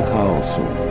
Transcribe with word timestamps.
Teoria 0.00 0.02
chaosu. 0.02 0.62
Welcome 0.62 0.89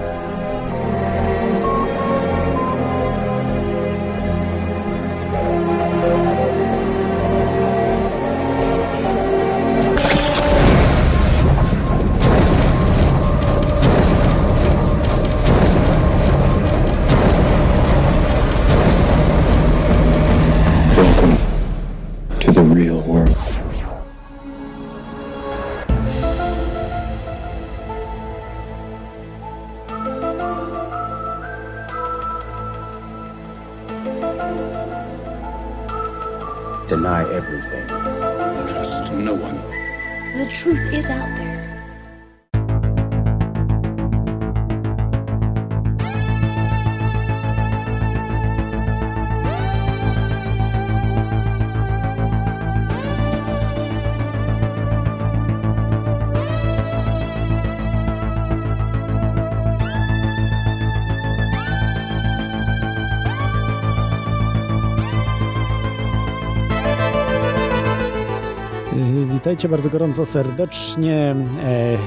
Witajcie 69.50 69.70
bardzo 69.70 69.90
gorąco 69.90 70.26
serdecznie. 70.26 71.36
E, 71.64 71.98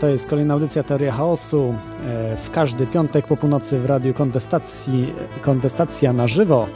To 0.00 0.08
jest 0.08 0.26
kolejna 0.26 0.54
audycja 0.54 0.82
Teoria 0.82 1.12
Chaosu. 1.12 1.74
E, 2.06 2.36
W 2.36 2.50
każdy 2.50 2.86
piątek 2.86 3.26
po 3.26 3.36
północy 3.36 3.78
w 3.78 3.86
Radiu 3.86 4.14
Kontestacji, 4.14 5.12
Kontestacja 5.40 6.12
na 6.12 6.28
żywo. 6.28 6.66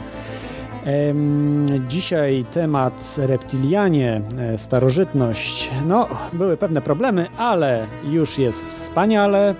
Dzisiaj 1.87 2.45
temat 2.51 3.15
reptilianie, 3.17 4.21
e, 4.39 4.57
starożytność. 4.57 5.71
No, 5.87 6.07
były 6.33 6.57
pewne 6.57 6.81
problemy, 6.81 7.27
ale 7.37 7.85
już 8.03 8.37
jest 8.37 8.73
wspaniale 8.73 9.55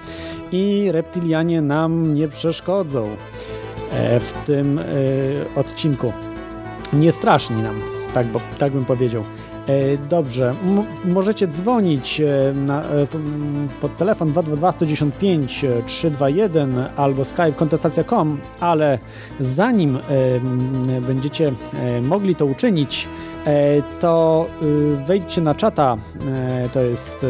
i 0.51 0.89
reptilianie 0.91 1.61
nam 1.61 2.15
nie 2.15 2.27
przeszkodzą 2.27 3.07
w 4.19 4.33
tym 4.45 4.79
odcinku. 5.55 6.13
Nie 6.93 7.11
straszni 7.11 7.61
nam, 7.61 7.79
tak, 8.13 8.27
bo, 8.27 8.39
tak 8.57 8.71
bym 8.71 8.85
powiedział. 8.85 9.23
E, 9.67 9.97
Dobrze, 10.09 10.49
M- 10.49 11.13
możecie 11.13 11.47
dzwonić 11.47 12.21
e, 12.21 12.53
na, 12.55 12.83
e, 12.83 13.07
pod 13.81 13.97
telefon 13.97 14.31
222 14.31 14.71
195 14.71 15.63
e, 15.63 15.83
321 15.85 16.75
albo 16.97 17.25
skype 17.25 17.51
kontestacja.com, 17.51 18.37
ale 18.59 18.99
zanim 19.39 19.97
będziecie 21.07 21.51
mogli 22.01 22.35
to 22.35 22.45
uczynić, 22.45 23.07
to 23.99 24.45
y, 24.63 25.05
wejdźcie 25.05 25.41
na 25.41 25.55
czata, 25.55 25.97
to 26.73 26.81
jest 26.81 27.25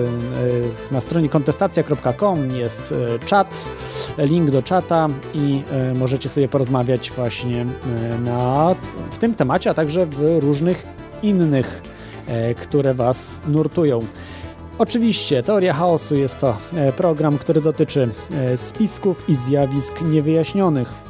na 0.91 1.01
stronie 1.01 1.29
kontestacja.com 1.29 2.51
jest 2.51 2.93
czat, 3.25 3.69
link 4.17 4.51
do 4.51 4.63
czata 4.63 5.07
i 5.33 5.63
możecie 5.95 6.29
sobie 6.29 6.47
porozmawiać 6.47 7.11
właśnie 7.11 7.65
na, 8.23 8.75
w 9.11 9.17
tym 9.17 9.35
temacie, 9.35 9.69
a 9.69 9.73
także 9.73 10.05
w 10.05 10.37
różnych 10.41 10.83
innych 11.23 11.81
które 12.61 12.93
Was 12.93 13.39
nurtują. 13.47 13.99
Oczywiście, 14.79 15.43
Teoria 15.43 15.73
Chaosu 15.73 16.15
jest 16.15 16.39
to 16.39 16.57
e, 16.73 16.93
program, 16.93 17.37
który 17.37 17.61
dotyczy 17.61 18.09
e, 18.31 18.57
spisków 18.57 19.29
i 19.29 19.35
zjawisk 19.35 20.01
niewyjaśnionych. 20.01 21.07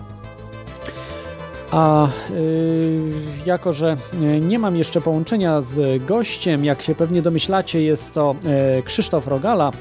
A 1.72 2.08
y, 2.32 3.00
jako, 3.46 3.74
że 3.74 3.98
e, 4.14 4.40
nie 4.40 4.60
mam 4.60 4.76
jeszcze 4.76 5.02
połączenia 5.02 5.62
z 5.62 6.04
gościem, 6.04 6.66
jak 6.66 6.82
się 6.82 6.96
pewnie 6.96 7.22
domyślacie, 7.22 7.82
jest 7.82 8.14
to 8.14 8.36
e, 8.46 8.82
Krzysztof 8.82 9.28
Rogala, 9.28 9.72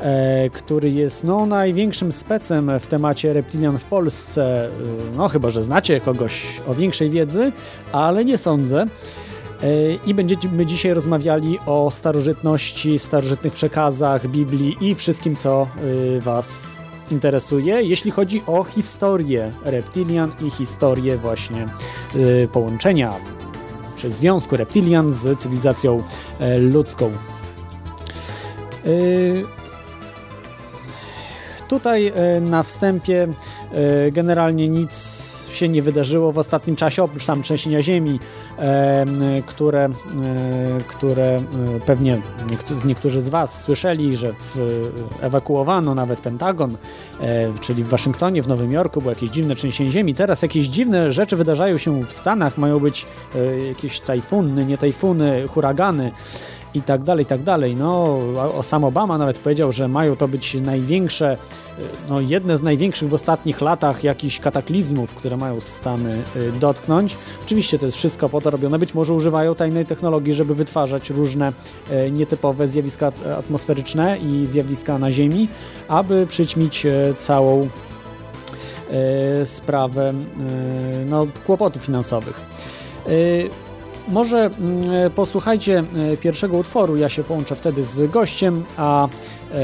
e, 0.00 0.50
który 0.50 0.90
jest 0.90 1.24
no, 1.24 1.46
największym 1.46 2.12
specem 2.12 2.80
w 2.80 2.86
temacie 2.86 3.32
reptilian 3.32 3.78
w 3.78 3.84
Polsce. 3.84 4.68
No, 5.16 5.28
chyba, 5.28 5.50
że 5.50 5.62
znacie 5.62 6.00
kogoś 6.00 6.46
o 6.68 6.74
większej 6.74 7.10
wiedzy, 7.10 7.52
ale 7.92 8.24
nie 8.24 8.38
sądzę. 8.38 8.86
E, 9.62 9.94
I 10.06 10.14
będziemy 10.14 10.66
dzisiaj 10.66 10.94
rozmawiali 10.94 11.58
o 11.66 11.90
starożytności, 11.90 12.98
starożytnych 12.98 13.52
przekazach, 13.52 14.28
Biblii 14.28 14.76
i 14.80 14.94
wszystkim, 14.94 15.36
co 15.36 15.66
y, 16.16 16.20
Was 16.20 16.82
interesuje, 17.10 17.82
jeśli 17.82 18.10
chodzi 18.10 18.42
o 18.46 18.64
historię 18.64 19.52
reptilian 19.64 20.32
i 20.46 20.50
historię 20.50 21.16
właśnie 21.16 21.66
y, 22.16 22.48
połączenia 22.52 23.12
czy 23.96 24.12
związku 24.12 24.56
reptilian 24.56 25.12
z 25.12 25.38
cywilizacją 25.38 26.02
e, 26.40 26.58
ludzką. 26.58 27.12
Tutaj 31.68 32.06
e, 32.06 32.40
na 32.40 32.62
wstępie 32.62 33.28
e, 33.72 34.10
generalnie 34.10 34.68
nic 34.68 35.22
się 35.52 35.68
nie 35.68 35.82
wydarzyło 35.82 36.32
w 36.32 36.38
ostatnim 36.38 36.76
czasie, 36.76 37.02
oprócz 37.02 37.26
tam 37.26 37.42
trzęsienia 37.42 37.82
ziemi, 37.82 38.20
e, 38.20 38.41
które, 39.46 39.88
które 40.88 41.42
pewnie 41.86 42.20
niektó- 42.50 42.84
niektórzy 42.84 43.22
z 43.22 43.28
Was 43.28 43.62
słyszeli, 43.62 44.16
że 44.16 44.32
w, 44.32 44.56
ewakuowano 45.20 45.94
nawet 45.94 46.20
Pentagon, 46.20 46.76
e, 47.20 47.52
czyli 47.60 47.84
w 47.84 47.88
Waszyngtonie, 47.88 48.42
w 48.42 48.48
Nowym 48.48 48.72
Jorku 48.72 49.00
było 49.00 49.12
jakieś 49.12 49.30
dziwne 49.30 49.54
trzęsienie 49.54 49.90
ziemi. 49.90 50.14
Teraz 50.14 50.42
jakieś 50.42 50.66
dziwne 50.66 51.12
rzeczy 51.12 51.36
wydarzają 51.36 51.78
się 51.78 52.02
w 52.02 52.12
Stanach, 52.12 52.58
mają 52.58 52.78
być 52.80 53.06
e, 53.34 53.58
jakieś 53.68 54.00
tajfuny, 54.00 54.64
nie 54.66 54.78
tajfuny, 54.78 55.48
huragany 55.48 56.12
i 56.74 56.82
tak 56.82 57.02
dalej, 57.02 57.22
i 57.22 57.26
tak 57.26 57.42
dalej. 57.42 57.76
No, 57.76 58.18
o 58.56 58.62
sam 58.62 58.84
Obama 58.84 59.18
nawet 59.18 59.38
powiedział, 59.38 59.72
że 59.72 59.88
mają 59.88 60.16
to 60.16 60.28
być 60.28 60.54
największe, 60.54 61.36
y, 61.78 61.82
no 62.08 62.20
jedne 62.20 62.56
z 62.56 62.62
największych 62.62 63.08
w 63.08 63.14
ostatnich 63.14 63.60
latach 63.60 64.04
jakichś 64.04 64.38
kataklizmów, 64.38 65.14
które 65.14 65.36
mają 65.36 65.60
Stany 65.60 66.18
y, 66.36 66.52
dotknąć. 66.52 67.16
Oczywiście 67.46 67.78
to 67.78 67.86
jest 67.86 67.98
wszystko 67.98 68.28
po 68.28 68.40
to 68.40 68.50
robione. 68.50 68.78
Być 68.78 68.94
może 68.94 69.14
używają 69.14 69.54
tajnej 69.54 69.86
technologii, 69.86 70.34
żeby 70.34 70.54
wytwarzać 70.54 71.10
różne 71.10 71.52
y, 71.92 72.10
nietypowe 72.10 72.68
zjawiska 72.68 73.12
atmosferyczne 73.38 74.18
i 74.18 74.46
zjawiska 74.46 74.98
na 74.98 75.10
Ziemi, 75.10 75.48
aby 75.88 76.26
przyćmić 76.26 76.86
całą 77.18 77.68
sprawę 79.44 80.12
no, 81.06 81.26
kłopotów 81.46 81.82
finansowych. 81.82 82.40
Może 84.08 84.38
mm, 84.38 85.10
posłuchajcie 85.10 85.78
e, 86.12 86.16
pierwszego 86.16 86.56
utworu, 86.56 86.96
ja 86.96 87.08
się 87.08 87.24
połączę 87.24 87.56
wtedy 87.56 87.84
z 87.84 88.10
gościem, 88.10 88.64
a 88.76 89.08
e, 89.08 89.58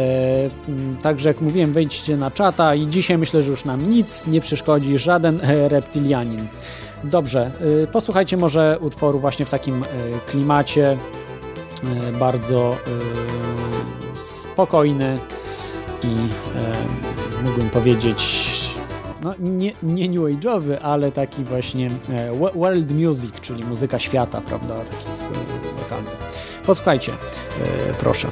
mm, 0.69 0.97
także 1.03 1.29
jak 1.29 1.41
mówiłem, 1.41 1.73
wejdźcie 1.73 2.17
na 2.17 2.31
czata 2.31 2.75
i 2.75 2.87
dzisiaj 2.87 3.19
myślę, 3.19 3.43
że 3.43 3.51
już 3.51 3.65
nam 3.65 3.91
nic 3.91 4.27
nie 4.27 4.41
przeszkodzi 4.41 4.99
żaden 4.99 5.41
e, 5.41 5.69
reptilianin. 5.69 6.47
Dobrze, 7.05 7.51
e, 7.83 7.87
posłuchajcie 7.87 8.37
może 8.37 8.79
utworu 8.81 9.21
właśnie 9.21 9.45
w 9.45 9.51
takim 9.51 9.83
e, 9.83 9.87
klimacie 10.31 10.91
e, 10.91 10.97
bardzo 12.13 12.73
e, 12.73 12.77
spokojny 14.25 15.19
i 16.03 16.07
e, 16.07 17.43
mógłbym 17.43 17.71
powiedzieć 17.71 18.58
no, 19.23 19.35
nie, 19.39 19.73
nie 19.83 20.09
new 20.09 20.21
age'owy, 20.21 20.77
ale 20.83 21.13
taki 21.13 21.45
właśnie 21.45 21.91
e, 22.11 22.33
wo- 22.33 22.53
world 22.55 22.91
music, 22.93 23.41
czyli 23.41 23.65
muzyka 23.65 23.99
świata, 23.99 24.41
prawda, 24.47 24.75
takich 24.75 25.07
e, 25.09 25.81
lokalnych. 25.83 26.17
Posłuchajcie, 26.67 27.13
e, 27.13 27.95
proszę. 27.95 28.29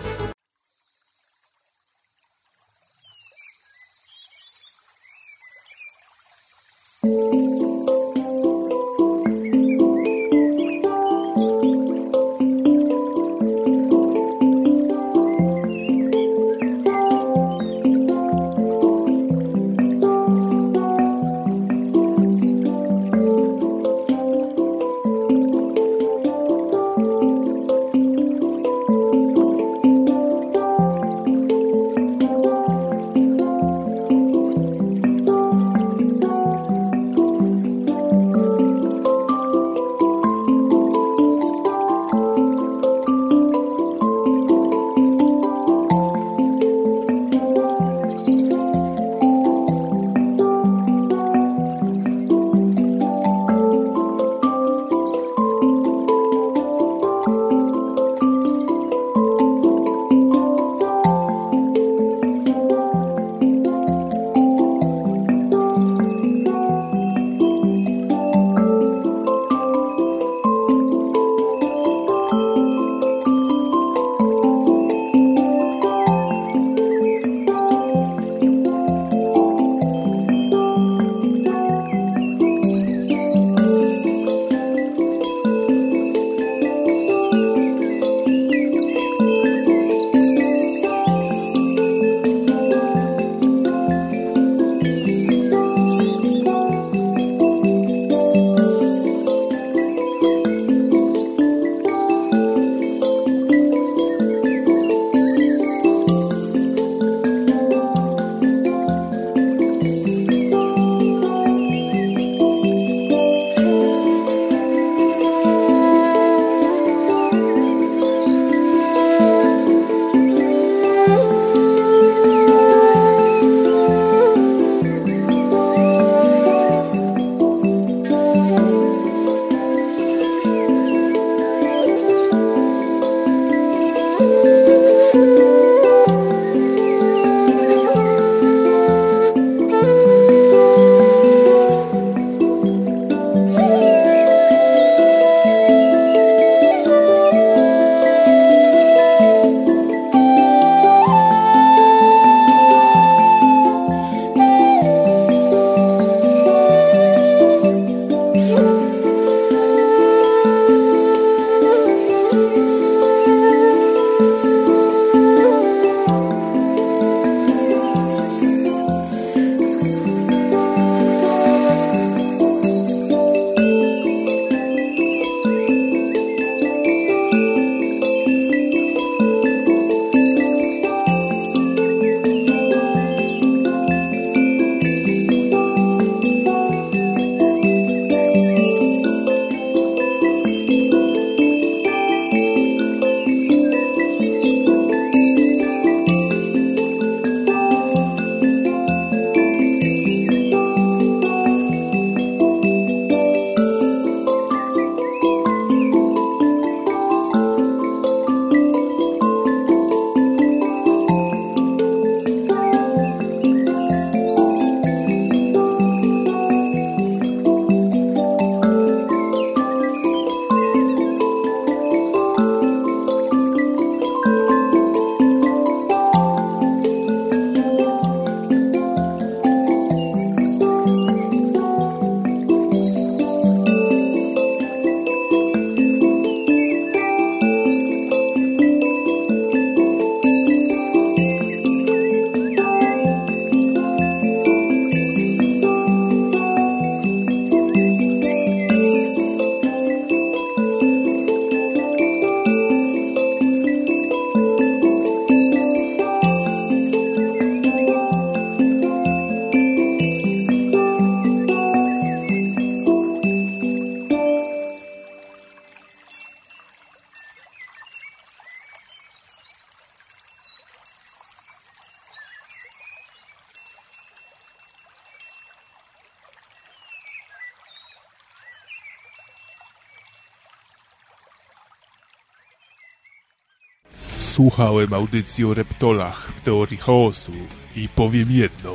Słuchałem 284.56 284.94
audycji 284.94 285.44
o 285.44 285.55
reptolach 285.55 286.32
w 286.32 286.41
teorii 286.41 286.77
chaosu 286.77 287.32
i 287.77 287.89
powiem 287.89 288.31
jedno. 288.31 288.75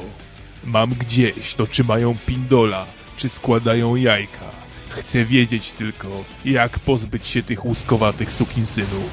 Mam 0.64 0.90
gdzieś, 0.90 1.54
to 1.54 1.68
czy 1.68 1.84
mają 1.84 2.18
pindola, 2.26 2.86
czy 3.18 3.30
składają 3.30 3.96
jajka. 3.96 4.46
Chcę 4.90 5.26
wiedzieć 5.26 5.72
tylko, 5.72 6.08
jak 6.46 6.80
pozbyć 6.80 7.28
się 7.28 7.44
tych 7.44 7.66
łuskowatych 7.66 8.34
sukinsynów. 8.34 9.12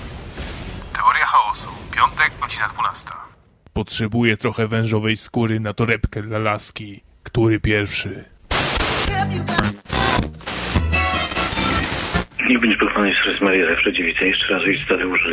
Teoria 0.93 1.27
chaosu. 1.27 1.69
Piątek, 1.91 2.33
godzina 2.41 2.69
12. 2.69 3.09
Potrzebuję 3.73 4.37
trochę 4.37 4.69
wężowej 4.69 5.17
skóry 5.17 5.61
na 5.61 5.75
torebkę 5.75 6.23
dla 6.23 6.39
laski. 6.39 7.05
Który 7.23 7.61
pierwszy? 7.61 8.25
Niech 12.49 12.61
będzie 12.61 12.77
pochwalony 12.77 13.11
Jezus 13.11 13.41
Maria 13.41 13.71
zawsze 13.71 13.93
dziewica. 13.93 14.25
Jeszcze 14.25 14.55
raz 14.55 14.63
ojciec 14.63 14.89
Tadeusz. 14.89 15.29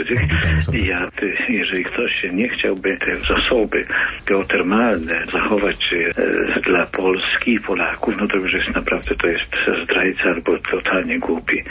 I 0.73 0.85
ja, 0.85 1.11
ty, 1.15 1.33
jeżeli 1.49 1.83
ktoś 1.83 2.23
nie 2.33 2.49
chciałby 2.49 2.97
te 2.97 3.17
zasoby 3.17 3.85
geotermalne 4.25 5.25
zachować 5.33 5.93
e, 5.93 6.61
dla 6.61 6.85
Polski 6.85 7.53
i 7.53 7.59
Polaków, 7.59 8.13
no 8.21 8.27
to 8.27 8.37
już 8.37 8.53
jest 8.53 8.75
naprawdę, 8.75 9.15
to 9.15 9.27
jest 9.27 9.51
zdrajca 9.83 10.23
albo 10.23 10.57
totalnie 10.71 11.19
głupi. 11.19 11.63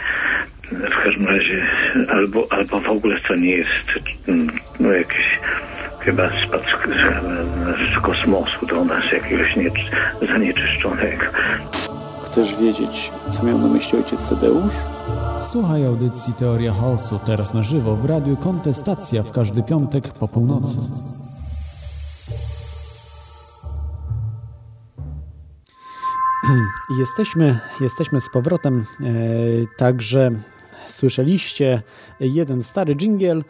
W 0.72 1.04
każdym 1.04 1.26
razie 1.26 1.66
albo, 2.08 2.46
albo 2.50 2.80
w 2.80 2.88
ogóle 2.88 3.20
to 3.20 3.34
nie 3.34 3.56
jest 3.56 3.92
mm, 4.28 4.48
no, 4.80 4.92
jakiś 4.92 5.38
chyba 6.00 6.30
spadł 6.46 6.64
z, 6.64 7.98
z 7.98 8.02
kosmosu 8.02 8.66
do 8.66 8.84
nas 8.84 9.04
jakiegoś 9.12 9.56
nie, 9.56 9.70
zanieczyszczonego. 10.32 11.24
Chcesz 12.34 12.56
wiedzieć, 12.56 13.12
co 13.30 13.42
miał 13.42 13.58
na 13.58 13.68
myśli 13.68 13.98
ojciec 13.98 14.28
Tadeusz? 14.28 14.72
Słuchaj 15.50 15.86
audycji 15.86 16.32
Teoria 16.32 16.72
Chaosu 16.72 17.18
teraz 17.24 17.54
na 17.54 17.62
żywo 17.62 17.96
w 17.96 18.04
radiu 18.04 18.36
Kontestacja 18.36 19.22
w 19.22 19.32
każdy 19.32 19.62
piątek 19.62 20.08
po 20.08 20.28
północy. 20.28 20.78
Jesteśmy, 26.98 27.60
jesteśmy 27.80 28.20
z 28.20 28.30
powrotem, 28.30 28.86
e, 29.00 29.04
także 29.76 30.30
słyszeliście 30.88 31.82
jeden 32.20 32.62
stary 32.62 32.96
dżingiel, 32.96 33.44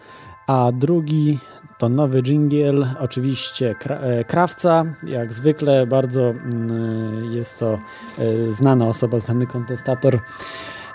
a 0.47 0.73
drugi 0.73 1.39
to 1.79 1.89
nowy 1.89 2.23
dżingiel, 2.23 2.87
oczywiście 2.99 3.75
e, 3.89 4.25
Krawca, 4.25 4.85
jak 5.07 5.33
zwykle 5.33 5.87
bardzo 5.87 6.31
mm, 6.31 7.33
jest 7.33 7.59
to 7.59 7.79
e, 8.19 8.53
znana 8.53 8.87
osoba, 8.87 9.19
znany 9.19 9.47
kontestator 9.47 10.19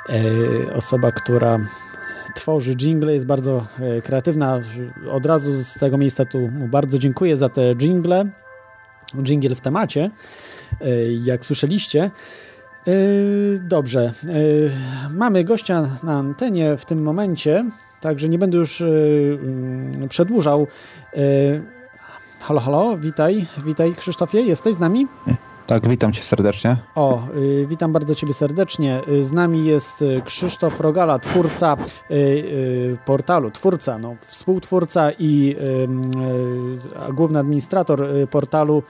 E, 0.10 0.74
osoba, 0.74 1.12
która 1.12 1.60
tworzy 2.36 2.76
jingle, 2.76 3.14
jest 3.14 3.26
bardzo 3.26 3.68
e, 3.80 4.02
kreatywna. 4.02 4.62
Od 5.12 5.26
razu 5.26 5.64
z 5.64 5.74
tego 5.74 5.98
miejsca 5.98 6.26
tu 6.26 6.50
bardzo 6.54 6.98
dziękuję 6.98 7.38
za 7.38 7.50
te 7.50 7.76
jingle. 7.76 8.26
Jingle 9.24 9.56
w 9.56 9.62
temacie, 9.62 10.12
e, 10.82 11.14
jak 11.14 11.46
słyszeliście. 11.46 12.12
Dobrze, 13.62 14.14
mamy 15.12 15.44
gościa 15.44 15.90
na 16.04 16.14
antenie 16.14 16.78
w 16.78 16.86
tym 16.86 17.02
momencie, 17.02 17.66
także 18.02 18.30
nie 18.30 18.40
będę 18.40 18.58
już 18.58 18.82
mm, 18.82 20.10
przedłużał. 20.10 20.68
Halo, 22.42 22.60
halo, 22.60 22.98
witaj, 22.98 23.46
witaj 23.66 23.96
Krzysztofie, 23.96 24.42
jesteś 24.42 24.76
z 24.76 24.80
nami? 24.80 25.08
Tak, 25.70 25.90
witam 25.90 26.14
cię 26.14 26.24
serdecznie. 26.24 26.78
O, 26.96 27.22
y, 27.36 27.66
witam 27.70 27.94
bardzo 27.94 28.16
ciebie 28.16 28.34
serdecznie. 28.34 29.02
Y, 29.08 29.24
z 29.26 29.32
nami 29.32 29.66
jest 29.66 30.02
y, 30.02 30.22
Krzysztof 30.26 30.80
Rogala, 30.80 31.20
twórca 31.20 31.78
y, 32.12 32.14
y, 32.14 32.98
portalu, 33.06 33.52
twórca, 33.52 33.98
no, 33.98 34.16
współtwórca 34.22 35.12
i 35.12 35.56
y, 37.10 37.14
główny 37.14 37.40
administrator 37.40 38.08
portalu 38.32 38.84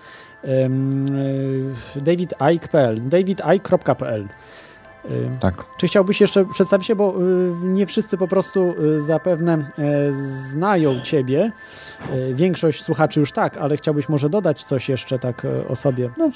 davidike.pl 1.95 3.09
davidike.pl 3.09 4.27
tak. 5.39 5.65
Czy 5.77 5.87
chciałbyś 5.87 6.21
jeszcze 6.21 6.45
przedstawić 6.45 6.87
się, 6.87 6.95
bo 6.95 7.13
nie 7.63 7.85
wszyscy 7.85 8.17
po 8.17 8.27
prostu 8.27 8.75
zapewne 8.97 9.69
znają 10.21 11.01
Ciebie. 11.01 11.51
Większość 12.33 12.83
słuchaczy 12.83 13.19
już 13.19 13.31
tak, 13.31 13.57
ale 13.57 13.77
chciałbyś 13.77 14.09
może 14.09 14.29
dodać 14.29 14.63
coś 14.63 14.89
jeszcze 14.89 15.19
tak 15.19 15.47
o 15.67 15.75
sobie. 15.75 16.09
No, 16.17 16.31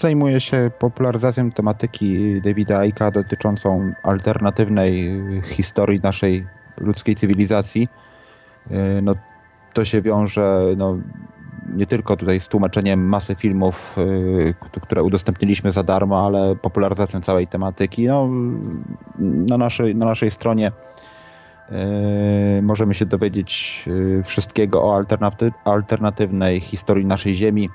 Zajmuję 0.00 0.40
się 0.40 0.70
popularyzacją 0.78 1.52
tematyki 1.52 2.40
Davida 2.40 2.78
Aika 2.78 3.10
dotyczącą 3.10 3.92
alternatywnej 4.02 5.22
historii 5.46 6.00
naszej 6.02 6.46
ludzkiej 6.76 7.16
cywilizacji. 7.16 7.88
Y, 8.70 9.02
no, 9.02 9.14
to 9.72 9.84
się 9.84 10.02
wiąże 10.02 10.64
no, 10.76 10.98
nie 11.76 11.86
tylko 11.86 12.16
tutaj 12.16 12.40
z 12.40 12.48
tłumaczeniem 12.48 13.08
masy 13.08 13.34
filmów, 13.34 13.96
y, 13.98 14.54
które 14.82 15.02
udostępniliśmy 15.02 15.72
za 15.72 15.82
darmo, 15.82 16.26
ale 16.26 16.56
popularyzacją 16.56 17.20
całej 17.20 17.46
tematyki. 17.46 18.06
No, 18.06 18.28
na, 19.18 19.58
naszej, 19.58 19.96
na 19.96 20.06
naszej 20.06 20.30
stronie 20.30 20.72
y, 22.58 22.62
możemy 22.62 22.94
się 22.94 23.06
dowiedzieć 23.06 23.84
wszystkiego 24.24 24.82
o 24.84 25.04
alternatywnej 25.64 26.60
historii 26.60 27.06
naszej 27.06 27.34
Ziemi, 27.34 27.70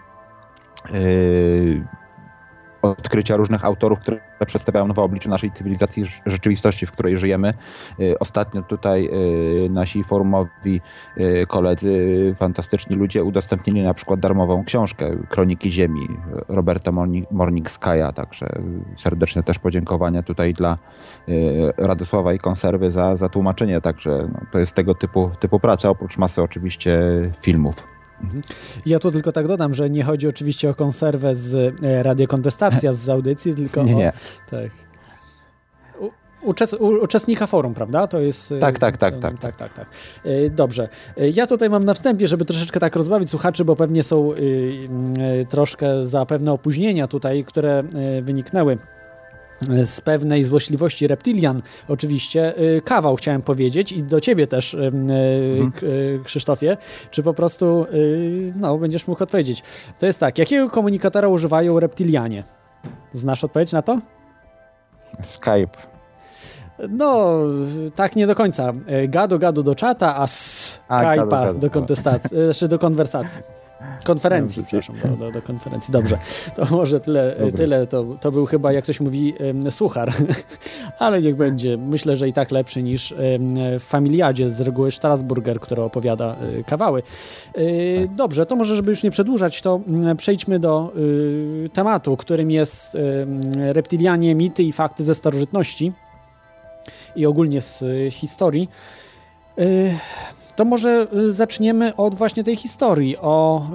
odkrycia 2.81 3.35
różnych 3.35 3.65
autorów, 3.65 3.99
które 3.99 4.17
przedstawiają 4.45 4.87
nowe 4.87 5.01
oblicze 5.01 5.29
naszej 5.29 5.51
cywilizacji, 5.51 6.05
rzeczywistości, 6.25 6.85
w 6.85 6.91
której 6.91 7.17
żyjemy. 7.17 7.53
Yy, 7.99 8.19
ostatnio 8.19 8.61
tutaj 8.61 9.03
yy, 9.03 9.69
nasi 9.69 10.03
forumowi 10.03 10.81
koledzy, 11.47 12.35
fantastyczni 12.39 12.95
ludzie 12.95 13.23
udostępnili 13.23 13.83
na 13.83 13.93
przykład 13.93 14.19
darmową 14.19 14.63
książkę 14.63 15.15
Kroniki 15.29 15.71
Ziemi 15.71 16.07
Roberta 16.47 16.91
Morningskaja, 17.31 18.11
także 18.11 18.47
serdeczne 18.97 19.43
też 19.43 19.59
podziękowania 19.59 20.23
tutaj 20.23 20.53
dla 20.53 20.77
Radosława 21.77 22.33
i 22.33 22.39
Konserwy 22.39 22.91
za, 22.91 23.17
za 23.17 23.29
tłumaczenie, 23.29 23.81
także 23.81 24.29
no, 24.33 24.39
to 24.51 24.59
jest 24.59 24.73
tego 24.73 24.95
typu, 24.95 25.31
typu 25.39 25.59
praca, 25.59 25.89
oprócz 25.89 26.17
masy 26.17 26.43
oczywiście 26.43 26.99
filmów. 27.41 27.96
Mhm. 28.21 28.41
Ja 28.85 28.99
tu 28.99 29.11
tylko 29.11 29.31
tak 29.31 29.47
dodam, 29.47 29.73
że 29.73 29.89
nie 29.89 30.03
chodzi 30.03 30.27
oczywiście 30.27 30.69
o 30.69 30.75
konserwę 30.75 31.35
z 31.35 31.75
e, 31.83 32.03
radiokontestacja 32.03 32.93
z 32.93 33.09
audycji, 33.09 33.55
tylko 33.55 33.83
nie, 33.83 33.95
nie. 33.95 34.09
o... 34.09 34.51
Tak. 34.51 34.71
Uczes, 36.41 36.73
uczestnika 36.73 37.47
forum, 37.47 37.73
prawda? 37.73 38.07
To 38.07 38.19
jest. 38.19 38.51
E, 38.51 38.59
tak, 38.59 38.79
tak, 38.79 38.97
tak, 38.97 39.19
tak. 39.19 39.39
tak, 39.39 39.55
tak, 39.55 39.73
tak. 39.73 39.87
E, 40.25 40.49
dobrze. 40.49 40.89
Ja 41.33 41.47
tutaj 41.47 41.69
mam 41.69 41.85
na 41.85 41.93
wstępie, 41.93 42.27
żeby 42.27 42.45
troszeczkę 42.45 42.79
tak 42.79 42.95
rozbawić 42.95 43.29
słuchaczy, 43.29 43.65
bo 43.65 43.75
pewnie 43.75 44.03
są 44.03 44.31
troszkę 45.49 46.05
za 46.05 46.25
pewne 46.25 46.53
opóźnienia 46.53 47.07
tutaj, 47.07 47.43
które 47.43 47.83
wyniknęły 48.21 48.77
z 49.85 50.01
pewnej 50.01 50.43
złośliwości 50.43 51.07
reptilian, 51.07 51.61
oczywiście, 51.87 52.59
y, 52.59 52.81
kawał 52.81 53.15
chciałem 53.15 53.41
powiedzieć 53.41 53.91
i 53.91 54.03
do 54.03 54.21
ciebie 54.21 54.47
też, 54.47 54.73
y, 54.73 54.77
mhm. 54.77 56.23
Krzysztofie, 56.23 56.77
czy 57.11 57.23
po 57.23 57.33
prostu 57.33 57.85
y, 57.93 58.53
no, 58.55 58.77
będziesz 58.77 59.07
mógł 59.07 59.23
odpowiedzieć. 59.23 59.63
To 59.99 60.05
jest 60.05 60.19
tak, 60.19 60.37
jakiego 60.37 60.69
komunikatora 60.69 61.27
używają 61.27 61.79
reptilianie? 61.79 62.43
Znasz 63.13 63.43
odpowiedź 63.43 63.71
na 63.71 63.81
to? 63.81 63.99
Skype. 65.23 65.77
No, 66.89 67.31
tak 67.95 68.15
nie 68.15 68.27
do 68.27 68.35
końca. 68.35 68.73
Gadu, 69.07 69.39
gadu 69.39 69.63
do 69.63 69.75
czata, 69.75 70.15
a 70.15 70.25
Skype'a 70.25 71.59
do 71.59 71.69
kontestacji, 71.69 72.29
znaczy 72.45 72.67
do 72.67 72.79
konwersacji. 72.79 73.41
Konferencji, 74.05 74.63
przepraszam, 74.63 74.95
do, 74.99 75.07
do, 75.07 75.31
do, 75.31 75.41
konferencji. 75.41 75.91
Dobrze, 75.91 76.17
to 76.55 76.65
może 76.71 76.99
tyle, 76.99 77.35
tyle 77.55 77.87
to, 77.87 78.05
to 78.21 78.31
był 78.31 78.45
chyba, 78.45 78.71
jak 78.71 78.83
ktoś 78.83 78.99
mówi, 78.99 79.33
suchar, 79.69 80.13
ale 80.99 81.21
niech 81.21 81.35
będzie. 81.35 81.77
Myślę, 81.77 82.15
że 82.15 82.27
i 82.27 82.33
tak 82.33 82.51
lepszy 82.51 82.83
niż 82.83 83.13
w 83.79 83.83
Familiadzie 83.83 84.49
z 84.49 84.61
reguły 84.61 84.91
Strasburger, 84.91 85.59
który 85.59 85.81
opowiada 85.81 86.35
e, 86.35 86.63
kawały. 86.63 87.03
E, 87.53 88.07
tak. 88.07 88.15
Dobrze, 88.15 88.45
to 88.45 88.55
może, 88.55 88.75
żeby 88.75 88.89
już 88.89 89.03
nie 89.03 89.11
przedłużać, 89.11 89.61
to 89.61 89.81
przejdźmy 90.17 90.59
do 90.59 90.93
e, 91.65 91.69
tematu, 91.69 92.17
którym 92.17 92.51
jest 92.51 92.97
reptilianie, 93.55 94.35
mity 94.35 94.63
i 94.63 94.71
fakty 94.71 95.03
ze 95.03 95.15
starożytności 95.15 95.93
i 97.15 97.25
ogólnie 97.25 97.61
z 97.61 97.83
historii. 98.11 98.69
To 100.57 100.65
może 100.65 101.07
y, 101.13 101.31
zaczniemy 101.31 101.95
od 101.95 102.15
właśnie 102.15 102.43
tej 102.43 102.55
historii. 102.55 103.17
O, 103.17 103.67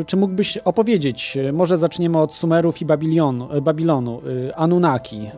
y, 0.00 0.04
czy 0.04 0.16
mógłbyś 0.16 0.58
opowiedzieć? 0.58 1.38
Może 1.52 1.78
zaczniemy 1.78 2.18
od 2.18 2.34
Sumerów 2.34 2.80
i 2.80 2.84
Babilonu, 2.84 3.56
y, 3.56 3.62
Babilonu 3.62 4.20
Anunnaki. 4.56 5.30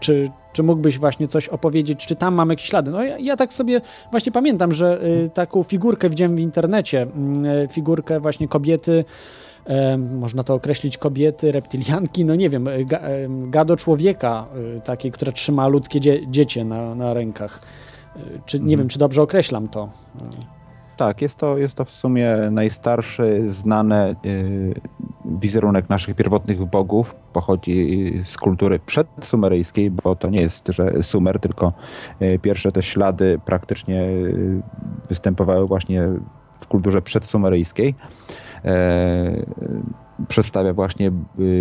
Czy, 0.00 0.30
czy 0.52 0.62
mógłbyś 0.62 0.98
właśnie 0.98 1.28
coś 1.28 1.48
opowiedzieć? 1.48 2.06
Czy 2.06 2.16
tam 2.16 2.34
mamy 2.34 2.52
jakieś 2.52 2.66
ślady? 2.66 2.90
No 2.90 3.04
ja, 3.04 3.18
ja 3.18 3.36
tak 3.36 3.52
sobie 3.52 3.80
właśnie 4.10 4.32
pamiętam, 4.32 4.72
że 4.72 5.00
taką 5.34 5.62
figurkę 5.62 6.10
widziałem 6.10 6.36
w 6.36 6.40
internecie. 6.40 7.02
Mm, 7.02 7.68
figurkę 7.68 8.20
właśnie 8.20 8.48
kobiety 8.48 9.04
można 9.98 10.42
to 10.42 10.54
określić 10.54 10.98
kobiety, 10.98 11.52
reptilianki, 11.52 12.24
no 12.24 12.34
nie 12.34 12.50
wiem, 12.50 12.68
gado 13.28 13.76
człowieka, 13.76 14.46
takiej, 14.84 15.12
która 15.12 15.32
trzyma 15.32 15.68
ludzkie 15.68 16.00
dzie 16.00 16.30
dziecię 16.30 16.64
na, 16.64 16.94
na 16.94 17.14
rękach. 17.14 17.60
Czy 18.46 18.60
nie 18.60 18.76
wiem, 18.76 18.88
czy 18.88 18.98
dobrze 18.98 19.22
określam 19.22 19.68
to? 19.68 19.88
Tak, 20.96 21.22
jest 21.22 21.36
to, 21.36 21.58
jest 21.58 21.74
to 21.74 21.84
w 21.84 21.90
sumie 21.90 22.36
najstarszy 22.50 23.42
znany 23.48 24.16
y, 24.26 24.80
wizerunek 25.24 25.88
naszych 25.88 26.16
pierwotnych 26.16 26.64
bogów. 26.64 27.14
Pochodzi 27.32 28.12
z 28.24 28.36
kultury 28.36 28.78
przedsumeryjskiej, 28.78 29.90
bo 29.90 30.16
to 30.16 30.28
nie 30.28 30.40
jest, 30.40 30.68
że 30.68 31.02
Sumer, 31.02 31.40
tylko 31.40 31.72
y, 32.22 32.38
pierwsze 32.42 32.72
te 32.72 32.82
ślady 32.82 33.40
praktycznie 33.44 34.02
y, 34.02 34.62
występowały 35.08 35.66
właśnie 35.66 36.08
w 36.60 36.66
kulturze 36.66 37.02
przedsumeryjskiej. 37.02 37.94
E, 38.64 39.46
przedstawia 40.28 40.72
właśnie 40.72 41.10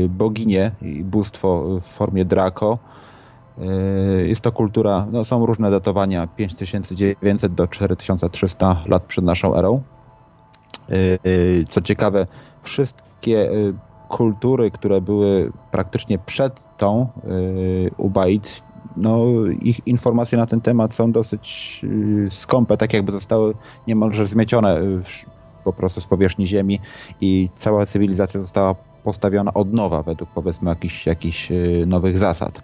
boginię 0.09 0.71
i 0.81 1.03
bóstwo 1.03 1.79
w 1.81 1.85
formie 1.85 2.25
Draco. 2.25 2.79
Jest 4.25 4.41
to 4.41 4.51
kultura, 4.51 5.07
no 5.11 5.25
są 5.25 5.45
różne 5.45 5.71
datowania, 5.71 6.27
5900 6.27 7.53
do 7.53 7.67
4300 7.67 8.81
lat 8.87 9.03
przed 9.03 9.25
naszą 9.25 9.55
erą. 9.55 9.81
Co 11.69 11.81
ciekawe, 11.81 12.27
wszystkie 12.63 13.49
kultury, 14.09 14.71
które 14.71 15.01
były 15.01 15.51
praktycznie 15.71 16.17
przed 16.17 16.53
tą 16.77 17.07
Ubaid, 17.97 18.63
no, 18.97 19.25
ich 19.61 19.87
informacje 19.87 20.37
na 20.37 20.45
ten 20.45 20.61
temat 20.61 20.95
są 20.95 21.11
dosyć 21.11 21.81
skąpe, 22.29 22.77
tak 22.77 22.93
jakby 22.93 23.11
zostały 23.11 23.53
niemalże 23.87 24.27
zmiecione 24.27 24.81
po 25.63 25.73
prostu 25.73 26.01
z 26.01 26.07
powierzchni 26.07 26.47
Ziemi 26.47 26.79
i 27.21 27.49
cała 27.55 27.85
cywilizacja 27.85 28.39
została 28.39 28.75
postawiona 29.03 29.53
od 29.53 29.73
nowa 29.73 30.03
według 30.03 30.29
powiedzmy 30.29 30.69
jakichś, 30.69 31.05
jakichś 31.05 31.51
nowych 31.87 32.17
zasad. 32.17 32.61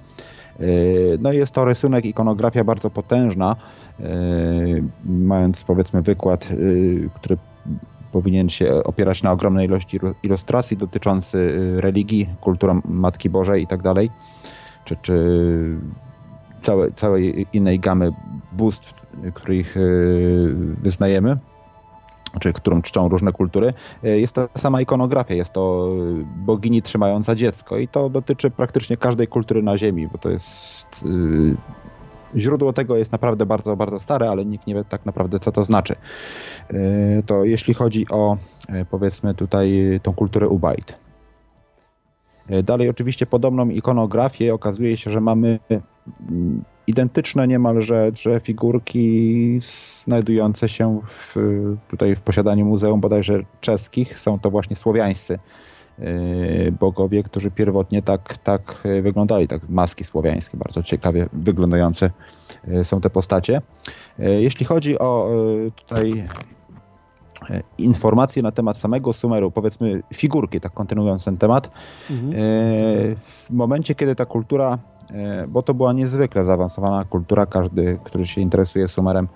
No 1.19 1.31
jest 1.31 1.51
to 1.51 1.65
rysunek, 1.65 2.05
ikonografia 2.05 2.63
bardzo 2.63 2.89
potężna, 2.89 3.55
mając 5.05 5.63
powiedzmy 5.63 6.01
wykład, 6.01 6.49
który 7.13 7.37
powinien 8.11 8.49
się 8.49 8.83
opierać 8.83 9.23
na 9.23 9.31
ogromnej 9.31 9.67
ilości 9.67 9.99
ilustracji 10.23 10.77
dotyczący 10.77 11.55
religii, 11.81 12.29
kultury 12.41 12.73
Matki 12.85 13.29
Bożej 13.29 13.63
i 13.63 13.67
tak 13.67 13.81
dalej, 13.81 14.09
czy, 14.85 14.95
czy 15.01 15.77
całej, 16.61 16.93
całej 16.93 17.47
innej 17.53 17.79
gamy 17.79 18.11
bóstw, 18.51 18.93
których 19.33 19.75
wyznajemy 20.81 21.37
czy 22.39 22.53
którą 22.53 22.81
czczą 22.81 23.09
różne 23.09 23.31
kultury, 23.31 23.73
jest 24.03 24.33
to 24.33 24.49
sama 24.57 24.81
ikonografia, 24.81 25.35
jest 25.35 25.53
to 25.53 25.89
bogini 26.35 26.81
trzymająca 26.81 27.35
dziecko 27.35 27.77
i 27.77 27.87
to 27.87 28.09
dotyczy 28.09 28.51
praktycznie 28.51 28.97
każdej 28.97 29.27
kultury 29.27 29.63
na 29.63 29.77
Ziemi, 29.77 30.07
bo 30.07 30.17
to 30.17 30.29
jest... 30.29 31.05
Źródło 32.35 32.73
tego 32.73 32.97
jest 32.97 33.11
naprawdę 33.11 33.45
bardzo, 33.45 33.75
bardzo 33.75 33.99
stare, 33.99 34.29
ale 34.29 34.45
nikt 34.45 34.67
nie 34.67 34.75
wie 34.75 34.83
tak 34.83 35.05
naprawdę, 35.05 35.39
co 35.39 35.51
to 35.51 35.63
znaczy. 35.63 35.95
To 37.25 37.43
jeśli 37.43 37.73
chodzi 37.73 38.05
o, 38.09 38.37
powiedzmy 38.91 39.33
tutaj, 39.33 39.99
tą 40.03 40.13
kulturę 40.13 40.47
Ubaid. 40.47 40.97
Dalej 42.63 42.89
oczywiście 42.89 43.25
podobną 43.25 43.69
ikonografię 43.69 44.53
okazuje 44.53 44.97
się, 44.97 45.11
że 45.11 45.21
mamy 45.21 45.59
identyczne 46.87 47.47
niemalże 47.47 48.11
że 48.13 48.39
figurki 48.39 49.59
znajdujące 50.03 50.69
się 50.69 51.01
w, 51.05 51.35
tutaj 51.87 52.15
w 52.15 52.21
posiadaniu 52.21 52.65
muzeum 52.65 52.99
bodajże 53.01 53.43
czeskich. 53.61 54.19
Są 54.19 54.39
to 54.39 54.49
właśnie 54.49 54.75
słowiańscy 54.75 55.39
bogowie, 56.79 57.23
którzy 57.23 57.51
pierwotnie 57.51 58.01
tak, 58.01 58.37
tak 58.37 58.83
wyglądali, 59.01 59.47
tak 59.47 59.69
maski 59.69 60.03
słowiańskie, 60.03 60.57
bardzo 60.57 60.83
ciekawie 60.83 61.29
wyglądające 61.33 62.09
są 62.83 63.01
te 63.01 63.09
postacie. 63.09 63.61
Jeśli 64.19 64.65
chodzi 64.65 64.99
o 64.99 65.29
tutaj 65.75 66.23
informacje 67.77 68.43
na 68.43 68.51
temat 68.51 68.79
samego 68.79 69.13
Sumeru, 69.13 69.51
powiedzmy 69.51 70.03
figurki, 70.13 70.61
tak 70.61 70.73
kontynuując 70.73 71.25
ten 71.25 71.37
temat, 71.37 71.71
mhm. 72.09 72.33
w 73.15 73.49
momencie, 73.49 73.95
kiedy 73.95 74.15
ta 74.15 74.25
kultura 74.25 74.77
bo 75.47 75.61
to 75.61 75.73
była 75.73 75.93
niezwykle 75.93 76.45
zaawansowana 76.45 77.05
kultura. 77.05 77.45
Każdy, 77.45 77.99
który 78.03 78.27
się 78.27 78.41
interesuje 78.41 78.87
Sumerem, 78.87 79.27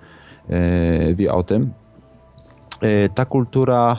e, 0.49 1.13
wie 1.13 1.33
o 1.33 1.43
tym. 1.43 1.73
E, 2.81 3.09
ta 3.09 3.25
kultura 3.25 3.97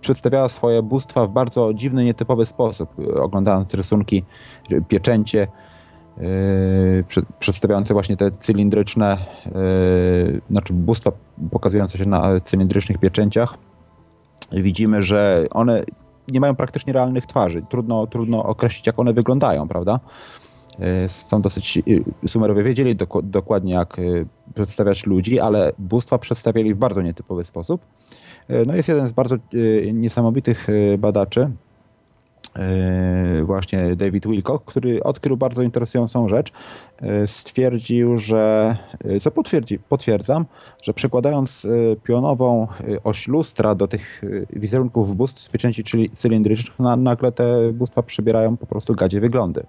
przedstawiała 0.00 0.48
swoje 0.48 0.82
bóstwa 0.82 1.26
w 1.26 1.30
bardzo 1.30 1.74
dziwny, 1.74 2.04
nietypowy 2.04 2.46
sposób. 2.46 2.90
Oglądając 3.20 3.74
rysunki, 3.74 4.24
pieczęcie, 4.88 5.48
przedstawiające 7.38 7.94
właśnie 7.94 8.16
te 8.16 8.30
cylindryczne, 8.40 9.18
znaczy 10.50 10.72
bóstwa 10.72 11.12
pokazujące 11.50 11.98
się 11.98 12.08
na 12.08 12.40
cylindrycznych 12.40 12.98
pieczęciach, 12.98 13.54
widzimy, 14.52 15.02
że 15.02 15.46
one 15.50 15.84
nie 16.28 16.40
mają 16.40 16.54
praktycznie 16.56 16.92
realnych 16.92 17.26
twarzy. 17.26 17.62
Trudno, 17.68 18.06
trudno 18.06 18.44
określić, 18.44 18.86
jak 18.86 18.98
one 18.98 19.12
wyglądają, 19.12 19.68
prawda? 19.68 20.00
E, 20.80 21.08
są 21.08 21.42
dosyć. 21.42 21.78
E, 21.78 22.28
Sumerowie 22.28 22.62
wiedzieli 22.62 22.96
dokładnie, 23.22 23.74
jak 23.74 23.98
e, 23.98 24.02
przedstawiać 24.54 25.06
ludzi, 25.06 25.40
ale 25.40 25.72
bóstwa 25.78 26.18
przedstawiali 26.18 26.74
w 26.74 26.78
bardzo 26.78 27.02
nietypowy 27.02 27.44
sposób. 27.44 27.80
No 28.66 28.74
jest 28.74 28.88
jeden 28.88 29.08
z 29.08 29.12
bardzo 29.12 29.36
niesamowitych 29.92 30.66
badaczy, 30.98 31.50
właśnie 33.42 33.96
David 33.96 34.26
Wilcock, 34.26 34.64
który 34.64 35.02
odkrył 35.02 35.36
bardzo 35.36 35.62
interesującą 35.62 36.28
rzecz. 36.28 36.52
Stwierdził, 37.26 38.18
że, 38.18 38.76
co 39.22 39.30
potwierdzi, 39.30 39.78
potwierdzam, 39.78 40.44
że 40.82 40.94
przekładając 40.94 41.66
pionową 42.02 42.66
oś 43.04 43.28
lustra 43.28 43.74
do 43.74 43.88
tych 43.88 44.22
wizerunków 44.52 45.16
bóstw 45.16 45.40
z 45.40 45.48
pieczęci 45.48 45.84
cylindrycznych, 46.16 46.78
nagle 46.96 47.32
te 47.32 47.72
bóstwa 47.72 48.02
przybierają 48.02 48.56
po 48.56 48.66
prostu 48.66 48.94
gadzie 48.94 49.20
wyglądy. 49.20 49.66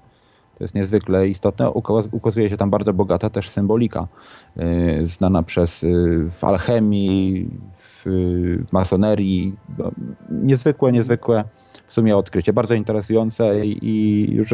To 0.57 0.63
jest 0.63 0.75
niezwykle 0.75 1.27
istotne. 1.27 1.71
Ukazuje 2.11 2.49
się 2.49 2.57
tam 2.57 2.69
bardzo 2.69 2.93
bogata 2.93 3.29
też 3.29 3.49
symbolika, 3.49 4.07
znana 5.03 5.43
przez 5.43 5.85
w 6.31 6.43
alchemii, 6.43 7.49
w 7.77 8.05
masonerii. 8.71 9.55
No, 9.77 9.91
niezwykłe, 10.29 10.91
niezwykłe 10.91 11.43
w 11.87 11.93
sumie 11.93 12.17
odkrycie. 12.17 12.53
Bardzo 12.53 12.73
interesujące 12.73 13.65
i 13.65 14.27
już 14.31 14.53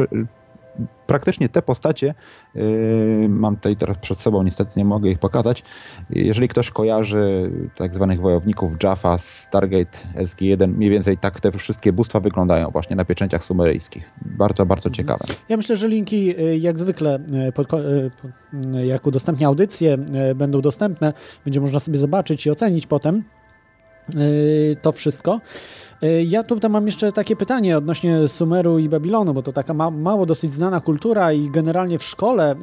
praktycznie 1.06 1.48
te 1.48 1.62
postacie, 1.62 2.14
yy, 2.54 3.26
mam 3.28 3.56
tutaj 3.56 3.76
teraz 3.76 3.98
przed 3.98 4.20
sobą, 4.20 4.42
niestety 4.42 4.70
nie 4.76 4.84
mogę 4.84 5.10
ich 5.10 5.18
pokazać. 5.18 5.62
Jeżeli 6.10 6.48
ktoś 6.48 6.70
kojarzy 6.70 7.50
tak 7.76 7.94
zwanych 7.94 8.20
wojowników 8.20 8.72
Jaffa, 8.82 9.18
Stargate, 9.18 9.98
SG-1, 10.16 10.68
mniej 10.68 10.90
więcej 10.90 11.18
tak 11.18 11.40
te 11.40 11.52
wszystkie 11.52 11.92
bóstwa 11.92 12.20
wyglądają 12.20 12.70
właśnie 12.70 12.96
na 12.96 13.04
pieczęciach 13.04 13.44
sumeryjskich. 13.44 14.10
Bardzo, 14.22 14.66
bardzo 14.66 14.88
mhm. 14.88 14.94
ciekawe. 14.94 15.24
Ja 15.48 15.56
myślę, 15.56 15.76
że 15.76 15.88
linki 15.88 16.26
yy, 16.26 16.58
jak 16.58 16.78
zwykle, 16.78 17.18
yy, 17.30 17.52
pod, 17.52 17.68
jak 18.84 19.06
udostępnię 19.06 19.46
audycję, 19.46 19.98
będą 20.34 20.60
dostępne. 20.60 21.12
Będzie 21.44 21.60
można 21.60 21.80
sobie 21.80 21.98
zobaczyć 21.98 22.46
i 22.46 22.50
ocenić 22.50 22.86
potem 22.86 23.24
to 24.82 24.92
wszystko. 24.92 25.40
E, 26.04 26.22
ja 26.22 26.42
tutaj 26.42 26.70
mam 26.70 26.86
jeszcze 26.86 27.12
takie 27.12 27.36
pytanie 27.36 27.76
odnośnie 27.76 28.28
Sumeru 28.28 28.78
i 28.78 28.88
Babilonu, 28.88 29.34
bo 29.34 29.42
to 29.42 29.52
taka 29.52 29.74
ma, 29.74 29.90
mało 29.90 30.26
dosyć 30.26 30.52
znana 30.52 30.80
kultura 30.80 31.32
i 31.32 31.50
generalnie 31.50 31.98
w 31.98 32.04
szkole 32.04 32.50
e, 32.50 32.56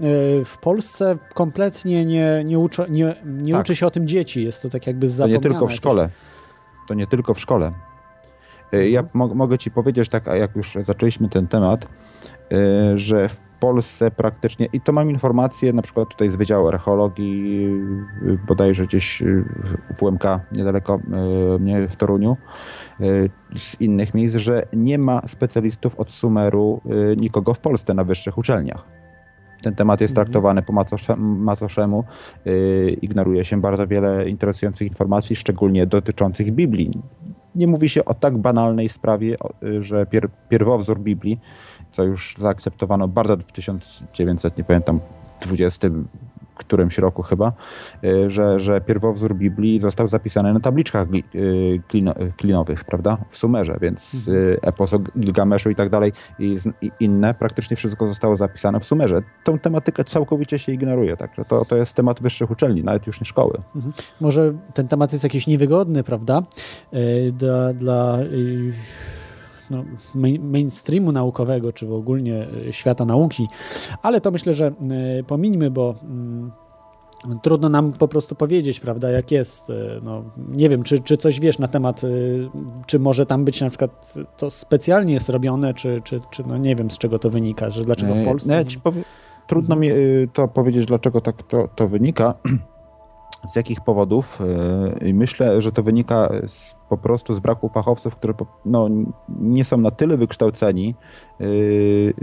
w 0.45 0.57
Polsce 0.61 1.17
kompletnie 1.33 2.05
nie, 2.05 2.43
nie, 2.45 2.59
uczy, 2.59 2.85
nie, 2.89 3.15
nie 3.25 3.53
tak. 3.53 3.61
uczy 3.61 3.75
się 3.75 3.87
o 3.87 3.91
tym 3.91 4.07
dzieci. 4.07 4.43
Jest 4.43 4.61
to 4.61 4.69
tak 4.69 4.87
jakby 4.87 5.07
zapomniane. 5.07 5.41
To 5.41 5.47
nie 5.47 5.53
tylko 5.53 5.67
w 5.67 5.73
szkole. 5.73 6.09
To 6.87 6.93
nie 6.93 7.07
tylko 7.07 7.33
w 7.33 7.39
szkole. 7.39 7.73
E, 8.73 8.89
ja 8.89 8.99
mhm. 8.99 9.37
mogę 9.37 9.57
Ci 9.57 9.71
powiedzieć, 9.71 10.09
tak 10.09 10.25
jak 10.25 10.55
już 10.55 10.77
zaczęliśmy 10.87 11.29
ten 11.29 11.47
temat, 11.47 11.87
że 12.95 13.29
w 13.29 13.50
Polsce 13.61 14.11
praktycznie, 14.11 14.65
i 14.73 14.81
to 14.81 14.91
mam 14.91 15.09
informacje 15.09 15.73
na 15.73 15.81
przykład 15.81 16.09
tutaj 16.09 16.29
z 16.29 16.35
Wydziału 16.35 16.67
Archeologii, 16.67 17.67
bodajże 18.47 18.85
gdzieś 18.87 19.23
w 19.95 20.03
UMK 20.03 20.23
niedaleko 20.51 20.99
mnie 21.59 21.87
w 21.87 21.95
Toruniu, 21.95 22.37
z 23.55 23.81
innych 23.81 24.13
miejsc, 24.13 24.35
że 24.35 24.67
nie 24.73 24.97
ma 24.97 25.21
specjalistów 25.27 25.99
od 25.99 26.09
Sumeru 26.09 26.81
nikogo 27.17 27.53
w 27.53 27.59
Polsce 27.59 27.93
na 27.93 28.03
wyższych 28.03 28.37
uczelniach. 28.37 28.85
Ten 29.61 29.75
temat 29.75 30.01
jest 30.01 30.11
mhm. 30.11 30.25
traktowany 30.25 30.61
po 30.61 30.73
macoszemu. 31.17 32.03
Ignoruje 33.01 33.45
się 33.45 33.61
bardzo 33.61 33.87
wiele 33.87 34.29
interesujących 34.29 34.87
informacji, 34.87 35.35
szczególnie 35.35 35.87
dotyczących 35.87 36.53
Biblii. 36.53 37.01
Nie 37.55 37.67
mówi 37.67 37.89
się 37.89 38.05
o 38.05 38.13
tak 38.13 38.37
banalnej 38.37 38.89
sprawie, 38.89 39.37
że 39.79 40.05
pier 40.05 40.29
pierwowzór 40.49 40.99
Biblii 40.99 41.39
co 41.91 42.03
już 42.03 42.35
zaakceptowano 42.39 43.07
bardzo 43.07 43.37
w 43.37 43.51
1900, 43.51 44.57
nie 44.57 44.63
pamiętam, 44.63 44.99
20 45.41 45.89
którymś 46.55 46.97
roku 46.97 47.23
chyba, 47.23 47.51
y, 48.03 48.29
że, 48.29 48.59
że 48.59 48.81
pierwowzór 48.81 49.35
Biblii 49.35 49.81
został 49.81 50.07
zapisany 50.07 50.53
na 50.53 50.59
tabliczkach 50.59 51.07
y, 51.35 51.81
klino, 51.87 52.13
klinowych, 52.37 52.83
prawda, 52.83 53.17
w 53.29 53.37
Sumerze, 53.37 53.77
więc 53.81 54.15
mhm. 54.15 54.57
epos 54.61 54.93
o 54.93 54.99
Gilgameszu 54.99 55.69
i 55.69 55.75
tak 55.75 55.89
dalej 55.89 56.13
i, 56.39 56.57
i, 56.81 56.91
inne, 56.99 57.33
praktycznie 57.33 57.77
wszystko 57.77 58.07
zostało 58.07 58.37
zapisane 58.37 58.79
w 58.79 58.85
Sumerze. 58.85 59.21
Tą 59.43 59.59
tematykę 59.59 60.03
całkowicie 60.03 60.59
się 60.59 60.71
ignoruje, 60.71 61.17
także 61.17 61.45
to, 61.45 61.65
to 61.65 61.75
jest 61.75 61.93
temat 61.93 62.21
wyższych 62.21 62.51
uczelni, 62.51 62.83
nawet 62.83 63.07
już 63.07 63.21
nie 63.21 63.25
szkoły. 63.25 63.61
Mhm. 63.75 63.93
Może 64.21 64.53
ten 64.73 64.87
temat 64.87 65.11
jest 65.11 65.23
jakiś 65.23 65.47
niewygodny, 65.47 66.03
prawda, 66.03 66.43
dla, 67.31 67.73
dla 67.73 68.17
no, 69.71 69.83
mainstreamu 70.39 71.11
naukowego, 71.11 71.73
czy 71.73 71.87
w 71.87 71.93
ogólnie 71.93 72.47
e, 72.67 72.73
świata 72.73 73.05
nauki, 73.05 73.47
ale 74.01 74.21
to 74.21 74.31
myślę, 74.31 74.53
że 74.53 74.67
e, 74.67 75.23
pomińmy, 75.23 75.71
bo 75.71 75.95
mm, 76.03 76.51
trudno 77.41 77.69
nam 77.69 77.91
po 77.91 78.07
prostu 78.07 78.35
powiedzieć, 78.35 78.79
prawda, 78.79 79.09
jak 79.09 79.31
jest. 79.31 79.69
E, 79.69 79.73
no, 80.03 80.23
nie 80.49 80.69
wiem, 80.69 80.83
czy, 80.83 80.99
czy 80.99 81.17
coś 81.17 81.39
wiesz 81.39 81.59
na 81.59 81.67
temat, 81.67 82.01
czy 82.85 82.99
może 82.99 83.25
tam 83.25 83.45
być 83.45 83.61
na 83.61 83.69
przykład 83.69 84.13
to 84.37 84.49
specjalnie 84.49 85.13
jest 85.13 85.29
robione, 85.29 85.73
czy, 85.73 86.01
czy, 86.03 86.19
czy 86.31 86.43
no 86.47 86.57
nie 86.57 86.75
wiem, 86.75 86.91
z 86.91 86.97
czego 86.97 87.19
to 87.19 87.29
wynika, 87.29 87.69
że 87.69 87.85
dlaczego 87.85 88.15
w 88.15 88.23
Polsce. 88.23 88.49
No, 88.49 88.91
ja. 88.91 89.03
Trudno 89.47 89.75
mi 89.75 89.89
to 90.33 90.47
powiedzieć, 90.47 90.85
dlaczego 90.85 91.21
tak 91.21 91.43
to, 91.43 91.69
to 91.75 91.87
wynika 91.87 92.33
z 93.51 93.55
jakich 93.55 93.81
powodów. 93.81 94.39
I 95.05 95.13
myślę, 95.13 95.61
że 95.61 95.71
to 95.71 95.83
wynika 95.83 96.29
z 96.47 96.75
po 96.89 96.97
prostu 96.97 97.33
z 97.33 97.39
braku 97.39 97.69
fachowców, 97.69 98.15
którzy 98.15 98.33
no, 98.65 98.89
nie 99.39 99.65
są 99.65 99.77
na 99.77 99.91
tyle 99.91 100.17
wykształceni, 100.17 100.95
yy, 101.39 102.13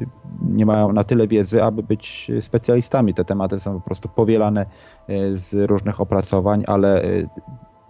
nie 0.49 0.67
mają 0.67 0.93
na 0.93 1.05
tyle 1.05 1.29
wiedzy, 1.29 1.65
aby 1.65 1.83
być 1.83 2.31
specjalistami. 2.41 3.15
Te 3.15 3.25
tematy 3.25 3.61
są 3.61 3.75
po 3.75 3.81
prostu 3.81 4.09
powielane 4.09 4.67
yy, 5.09 5.37
z 5.37 5.71
różnych 5.71 6.01
opracowań, 6.01 6.65
ale 6.67 7.03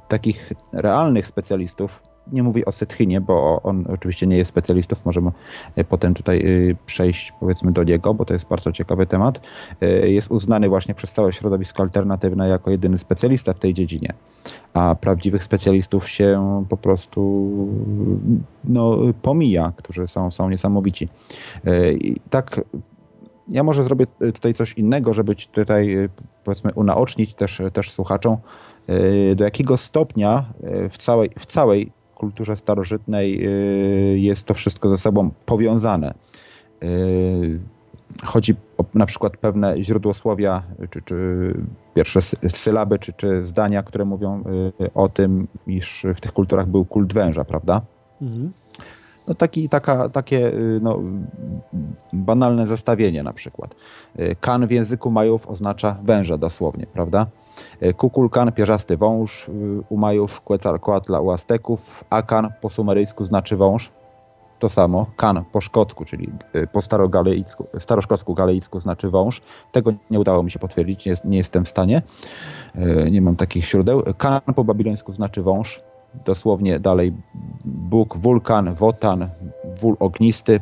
takich 0.09 0.53
realnych 0.73 1.27
specjalistów 1.27 2.08
nie 2.33 2.43
mówię 2.43 2.65
o 2.65 2.73
Setchinie, 2.73 3.21
bo 3.21 3.63
on 3.63 3.85
oczywiście 3.89 4.27
nie 4.27 4.37
jest 4.37 4.49
specjalistą, 4.49 4.97
możemy 5.05 5.31
e, 5.77 5.85
potem 5.85 6.15
tutaj 6.15 6.39
e, 6.39 6.75
przejść 6.87 7.33
powiedzmy 7.41 7.73
do 7.73 7.85
niego, 7.85 8.15
bo 8.15 8.25
to 8.25 8.33
jest 8.33 8.49
bardzo 8.49 8.73
ciekawy 8.73 9.07
temat. 9.07 9.41
E, 9.81 10.09
jest 10.09 10.31
uznany 10.31 10.69
właśnie 10.69 10.95
przez 10.95 11.13
całe 11.13 11.33
środowisko 11.33 11.83
alternatywne 11.83 12.49
jako 12.49 12.71
jedyny 12.71 12.99
specjalista 12.99 13.55
w 13.55 13.59
tej 13.59 13.75
dziedzinie, 13.75 14.15
a 14.75 14.95
prawdziwych 14.95 15.45
specjalistów 15.45 16.09
się 16.09 16.65
po 16.69 16.77
prostu 16.77 17.51
no, 18.65 18.97
pomija, 19.23 19.73
którzy 19.77 20.09
są, 20.09 20.31
są 20.31 20.51
niesamowici. 20.51 21.09
I 22.01 22.17
tak 22.31 22.61
ja 23.49 23.63
może 23.63 23.83
zrobię 23.83 24.07
tutaj 24.35 24.55
coś 24.55 24.73
innego, 24.73 25.15
żeby 25.15 25.35
tutaj 25.53 26.09
powiedzmy 26.45 26.75
unaocznić 26.75 27.35
też, 27.35 27.63
też 27.73 27.91
słuchaczom, 27.91 28.37
do 29.37 29.45
jakiego 29.45 29.77
stopnia 29.77 30.45
w 30.91 30.99
całej, 30.99 31.31
w 31.39 31.47
całej 31.47 31.93
kulturze 32.19 32.57
starożytnej 32.57 33.47
y, 34.15 34.19
jest 34.19 34.45
to 34.45 34.55
wszystko 34.55 34.91
ze 34.91 34.99
sobą 34.99 35.31
powiązane. 35.47 36.15
Y, 36.83 37.61
chodzi 38.25 38.55
o 38.79 38.85
na 38.95 39.07
przykład 39.07 39.37
pewne 39.37 39.85
źródłosłowia, 39.85 40.63
czy, 40.91 41.03
czy 41.03 41.55
pierwsze 41.95 42.21
sylaby, 42.55 42.99
czy, 42.99 43.13
czy 43.13 43.43
zdania, 43.43 43.83
które 43.83 44.05
mówią 44.05 44.45
y, 44.81 44.91
o 44.95 45.09
tym, 45.09 45.49
iż 45.67 46.07
w 46.15 46.21
tych 46.21 46.33
kulturach 46.33 46.67
był 46.67 46.85
kult 46.85 47.13
węża, 47.13 47.45
prawda? 47.45 47.81
Mhm. 48.23 48.53
No 49.29 49.35
taki, 49.35 49.69
taka, 49.69 50.09
takie 50.09 50.53
no, 50.81 50.99
banalne 52.13 52.67
zestawienie 52.67 53.23
na 53.23 53.33
przykład. 53.33 53.75
Kan 54.41 54.67
w 54.67 54.71
języku 54.71 55.11
Majów 55.11 55.49
oznacza 55.49 55.97
węża 56.03 56.39
dosłownie, 56.39 56.87
prawda? 56.87 57.27
E, 57.81 57.93
Kukulkan, 57.93 58.53
pierzasty 58.53 58.97
wąż, 58.97 59.49
y, 59.49 59.53
u 59.89 59.97
Majów, 59.97 60.41
Quetzalcoatla 60.41 61.21
u 61.21 61.31
Azteków, 61.31 62.05
Akan 62.11 62.49
po 62.61 62.71
sumeryjsku 62.71 63.25
znaczy 63.25 63.57
wąż, 63.57 63.91
to 64.59 64.69
samo, 64.69 65.07
kan 65.17 65.45
po 65.53 65.61
szkocku, 65.61 66.05
czyli 66.05 66.31
y, 66.55 66.67
po 66.67 66.81
staroszkocku 67.79 68.35
galeicku 68.35 68.81
znaczy 68.81 69.11
wąż. 69.11 69.41
Tego 69.73 69.93
nie 70.11 70.21
udało 70.21 70.43
mi 70.43 70.51
się 70.51 70.59
potwierdzić, 70.59 71.07
nie, 71.07 71.15
nie 71.25 71.39
jestem 71.39 71.65
w 71.65 71.69
stanie, 71.69 72.03
e, 72.75 73.11
nie 73.11 73.23
mam 73.23 73.37
takich 73.37 73.65
źródeł. 73.65 74.03
Kan 74.19 74.41
po 74.57 74.65
babilońsku 74.65 75.13
znaczy 75.13 75.43
wąż, 75.43 75.81
dosłownie 76.25 76.81
dalej 76.81 77.13
Bóg, 77.65 78.17
wulkan, 78.17 78.75
wotan, 78.75 79.29
wól 79.81 79.97
ognisty, 80.01 80.61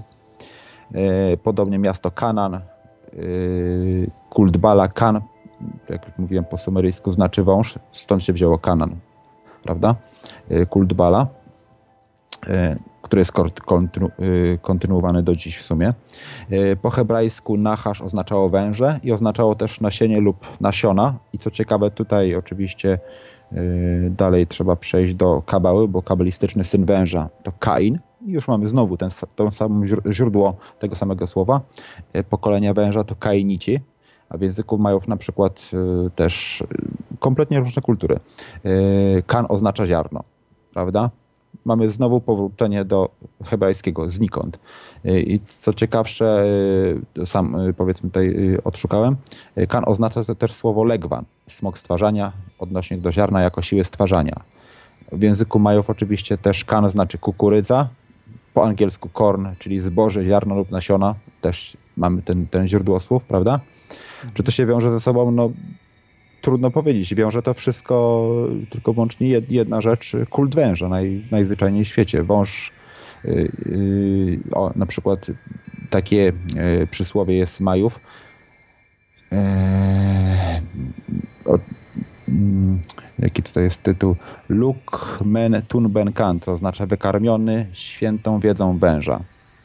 e, 0.95 1.37
podobnie 1.37 1.79
miasto 1.79 2.11
Kanan, 2.11 2.61
kult 4.31 4.57
Bala, 4.57 4.89
Kan 4.89 5.21
jak 5.89 6.19
mówiłem 6.19 6.45
po 6.45 6.59
sumeryjsku, 6.59 7.13
znaczy 7.13 7.43
wąż, 7.43 7.79
stąd 7.93 8.23
się 8.23 8.33
wzięło 8.33 8.59
Kanan, 8.59 8.97
prawda? 9.63 9.95
E, 10.49 10.67
kult 10.67 10.93
Bala, 10.93 11.27
e, 12.47 12.77
który 13.03 13.21
jest 13.21 13.33
kontinu, 13.67 14.07
e, 14.07 14.59
kontynuowany 14.59 15.23
do 15.23 15.37
dziś 15.37 15.59
w 15.59 15.63
sumie. 15.63 15.95
Po 16.83 16.91
hebrajsku 16.91 17.57
nachasz 17.57 18.03
oznaczało 18.03 18.49
węże 18.49 19.01
i 19.03 19.13
oznaczało 19.13 19.55
też 19.55 19.81
nasienie 19.81 20.21
lub 20.21 20.61
nasiona. 20.61 21.15
I 21.33 21.39
co 21.39 21.51
ciekawe, 21.51 21.91
tutaj 21.91 22.35
oczywiście 22.35 22.99
dalej 24.11 24.47
trzeba 24.47 24.77
przejść 24.77 25.15
do 25.15 25.43
kabały, 25.43 25.89
bo 25.89 26.03
kabalistyczny 26.03 26.65
syn 26.65 26.85
węża 26.85 27.29
to 27.43 27.53
Kain. 27.53 27.99
I 28.27 28.33
już 28.33 28.49
mamy 28.49 28.69
znowu 28.69 28.97
ten, 28.97 29.11
to 29.37 29.53
samo 29.53 29.87
źródło 30.11 30.57
tego 30.79 30.97
samego 30.97 31.27
słowa. 31.27 31.61
Pokolenia 32.31 32.75
węża 32.75 33.05
to 33.05 33.15
Kainici 33.15 33.81
a 34.29 34.37
w 34.37 34.41
języku 34.41 34.79
Majów 34.79 35.09
na 35.09 35.17
przykład 35.17 35.71
y, 36.07 36.11
też 36.11 36.61
y, 36.61 36.67
kompletnie 37.19 37.61
różne 37.61 37.83
kultury. 37.83 38.21
Y, 38.67 39.23
kan 39.27 39.47
oznacza 39.49 39.87
ziarno, 39.87 40.25
prawda? 40.75 41.11
Mamy 41.65 41.91
znowu 41.91 42.21
powrócenie 42.21 42.85
do 42.85 43.11
hebrajskiego 43.45 44.11
znikąd. 44.11 44.59
I 45.05 45.41
co 45.63 45.73
ciekawsze, 45.73 46.45
sam 47.25 47.57
powiedzmy 47.77 48.11
tutaj 48.11 48.57
odszukałem, 48.65 49.17
kan 49.69 49.85
oznacza 49.87 50.25
to 50.25 50.35
też 50.35 50.53
słowo 50.53 50.85
legwan, 50.85 51.25
smok 51.49 51.79
stwarzania, 51.79 52.33
odnośnie 52.59 52.99
do 52.99 53.13
ziarna 53.13 53.43
jako 53.43 53.63
siły 53.63 53.85
stwarzania. 53.85 54.41
W 55.13 55.23
języku 55.23 55.59
Majów 55.59 55.91
oczywiście 55.91 56.39
też 56.39 56.65
kan 56.65 56.91
znaczy 56.91 57.19
kukurydza, 57.19 57.89
po 58.57 58.65
angielsku 58.65 59.09
korn, 59.09 59.47
czyli 59.59 59.81
zboże, 59.81 60.25
ziarno 60.25 60.55
lub 60.55 60.71
nasiona, 60.71 61.15
też 61.41 61.77
mamy 61.97 62.23
ten, 62.23 62.47
ten 62.47 62.69
źródło 62.69 63.01
słów, 63.01 63.25
prawda? 63.25 63.61
Czy 64.35 64.43
to 64.43 64.51
się 64.51 64.67
wiąże 64.67 64.91
ze 64.91 65.01
sobą? 65.01 65.31
No, 65.31 65.51
trudno 66.41 66.71
powiedzieć. 66.71 67.15
Wiąże 67.15 67.43
to 67.43 67.55
wszystko 67.55 68.27
tylko 68.71 68.93
wyłącznie 68.93 69.29
jedna 69.49 69.81
rzecz, 69.81 70.13
kult 70.31 70.55
węża 70.55 70.89
naj, 70.89 71.25
najzwyczajniej 71.31 71.85
w 71.85 71.89
świecie. 71.89 72.23
Wąż, 72.23 72.73
yy, 73.25 74.39
o, 74.53 74.71
na 74.77 74.87
przykład 74.87 75.27
takie 75.91 76.33
yy, 76.55 76.87
przysłowie 76.91 77.37
jest 77.37 77.61
Majów. 77.61 78.01
Yy, 79.33 79.39
o, 81.45 81.59
mm, 82.29 82.79
jaki 83.19 83.43
tutaj 83.43 83.65
jest 83.65 83.83
tytuł? 83.83 84.17
Luk 84.49 85.19
men 85.25 85.63
tun 85.69 85.89
ben 85.89 86.13
to 86.41 86.53
oznacza 86.53 86.87
wykarmiony 86.87 87.67
świętą 87.73 88.41
wiedzą 88.41 88.79
węża. 88.79 89.21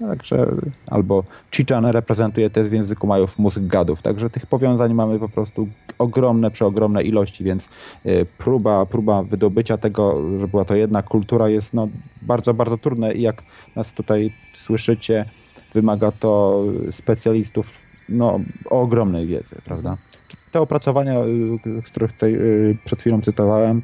Także, 0.07 0.51
albo 0.87 1.23
Chichan 1.51 1.85
reprezentuje 1.85 2.49
też 2.49 2.69
w 2.69 2.73
języku 2.73 3.07
Majów 3.07 3.39
mózg 3.39 3.59
gadów. 3.61 4.01
Także 4.01 4.29
tych 4.29 4.45
powiązań 4.45 4.93
mamy 4.93 5.19
po 5.19 5.29
prostu 5.29 5.67
ogromne, 5.97 6.51
przeogromne 6.51 7.03
ilości, 7.03 7.43
więc 7.43 7.69
e, 8.05 8.25
próba, 8.25 8.85
próba 8.85 9.23
wydobycia 9.23 9.77
tego, 9.77 10.21
że 10.39 10.47
była 10.47 10.65
to 10.65 10.75
jedna 10.75 11.03
kultura 11.03 11.49
jest 11.49 11.73
no, 11.73 11.87
bardzo, 12.21 12.53
bardzo 12.53 12.77
trudne 12.77 13.13
i 13.13 13.21
jak 13.21 13.43
nas 13.75 13.93
tutaj 13.93 14.33
słyszycie, 14.53 15.25
wymaga 15.73 16.11
to 16.11 16.63
specjalistów 16.91 17.67
no, 18.09 18.39
o 18.69 18.81
ogromnej 18.81 19.27
wiedzy, 19.27 19.55
prawda? 19.65 19.97
Te 20.51 20.61
opracowania, 20.61 21.13
z 21.85 21.85
których 21.85 22.13
tutaj 22.13 22.33
e, 22.33 22.39
przed 22.85 22.99
chwilą 22.99 23.21
cytowałem, 23.21 23.81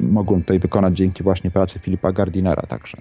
mogłem 0.00 0.40
tutaj 0.40 0.58
wykonać 0.58 0.96
dzięki 0.96 1.22
właśnie 1.22 1.50
pracy 1.50 1.78
Filipa 1.78 2.12
Gardinera 2.12 2.62
także 2.62 2.98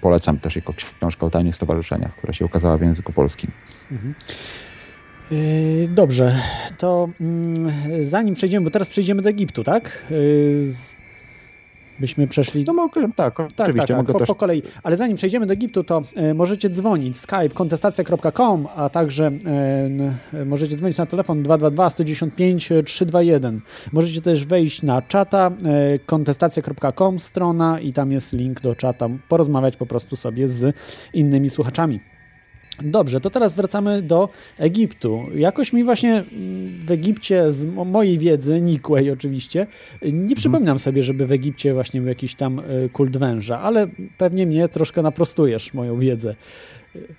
polecam 0.00 0.38
też 0.38 0.56
jako 0.56 0.74
książkę 0.98 1.26
o 1.26 1.30
tajnych 1.30 1.56
stowarzyszeniach, 1.56 2.16
która 2.16 2.32
się 2.32 2.44
ukazała 2.44 2.76
w 2.76 2.82
języku 2.82 3.12
polskim. 3.12 3.50
Mhm. 3.92 4.14
Yy, 5.30 5.88
dobrze, 5.88 6.40
to 6.78 7.08
mm, 7.20 7.72
zanim 8.02 8.34
przejdziemy, 8.34 8.64
bo 8.64 8.70
teraz 8.70 8.88
przejdziemy 8.88 9.22
do 9.22 9.28
Egiptu, 9.28 9.64
tak? 9.64 10.04
Byśmy 11.98 12.26
przeszli. 12.26 12.64
No 12.66 12.72
mogę, 12.72 13.02
tak, 13.02 13.14
tak, 13.16 13.40
oczywiście. 13.40 13.72
Tak, 13.74 13.88
tak, 13.88 13.96
mogę 13.96 14.12
po, 14.12 14.18
też... 14.18 14.28
po 14.28 14.34
kolei. 14.34 14.62
Ale 14.82 14.96
zanim 14.96 15.16
przejdziemy 15.16 15.46
do 15.46 15.52
Egiptu, 15.52 15.84
to 15.84 16.02
y, 16.30 16.34
możecie 16.34 16.68
dzwonić 16.68 17.16
skype 17.16 17.48
kontestacja.com, 17.48 18.68
a 18.76 18.88
także 18.88 19.32
y, 20.34 20.44
możecie 20.44 20.76
dzwonić 20.76 20.98
na 20.98 21.06
telefon 21.06 21.42
222 21.42 21.90
195 21.90 22.72
321. 22.84 23.60
Możecie 23.92 24.20
też 24.20 24.44
wejść 24.44 24.82
na 24.82 25.02
czata 25.02 25.50
y, 25.94 25.98
kontestacja.com 25.98 27.18
strona 27.18 27.80
i 27.80 27.92
tam 27.92 28.12
jest 28.12 28.32
link 28.32 28.60
do 28.60 28.74
czata. 28.74 29.08
Porozmawiać 29.28 29.76
po 29.76 29.86
prostu 29.86 30.16
sobie 30.16 30.48
z 30.48 30.76
innymi 31.14 31.50
słuchaczami. 31.50 32.13
Dobrze, 32.82 33.20
to 33.20 33.30
teraz 33.30 33.54
wracamy 33.54 34.02
do 34.02 34.28
Egiptu. 34.58 35.24
Jakoś 35.34 35.72
mi 35.72 35.84
właśnie 35.84 36.12
mm, 36.12 36.26
w 36.86 36.90
Egipcie, 36.90 37.52
z 37.52 37.64
mojej 37.86 38.18
wiedzy, 38.18 38.60
nikłej 38.60 39.10
oczywiście, 39.10 39.66
nie 40.02 40.36
przypominam 40.36 40.78
sobie, 40.78 41.02
żeby 41.02 41.26
w 41.26 41.32
Egipcie 41.32 41.74
właśnie 41.74 42.00
był 42.00 42.08
jakiś 42.08 42.34
tam 42.34 42.58
y, 42.58 42.88
kult 42.92 43.16
węża, 43.16 43.60
ale 43.60 43.88
pewnie 44.18 44.46
mnie 44.46 44.68
troszkę 44.68 45.02
naprostujesz 45.02 45.74
moją 45.74 45.98
wiedzę. 45.98 46.34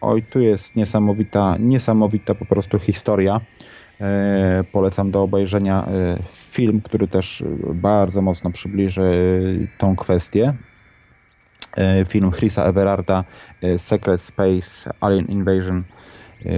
Oj, 0.02 0.24
tu 0.24 0.40
jest 0.40 0.76
niesamowita, 0.76 1.56
niesamowita 1.60 2.36
po 2.36 2.46
prostu 2.46 2.80
historia. 2.80 3.42
E, 4.02 4.64
polecam 4.72 5.12
do 5.12 5.24
obejrzenia 5.24 5.88
e, 5.88 6.20
film, 6.34 6.82
który 6.82 7.08
też 7.08 7.44
bardzo 7.74 8.22
mocno 8.22 8.52
przybliży 8.52 9.02
e, 9.02 9.78
tą 9.78 9.96
kwestię. 9.96 10.54
E, 11.76 12.06
film 12.06 12.32
Chrisa 12.32 12.64
Everarda 12.64 13.24
e, 13.62 13.80
Secret 13.80 14.22
Space 14.22 14.94
Alien 15.02 15.26
Invasion, 15.26 15.84
e, 16.46 16.52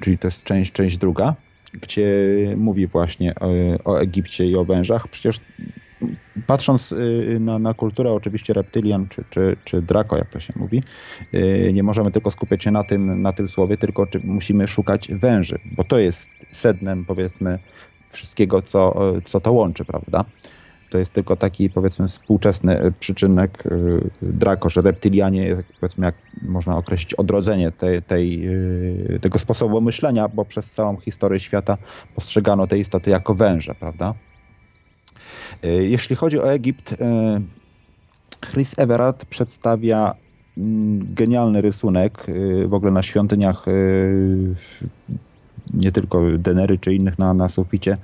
czyli 0.00 0.18
to 0.18 0.26
jest 0.26 0.44
część, 0.44 0.72
część 0.72 0.96
druga, 0.96 1.34
gdzie 1.82 2.08
mówi 2.56 2.86
właśnie 2.86 3.34
o, 3.34 3.48
o 3.84 4.00
Egipcie 4.00 4.46
i 4.46 4.56
o 4.56 4.64
wężach. 4.64 5.08
Przecież 5.08 5.40
patrząc 6.46 6.94
na, 7.40 7.58
na 7.58 7.74
kulturę 7.74 8.12
oczywiście 8.12 8.52
reptylian 8.52 9.08
czy, 9.08 9.24
czy, 9.30 9.56
czy 9.64 9.82
Draco, 9.82 10.16
jak 10.16 10.30
to 10.30 10.40
się 10.40 10.52
mówi, 10.56 10.82
nie 11.72 11.82
możemy 11.82 12.12
tylko 12.12 12.30
skupiać 12.30 12.64
się 12.64 12.70
na 12.70 12.84
tym, 12.84 13.22
na 13.22 13.32
tym 13.32 13.48
słowie, 13.48 13.76
tylko 13.76 14.06
musimy 14.24 14.68
szukać 14.68 15.08
węży, 15.12 15.58
bo 15.76 15.84
to 15.84 15.98
jest 15.98 16.26
sednem 16.52 17.04
powiedzmy 17.04 17.58
wszystkiego, 18.10 18.62
co, 18.62 19.12
co 19.24 19.40
to 19.40 19.52
łączy, 19.52 19.84
prawda? 19.84 20.24
To 20.90 20.98
jest 20.98 21.12
tylko 21.12 21.36
taki 21.36 21.70
powiedzmy 21.70 22.08
współczesny 22.08 22.78
e, 22.80 22.90
przyczynek 22.90 23.64
e, 23.66 23.70
Draco, 24.22 24.70
że 24.70 24.82
reptylianie, 24.82 25.56
powiedzmy 25.80 26.06
jak 26.06 26.14
można 26.42 26.76
określić 26.76 27.14
odrodzenie 27.14 27.72
tej, 27.72 28.02
tej, 28.02 28.48
e, 29.14 29.18
tego 29.18 29.38
sposobu 29.38 29.80
myślenia, 29.80 30.28
bo 30.28 30.44
przez 30.44 30.70
całą 30.70 30.96
historię 30.96 31.40
świata 31.40 31.78
postrzegano 32.14 32.66
te 32.66 32.78
istoty 32.78 33.10
jako 33.10 33.34
węże, 33.34 33.74
prawda? 33.74 34.14
Jeśli 35.62 36.16
chodzi 36.16 36.38
o 36.38 36.52
Egipt, 36.52 36.94
Chris 38.52 38.78
Everard 38.78 39.24
przedstawia 39.24 40.14
mm, 40.58 41.14
genialny 41.14 41.60
rysunek 41.60 42.26
w 42.66 42.74
ogóle 42.74 42.92
na 42.92 43.02
świątyniach 43.02 43.66
nie 45.74 45.92
tylko 45.92 46.28
Denery 46.38 46.78
czy 46.78 46.94
innych 46.94 47.18
na, 47.18 47.34
na 47.34 47.48
suficie 47.48 47.96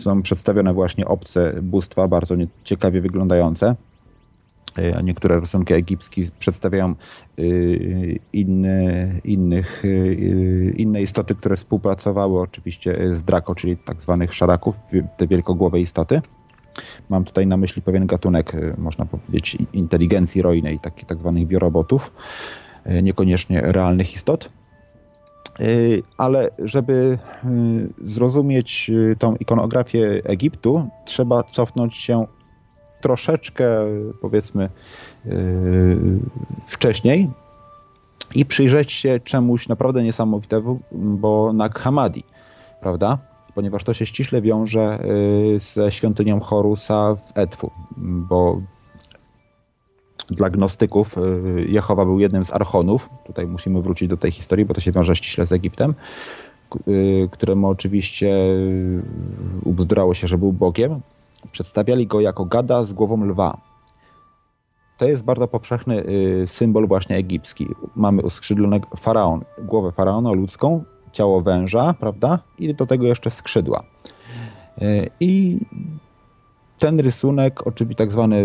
są 0.00 0.22
przedstawione 0.22 0.72
właśnie 0.72 1.06
obce 1.06 1.52
bóstwa, 1.62 2.08
bardzo 2.08 2.34
ciekawie 2.64 3.00
wyglądające. 3.00 3.76
E, 4.76 5.02
niektóre 5.02 5.40
rysunki 5.40 5.74
egipskie 5.74 6.30
przedstawiają 6.38 6.94
e, 7.38 7.42
inne, 8.32 9.10
innych, 9.24 9.82
e, 9.84 10.14
inne 10.70 11.02
istoty, 11.02 11.34
które 11.34 11.56
współpracowały 11.56 12.40
oczywiście 12.40 13.14
z 13.14 13.22
Draco, 13.22 13.54
czyli 13.54 13.76
tak 13.76 14.00
zwanych 14.02 14.34
szaraków, 14.34 14.76
te 15.16 15.26
wielkogłowe 15.26 15.80
istoty. 15.80 16.22
Mam 17.08 17.24
tutaj 17.24 17.46
na 17.46 17.56
myśli 17.56 17.82
pewien 17.82 18.06
gatunek, 18.06 18.52
można 18.78 19.04
powiedzieć, 19.04 19.58
inteligencji 19.72 20.42
rojnej, 20.42 20.78
takich 20.78 21.06
tak 21.06 21.18
zwanych 21.18 21.46
biorobotów, 21.46 22.12
niekoniecznie 23.02 23.60
realnych 23.60 24.14
istot. 24.14 24.48
Y, 25.60 26.02
ale 26.16 26.50
żeby 26.58 27.18
y, 27.44 28.08
zrozumieć 28.08 28.90
y, 28.90 29.16
tą 29.18 29.36
ikonografię 29.36 30.22
Egiptu, 30.24 30.88
trzeba 31.04 31.42
cofnąć 31.42 31.96
się 31.96 32.26
troszeczkę, 33.02 33.64
powiedzmy, 34.22 34.68
wcześniej 36.66 37.28
i 38.34 38.46
przyjrzeć 38.46 38.92
się 38.92 39.20
czemuś 39.24 39.68
naprawdę 39.68 40.02
niesamowitemu, 40.02 40.80
bo 40.92 41.52
Nag 41.52 41.78
Hammadi, 41.78 42.24
prawda? 42.80 43.18
Ponieważ 43.54 43.84
to 43.84 43.94
się 43.94 44.06
ściśle 44.06 44.42
wiąże 44.42 44.98
ze 45.74 45.92
świątynią 45.92 46.40
Horusa 46.40 47.14
w 47.14 47.38
Etwu, 47.38 47.70
bo 48.28 48.60
dla 50.30 50.50
gnostyków 50.50 51.18
y, 51.18 51.64
Jehowa 51.68 52.04
był 52.04 52.20
jednym 52.20 52.44
z 52.44 52.52
archonów. 52.52 53.08
Tutaj 53.26 53.46
musimy 53.46 53.82
wrócić 53.82 54.08
do 54.08 54.16
tej 54.16 54.32
historii, 54.32 54.64
bo 54.64 54.74
to 54.74 54.80
się 54.80 54.92
wiąże 54.92 55.16
ściśle 55.16 55.46
z 55.46 55.52
Egiptem, 55.52 55.94
y, 56.88 57.28
któremu 57.32 57.68
oczywiście 57.68 58.28
y, 58.28 59.02
ubzdurało 59.64 60.14
się, 60.14 60.28
że 60.28 60.38
był 60.38 60.52
Bogiem. 60.52 61.00
Przedstawiali 61.52 62.06
go 62.06 62.20
jako 62.20 62.44
gada 62.44 62.84
z 62.84 62.92
głową 62.92 63.24
lwa. 63.24 63.60
To 64.98 65.08
jest 65.08 65.24
bardzo 65.24 65.48
powszechny 65.48 66.04
symbol 66.46 66.86
właśnie 66.86 67.16
egipski. 67.16 67.66
Mamy 67.96 68.22
uskrzydlonego 68.22 68.88
faraon, 68.96 69.40
głowę 69.58 69.92
faraona 69.92 70.32
ludzką, 70.32 70.84
ciało 71.12 71.40
węża, 71.40 71.94
prawda? 72.00 72.38
I 72.58 72.74
do 72.74 72.86
tego 72.86 73.06
jeszcze 73.06 73.30
skrzydła. 73.30 73.84
I 75.20 75.58
ten 76.78 77.00
rysunek, 77.00 77.66
oczywiście 77.66 77.98
tak 77.98 78.12
zwany 78.12 78.44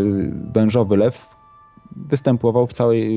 wężowy 0.54 0.98
lew, 0.98 1.35
występował 1.96 2.68
w, 2.68 2.74
całej, 2.74 3.10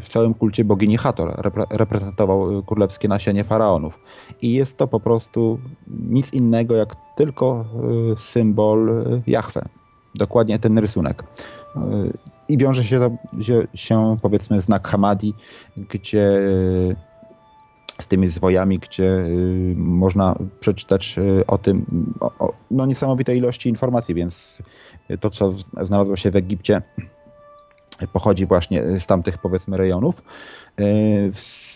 w 0.00 0.08
całym 0.08 0.34
kulcie 0.34 0.64
bogini 0.64 0.96
Hator, 0.96 1.52
reprezentował 1.70 2.62
królewskie 2.62 3.08
nasienie 3.08 3.44
faraonów. 3.44 3.98
I 4.42 4.52
jest 4.52 4.76
to 4.76 4.88
po 4.88 5.00
prostu 5.00 5.58
nic 6.08 6.32
innego 6.32 6.76
jak 6.76 6.96
tylko 7.16 7.64
y, 8.12 8.16
symbol 8.16 8.90
Jahwe. 9.26 9.68
Dokładnie 10.14 10.58
ten 10.58 10.78
rysunek. 10.78 11.24
I 12.48 12.58
wiąże 12.58 12.84
się 12.84 12.98
to 13.00 13.10
się 13.74 14.16
powiedzmy 14.22 14.60
znak 14.60 14.88
Hamadi, 14.88 15.34
gdzie 15.76 16.40
z 18.00 18.06
tymi 18.06 18.28
zwojami, 18.28 18.78
gdzie 18.78 19.24
można 19.76 20.38
przeczytać 20.60 21.16
o 21.46 21.58
tym 21.58 21.86
o, 22.20 22.52
no 22.70 22.86
niesamowitej 22.86 23.38
ilości 23.38 23.68
informacji, 23.68 24.14
więc 24.14 24.62
to, 25.20 25.30
co 25.30 25.54
znalazło 25.82 26.16
się 26.16 26.30
w 26.30 26.36
Egipcie, 26.36 26.82
pochodzi 28.06 28.46
właśnie 28.46 29.00
z 29.00 29.06
tamtych 29.06 29.38
powiedzmy 29.38 29.76
rejonów. 29.76 30.22
E, 30.78 30.84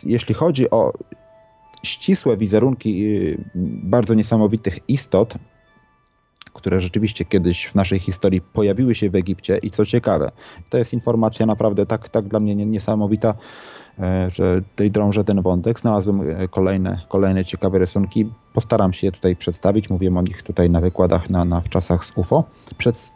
jeśli 0.04 0.34
chodzi 0.34 0.70
o 0.70 0.92
ścisłe 1.82 2.36
wizerunki 2.36 3.16
e, 3.16 3.36
bardzo 3.82 4.14
niesamowitych 4.14 4.78
istot, 4.88 5.34
które 6.52 6.80
rzeczywiście 6.80 7.24
kiedyś 7.24 7.66
w 7.66 7.74
naszej 7.74 7.98
historii 7.98 8.40
pojawiły 8.40 8.94
się 8.94 9.10
w 9.10 9.14
Egipcie 9.14 9.58
i 9.58 9.70
co 9.70 9.86
ciekawe, 9.86 10.32
to 10.70 10.78
jest 10.78 10.92
informacja 10.92 11.46
naprawdę 11.46 11.86
tak, 11.86 12.08
tak 12.08 12.24
dla 12.24 12.40
mnie 12.40 12.54
niesamowita, 12.54 13.34
e, 13.98 14.30
że 14.30 14.62
tutaj 14.62 14.90
drążę 14.90 15.24
ten 15.24 15.42
wątek. 15.42 15.80
Znalazłem 15.80 16.20
kolejne, 16.50 17.00
kolejne 17.08 17.44
ciekawe 17.44 17.78
rysunki. 17.78 18.30
Postaram 18.54 18.92
się 18.92 19.06
je 19.06 19.12
tutaj 19.12 19.36
przedstawić. 19.36 19.90
Mówiłem 19.90 20.16
o 20.16 20.22
nich 20.22 20.42
tutaj 20.42 20.70
na 20.70 20.80
wykładach 20.80 21.30
na, 21.30 21.44
na 21.44 21.60
w 21.60 21.68
czasach 21.68 22.04
z 22.04 22.12
UFO. 22.16 22.44
Przed, 22.78 23.12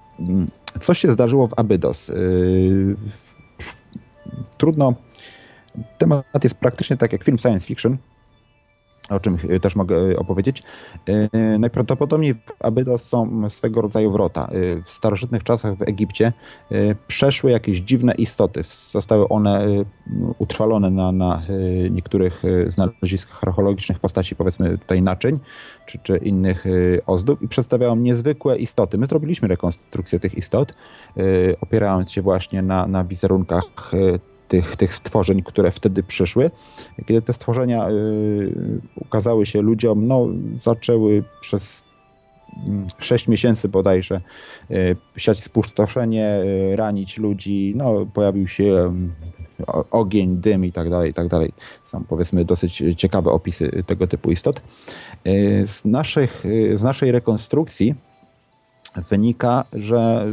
coś 0.83 0.99
się 0.99 1.13
zdarzyło 1.13 1.49
w 1.49 1.59
Abydos. 1.59 2.09
Yy, 2.09 2.97
trudno. 4.59 4.95
Temat 5.99 6.45
jest 6.45 6.57
praktycznie 6.57 6.97
tak 6.97 7.13
jak 7.13 7.25
film 7.25 7.39
science 7.39 7.67
fiction, 7.67 7.97
o 9.09 9.21
czym 9.21 9.39
też 9.63 9.77
mogę 9.77 10.17
opowiedzieć. 10.17 10.63
Yy, 11.07 11.59
najprawdopodobniej 11.59 12.35
w 12.35 12.41
Abydos 12.61 13.03
są 13.03 13.51
swego 13.51 13.81
rodzaju 13.81 14.13
wrota. 14.13 14.51
W 14.85 14.91
starożytnych 14.91 15.45
czasach 15.45 15.77
w 15.77 15.83
Egipcie 15.83 16.33
przeszły 17.09 17.51
jakieś 17.51 17.79
dziwne 17.81 18.15
istoty. 18.15 18.63
Zostały 18.91 19.29
one 19.29 19.67
utrwalone 20.39 20.91
na, 20.91 21.13
na 21.13 21.43
niektórych 21.91 22.43
znaleziskach 22.69 23.45
archeologicznych 23.45 23.99
postaci, 23.99 24.37
powiedzmy 24.37 24.79
tutaj 24.79 25.03
naczyń 25.03 25.39
czy, 25.87 25.99
czy 25.99 26.17
innych 26.17 26.65
ozdób 27.07 27.43
i 27.43 27.49
przedstawiają 27.49 27.97
niezwykłe 27.97 28.59
istoty. 28.59 28.99
My 28.99 29.07
zrobiliśmy 29.07 29.49
rekonstrukcję 29.49 30.21
tych 30.21 30.35
istot, 30.35 30.75
opierając 31.61 32.13
się 32.13 32.23
właśnie 32.23 32.63
na, 32.63 32.87
na 32.87 33.05
wizerunkach 33.05 33.93
tych, 34.49 34.77
tych 34.77 34.95
stworzeń, 34.95 35.43
które 35.43 35.71
wtedy 35.71 36.03
przyszły. 36.03 36.51
Kiedy 37.07 37.23
te 37.23 37.33
stworzenia 37.33 37.87
ukazały 38.95 39.47
się 39.47 39.63
ludziom, 39.63 40.07
no, 40.07 40.29
zaczęły 40.63 41.23
przez 41.41 41.87
6 42.99 43.25
mm, 43.25 43.33
miesięcy 43.33 43.69
bodajże 43.69 44.21
siać 45.17 45.45
spustoszenie, 45.45 46.41
ranić 46.75 47.19
ludzi, 47.19 47.73
no, 47.77 48.07
pojawił 48.15 48.49
się 48.49 48.65
mm, 48.65 49.13
ogień, 49.91 50.37
dym 50.37 50.65
i 50.65 50.73
tak 50.73 50.91
dalej, 50.91 51.11
i 51.11 51.15
tak 51.15 51.29
dalej. 51.29 51.53
Są 51.91 52.05
powiedzmy 52.05 52.45
dosyć 52.45 52.83
ciekawe 52.97 53.31
opisy 53.31 53.85
tego 53.87 54.07
typu 54.07 54.31
istot. 54.31 54.61
E, 55.25 55.67
z, 55.67 55.85
naszych, 55.85 56.45
e, 56.75 56.79
z 56.79 56.83
naszej 56.83 57.13
rekonstrukcji 57.13 57.95
wynika, 59.11 59.65
że 59.73 60.27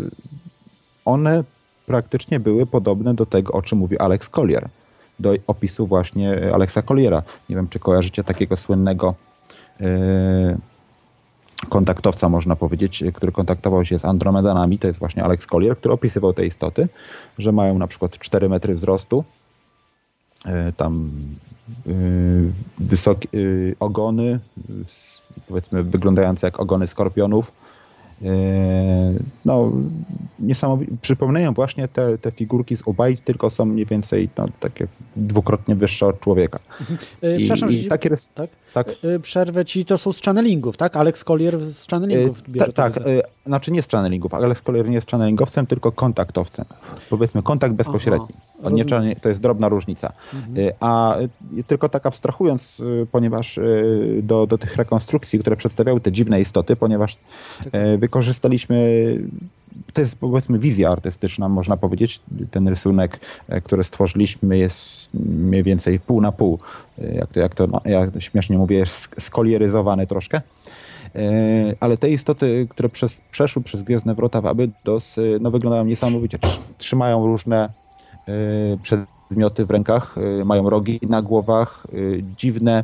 one 1.05 1.43
praktycznie 1.85 2.39
były 2.39 2.65
podobne 2.65 3.13
do 3.13 3.25
tego, 3.25 3.53
o 3.53 3.61
czym 3.61 3.77
mówi 3.77 3.99
Alex 3.99 4.29
Collier, 4.29 4.69
do 5.19 5.33
opisu 5.47 5.87
właśnie 5.87 6.53
Alexa 6.53 6.81
Colliera. 6.81 7.23
Nie 7.49 7.55
wiem, 7.55 7.67
czy 7.67 7.79
kojarzycie 7.79 8.23
takiego 8.23 8.57
słynnego 8.57 9.15
e, 9.81 10.57
kontaktowca, 11.69 12.29
można 12.29 12.55
powiedzieć, 12.55 13.03
który 13.13 13.31
kontaktował 13.31 13.85
się 13.85 13.99
z 13.99 14.05
Andromedanami, 14.05 14.79
to 14.79 14.87
jest 14.87 14.99
właśnie 14.99 15.23
Alex 15.23 15.45
Collier, 15.45 15.77
który 15.77 15.93
opisywał 15.93 16.33
te 16.33 16.45
istoty, 16.45 16.87
że 17.37 17.51
mają 17.51 17.77
na 17.77 17.87
przykład 17.87 18.17
4 18.17 18.49
metry 18.49 18.75
wzrostu, 18.75 19.23
tam 20.77 21.11
wysokie 22.79 23.29
ogony, 23.79 24.39
powiedzmy 25.47 25.83
wyglądające 25.83 26.47
jak 26.47 26.59
ogony 26.59 26.87
skorpionów. 26.87 27.51
No, 29.45 29.71
niesamowicie. 30.39 30.91
Przypominają 31.01 31.53
właśnie 31.53 31.87
te, 31.87 32.17
te 32.17 32.31
figurki 32.31 32.77
z 32.77 32.81
Obaj, 32.87 33.17
tylko 33.17 33.49
są 33.49 33.65
mniej 33.65 33.85
więcej 33.85 34.29
no, 34.37 34.45
takie 34.59 34.87
dwukrotnie 35.15 35.75
wyższe 35.75 36.07
od 36.07 36.19
człowieka. 36.19 36.59
I, 37.37 37.39
Przepraszam, 37.39 37.71
i 37.71 37.85
takie, 37.85 38.09
tak? 38.35 38.49
Tak? 38.73 38.87
Przerwę 39.21 39.65
ci, 39.65 39.85
to 39.85 39.97
są 39.97 40.13
z 40.13 40.21
channelingów, 40.21 40.77
tak? 40.77 40.95
Alex 40.95 41.23
Collier 41.23 41.61
z 41.61 41.87
channelingów 41.87 42.49
bierze 42.49 42.73
Tak, 42.73 42.93
tak 42.93 43.03
znaczy 43.45 43.71
nie 43.71 43.81
z 43.81 43.87
channelingów. 43.87 44.33
Alex 44.33 44.61
Collier 44.61 44.87
nie 44.87 44.95
jest 44.95 45.11
channelingowcem, 45.11 45.67
tylko 45.67 45.91
kontaktowcem. 45.91 46.65
Powiedzmy 47.09 47.43
kontakt 47.43 47.75
bezpośredni. 47.75 48.35
Nie 48.71 48.85
to 49.21 49.29
jest 49.29 49.41
drobna 49.41 49.69
różnica. 49.69 50.13
Mhm. 50.33 50.71
A 50.79 51.15
tylko 51.67 51.89
tak 51.89 52.05
abstrahując, 52.05 52.81
ponieważ 53.11 53.59
do, 54.23 54.47
do 54.47 54.57
tych 54.57 54.75
rekonstrukcji, 54.75 55.39
które 55.39 55.55
przedstawiały 55.55 56.01
te 56.01 56.11
dziwne 56.11 56.41
istoty, 56.41 56.75
ponieważ 56.75 57.17
tak. 57.63 57.71
wykorzystaliśmy 57.97 59.17
to 59.93 60.01
jest 60.01 60.15
powiedzmy 60.15 60.59
wizja 60.59 60.89
artystyczna, 60.89 61.49
można 61.49 61.77
powiedzieć. 61.77 62.19
Ten 62.51 62.67
rysunek, 62.67 63.19
który 63.63 63.83
stworzyliśmy 63.83 64.57
jest 64.57 65.09
mniej 65.23 65.63
więcej 65.63 65.99
pół 65.99 66.21
na 66.21 66.31
pół. 66.31 66.59
Jak 66.97 67.29
to, 67.33 67.39
jak 67.39 67.55
to 67.55 67.67
ja 67.85 68.07
śmiesznie 68.19 68.57
mówię, 68.57 68.77
jest 68.77 69.09
skolieryzowany 69.19 70.07
troszkę. 70.07 70.41
Ale 71.79 71.97
te 71.97 72.09
istoty, 72.09 72.67
które 72.69 72.89
przez, 72.89 73.17
przeszły 73.31 73.61
przez 73.61 73.83
Gwiezdne 73.83 74.13
Wrota 74.13 74.41
w 74.41 74.45
Abydos, 74.45 75.15
no 75.39 75.51
wyglądają 75.51 75.85
niesamowicie. 75.85 76.39
Trzymają 76.77 77.25
różne 77.25 77.69
przedmioty 78.83 79.65
w 79.65 79.71
rękach, 79.71 80.15
mają 80.45 80.69
rogi 80.69 80.99
na 81.01 81.21
głowach, 81.21 81.87
dziwne 82.37 82.83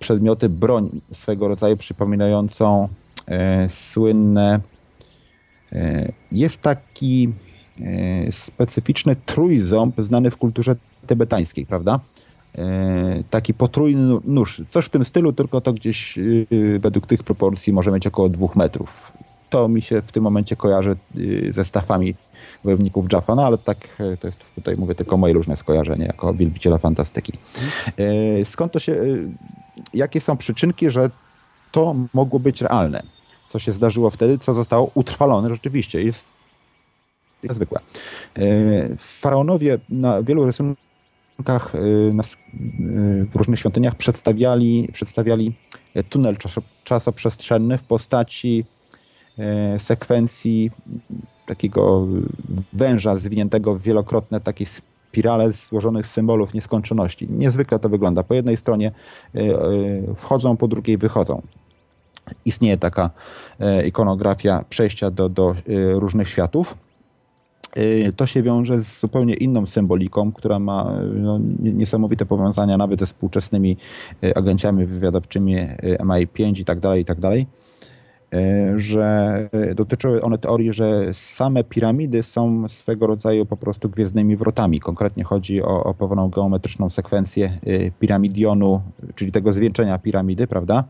przedmioty, 0.00 0.48
broń 0.48 0.90
swego 1.12 1.48
rodzaju 1.48 1.76
przypominającą 1.76 2.88
słynne 3.68 4.60
E, 4.60 4.69
jest 6.32 6.62
taki 6.62 7.32
e, 7.80 8.32
specyficzny 8.32 9.16
trójząb 9.26 10.00
znany 10.00 10.30
w 10.30 10.36
kulturze 10.36 10.76
tybetańskiej, 11.06 11.66
prawda? 11.66 12.00
E, 12.58 13.22
taki 13.30 13.54
potrójny 13.54 14.18
nóż. 14.24 14.62
Coś 14.70 14.86
w 14.86 14.88
tym 14.88 15.04
stylu, 15.04 15.32
tylko 15.32 15.60
to 15.60 15.72
gdzieś 15.72 16.18
według 16.78 17.06
tych 17.06 17.22
proporcji 17.22 17.72
może 17.72 17.90
mieć 17.90 18.06
około 18.06 18.28
dwóch 18.28 18.56
metrów. 18.56 19.12
To 19.50 19.68
mi 19.68 19.82
się 19.82 20.02
w 20.02 20.12
tym 20.12 20.22
momencie 20.22 20.56
kojarzy 20.56 20.96
ze 21.50 21.64
stafami 21.64 22.14
wojowników 22.64 23.06
Jaffa, 23.12 23.34
no 23.34 23.46
ale 23.46 23.58
tak 23.58 23.88
to 24.20 24.26
jest 24.26 24.38
tutaj 24.54 24.76
mówię 24.76 24.94
tylko 24.94 25.16
moje 25.16 25.34
różne 25.34 25.56
skojarzenie 25.56 26.04
jako 26.04 26.34
wielbiciela 26.34 26.78
fantastyki. 26.78 27.32
Skąd 28.44 28.72
to 28.72 28.78
się, 28.78 28.96
jakie 29.94 30.20
są 30.20 30.36
przyczynki, 30.36 30.90
że 30.90 31.10
to 31.72 31.94
mogło 32.14 32.40
być 32.40 32.62
realne? 32.62 33.02
Co 33.50 33.58
się 33.58 33.72
zdarzyło 33.72 34.10
wtedy, 34.10 34.38
co 34.38 34.54
zostało 34.54 34.90
utrwalone 34.94 35.48
rzeczywiście. 35.48 36.02
Jest 36.02 36.24
niezwykłe. 37.44 37.80
E, 38.36 38.42
faraonowie 38.98 39.78
na 39.88 40.22
wielu 40.22 40.46
rysunkach 40.46 41.74
e, 41.74 41.78
e, 41.78 42.22
w 43.24 43.36
różnych 43.36 43.60
świątyniach 43.60 43.94
przedstawiali, 43.94 44.88
przedstawiali 44.92 45.52
tunel 46.08 46.36
czasoprzestrzenny 46.84 47.78
w 47.78 47.82
postaci 47.82 48.64
sekwencji 49.78 50.70
takiego 51.46 52.06
węża 52.72 53.18
zwiniętego 53.18 53.74
w 53.74 53.82
wielokrotne 53.82 54.40
takie 54.40 54.66
spirale 54.66 55.52
złożonych 55.52 56.06
symbolów 56.06 56.54
nieskończoności. 56.54 57.28
Niezwykle 57.30 57.78
to 57.78 57.88
wygląda. 57.88 58.22
Po 58.22 58.34
jednej 58.34 58.56
stronie 58.56 58.92
wchodzą, 60.16 60.56
po 60.56 60.68
drugiej 60.68 60.96
wychodzą 60.96 61.42
istnieje 62.44 62.78
taka 62.78 63.10
e, 63.60 63.86
ikonografia 63.86 64.64
przejścia 64.68 65.10
do, 65.10 65.28
do 65.28 65.50
e, 65.50 65.54
różnych 66.00 66.28
światów. 66.28 66.74
E, 67.76 68.12
to 68.12 68.26
się 68.26 68.42
wiąże 68.42 68.82
z 68.82 69.00
zupełnie 69.00 69.34
inną 69.34 69.66
symboliką, 69.66 70.32
która 70.32 70.58
ma 70.58 70.92
no, 71.14 71.40
niesamowite 71.60 72.26
powiązania 72.26 72.76
nawet 72.76 73.00
ze 73.00 73.06
współczesnymi 73.06 73.76
agencjami 74.34 74.86
wywiadowczymi 74.86 75.56
MI5 75.82 76.60
i 76.60 76.64
tak 76.64 76.80
dalej, 76.80 77.02
i 77.02 77.04
tak 77.04 77.20
dalej. 77.20 77.46
E, 78.34 78.74
że 78.76 79.48
dotyczyły 79.74 80.22
one 80.22 80.38
teorii, 80.38 80.72
że 80.72 81.14
same 81.14 81.64
piramidy 81.64 82.22
są 82.22 82.68
swego 82.68 83.06
rodzaju 83.06 83.46
po 83.46 83.56
prostu 83.56 83.88
gwiezdnymi 83.88 84.36
wrotami. 84.36 84.80
Konkretnie 84.80 85.24
chodzi 85.24 85.62
o, 85.62 85.84
o 85.84 85.94
pewną 85.94 86.28
geometryczną 86.28 86.90
sekwencję 86.90 87.58
e, 87.66 87.90
piramidionu, 87.90 88.80
czyli 89.14 89.32
tego 89.32 89.52
zwieńczenia 89.52 89.98
piramidy, 89.98 90.46
prawda? 90.46 90.84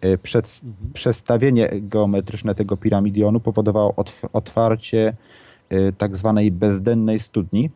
E, 0.00 0.18
przed, 0.18 0.60
mhm. 0.64 0.92
Przestawienie 0.92 1.68
geometryczne 1.72 2.54
tego 2.54 2.76
piramidionu 2.76 3.40
powodowało 3.40 3.94
otwarcie 4.32 5.14
tak 5.98 6.16
zwanej 6.16 6.50
bezdennej 6.50 7.20
studni, 7.20 7.70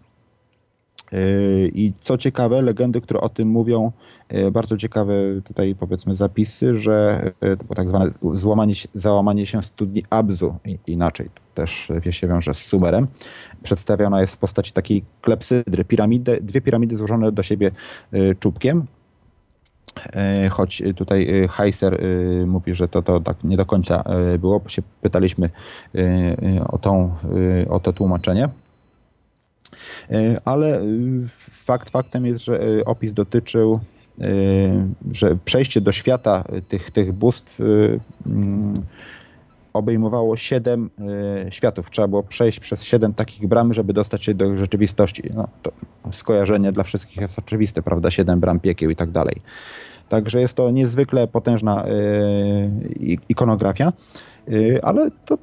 i 1.75 1.93
co 2.01 2.19
ciekawe, 2.19 2.63
legendy, 2.63 3.01
które 3.01 3.21
o 3.21 3.29
tym 3.29 3.49
mówią, 3.49 3.93
e, 4.29 4.51
bardzo 4.51 4.77
ciekawe 4.77 5.15
tutaj 5.45 5.75
powiedzmy 5.75 6.17
zapisy, 6.17 6.77
że 6.77 7.23
to 7.41 7.75
tak 7.75 7.89
zwane 7.89 8.11
złamanie, 8.33 8.75
załamanie 8.95 9.47
się 9.47 9.63
studni 9.63 10.05
Abzu, 10.11 10.55
inaczej 10.87 11.29
też 11.55 11.93
się 12.11 12.29
wiąże 12.29 12.55
z 12.55 12.59
Sumerem, 12.59 13.07
przedstawiona 13.63 14.21
jest 14.21 14.35
w 14.35 14.39
postaci 14.39 14.73
takiej 14.73 15.05
klepsydry, 15.21 15.85
piramidy, 15.85 16.39
dwie 16.43 16.61
piramidy 16.61 16.97
złożone 16.97 17.33
do 17.33 17.43
siebie 17.43 17.71
e, 18.13 18.35
czubkiem, 18.35 18.87
e, 20.13 20.49
choć 20.49 20.83
tutaj 20.97 21.49
Heiser 21.51 22.01
mówi, 22.47 22.75
że 22.75 22.89
to, 22.89 23.03
to 23.03 23.21
tak 23.21 23.45
nie 23.45 23.57
do 23.57 23.67
końca 23.67 24.05
było, 24.39 24.61
bo 24.61 24.69
się 24.69 24.83
pytaliśmy 25.01 25.51
o, 26.69 26.79
tą, 26.79 27.15
o 27.71 27.81
to 27.81 27.93
tłumaczenie. 27.93 28.49
E, 30.11 30.41
ale 30.45 30.81
y, 30.81 31.29
fakt 31.51 31.91
faktem 31.91 32.27
jest, 32.27 32.45
że 32.45 32.63
y, 32.63 32.85
opis 32.85 33.13
dotyczył, 33.13 33.81
y, 34.21 34.25
że 35.13 35.37
przejście 35.45 35.81
do 35.81 35.93
świata 35.93 36.45
tych, 36.69 36.91
tych 36.91 37.13
bóstw 37.13 37.61
mm, 38.27 38.83
obejmowało 39.73 40.37
siedem 40.37 40.91
światów. 41.51 41.91
Trzeba 41.91 42.09
było 42.09 42.23
przejść 42.23 42.61
przez 42.61 42.83
siedem 42.83 43.15
takich 43.15 43.49
bram, 43.49 43.75
żeby 43.75 43.93
dostać 43.93 44.25
się 44.25 44.35
do 44.35 44.57
rzeczywistości. 44.57 45.23
No, 45.35 45.49
to 45.63 45.73
skojarzenie 46.13 46.73
dla 46.73 46.85
wszystkich 46.85 47.17
jest 47.17 47.39
oczywiste, 47.39 47.83
prawda? 47.83 48.11
Siedem 48.11 48.41
bram 48.41 48.61
piekieł 48.61 48.91
i 48.91 48.97
tak 48.97 49.11
dalej. 49.11 49.37
Także 50.09 50.41
jest 50.41 50.55
to 50.55 50.71
niezwykle 50.71 51.29
potężna 51.29 51.85
ikonografia. 53.29 53.93
Y, 54.53 54.83
ale 54.83 55.11
to 55.25 55.39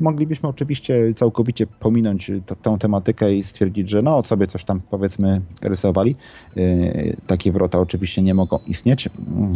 moglibyśmy 0.00 0.48
oczywiście 0.48 1.14
całkowicie 1.14 1.66
pominąć 1.66 2.30
tą 2.62 2.78
tematykę 2.78 3.34
i 3.34 3.44
stwierdzić, 3.44 3.90
że 3.90 4.02
no 4.02 4.22
sobie 4.22 4.46
coś 4.46 4.64
tam 4.64 4.80
powiedzmy 4.90 5.40
rysowali. 5.62 6.16
Y, 6.56 7.16
takie 7.26 7.52
wrota 7.52 7.80
oczywiście 7.80 8.22
nie 8.22 8.34
mogą 8.34 8.58
istnieć 8.66 9.08
mm, 9.36 9.54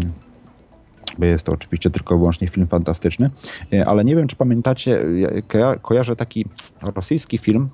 bo 1.19 1.25
jest 1.25 1.45
to 1.45 1.53
oczywiście 1.53 1.91
tylko 1.91 2.19
wyłącznie 2.19 2.49
film 2.49 2.67
fantastyczny, 2.67 3.31
y, 3.73 3.87
ale 3.87 4.05
nie 4.05 4.17
wiem, 4.17 4.29
czy 4.29 4.37
pamiętacie, 4.37 5.05
kojarzę 5.83 6.17
taki 6.17 6.47
rosyjski 6.83 7.39
film 7.39 7.69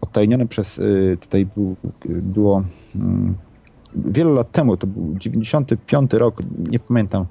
odtajniony 0.00 0.46
przez, 0.46 0.80
tutaj 1.20 1.46
był, 1.46 1.76
było 2.06 2.62
mm, 2.96 3.34
wiele 3.94 4.30
lat 4.30 4.52
temu, 4.52 4.76
to 4.76 4.86
był 4.86 5.14
95 5.18 6.12
rok, 6.12 6.42
nie 6.70 6.78
pamiętam 6.78 7.26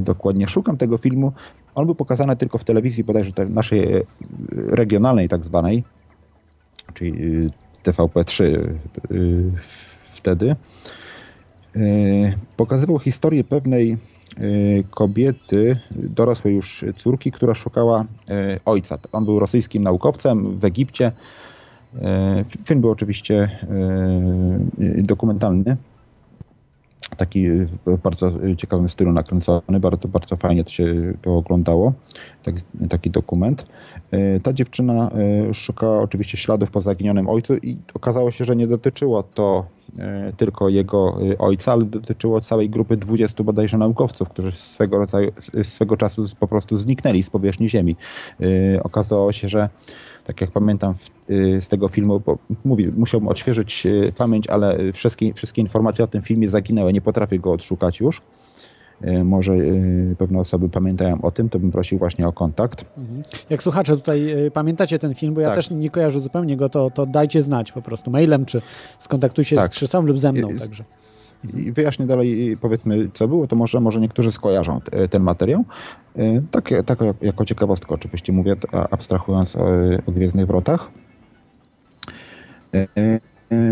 dokładnie, 0.00 0.48
szukam 0.48 0.76
tego 0.76 0.98
filmu, 0.98 1.32
on 1.78 1.86
był 1.86 1.94
pokazany 1.94 2.36
tylko 2.36 2.58
w 2.58 2.64
telewizji 2.64 3.04
bodajże 3.04 3.32
naszej 3.48 3.94
e, 3.94 4.02
regionalnej 4.52 5.28
tak 5.28 5.44
zwanej, 5.44 5.84
czyli 6.94 7.12
e, 7.46 7.90
TVP3 7.90 8.44
e, 8.44 8.58
wtedy. 10.12 10.56
Pokazywał 12.56 12.98
historię 12.98 13.44
pewnej 13.44 13.98
kobiety, 14.90 15.80
dorosłej 15.90 16.54
już 16.54 16.84
córki, 16.96 17.32
która 17.32 17.54
szukała 17.54 18.04
ojca. 18.64 18.98
On 19.12 19.24
był 19.24 19.38
rosyjskim 19.38 19.82
naukowcem 19.82 20.58
w 20.58 20.64
Egipcie. 20.64 21.12
Film 22.64 22.80
był 22.80 22.90
oczywiście 22.90 23.58
dokumentalny 24.98 25.76
taki 27.16 27.50
w 27.86 28.02
bardzo 28.02 28.32
ciekawym 28.56 28.88
stylu 28.88 29.12
nakręcony, 29.12 29.80
bardzo, 29.80 30.08
bardzo 30.08 30.36
fajnie 30.36 30.64
to 30.64 30.70
się 30.70 31.12
to 31.22 31.36
oglądało, 31.36 31.92
taki, 32.42 32.60
taki 32.90 33.10
dokument. 33.10 33.66
E, 34.10 34.40
ta 34.40 34.52
dziewczyna 34.52 35.10
e, 35.50 35.54
szukała 35.54 36.02
oczywiście 36.02 36.38
śladów 36.38 36.70
po 36.70 36.80
zaginionym 36.80 37.28
ojcu 37.28 37.56
i 37.56 37.76
okazało 37.94 38.30
się, 38.30 38.44
że 38.44 38.56
nie 38.56 38.66
dotyczyło 38.66 39.22
to 39.22 39.66
e, 39.98 40.32
tylko 40.36 40.68
jego 40.68 41.18
ojca, 41.38 41.72
ale 41.72 41.84
dotyczyło 41.84 42.40
całej 42.40 42.70
grupy 42.70 42.96
20 42.96 43.44
bodajże 43.44 43.78
naukowców, 43.78 44.28
którzy 44.28 44.52
swego, 44.52 44.98
rodzaju, 44.98 45.32
swego 45.62 45.96
czasu 45.96 46.24
po 46.40 46.48
prostu 46.48 46.76
zniknęli 46.78 47.22
z 47.22 47.30
powierzchni 47.30 47.70
Ziemi. 47.70 47.96
Okazało 48.82 49.32
się, 49.32 49.48
że 49.48 49.68
tak 50.28 50.40
jak 50.40 50.50
pamiętam 50.50 50.94
z 51.60 51.68
tego 51.68 51.88
filmu, 51.88 52.20
bo 52.20 52.38
mówię, 52.64 52.92
musiałbym 52.96 53.28
odświeżyć 53.28 53.86
pamięć, 54.18 54.46
ale 54.46 54.92
wszystkie, 54.92 55.34
wszystkie 55.34 55.62
informacje 55.62 56.04
o 56.04 56.08
tym 56.08 56.22
filmie 56.22 56.48
zaginęły, 56.48 56.92
nie 56.92 57.00
potrafię 57.00 57.38
go 57.38 57.52
odszukać 57.52 58.00
już. 58.00 58.22
E, 59.02 59.24
może 59.24 59.56
pewne 60.18 60.40
osoby 60.40 60.68
pamiętają 60.68 61.20
o 61.22 61.30
tym, 61.30 61.48
to 61.48 61.58
bym 61.58 61.70
prosił 61.70 61.98
właśnie 61.98 62.28
o 62.28 62.32
kontakt. 62.32 62.84
Mhm. 62.98 63.22
Jak 63.50 63.62
słuchacze 63.62 63.96
tutaj 63.96 64.34
pamiętacie 64.52 64.98
ten 64.98 65.14
film, 65.14 65.34
bo 65.34 65.40
ja 65.40 65.48
tak. 65.48 65.56
też 65.56 65.70
nie 65.70 65.90
kojarzę 65.90 66.20
zupełnie 66.20 66.56
go, 66.56 66.68
to, 66.68 66.90
to 66.90 67.06
dajcie 67.06 67.42
znać 67.42 67.72
po 67.72 67.82
prostu 67.82 68.10
mailem, 68.10 68.46
czy 68.46 68.62
skontaktujcie 68.98 69.50
się 69.50 69.56
tak. 69.56 69.72
z 69.72 69.76
Krzysztofem 69.76 70.06
lub 70.06 70.18
ze 70.18 70.32
mną 70.32 70.56
także. 70.56 70.84
I 71.54 71.72
wyjaśnię 71.72 72.06
dalej, 72.06 72.56
powiedzmy, 72.60 73.10
co 73.14 73.28
było, 73.28 73.46
to 73.46 73.56
może, 73.56 73.80
może 73.80 74.00
niektórzy 74.00 74.32
skojarzą 74.32 74.80
ten 75.10 75.22
materiał. 75.22 75.64
Tak, 76.50 76.70
tak 76.86 76.98
jako 77.20 77.44
ciekawostkę 77.44 77.94
oczywiście 77.94 78.32
mówię, 78.32 78.56
abstrahując 78.90 79.56
o, 79.56 79.64
o 80.06 80.12
Gwiezdnych 80.12 80.46
Wrotach. 80.46 80.90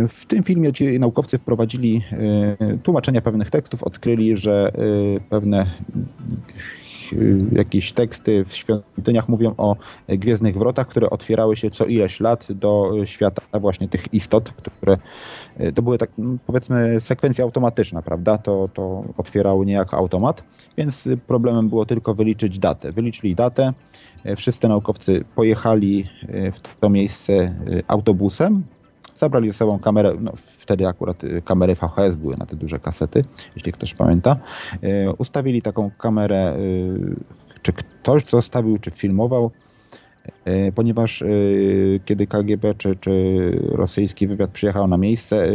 W 0.08 0.26
tym 0.28 0.42
filmie 0.42 0.72
ci 0.72 1.00
naukowcy 1.00 1.38
wprowadzili 1.38 2.02
e, 2.12 2.78
tłumaczenia 2.78 3.20
pewnych 3.20 3.50
tekstów, 3.50 3.82
odkryli, 3.82 4.36
że 4.36 4.72
e, 4.74 5.20
pewne 5.20 5.66
e, 7.12 7.16
jakieś 7.52 7.92
teksty 7.92 8.44
w 8.44 8.54
świątyniach 8.54 9.28
mówią 9.28 9.54
o 9.58 9.76
gwiezdnych 10.08 10.58
wrotach, 10.58 10.88
które 10.88 11.10
otwierały 11.10 11.56
się 11.56 11.70
co 11.70 11.84
ileś 11.84 12.20
lat 12.20 12.46
do 12.52 12.92
świata 13.04 13.42
właśnie 13.60 13.88
tych 13.88 14.14
istot, 14.14 14.50
które 14.50 14.96
to 15.74 15.82
były 15.82 15.98
tak 15.98 16.10
powiedzmy 16.46 17.00
sekwencja 17.00 17.44
automatyczna, 17.44 18.02
prawda? 18.02 18.38
To, 18.38 18.68
to 18.74 19.04
otwierały 19.16 19.66
niejako 19.66 19.96
automat, 19.96 20.42
więc 20.76 21.08
problemem 21.26 21.68
było 21.68 21.86
tylko 21.86 22.14
wyliczyć 22.14 22.58
datę. 22.58 22.92
Wyliczyli 22.92 23.34
datę, 23.34 23.72
wszyscy 24.36 24.68
naukowcy 24.68 25.24
pojechali 25.34 26.04
w 26.54 26.80
to 26.80 26.90
miejsce 26.90 27.54
autobusem, 27.88 28.62
Zabrali 29.18 29.50
ze 29.50 29.56
sobą 29.56 29.78
kamerę, 29.78 30.16
no 30.20 30.32
wtedy 30.36 30.86
akurat 30.86 31.24
y, 31.24 31.42
kamery 31.42 31.74
VHS 31.74 32.16
były 32.16 32.36
na 32.36 32.46
te 32.46 32.56
duże 32.56 32.78
kasety, 32.78 33.24
jeśli 33.56 33.72
ktoś 33.72 33.94
pamięta. 33.94 34.36
Y, 34.84 35.12
ustawili 35.18 35.62
taką 35.62 35.90
kamerę, 35.98 36.56
y, 36.56 37.16
czy 37.62 37.72
ktoś 37.72 38.24
zostawił, 38.24 38.78
czy 38.78 38.90
filmował, 38.90 39.50
ponieważ 40.74 41.24
kiedy 42.04 42.26
KGB 42.26 42.74
czy, 42.74 42.96
czy 42.96 43.10
rosyjski 43.68 44.26
wywiad 44.26 44.50
przyjechał 44.50 44.88
na 44.88 44.96
miejsce, 44.96 45.48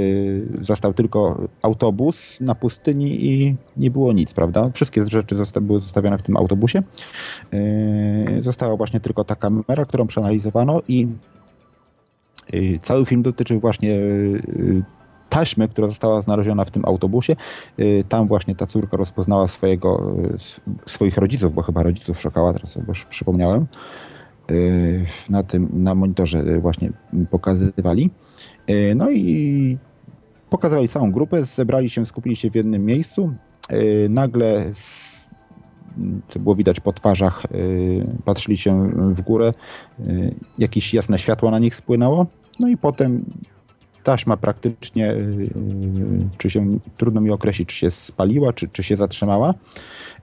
zastał 0.62 0.93
tylko 0.93 1.47
autobus 1.62 2.38
na 2.41 2.55
pustyni 2.55 3.26
i 3.26 3.55
nie 3.78 3.91
było 3.91 4.14
nic, 4.14 4.34
prawda? 4.34 4.66
Wszystkie 4.74 5.05
rzeczy 5.05 5.36
były 5.62 5.80
zostawione 5.80 6.18
w 6.18 6.24
tym 6.24 6.38
autobusie. 6.38 6.84
Została 8.41 8.78
właśnie 8.78 8.99
tylko 8.99 9.24
ta 9.24 9.36
kamera, 9.36 9.86
którą 9.86 10.07
przeanalizowano 10.07 10.82
i 10.88 11.07
cały 12.84 13.06
film 13.06 13.22
dotyczy 13.22 13.60
właśnie 13.60 13.91
y, 13.95 14.84
taśmy, 15.30 15.68
która 15.68 15.88
została 15.88 16.22
znaleziona 16.22 16.66
w 16.66 16.72
tym 16.72 16.86
autobusie. 16.86 17.36
Y, 17.80 18.04
tam 18.10 18.28
właśnie 18.28 18.56
ta 18.56 18.68
córka 18.68 18.97
rozpoznała 18.97 19.47
swojego, 19.47 20.16
swoich 20.86 21.18
rodziców, 21.18 21.54
bo 21.54 21.62
chyba 21.62 21.84
rodziców 21.84 22.22
szukała, 22.22 22.54
teraz 22.54 22.72
sobie 22.72 22.86
już 22.88 23.06
przypomniałem. 23.06 23.66
Na 25.30 25.43
tym, 25.43 25.70
na 25.74 25.95
monitorze 25.95 26.60
właśnie 26.60 26.91
pokazywali. 27.30 28.10
No 28.95 29.12
i 29.12 29.78
pokazywali 30.49 30.89
całą 30.89 31.12
grupę, 31.12 31.45
zebrali 31.45 31.89
się, 31.89 32.06
skupili 32.06 32.36
się 32.36 32.52
w 32.52 32.56
jednym 32.56 32.86
miejscu. 32.86 33.34
Nagle 34.10 34.72
co 36.30 36.39
było 36.39 36.56
widać 36.56 36.80
po 36.80 36.93
twarzach, 36.93 37.43
patrzyli 38.26 38.58
się 38.58 38.89
w 38.89 39.22
górę, 39.22 39.54
jakieś 40.58 40.93
jasne 40.93 41.20
światło 41.20 41.52
na 41.52 41.60
nich 41.60 41.76
spłynęło 41.76 42.26
no 42.60 42.70
i 42.70 42.78
potem 42.78 43.26
taśma 44.04 44.38
praktycznie, 44.38 45.12
y, 45.12 45.49
czy 46.38 46.49
się, 46.49 46.80
trudno 46.97 47.22
mi 47.22 47.32
określić, 47.32 47.70
czy 47.70 47.76
się 47.76 47.91
spaliła, 47.91 48.54
czy, 48.54 48.68
czy 48.68 48.84
się 48.84 48.97
zatrzymała. 48.97 49.54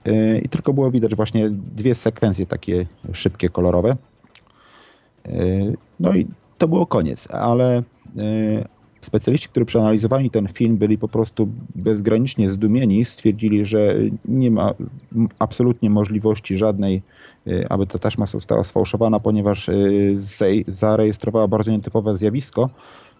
Y, 0.07 0.41
I 0.45 0.49
tylko 0.49 0.73
było 0.73 0.91
widać 0.91 1.15
właśnie 1.15 1.49
dwie 1.49 1.95
sekwencje 1.95 2.45
takie 2.45 2.85
szybkie, 3.13 3.49
kolorowe. 3.49 3.97
Y, 5.27 5.77
no 5.99 6.13
i 6.13 6.27
to 6.57 6.67
było 6.67 6.85
koniec, 6.85 7.27
ale 7.31 7.83
specjaliści, 9.01 9.49
którzy 9.49 9.65
przeanalizowali 9.65 10.29
ten 10.29 10.47
film, 10.47 10.77
byli 10.77 10.97
po 10.97 11.07
prostu 11.07 11.49
bezgranicznie 11.75 12.49
zdumieni. 12.51 13.05
Stwierdzili, 13.05 13.65
że 13.65 13.95
nie 14.25 14.51
ma 14.51 14.73
absolutnie 15.39 15.89
możliwości 15.89 16.57
żadnej, 16.57 17.01
y, 17.47 17.65
aby 17.69 17.87
ta 17.87 17.99
taśma 17.99 18.25
została 18.25 18.63
sfałszowana, 18.63 19.19
ponieważ 19.19 19.69
y, 19.69 20.17
zarejestrowała 20.67 21.47
bardzo 21.47 21.71
nietypowe 21.71 22.17
zjawisko, 22.17 22.69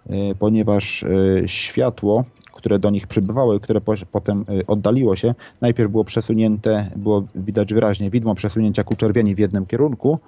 y, 0.10 0.36
ponieważ 0.40 1.06
światło, 1.46 2.24
które 2.54 2.80
do 2.80 2.90
nich 2.90 3.08
przybywało 3.08 3.60
które 3.60 3.82
potem 4.12 4.46
oddaliło 4.68 5.16
się, 5.16 5.36
najpierw 5.62 5.92
było 5.92 6.04
przesunięte, 6.04 6.92
było 6.96 7.24
widać 7.36 7.74
wyraźnie 7.74 8.10
widmo 8.10 8.36
przesunięcia 8.36 8.84
ku 8.84 8.96
czerwieni 8.96 9.36
w 9.36 9.40
jednym 9.40 9.66
kierunku, 9.66 10.20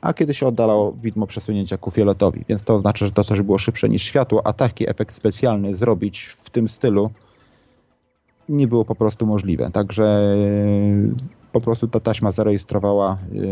a 0.00 0.14
kiedy 0.14 0.34
się 0.34 0.46
oddalało 0.46 0.92
widmo 0.92 1.26
przesunięcia 1.26 1.78
ku 1.78 1.90
fioletowi. 1.90 2.44
Więc 2.48 2.64
to 2.64 2.74
oznacza, 2.74 3.06
że 3.06 3.12
to 3.12 3.24
coś 3.24 3.42
było 3.42 3.58
szybsze 3.58 3.88
niż 3.88 4.02
światło, 4.02 4.46
a 4.46 4.52
taki 4.52 4.90
efekt 4.90 5.16
specjalny 5.16 5.76
zrobić 5.76 6.36
w 6.44 6.50
tym 6.50 6.68
stylu 6.68 7.10
nie 8.48 8.68
było 8.68 8.84
po 8.84 8.94
prostu 8.94 9.26
możliwe. 9.26 9.70
Także 9.70 10.04
e, 10.04 11.40
po 11.52 11.60
prostu 11.60 11.88
ta 11.88 12.00
taśma 12.00 12.32
zarejestrowała 12.32 13.18
yy, 13.32 13.42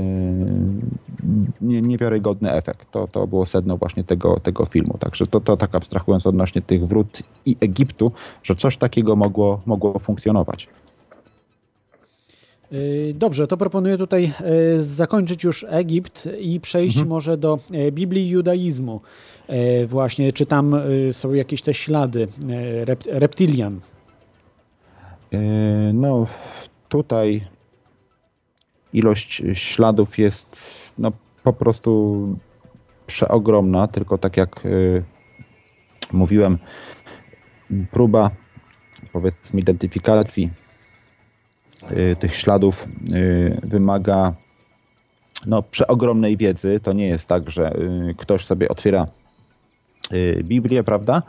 niewiarygodny 1.83 2.53
efekt. 2.53 2.91
To, 2.91 3.09
to 3.09 3.27
było 3.27 3.47
sedno 3.47 3.77
właśnie 3.77 4.05
tego, 4.05 4.41
tego 4.41 4.67
filmu. 4.67 4.99
Także 4.99 5.27
to, 5.27 5.41
to 5.41 5.57
tak 5.57 5.75
abstrahując 5.75 6.27
odnośnie 6.27 6.63
tych 6.63 6.87
wrót 6.87 7.23
i 7.47 7.57
Egiptu, 7.61 8.13
że 8.43 8.57
coś 8.57 8.77
takiego 8.77 9.17
mogło, 9.17 9.61
mogło 9.67 9.99
funkcjonować. 9.99 10.69
Y, 12.73 13.15
dobrze, 13.17 13.47
to 13.47 13.57
proponuję 13.57 13.99
tutaj 13.99 14.33
y, 14.77 14.85
zakończyć 14.85 15.45
już 15.45 15.67
Egipt 15.69 16.29
i 16.41 16.61
przejść 16.61 16.97
mhm. 16.97 17.09
może 17.09 17.37
do 17.37 17.59
y, 17.89 17.93
Biblii 17.93 18.29
judaizmu. 18.29 19.01
Właśnie, 19.87 20.33
czy 20.33 20.47
tam 20.47 20.77
są 21.13 21.33
jakieś 21.33 21.63
te 21.63 21.75
ślady 21.75 22.29
reptilian? 23.07 23.81
No, 25.95 26.27
tutaj 26.89 27.45
ilość 28.93 29.43
śladów 29.55 30.19
jest 30.19 30.57
no, 30.99 31.13
po 31.43 31.53
prostu 31.53 32.19
przeogromna, 33.07 33.89
tylko 33.89 34.19
tak 34.19 34.37
jak 34.37 34.61
mówiłem, 36.13 36.59
próba 37.91 38.31
powiedzmy 39.13 39.61
identyfikacji 39.61 40.51
tych 42.19 42.37
śladów 42.37 42.87
y, 43.13 43.61
wymaga 43.63 44.33
no, 45.47 45.63
przeogromnej 45.63 46.37
wiedzy. 46.37 46.81
To 46.83 46.93
nie 46.93 47.07
jest 47.07 47.29
tak, 47.29 47.51
że 47.51 47.77
y, 47.77 48.15
ktoś 48.19 48.47
sobie 48.47 48.69
otwiera 48.69 49.07
Biblię, 50.43 50.85
prawda? 50.85 51.23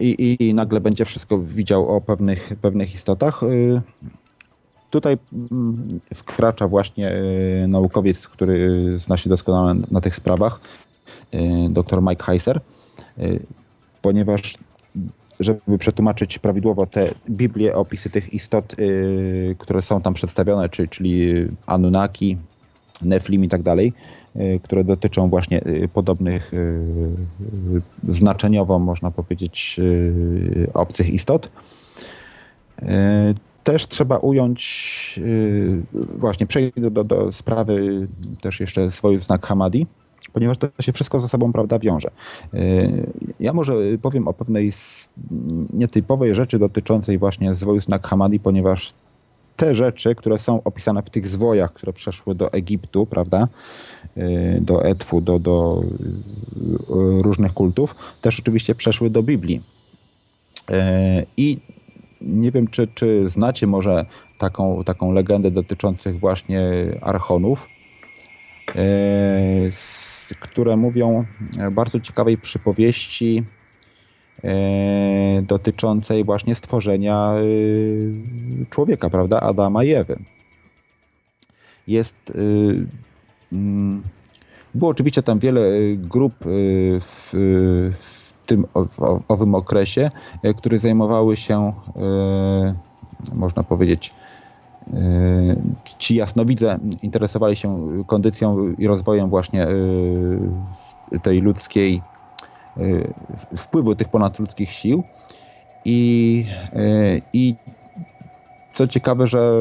I, 0.00 0.36
i, 0.40 0.54
nagle 0.54 0.80
będzie 0.80 1.04
wszystko 1.04 1.38
widział 1.38 1.96
o 1.96 2.00
pewnych, 2.00 2.52
pewnych 2.62 2.94
istotach. 2.94 3.40
Tutaj 4.90 5.18
mm, 5.32 6.00
wkracza 6.14 6.68
właśnie 6.68 7.12
naukowiec, 7.68 8.28
który 8.28 8.98
zna 8.98 9.16
się 9.16 9.30
doskonale 9.30 9.74
na 9.90 10.00
tych 10.00 10.16
sprawach, 10.16 10.60
dr 11.70 12.02
Mike 12.02 12.24
Heiser, 12.24 12.60
ponieważ 14.02 14.58
żeby 15.44 15.78
przetłumaczyć 15.78 16.38
prawidłowo 16.38 16.86
te 16.86 17.14
Biblię, 17.30 17.74
opisy 17.74 18.10
tych 18.10 18.34
istot, 18.34 18.78
yy, 18.78 19.56
które 19.58 19.82
są 19.82 20.00
tam 20.00 20.14
przedstawione, 20.14 20.68
czyli, 20.68 20.88
czyli 20.88 21.32
Anunnaki, 21.66 22.36
Neflim 23.02 23.44
i 23.44 23.48
tak 23.48 23.62
dalej, 23.62 23.92
yy, 24.34 24.60
które 24.62 24.84
dotyczą 24.84 25.28
właśnie 25.28 25.62
yy, 25.66 25.88
podobnych 25.88 26.52
znaczeniowo, 28.08 28.78
można 28.78 29.10
powiedzieć, 29.10 29.80
obcych 30.74 31.10
istot. 31.10 31.50
Też 33.64 33.86
trzeba 33.88 34.16
ująć, 34.16 35.20
właśnie 36.16 36.46
przejdę 36.46 36.90
do, 36.90 37.04
do 37.04 37.32
sprawy 37.32 38.06
też 38.40 38.60
jeszcze 38.60 38.90
swój 38.90 39.20
znak 39.20 39.46
Hamadi 39.46 39.86
ponieważ 40.34 40.58
to 40.58 40.68
się 40.80 40.92
wszystko 40.92 41.20
ze 41.20 41.28
sobą 41.28 41.52
prawda 41.52 41.78
wiąże. 41.78 42.10
Ja 43.40 43.52
może 43.52 43.74
powiem 44.02 44.28
o 44.28 44.32
pewnej 44.32 44.72
nietypowej 45.72 46.34
rzeczy 46.34 46.58
dotyczącej 46.58 47.18
właśnie 47.18 47.54
zwoju 47.54 47.80
Nag 47.88 48.10
ponieważ 48.42 48.92
te 49.56 49.74
rzeczy, 49.74 50.14
które 50.14 50.38
są 50.38 50.62
opisane 50.62 51.02
w 51.02 51.10
tych 51.10 51.28
zwojach, 51.28 51.72
które 51.72 51.92
przeszły 51.92 52.34
do 52.34 52.52
Egiptu, 52.52 53.06
prawda, 53.06 53.48
do 54.60 54.84
Etwu, 54.84 55.20
do, 55.20 55.38
do 55.38 55.82
różnych 56.96 57.52
kultów, 57.52 57.94
też 58.20 58.40
oczywiście 58.40 58.74
przeszły 58.74 59.10
do 59.10 59.22
Biblii. 59.22 59.62
I 61.36 61.58
nie 62.20 62.50
wiem, 62.50 62.68
czy, 62.68 62.88
czy 62.94 63.28
znacie 63.28 63.66
może 63.66 64.06
taką, 64.38 64.84
taką 64.84 65.12
legendę 65.12 65.50
dotyczących 65.50 66.20
właśnie 66.20 66.62
archonów, 67.00 67.68
które 70.36 70.76
mówią 70.76 71.24
bardzo 71.72 72.00
ciekawej 72.00 72.38
przypowieści 72.38 73.44
dotyczącej 75.42 76.24
właśnie 76.24 76.54
stworzenia 76.54 77.34
człowieka, 78.70 79.10
prawda, 79.10 79.40
Adama 79.40 79.84
i 79.84 79.92
Ewy. 79.92 80.18
Jest 81.86 82.32
mm, 83.52 84.02
było 84.74 84.90
oczywiście 84.90 85.22
tam 85.22 85.38
wiele 85.38 85.62
grup 85.96 86.34
w, 87.00 87.32
tym 88.46 88.66
owym 89.28 89.54
okresie, 89.54 90.10
które 90.56 90.78
zajmowały 90.78 91.36
się, 91.36 91.72
można 93.32 93.62
powiedzieć, 93.62 94.14
ci 95.98 96.14
jasnowidze 96.14 96.78
interesowali 97.02 97.56
się 97.56 97.88
kondycją 98.06 98.74
i 98.78 98.86
rozwojem 98.86 99.30
właśnie 99.30 99.66
yy, 101.10 101.20
tej 101.20 101.40
ludzkiej, 101.40 102.02
yy, 102.76 103.14
wpływu 103.56 103.94
tych 103.94 104.08
ponadludzkich 104.08 104.72
sił 104.72 105.02
i, 105.84 106.46
i 107.32 107.54
co 108.74 108.86
ciekawe, 108.88 109.26
że 109.26 109.52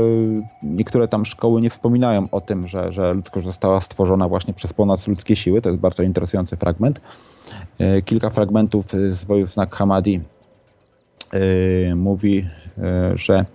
niektóre 0.64 1.08
tam 1.08 1.26
szkoły 1.26 1.62
nie 1.62 1.70
wspominają 1.70 2.28
o 2.32 2.42
tym, 2.42 2.68
że, 2.68 2.94
że 2.94 3.14
ludzkość 3.14 3.46
została 3.46 3.82
stworzona 3.82 4.28
właśnie 4.28 4.54
przez 4.54 4.74
ponadludzkie 4.74 5.36
siły. 5.36 5.62
To 5.62 5.70
jest 5.70 5.82
bardzo 5.82 6.04
interesujący 6.04 6.58
fragment. 6.58 7.02
Kilka 8.06 8.30
fragmentów 8.30 8.86
z 9.10 9.24
Wojów 9.24 9.54
Znak 9.54 9.76
Hamadi 9.76 10.22
mówi, 11.96 12.48
że 13.16 13.46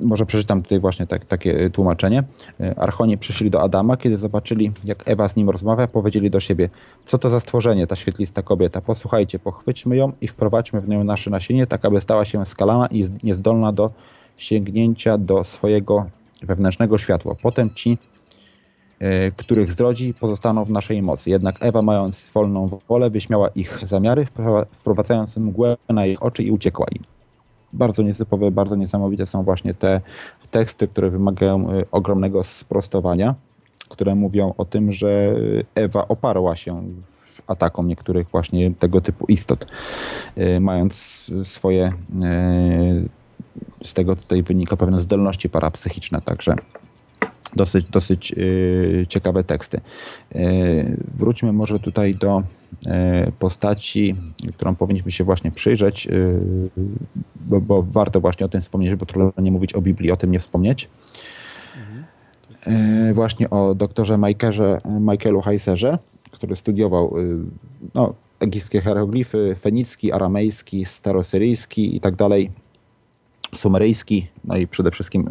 może 0.00 0.26
przeczytam 0.26 0.62
tutaj 0.62 0.80
właśnie 0.80 1.06
tak, 1.06 1.24
takie 1.24 1.70
tłumaczenie. 1.70 2.24
Archonie 2.76 3.18
przyszli 3.18 3.50
do 3.50 3.62
Adama, 3.62 3.96
kiedy 3.96 4.16
zobaczyli, 4.16 4.72
jak 4.84 5.08
Ewa 5.08 5.28
z 5.28 5.36
nim 5.36 5.50
rozmawia, 5.50 5.86
powiedzieli 5.86 6.30
do 6.30 6.40
siebie, 6.40 6.68
co 7.06 7.18
to 7.18 7.30
za 7.30 7.40
stworzenie, 7.40 7.86
ta 7.86 7.96
świetlista 7.96 8.42
kobieta, 8.42 8.80
posłuchajcie, 8.80 9.38
pochwyćmy 9.38 9.96
ją 9.96 10.12
i 10.20 10.28
wprowadźmy 10.28 10.80
w 10.80 10.88
nią 10.88 11.04
nasze 11.04 11.30
nasienie, 11.30 11.66
tak 11.66 11.84
aby 11.84 12.00
stała 12.00 12.24
się 12.24 12.46
skalana 12.46 12.86
i 12.86 13.08
niezdolna 13.22 13.72
do 13.72 13.90
sięgnięcia 14.36 15.18
do 15.18 15.44
swojego 15.44 16.06
wewnętrznego 16.42 16.98
światła. 16.98 17.34
Potem 17.42 17.74
ci, 17.74 17.98
e, 18.98 19.30
których 19.30 19.72
zdrodzi, 19.72 20.14
pozostaną 20.14 20.64
w 20.64 20.70
naszej 20.70 21.02
mocy. 21.02 21.30
Jednak 21.30 21.56
Ewa, 21.60 21.82
mając 21.82 22.30
wolną 22.34 22.78
wolę, 22.88 23.10
wyśmiała 23.10 23.48
ich 23.48 23.80
zamiary, 23.86 24.26
wprowadzając 24.72 25.36
mgłę 25.36 25.76
na 25.88 26.06
ich 26.06 26.22
oczy 26.22 26.42
i 26.42 26.50
uciekła 26.50 26.86
im 26.92 27.19
bardzo 27.72 28.02
nietypowe, 28.02 28.50
bardzo 28.50 28.76
niesamowite 28.76 29.26
są 29.26 29.42
właśnie 29.42 29.74
te 29.74 30.00
teksty, 30.50 30.88
które 30.88 31.10
wymagają 31.10 31.74
y, 31.74 31.84
ogromnego 31.90 32.44
sprostowania, 32.44 33.34
które 33.88 34.14
mówią 34.14 34.54
o 34.58 34.64
tym, 34.64 34.92
że 34.92 35.34
Ewa 35.74 36.08
oparła 36.08 36.56
się 36.56 36.82
atakom 37.46 37.88
niektórych 37.88 38.28
właśnie 38.28 38.74
tego 38.74 39.00
typu 39.00 39.26
istot, 39.28 39.66
y, 40.38 40.60
mając 40.60 40.94
swoje, 41.44 41.86
y, 41.86 43.08
z 43.84 43.94
tego 43.94 44.16
tutaj 44.16 44.42
wynika 44.42 44.76
pewne 44.76 45.00
zdolności 45.00 45.48
parapsychiczne, 45.48 46.20
także 46.20 46.54
dosyć, 47.56 47.86
dosyć 47.88 48.34
ciekawe 49.08 49.44
teksty. 49.44 49.80
Wróćmy 51.18 51.52
może 51.52 51.78
tutaj 51.78 52.14
do 52.14 52.42
E, 52.86 53.32
postaci, 53.38 54.16
którą 54.56 54.74
powinniśmy 54.74 55.12
się 55.12 55.24
właśnie 55.24 55.50
przyjrzeć, 55.50 56.08
bo, 57.36 57.60
bo 57.60 57.82
warto 57.82 58.20
właśnie 58.20 58.46
o 58.46 58.48
tym 58.48 58.60
wspomnieć, 58.60 58.94
bo 58.94 59.06
trudno 59.06 59.42
nie 59.42 59.52
mówić 59.52 59.74
o 59.74 59.80
Biblii, 59.80 60.10
o 60.10 60.16
tym 60.16 60.30
nie 60.30 60.40
wspomnieć. 60.40 60.88
Mhm. 61.76 63.14
Właśnie 63.14 63.50
o 63.50 63.74
doktorze 63.74 64.18
Michaelze, 64.18 64.80
Michaelu 65.00 65.40
Heiserze, 65.40 65.98
który 66.30 66.56
studiował 66.56 67.14
no, 67.94 68.14
egipskie 68.40 68.80
hieroglify, 68.80 69.56
fenicki, 69.60 70.12
aramejski, 70.12 70.84
starosyryjski 70.84 71.96
i 71.96 72.00
tak 72.00 72.16
dalej, 72.16 72.50
sumeryjski, 73.54 74.28
no 74.44 74.56
i 74.56 74.66
przede 74.66 74.90
wszystkim 74.90 75.28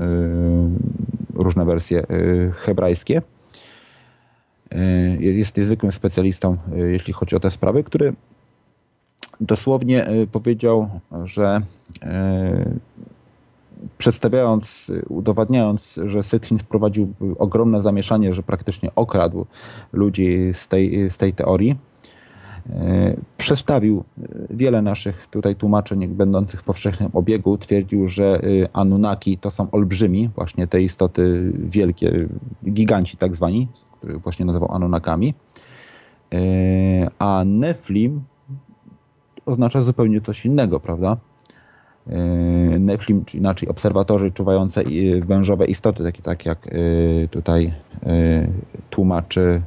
różne 1.33 1.65
wersje 1.65 2.03
hebrajskie. 2.55 3.21
E, 4.71 4.81
jest 5.15 5.57
niezwykłym 5.57 5.91
specjalistą, 5.91 6.57
jeśli 6.75 7.13
chodzi 7.13 7.35
o 7.35 7.39
te 7.39 7.51
sprawy, 7.51 7.83
który 7.83 8.13
dosłownie 9.41 10.07
powiedział, 10.31 10.89
że 11.25 11.61
przedstawiając, 13.97 14.91
udowadniając, 15.09 15.99
że 16.05 16.23
Sytchin 16.23 16.59
wprowadził 16.59 17.13
ogromne 17.37 17.81
zamieszanie, 17.81 18.33
że 18.33 18.43
praktycznie 18.43 18.95
okradł 18.95 19.45
ludzi 19.93 20.53
z 20.53 20.67
tej, 20.67 21.09
z 21.09 21.17
tej 21.17 21.33
teorii, 21.33 21.75
przestawił 23.37 24.03
wiele 24.49 24.81
naszych 24.81 25.27
tutaj 25.27 25.55
tłumaczeń 25.55 26.07
będących 26.07 26.61
w 26.61 26.63
powszechnym 26.63 27.09
obiegu. 27.13 27.57
Twierdził, 27.57 28.07
że 28.07 28.41
Anunnaki 28.73 29.37
to 29.37 29.51
są 29.51 29.71
olbrzymi, 29.71 30.29
właśnie 30.35 30.67
te 30.67 30.81
istoty 30.81 31.51
wielkie, 31.55 32.27
giganci 32.65 33.17
tak 33.17 33.35
zwani, 33.35 33.67
który 33.97 34.17
właśnie 34.17 34.45
nazywał 34.45 34.71
Anunnakami. 34.71 35.33
E, 36.33 37.09
a 37.19 37.43
Neflim 37.45 38.21
oznacza 39.45 39.83
zupełnie 39.83 40.21
coś 40.21 40.45
innego, 40.45 40.79
prawda? 40.79 41.17
E, 42.07 42.17
Neflim, 42.79 43.25
czy 43.25 43.37
inaczej 43.37 43.69
obserwatorzy 43.69 44.31
czuwające 44.31 44.83
wężowe 45.21 45.65
istoty, 45.65 46.03
takie 46.03 46.21
tak 46.21 46.45
jak 46.45 46.67
e, 46.67 46.71
tutaj 47.27 47.73
tłumaczy 48.89 49.61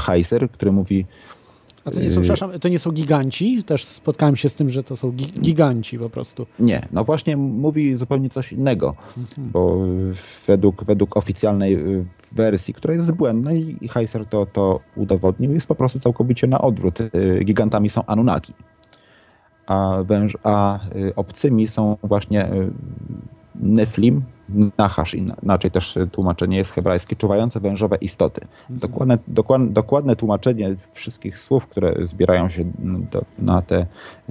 Heiser, 0.00 0.50
który 0.50 0.72
mówi 0.72 1.06
a 1.88 1.90
to 1.90 2.00
nie 2.00 2.10
są, 2.10 2.20
przepraszam, 2.20 2.50
to 2.60 2.68
nie 2.68 2.78
są 2.78 2.90
giganci? 2.90 3.62
Też 3.64 3.84
spotkałem 3.84 4.36
się 4.36 4.48
z 4.48 4.54
tym, 4.54 4.68
że 4.68 4.84
to 4.84 4.96
są 4.96 5.12
giganci 5.40 5.98
po 5.98 6.10
prostu. 6.10 6.46
Nie, 6.58 6.88
no 6.92 7.04
właśnie 7.04 7.36
mówi 7.36 7.96
zupełnie 7.96 8.30
coś 8.30 8.52
innego, 8.52 8.94
mhm. 9.18 9.50
bo 9.50 9.78
według, 10.46 10.84
według 10.84 11.16
oficjalnej 11.16 11.78
wersji, 12.32 12.74
która 12.74 12.94
jest 12.94 13.12
błędna 13.12 13.52
i 13.52 13.88
Heiser 13.88 14.26
to, 14.26 14.46
to 14.46 14.80
udowodnił, 14.96 15.52
jest 15.52 15.66
po 15.66 15.74
prostu 15.74 16.00
całkowicie 16.00 16.46
na 16.46 16.60
odwrót. 16.60 17.00
Y, 17.00 17.40
gigantami 17.44 17.90
są 17.90 18.04
Anunnaki, 18.06 18.54
a, 19.66 20.02
węż, 20.04 20.36
a 20.42 20.80
y, 20.96 21.14
obcymi 21.14 21.68
są 21.68 21.96
właśnie 22.02 22.52
y, 22.52 22.70
Neflim, 23.60 24.22
Nahash, 24.78 25.14
inaczej 25.14 25.70
też 25.70 25.98
tłumaczenie 26.12 26.56
jest 26.56 26.70
hebrajskie, 26.70 27.16
czuwające 27.16 27.60
wężowe 27.60 27.96
istoty. 27.96 28.40
Mhm. 28.40 28.78
Dokładne, 28.80 29.18
dokładne, 29.28 29.70
dokładne 29.70 30.16
tłumaczenie 30.16 30.76
wszystkich 30.92 31.38
słów, 31.38 31.66
które 31.66 31.94
zbierają 32.06 32.48
się 32.48 32.64
do, 33.10 33.24
na 33.38 33.62
te 33.62 33.86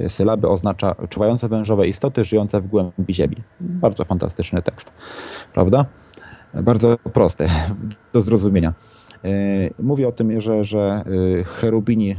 sylaby 0.08 0.50
oznacza 0.50 0.96
czuwające 1.10 1.48
wężowe 1.48 1.88
istoty 1.88 2.24
żyjące 2.24 2.62
w 2.62 2.68
głębi 2.68 3.14
ziemi. 3.14 3.36
Bardzo 3.60 4.06
fantastyczny 4.06 4.62
tekst, 4.62 4.92
prawda? 5.54 5.86
bardzo 6.54 6.98
proste 7.14 7.50
do 8.14 8.22
zrozumienia. 8.22 8.74
E, 9.24 9.30
mówię 9.80 10.08
o 10.08 10.12
tym, 10.12 10.42
że, 10.42 10.66
że 10.66 11.04
e, 11.40 11.44
cherubini 11.44 12.12
e, 12.12 12.18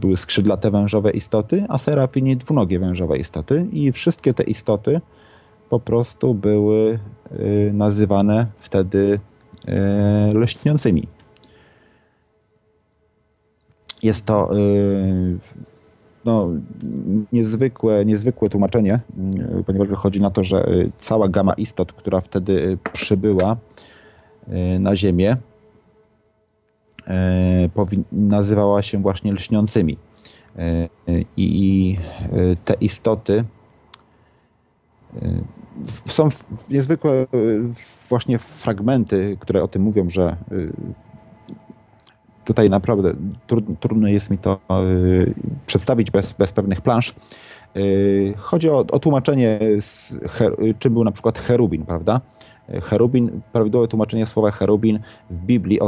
były 0.00 0.16
skrzydlate 0.16 0.70
wężowe 0.70 1.10
istoty, 1.10 1.64
a 1.68 1.78
serafini 1.78 2.36
dwunogie 2.36 2.78
wężowe 2.78 3.18
istoty 3.18 3.66
i 3.72 3.92
wszystkie 3.92 4.34
te 4.34 4.42
istoty 4.42 5.00
po 5.70 5.80
prostu 5.80 6.34
były 6.34 6.98
nazywane 7.72 8.46
wtedy 8.60 9.20
leśniącymi. 10.34 11.08
Jest 14.02 14.24
to 14.24 14.50
no, 16.24 16.48
niezwykłe, 17.32 18.04
niezwykłe 18.04 18.48
tłumaczenie, 18.48 19.00
ponieważ 19.66 19.88
wychodzi 19.88 20.20
na 20.20 20.30
to, 20.30 20.44
że 20.44 20.68
y, 20.68 20.92
cała 20.98 21.28
gama 21.28 21.52
istot, 21.52 21.92
która 21.92 22.20
wtedy 22.20 22.52
y, 22.52 22.78
przybyła 22.92 23.56
y, 24.48 24.78
na 24.78 24.96
Ziemię, 24.96 25.36
nazywała 28.12 28.82
się 28.82 28.98
właśnie 29.02 29.32
lśniącymi. 29.32 29.96
I 31.36 31.96
te 32.64 32.74
istoty 32.74 33.44
są 36.06 36.28
niezwykłe 36.70 37.26
właśnie 38.08 38.38
fragmenty, 38.38 39.36
które 39.40 39.62
o 39.62 39.68
tym 39.68 39.82
mówią, 39.82 40.10
że 40.10 40.36
tutaj 42.44 42.70
naprawdę 42.70 43.14
trudno 43.80 44.08
jest 44.08 44.30
mi 44.30 44.38
to 44.38 44.60
y, 44.70 45.34
przedstawić 45.66 46.10
bez, 46.10 46.32
bez 46.32 46.52
pewnych 46.52 46.80
plansz. 46.80 47.14
Y, 47.76 48.34
chodzi 48.36 48.70
o, 48.70 48.78
o 48.78 48.98
tłumaczenie, 48.98 49.58
z, 49.80 50.14
czym 50.78 50.92
był 50.92 51.04
na 51.04 51.12
przykład 51.12 51.38
cherubin, 51.38 51.86
prawda? 51.86 52.20
Cherubin, 52.82 53.40
prawidłowe 53.52 53.88
tłumaczenie 53.88 54.26
słowa 54.26 54.50
cherubin 54.50 54.98
w 55.30 55.44
Biblii 55.44 55.80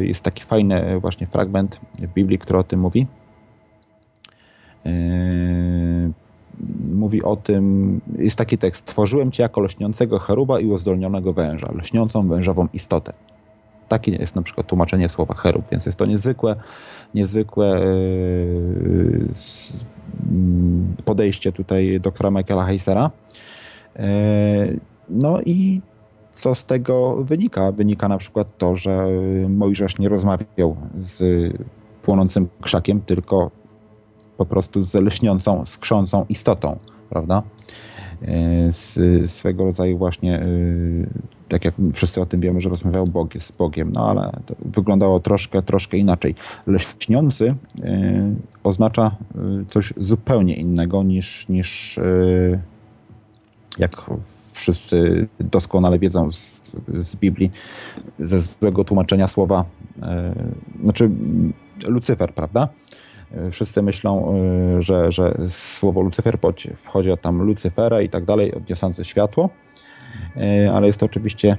y, 0.00 0.06
jest 0.06 0.20
taki 0.20 0.44
fajny 0.44 1.00
właśnie 1.00 1.26
fragment 1.26 1.80
w 1.98 2.06
Biblii, 2.06 2.38
który 2.38 2.58
o 2.58 2.64
tym 2.64 2.80
mówi. 2.80 3.06
Mówi 6.94 7.22
o 7.22 7.36
tym, 7.36 8.00
jest 8.18 8.36
taki 8.36 8.58
tekst, 8.58 8.82
stworzyłem 8.82 9.32
cię 9.32 9.42
jako 9.42 9.60
lśniącego 9.60 10.18
cheruba 10.18 10.60
i 10.60 10.66
uzdolnionego 10.66 11.32
węża, 11.32 11.72
lśniącą 11.72 12.28
wężową 12.28 12.68
istotę. 12.72 13.12
Takie 13.88 14.12
jest 14.12 14.34
na 14.34 14.42
przykład 14.42 14.66
tłumaczenie 14.66 15.08
słowa 15.08 15.34
cherub, 15.34 15.64
więc 15.72 15.86
jest 15.86 15.98
to 15.98 16.06
niezwykłe, 16.06 16.56
niezwykłe 17.14 17.82
mm, 20.30 20.96
podejście 21.04 21.52
tutaj 21.52 22.00
doktora 22.00 22.30
Michaela 22.30 22.64
Heisera. 22.64 23.10
Yy, 23.98 24.04
no 25.08 25.40
i 25.40 25.80
co 26.32 26.54
z 26.54 26.64
tego 26.64 27.16
wynika? 27.24 27.72
Wynika 27.72 28.08
na 28.08 28.18
przykład 28.18 28.58
to, 28.58 28.76
że 28.76 29.06
Mojżesz 29.48 29.98
nie 29.98 30.08
rozmawiał 30.08 30.76
z 30.98 31.22
płonącym 32.02 32.48
krzakiem, 32.60 33.00
tylko 33.00 33.50
po 34.38 34.46
prostu 34.46 34.84
z 34.84 34.94
lśniącą, 34.94 35.66
skrzącą 35.66 36.26
istotą, 36.28 36.78
prawda? 37.10 37.42
E, 38.22 38.72
z 38.72 39.30
swego 39.30 39.64
rodzaju 39.64 39.98
właśnie, 39.98 40.36
e, 40.36 40.46
tak 41.48 41.64
jak 41.64 41.74
wszyscy 41.92 42.20
o 42.20 42.26
tym 42.26 42.40
wiemy, 42.40 42.60
że 42.60 42.68
rozmawiał 42.68 43.06
Bog, 43.06 43.34
z 43.38 43.52
Bogiem, 43.52 43.92
no 43.92 44.10
ale 44.10 44.32
wyglądało 44.60 45.20
troszkę, 45.20 45.62
troszkę 45.62 45.96
inaczej. 45.96 46.34
Lśniący 46.66 47.54
e, 47.82 48.34
oznacza 48.64 49.16
coś 49.68 49.94
zupełnie 49.96 50.56
innego 50.56 51.02
niż, 51.02 51.48
niż 51.48 51.98
jak 53.78 53.90
wszyscy 54.52 55.28
doskonale 55.40 55.98
wiedzą 55.98 56.32
z, 56.32 56.50
z 57.00 57.16
Biblii, 57.16 57.50
ze 58.18 58.40
złego 58.40 58.84
tłumaczenia 58.84 59.28
słowa, 59.28 59.64
znaczy 60.82 61.10
Lucyfer, 61.86 62.34
prawda? 62.34 62.68
Wszyscy 63.50 63.82
myślą, 63.82 64.34
y, 64.78 64.82
że, 64.82 65.12
że 65.12 65.34
słowo 65.50 66.02
Lucyfer 66.02 66.38
wchodzi 66.84 67.10
od 67.10 67.20
tam 67.20 67.42
Lucyfera 67.42 68.00
i 68.00 68.08
tak 68.08 68.24
dalej, 68.24 68.54
odniosące 68.54 69.04
światło, 69.04 69.50
y, 70.36 70.70
ale 70.70 70.86
jest 70.86 70.98
to 70.98 71.06
oczywiście 71.06 71.56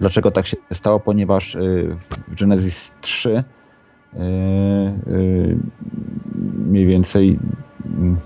Dlaczego 0.00 0.30
tak 0.30 0.46
się 0.46 0.56
stało? 0.72 1.00
Ponieważ 1.00 1.56
w 2.28 2.34
Genesis 2.34 2.92
3 3.00 3.44
mniej 6.42 6.86
więcej 6.86 7.38
mm, 7.86 8.16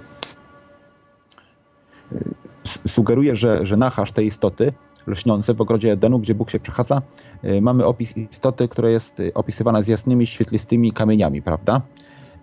sugeruje, 2.87 3.37
że, 3.37 3.67
że 3.67 3.77
Nachasz 3.77 4.13
tej 4.13 4.27
istoty 4.27 4.73
lśniący 5.07 5.55
w 5.55 5.61
ogrodzie 5.61 5.93
Edenu, 5.93 6.19
gdzie 6.19 6.35
Bóg 6.35 6.51
się 6.51 6.61
przechadza, 6.61 7.03
y, 7.45 7.61
mamy 7.61 7.87
opis 7.87 8.17
istoty, 8.17 8.69
która 8.69 8.91
jest 8.91 9.21
y, 9.21 9.35
opisywana 9.35 9.83
z 9.83 9.89
jasnymi, 9.89 10.27
świetlistymi 10.27 10.93
kamieniami, 10.93 11.43
prawda? 11.43 11.81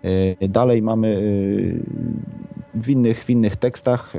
Y, 0.04 0.48
dalej 0.48 0.82
mamy 0.82 1.20
w 2.74 2.88
innych, 2.88 3.24
w 3.24 3.30
innych 3.30 3.56
tekstach 3.56 4.12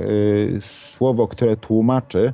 słowo, 0.60 1.28
które 1.28 1.56
tłumaczy 1.56 2.32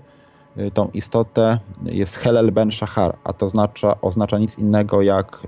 tą 0.74 0.88
istotę 0.88 1.58
jest 1.84 2.16
Helel 2.16 2.52
ben 2.52 2.72
Shachar, 2.72 3.16
a 3.24 3.32
to 3.32 3.46
oznacza, 3.46 4.00
oznacza 4.00 4.38
nic 4.38 4.58
innego 4.58 5.02
jak 5.02 5.46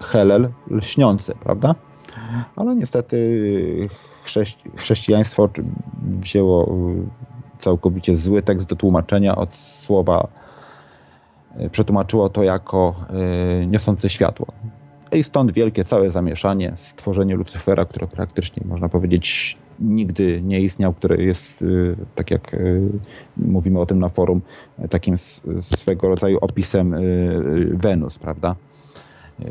Helel 0.00 0.48
lśniący, 0.70 1.34
prawda? 1.40 1.74
Ale 2.56 2.74
niestety 2.76 3.88
chrześcijaństwo 4.76 5.48
wzięło 6.02 6.74
całkowicie 7.60 8.16
zły 8.16 8.42
tekst 8.42 8.66
do 8.66 8.76
tłumaczenia 8.76 9.36
od 9.36 9.56
słowa 9.56 10.28
e, 11.56 11.70
przetłumaczyło 11.70 12.28
to 12.28 12.42
jako 12.42 12.94
e, 13.62 13.66
niosące 13.66 14.10
światło. 14.10 14.46
I 15.12 15.24
stąd 15.24 15.52
wielkie 15.52 15.84
całe 15.84 16.10
zamieszanie, 16.10 16.72
stworzenie 16.76 17.36
Lucyfera, 17.36 17.84
które 17.84 18.06
praktycznie 18.06 18.62
można 18.66 18.88
powiedzieć 18.88 19.56
nigdy 19.80 20.42
nie 20.42 20.60
istniał, 20.60 20.92
który 20.92 21.24
jest, 21.24 21.62
e, 21.62 21.66
tak 22.14 22.30
jak 22.30 22.56
mówimy 23.36 23.80
o 23.80 23.86
tym 23.86 23.98
na 23.98 24.08
forum, 24.08 24.40
takim 24.90 25.16
swego 25.60 26.08
rodzaju 26.08 26.38
opisem 26.40 26.94
Wenus, 27.72 28.18
prawda? 28.18 28.56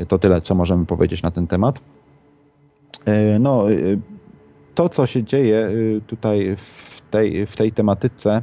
To 0.08 0.20
tyle, 0.20 0.42
co 0.42 0.56
możemy 0.56 0.86
powiedzieć 0.86 1.24
na 1.24 1.32
ten 1.32 1.48
temat. 1.48 1.80
No, 3.40 3.66
to, 4.76 4.90
co 4.90 5.08
się 5.08 5.24
dzieje 5.24 5.70
tutaj 6.08 6.56
w 6.56 6.97
tej, 7.12 7.48
w 7.48 7.56
tej 7.56 7.72
tematyce 7.72 8.42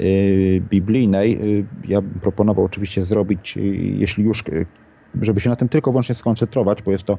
y, 0.00 0.62
biblijnej 0.70 1.58
y, 1.58 1.64
ja 1.88 2.00
bym 2.00 2.20
proponował 2.20 2.64
oczywiście 2.64 3.04
zrobić, 3.04 3.56
y, 3.56 3.60
jeśli 3.76 4.24
już 4.24 4.44
żeby 5.22 5.40
się 5.40 5.50
na 5.50 5.56
tym 5.56 5.68
tylko 5.68 5.90
wyłącznie 5.90 6.14
skoncentrować, 6.14 6.82
bo 6.82 6.90
jest 6.90 7.04
to, 7.04 7.18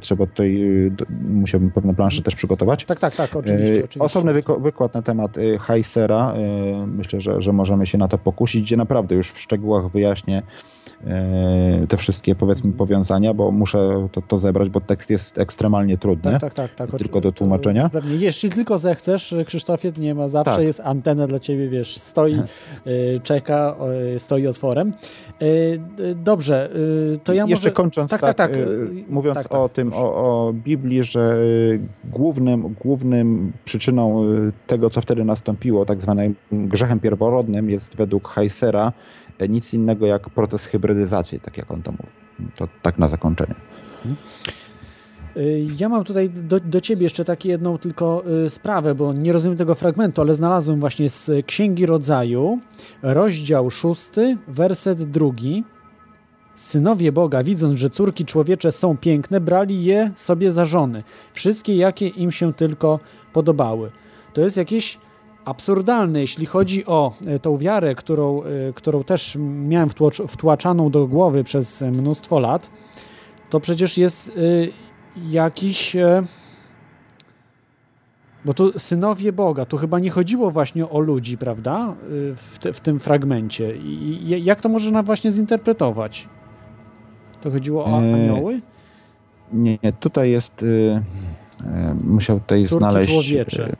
trzeba 0.00 0.26
tutaj, 0.26 0.70
musiałbym 1.28 1.70
pewne 1.70 1.94
plansze 1.94 2.22
też 2.22 2.34
przygotować. 2.34 2.84
Tak, 2.84 3.00
tak, 3.00 3.16
tak, 3.16 3.36
oczywiście. 3.36 3.74
oczywiście. 3.74 4.00
Osobny 4.00 4.42
wykład 4.58 4.94
na 4.94 5.02
temat 5.02 5.36
Heisera, 5.60 6.34
myślę, 6.86 7.20
że, 7.20 7.42
że 7.42 7.52
możemy 7.52 7.86
się 7.86 7.98
na 7.98 8.08
to 8.08 8.18
pokusić, 8.18 8.62
gdzie 8.62 8.76
naprawdę 8.76 9.14
już 9.14 9.30
w 9.30 9.40
szczegółach 9.40 9.88
wyjaśnię 9.88 10.42
te 11.88 11.96
wszystkie 11.96 12.34
powiedzmy 12.34 12.72
powiązania, 12.72 13.34
bo 13.34 13.50
muszę 13.50 14.08
to, 14.12 14.22
to 14.22 14.38
zebrać, 14.38 14.68
bo 14.68 14.80
tekst 14.80 15.10
jest 15.10 15.38
ekstremalnie 15.38 15.98
trudny. 15.98 16.32
Tak, 16.32 16.40
tak, 16.40 16.54
tak. 16.54 16.90
tak. 16.90 16.98
Tylko 16.98 17.20
do 17.20 17.32
tłumaczenia. 17.32 17.88
Pewnie. 17.88 18.16
Jeśli 18.16 18.50
tylko 18.50 18.78
zechcesz, 18.78 19.34
Krzysztofie, 19.46 19.92
nie 19.98 20.14
ma, 20.14 20.28
zawsze 20.28 20.56
tak. 20.56 20.64
jest 20.64 20.80
antena 20.80 21.26
dla 21.26 21.38
ciebie, 21.38 21.68
wiesz, 21.68 21.96
stoi, 21.96 22.34
e, 22.38 22.42
czeka, 23.22 23.76
stoi 24.18 24.46
otworem. 24.46 24.92
E, 25.40 25.44
dobrze, 26.14 26.70
to 27.24 27.32
ja 27.32 27.42
Jeszcze 27.42 27.54
może... 27.54 27.70
kończąc, 27.70 28.10
tak, 28.10 28.20
tak, 28.20 28.34
tak, 28.34 28.52
tak. 28.56 28.64
mówiąc 29.08 29.34
tak, 29.34 29.48
tak, 29.48 29.60
o 29.60 29.68
tym, 29.68 29.92
o, 29.92 30.14
o 30.14 30.52
Biblii, 30.52 31.04
że 31.04 31.36
głównym, 32.04 32.74
głównym 32.82 33.52
przyczyną 33.64 34.24
tego, 34.66 34.90
co 34.90 35.00
wtedy 35.00 35.24
nastąpiło, 35.24 35.86
tak 35.86 36.00
zwanym 36.00 36.34
grzechem 36.52 37.00
pierworodnym 37.00 37.70
jest 37.70 37.96
według 37.96 38.28
Heisera 38.28 38.92
nic 39.48 39.74
innego 39.74 40.06
jak 40.06 40.30
proces 40.30 40.64
hybrydyzacji, 40.64 41.40
tak 41.40 41.56
jak 41.56 41.70
on 41.70 41.82
to 41.82 41.92
mówi. 41.92 42.52
To 42.56 42.68
tak 42.82 42.98
na 42.98 43.08
zakończenie. 43.08 43.54
Y, 45.36 45.66
ja 45.78 45.88
mam 45.88 46.04
tutaj 46.04 46.30
do, 46.30 46.60
do 46.60 46.80
Ciebie 46.80 47.02
jeszcze 47.02 47.24
taką 47.24 47.48
jedną 47.48 47.78
tylko 47.78 48.24
y, 48.46 48.50
sprawę, 48.50 48.94
bo 48.94 49.12
nie 49.12 49.32
rozumiem 49.32 49.58
tego 49.58 49.74
fragmentu, 49.74 50.20
ale 50.20 50.34
znalazłem 50.34 50.80
właśnie 50.80 51.10
z 51.10 51.46
Księgi 51.46 51.86
Rodzaju, 51.86 52.58
rozdział 53.02 53.70
szósty, 53.70 54.36
werset 54.48 55.02
drugi. 55.02 55.64
Synowie 56.56 57.12
Boga, 57.12 57.42
widząc, 57.42 57.78
że 57.80 57.90
córki 57.90 58.24
człowiecze 58.24 58.72
są 58.72 58.96
piękne, 58.96 59.40
brali 59.40 59.84
je 59.84 60.10
sobie 60.14 60.52
za 60.52 60.64
żony, 60.64 61.02
wszystkie 61.32 61.74
jakie 61.74 62.08
im 62.08 62.32
się 62.32 62.52
tylko 62.52 63.00
podobały. 63.32 63.90
To 64.32 64.40
jest 64.40 64.56
jakieś 64.56 64.98
absurdalne, 65.46 66.20
jeśli 66.20 66.46
chodzi 66.46 66.86
o 66.86 67.12
e, 67.26 67.38
tą 67.38 67.58
wiarę, 67.58 67.94
którą, 67.94 68.42
e, 68.42 68.72
którą 68.74 69.04
też 69.04 69.36
miałem 69.40 69.88
wtłaczaną 70.28 70.90
do 70.90 71.06
głowy 71.06 71.44
przez 71.44 71.82
mnóstwo 71.82 72.38
lat, 72.38 72.70
to 73.50 73.60
przecież 73.60 73.98
jest 73.98 74.28
e, 74.28 74.32
jakiś. 75.28 75.96
Bo 78.44 78.54
tu 78.54 78.78
synowie 78.78 79.32
Boga, 79.32 79.64
tu 79.64 79.76
chyba 79.76 79.98
nie 79.98 80.10
chodziło 80.10 80.50
właśnie 80.50 80.88
o 80.88 81.00
ludzi, 81.00 81.38
prawda? 81.38 81.94
W, 82.36 82.58
te, 82.58 82.72
w 82.72 82.80
tym 82.80 82.98
fragmencie. 82.98 83.76
I 83.76 84.44
jak 84.44 84.60
to 84.60 84.68
można 84.68 85.02
właśnie 85.02 85.30
zinterpretować? 85.30 86.28
To 87.40 87.50
chodziło 87.50 87.84
o 87.84 87.96
anioły? 87.96 88.60
Nie, 89.52 89.78
tutaj 90.00 90.30
jest. 90.30 90.62
Y, 90.62 91.02
musiał 92.04 92.40
tutaj 92.40 92.66
Córki 92.66 92.78
znaleźć. 92.78 93.10
Człowiecze 93.10 93.76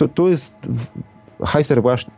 tu, 0.00 0.08
tu 0.08 0.28
jest 0.28 0.54
Heiser 1.46 1.82
właśnie 1.82 2.12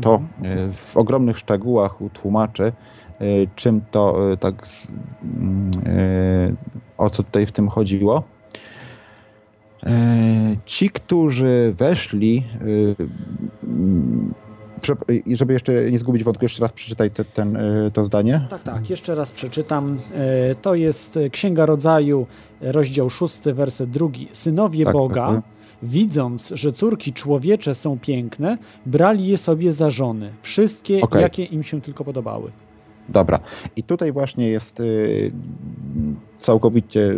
to 0.00 0.14
mhm. 0.14 0.68
e, 0.70 0.72
w 0.72 0.96
ogromnych 0.96 1.38
szczegółach 1.38 1.94
tłumaczy, 2.12 2.62
e, 2.64 3.24
czym 3.56 3.80
to 3.90 4.32
e, 4.32 4.36
tak, 4.36 4.68
mm, 5.24 6.56
o 6.98 7.10
co 7.10 7.22
tutaj 7.22 7.46
w 7.46 7.52
tym 7.52 7.68
chodziło. 7.68 8.22
Ci, 10.64 10.90
którzy 10.90 11.74
weszli, 11.78 12.44
i 15.26 15.36
żeby 15.36 15.52
jeszcze 15.52 15.90
nie 15.90 15.98
zgubić 15.98 16.24
wątku, 16.24 16.44
jeszcze 16.44 16.62
raz 16.62 16.72
przeczytaj 16.72 17.10
te, 17.10 17.24
ten, 17.24 17.58
to 17.92 18.04
zdanie. 18.04 18.46
Tak, 18.50 18.62
tak, 18.62 18.90
jeszcze 18.90 19.14
raz 19.14 19.32
przeczytam. 19.32 19.98
To 20.62 20.74
jest 20.74 21.18
Księga 21.32 21.66
Rodzaju, 21.66 22.26
rozdział 22.60 23.10
6, 23.10 23.42
werset 23.42 23.90
drugi. 23.90 24.28
Synowie 24.32 24.84
tak, 24.84 24.92
Boga, 24.92 25.26
tak 25.26 25.53
widząc, 25.84 26.52
że 26.54 26.72
córki 26.72 27.12
człowiecze 27.12 27.74
są 27.74 27.98
piękne, 27.98 28.58
brali 28.86 29.26
je 29.26 29.36
sobie 29.36 29.72
za 29.72 29.90
żony. 29.90 30.32
Wszystkie, 30.42 31.00
okay. 31.00 31.22
jakie 31.22 31.44
im 31.44 31.62
się 31.62 31.80
tylko 31.80 32.04
podobały. 32.04 32.50
Dobra. 33.08 33.40
I 33.76 33.82
tutaj 33.82 34.12
właśnie 34.12 34.48
jest 34.48 34.80
y, 34.80 35.32
całkowicie 36.38 37.14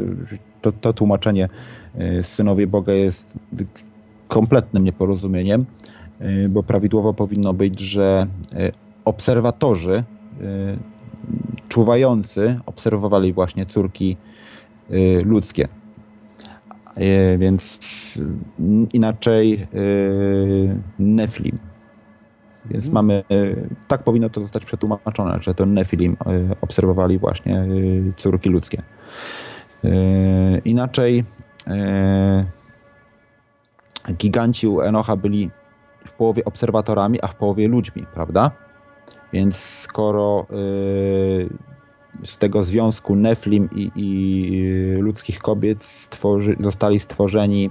to, 0.62 0.72
to 0.72 0.92
tłumaczenie 0.92 1.48
y, 2.00 2.22
synowie 2.22 2.66
Boga 2.66 2.92
jest 2.92 3.38
kompletnym 4.28 4.84
nieporozumieniem, 4.84 5.66
y, 6.20 6.48
bo 6.48 6.62
prawidłowo 6.62 7.14
powinno 7.14 7.52
być, 7.52 7.80
że 7.80 8.26
obserwatorzy 9.04 10.04
czuwający 11.68 12.60
obserwowali 12.66 13.32
właśnie 13.32 13.66
córki 13.66 14.16
ludzkie. 15.24 15.68
E, 16.96 17.38
więc 17.38 17.78
inaczej 18.92 19.54
e, 19.54 19.66
Neflim. 20.98 21.58
Więc 22.70 22.84
Mhm. 22.84 22.94
mamy, 22.94 23.24
y, 23.32 23.68
tak 23.88 24.02
powinno 24.02 24.30
to 24.30 24.40
zostać 24.40 24.64
przetłumaczone, 24.64 25.38
że 25.40 25.54
to 25.54 25.66
Nefilim 25.66 26.12
y, 26.12 26.16
obserwowali 26.60 27.18
właśnie 27.18 27.66
córki 28.16 28.50
ludzkie. 28.50 28.82
Inaczej 30.64 31.24
giganci 34.12 34.68
u 34.68 34.80
Enocha 34.80 35.16
byli 35.16 35.50
w 36.06 36.12
połowie 36.12 36.44
obserwatorami, 36.44 37.22
a 37.22 37.26
w 37.26 37.34
połowie 37.34 37.68
ludźmi, 37.68 38.06
prawda? 38.14 38.50
Więc 39.32 39.56
skoro 39.56 40.46
z 42.24 42.38
tego 42.38 42.64
związku 42.64 43.16
Neflim 43.16 43.68
i, 43.74 43.90
i 43.96 45.00
ludzkich 45.00 45.38
kobiet 45.38 45.84
stworzy, 45.84 46.56
zostali 46.60 47.00
stworzeni 47.00 47.70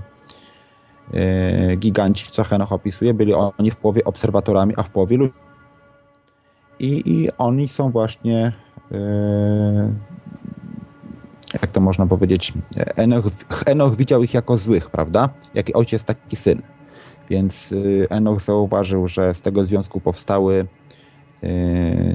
y, 1.13 1.75
giganci, 1.77 2.31
co 2.31 2.43
Henoch 2.43 2.71
opisuje, 2.71 3.13
byli 3.13 3.33
oni 3.33 3.71
w 3.71 3.75
połowie 3.75 4.03
obserwatorami, 4.03 4.73
a 4.77 4.83
w 4.83 4.89
połowie 4.89 5.17
ludźmi. 5.17 5.39
I, 6.79 7.03
I 7.05 7.29
oni 7.37 7.67
są 7.67 7.89
właśnie 7.91 8.53
y, 8.91 8.95
jak 11.61 11.71
to 11.71 11.79
można 11.79 12.07
powiedzieć, 12.07 12.53
Enoch, 12.75 13.25
Enoch 13.65 13.95
widział 13.95 14.23
ich 14.23 14.33
jako 14.33 14.57
złych, 14.57 14.89
prawda? 14.89 15.29
Jak 15.53 15.67
ojciec, 15.73 16.03
taki 16.03 16.35
syn. 16.35 16.61
Więc 17.29 17.71
y, 17.71 18.07
Enoch 18.09 18.41
zauważył, 18.41 19.07
że 19.07 19.33
z 19.33 19.41
tego 19.41 19.65
związku 19.65 19.99
powstały, 19.99 20.53
y, 20.55 20.84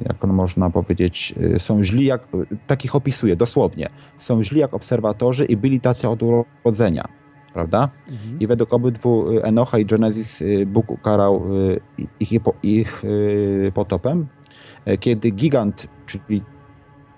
jak 0.08 0.24
on 0.24 0.32
można 0.32 0.70
powiedzieć, 0.70 1.34
y, 1.56 1.60
są 1.60 1.84
źli, 1.84 2.04
jak, 2.04 2.28
takich 2.66 2.96
opisuje 2.96 3.36
dosłownie, 3.36 3.88
są 4.18 4.44
źli 4.44 4.60
jak 4.60 4.74
obserwatorzy 4.74 5.44
i 5.44 5.56
byli 5.56 5.80
tacy 5.80 6.08
od 6.08 6.20
urodzenia, 6.22 7.08
prawda? 7.54 7.88
Mhm. 8.08 8.40
I 8.40 8.46
według 8.46 8.74
obydwu 8.74 9.32
y, 9.32 9.42
Enocha 9.42 9.78
i 9.78 9.86
Genesis 9.86 10.40
y, 10.40 10.66
Bóg 10.66 10.90
ukarał 10.90 11.42
y, 11.68 11.80
ich, 12.20 12.32
ich, 12.32 12.42
ich 12.62 13.04
y, 13.04 13.72
potopem, 13.74 14.26
E, 14.84 14.98
kiedy 14.98 15.30
gigant, 15.30 15.86
czyli 16.06 16.42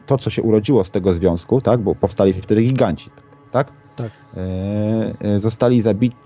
to, 0.06 0.18
co 0.18 0.30
się 0.30 0.42
urodziło 0.42 0.84
z 0.84 0.90
tego 0.90 1.14
związku, 1.14 1.60
tak, 1.60 1.80
bo 1.80 1.94
powstali 1.94 2.32
wtedy 2.32 2.62
giganci, 2.62 3.10
tak? 3.50 3.72
Tak. 3.97 4.11
E, 4.36 5.36
e, 5.36 5.40
Zostali 5.40 5.82
zabici, 5.82 6.16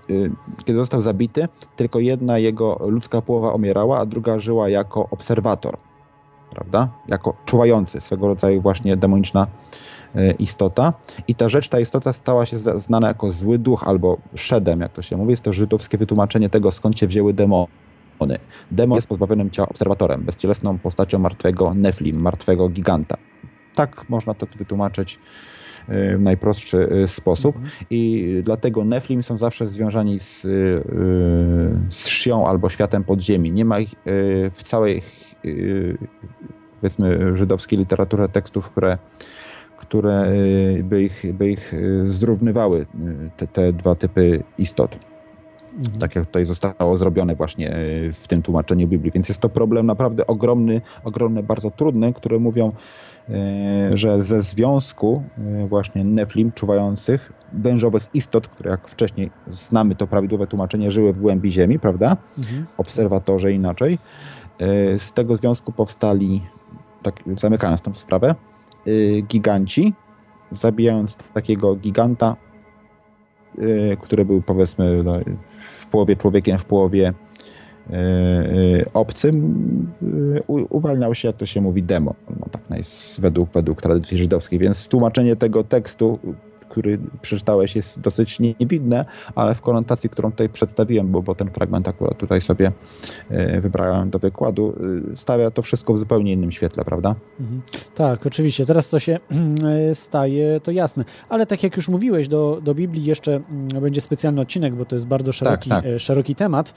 kiedy 0.65 0.79
został 0.79 1.01
zabity, 1.01 1.47
tylko 1.75 1.99
jedna 1.99 2.37
jego 2.37 2.79
ludzka 2.87 3.21
połowa 3.21 3.53
umierała, 3.53 3.99
a 3.99 4.05
druga 4.05 4.39
żyła 4.39 4.69
jako 4.69 5.07
obserwator, 5.11 5.77
prawda? 6.51 6.87
Jako 7.07 7.33
czuwający, 7.45 8.01
swego 8.01 8.27
rodzaju 8.27 8.61
właśnie 8.61 8.97
demoniczna 8.97 9.47
e, 10.15 10.31
istota. 10.31 10.93
I 11.27 11.35
ta 11.35 11.49
rzecz, 11.49 11.69
ta 11.69 11.79
istota 11.79 12.13
stała 12.13 12.45
się 12.45 12.59
znana 12.59 13.07
jako 13.07 13.31
zły 13.31 13.59
duch 13.59 13.83
albo 13.87 14.17
szedem, 14.35 14.81
jak 14.81 14.93
to 14.93 15.01
się 15.01 15.17
mówi. 15.17 15.31
Jest 15.31 15.43
to 15.43 15.53
żydowskie 15.53 15.97
wytłumaczenie 15.97 16.49
tego, 16.49 16.71
skąd 16.71 16.99
się 16.99 17.07
wzięły 17.07 17.33
demony. 17.33 17.67
Demon 18.71 18.95
jest 18.95 19.07
pozbawionym 19.07 19.51
ciała 19.51 19.69
obserwatorem, 19.69 20.21
bezcielesną 20.23 20.77
postacią 20.77 21.19
martwego 21.19 21.73
Neflim, 21.73 22.21
martwego 22.21 22.69
giganta. 22.69 23.17
Tak 23.75 24.09
można 24.09 24.33
to 24.33 24.45
wytłumaczyć 24.55 25.15
e, 25.15 25.56
w 25.87 26.19
najprostszy 26.19 26.89
e, 27.03 27.07
sposób. 27.07 27.59
I 27.89 28.41
dlatego 28.43 28.85
Neflim 28.85 29.23
są 29.23 29.37
zawsze 29.37 29.67
związani 29.67 30.19
z, 30.19 30.45
y, 30.45 30.49
y, 30.49 30.83
z 31.89 32.07
Shią 32.07 32.47
albo 32.47 32.69
światem 32.69 33.03
podziemi. 33.03 33.51
Nie 33.51 33.65
ma 33.65 33.79
ich 33.79 33.93
y, 33.93 34.51
w 34.55 34.63
całej 34.63 35.01
y, 35.45 35.97
powiedzmy 36.81 37.37
żydowskiej 37.37 37.79
literaturze 37.79 38.29
tekstów, 38.29 38.69
które, 38.69 38.97
które 39.77 40.27
y, 40.79 40.83
by 40.83 41.03
ich, 41.03 41.33
by 41.33 41.51
ich 41.51 41.73
y, 41.73 42.11
zrównywały, 42.11 42.79
y, 42.79 42.85
te, 43.37 43.47
te 43.47 43.73
dwa 43.73 43.95
typy 43.95 44.43
istot. 44.57 44.97
Mhm. 45.77 45.99
Tak 45.99 46.15
jak 46.15 46.25
tutaj 46.25 46.45
zostało 46.45 46.97
zrobione 46.97 47.35
właśnie 47.35 47.75
y, 47.77 48.13
w 48.13 48.27
tym 48.27 48.41
tłumaczeniu 48.41 48.87
Biblii. 48.87 49.11
Więc 49.11 49.29
jest 49.29 49.41
to 49.41 49.49
problem 49.49 49.85
naprawdę 49.85 50.27
ogromny, 50.27 50.81
ogromny, 51.03 51.43
bardzo 51.43 51.71
trudny, 51.71 52.13
które 52.13 52.39
mówią, 52.39 52.67
y, 52.67 52.71
że 53.93 54.23
ze 54.23 54.41
związku 54.41 55.23
y, 55.63 55.67
właśnie 55.67 56.03
Neflim 56.03 56.51
czuwających 56.51 57.33
wężowych 57.53 58.07
istot, 58.13 58.47
które 58.47 58.71
jak 58.71 58.87
wcześniej 58.87 59.31
znamy 59.47 59.95
to 59.95 60.07
prawidłowe 60.07 60.47
tłumaczenie, 60.47 60.91
żyły 60.91 61.13
w 61.13 61.21
głębi 61.21 61.51
ziemi, 61.51 61.79
prawda? 61.79 62.17
Mhm. 62.37 62.65
Obserwatorze 62.77 63.51
inaczej. 63.51 63.99
Y, 64.61 64.99
Z 64.99 65.13
tego 65.13 65.37
związku 65.37 65.71
powstali, 65.71 66.41
tak 67.03 67.15
zamykając 67.37 67.81
tą 67.81 67.93
sprawę, 67.93 68.35
giganci, 69.27 69.93
zabijając 70.51 71.17
takiego 71.33 71.75
giganta, 71.75 72.35
który 74.01 74.25
był 74.25 74.41
powiedzmy 74.41 75.03
no, 75.03 75.13
w 75.79 75.85
połowie 75.85 76.15
człowiekiem, 76.15 76.59
w 76.59 76.65
połowie 76.65 77.13
obcym, 78.93 79.35
y, 80.37 80.43
u- 80.47 80.77
uwalniał 80.77 81.15
się, 81.15 81.27
jak 81.27 81.37
to 81.37 81.45
się 81.45 81.61
mówi, 81.61 81.83
demon. 81.83 82.13
No, 82.29 82.45
tak 82.51 82.61
jest 82.77 83.21
według, 83.21 83.49
według 83.51 83.81
tradycji 83.81 84.17
żydowskiej. 84.17 84.59
Więc 84.59 84.87
tłumaczenie 84.87 85.35
tego 85.35 85.63
tekstu, 85.63 86.19
który 86.69 86.99
przeczytałeś, 87.21 87.75
jest 87.75 87.99
dosyć 87.99 88.39
niewidne, 88.39 89.05
ale 89.35 89.55
w 89.55 89.61
konotacji, 89.61 90.09
którą 90.09 90.31
tutaj 90.31 90.49
przedstawiłem, 90.49 91.11
bo, 91.11 91.21
bo 91.21 91.35
ten 91.35 91.49
fragment 91.49 91.87
akurat 91.87 92.17
tutaj 92.17 92.41
sobie 92.41 92.71
wybrałem 93.61 94.09
do 94.09 94.19
wykładu, 94.19 94.73
stawia 95.15 95.51
to 95.51 95.61
wszystko 95.61 95.93
w 95.93 95.99
zupełnie 95.99 96.33
innym 96.33 96.51
świetle, 96.51 96.85
prawda? 96.85 97.15
Mhm. 97.39 97.61
Tak, 97.95 98.25
oczywiście. 98.25 98.65
Teraz 98.65 98.89
to 98.89 98.99
się 98.99 99.19
e, 99.89 99.95
staje 99.95 100.59
to 100.59 100.71
jasne. 100.71 101.05
Ale 101.29 101.45
tak 101.45 101.63
jak 101.63 101.75
już 101.77 101.89
mówiłeś, 101.89 102.27
do, 102.27 102.59
do 102.63 102.75
Biblii 102.75 103.05
jeszcze 103.05 103.35
mm, 103.35 103.67
będzie 103.81 104.01
specjalny 104.01 104.41
odcinek, 104.41 104.75
bo 104.75 104.85
to 104.85 104.95
jest 104.95 105.07
bardzo 105.07 105.31
szeroki, 105.31 105.69
tak. 105.69 105.85
e, 105.85 105.99
szeroki 105.99 106.35
temat. 106.35 106.73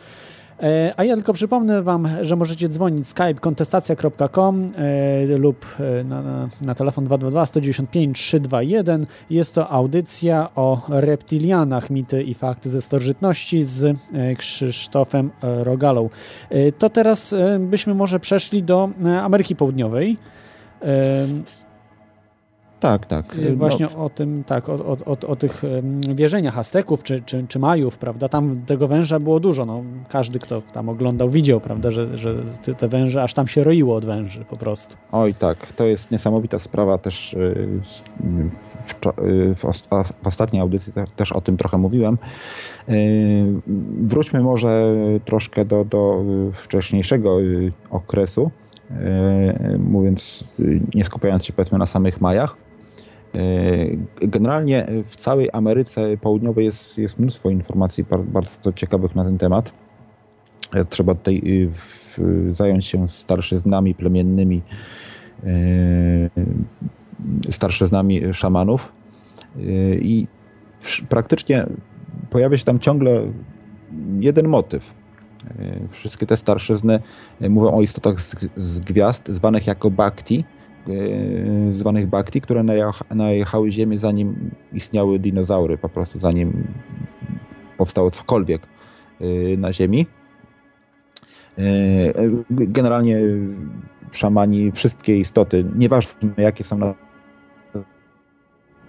E, 0.62 0.94
A 0.96 1.04
ja 1.04 1.14
tylko 1.14 1.32
przypomnę 1.32 1.82
Wam, 1.82 2.08
że 2.20 2.36
możecie 2.36 2.68
dzwonić 2.68 3.08
skype 3.08 3.34
kontestacja.com 3.34 4.72
e, 4.76 5.38
lub 5.38 5.66
e, 5.80 6.04
na, 6.04 6.22
na, 6.22 6.48
na 6.62 6.74
telefon 6.74 7.04
222 7.04 7.46
195 7.46 8.18
321. 8.18 9.06
Jest 9.30 9.54
to 9.54 9.68
audycja 9.68 10.48
o 10.54 10.82
reptilianach, 10.88 11.90
mity 11.90 12.22
i 12.22 12.34
fakty 12.34 12.68
ze 12.68 12.82
starożytności 12.82 13.64
z 13.64 13.96
Krzysztofem 14.38 15.30
Rogalą. 15.42 16.10
To 16.78 16.90
teraz 16.90 17.34
byśmy 17.60 17.94
może 17.94 18.20
przeszli 18.20 18.62
do 18.62 18.90
Ameryki 19.22 19.56
Południowej. 19.56 20.16
Tak, 22.80 23.06
tak. 23.06 23.36
Y, 23.36 23.56
Właśnie 23.56 23.88
No, 23.96 24.04
o 24.04 24.10
tym, 24.10 24.44
tak, 24.44 24.68
o, 24.68 24.72
o, 24.74 24.96
o, 25.06 25.16
o 25.26 25.36
tych 25.36 25.62
wierzeniach 26.14 26.58
Azteków 26.58 27.02
czy, 27.02 27.22
czy, 27.26 27.44
czy 27.48 27.58
Majów, 27.58 27.98
prawda? 27.98 28.28
Tam 28.28 28.60
tego 28.66 28.88
węża 28.88 29.18
było 29.20 29.40
dużo. 29.40 29.66
No, 29.66 29.82
każdy, 30.08 30.38
kto 30.38 30.62
tam 30.72 30.88
oglądał, 30.88 31.30
widział, 31.30 31.60
prawda, 31.60 31.90
że, 31.90 32.18
że 32.18 32.34
te- 32.78 32.88
węże, 32.88 33.22
aż 33.22 33.34
tam 33.34 33.46
się 33.46 33.64
roiło 33.64 33.96
od 33.96 34.04
węży 34.04 34.44
po 34.44 34.56
prostu. 34.56 34.96
Oj 35.12 35.34
tak, 35.34 35.72
to 35.72 35.84
jest 35.84 36.10
niesamowita 36.10 36.58
sprawa 36.58 36.98
też 36.98 37.32
y, 37.34 37.68
w, 38.84 38.92
wczo- 38.94 39.24
y, 39.26 39.54
w, 39.54 39.62
w 40.22 40.26
ostatniej 40.26 40.62
audycji 40.62 40.92
te- 40.92 41.04
też 41.16 41.32
o 41.32 41.40
tym 41.40 41.56
trochę 41.56 41.78
mówiłem. 41.78 42.18
Wróćmy 44.00 44.40
może 44.42 44.94
troszkę 45.24 45.64
do, 45.64 45.84
do 45.84 46.24
wcześniejszego 46.54 47.38
okresu, 47.90 48.50
mówiąc, 49.78 50.44
nie 50.94 51.04
skupiając 51.04 51.44
się 51.44 51.52
powiedzmy 51.52 51.78
na 51.78 51.86
samych 51.86 52.20
Majach. 52.20 52.56
Y, 53.34 53.98
Generalnie 54.20 54.86
w 55.08 55.16
całej 55.16 55.48
Ameryce 55.52 56.16
Południowej 56.16 56.64
jest, 56.64 56.98
jest 56.98 57.18
mnóstwo 57.18 57.50
informacji 57.50 58.04
bar- 58.04 58.24
bardzo 58.24 58.72
ciekawych 58.72 59.14
na 59.14 59.24
ten 59.24 59.38
temat. 59.38 59.72
E, 60.74 60.84
Trzeba 60.84 61.14
tutaj 61.14 61.68
w- 61.74 62.54
zająć 62.56 62.86
się 62.86 63.08
starszyznami 63.08 63.94
plemiennymi, 63.94 64.62
starszyznami 67.50 68.34
szamanów 68.34 68.92
i 70.00 70.26
praktycznie 71.08 71.66
pojawia 72.30 72.58
się 72.58 72.64
tam 72.64 72.78
ciągle 72.78 73.22
jeden 74.20 74.48
motyw. 74.48 74.82
Wszystkie 75.90 76.26
te 76.26 76.36
starszyzny 76.36 77.00
mówią 77.40 77.70
o 77.72 77.82
istotach 77.82 78.20
z, 78.20 78.36
z 78.56 78.80
gwiazd, 78.80 79.28
zwanych 79.28 79.66
jako 79.66 79.90
Bhakti, 79.90 80.44
zwanych 81.70 82.06
Bhakti, 82.06 82.40
które 82.40 82.60
najecha- 82.60 83.14
najechały 83.14 83.72
Ziemię 83.72 83.98
zanim 83.98 84.50
istniały 84.72 85.18
dinozaury, 85.18 85.78
po 85.78 85.88
prostu 85.88 86.20
zanim 86.20 86.66
powstało 87.76 88.10
cokolwiek 88.10 88.66
y, 89.20 89.56
na 89.58 89.72
Ziemi. 89.72 90.06
Y, 91.58 92.12
Generalnie 92.50 93.18
szamani, 94.12 94.72
wszystkie 94.72 95.16
istoty, 95.18 95.64
nieważne 95.76 96.30
jakie 96.36 96.64
są 96.64 96.78
na 96.78 96.94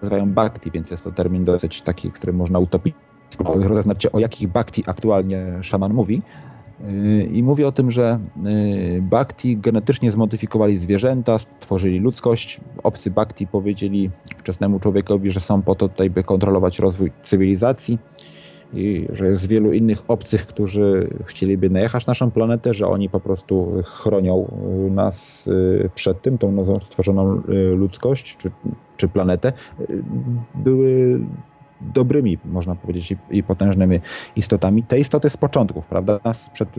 nazywają 0.01 0.33
bhakti, 0.33 0.71
więc 0.71 0.91
jest 0.91 1.03
to 1.03 1.11
termin 1.11 1.45
dosyć 1.45 1.81
taki, 1.81 2.11
który 2.11 2.33
można 2.33 2.59
utopić. 2.59 2.95
Rozeznać 3.39 4.03
się, 4.03 4.11
o 4.11 4.19
jakich 4.19 4.47
bhakti 4.47 4.83
aktualnie 4.87 5.45
szaman 5.61 5.93
mówi. 5.93 6.21
I 7.31 7.43
mówi 7.43 7.63
o 7.63 7.71
tym, 7.71 7.91
że 7.91 8.19
yy, 8.43 9.01
bhakti 9.01 9.57
genetycznie 9.57 10.11
zmodyfikowali 10.11 10.79
zwierzęta, 10.79 11.39
stworzyli 11.39 11.99
ludzkość. 11.99 12.61
Obcy 12.83 13.11
bhakti 13.11 13.47
powiedzieli 13.47 14.09
wczesnemu 14.37 14.79
człowiekowi, 14.79 15.31
że 15.31 15.39
są 15.39 15.61
po 15.61 15.75
to 15.75 15.89
tutaj, 15.89 16.09
by 16.09 16.23
kontrolować 16.23 16.79
rozwój 16.79 17.11
cywilizacji. 17.23 17.99
i 18.73 19.07
że 19.13 19.27
jest 19.27 19.47
wielu 19.47 19.73
innych 19.73 20.03
obcych, 20.07 20.47
którzy 20.47 21.09
chcieliby 21.25 21.69
najechać 21.69 22.05
naszą 22.05 22.31
planetę, 22.31 22.73
że 22.73 22.87
oni 22.87 23.09
po 23.09 23.19
prostu 23.19 23.83
chronią 23.85 24.51
nas 24.91 25.49
przed 25.95 26.21
tym, 26.21 26.37
tą 26.37 26.51
nową 26.51 26.79
stworzoną 26.79 27.41
ludzkość 27.75 28.37
czy, 28.37 28.51
czy 28.97 29.07
planetę, 29.07 29.53
były 30.55 31.19
dobrymi, 31.93 32.37
można 32.45 32.75
powiedzieć, 32.75 33.15
i 33.31 33.43
potężnymi 33.43 33.99
istotami. 34.35 34.83
Te 34.83 34.99
istoty 34.99 35.29
z 35.29 35.37
początków, 35.37 35.85
prawda, 35.85 36.19
sprzed, 36.33 36.69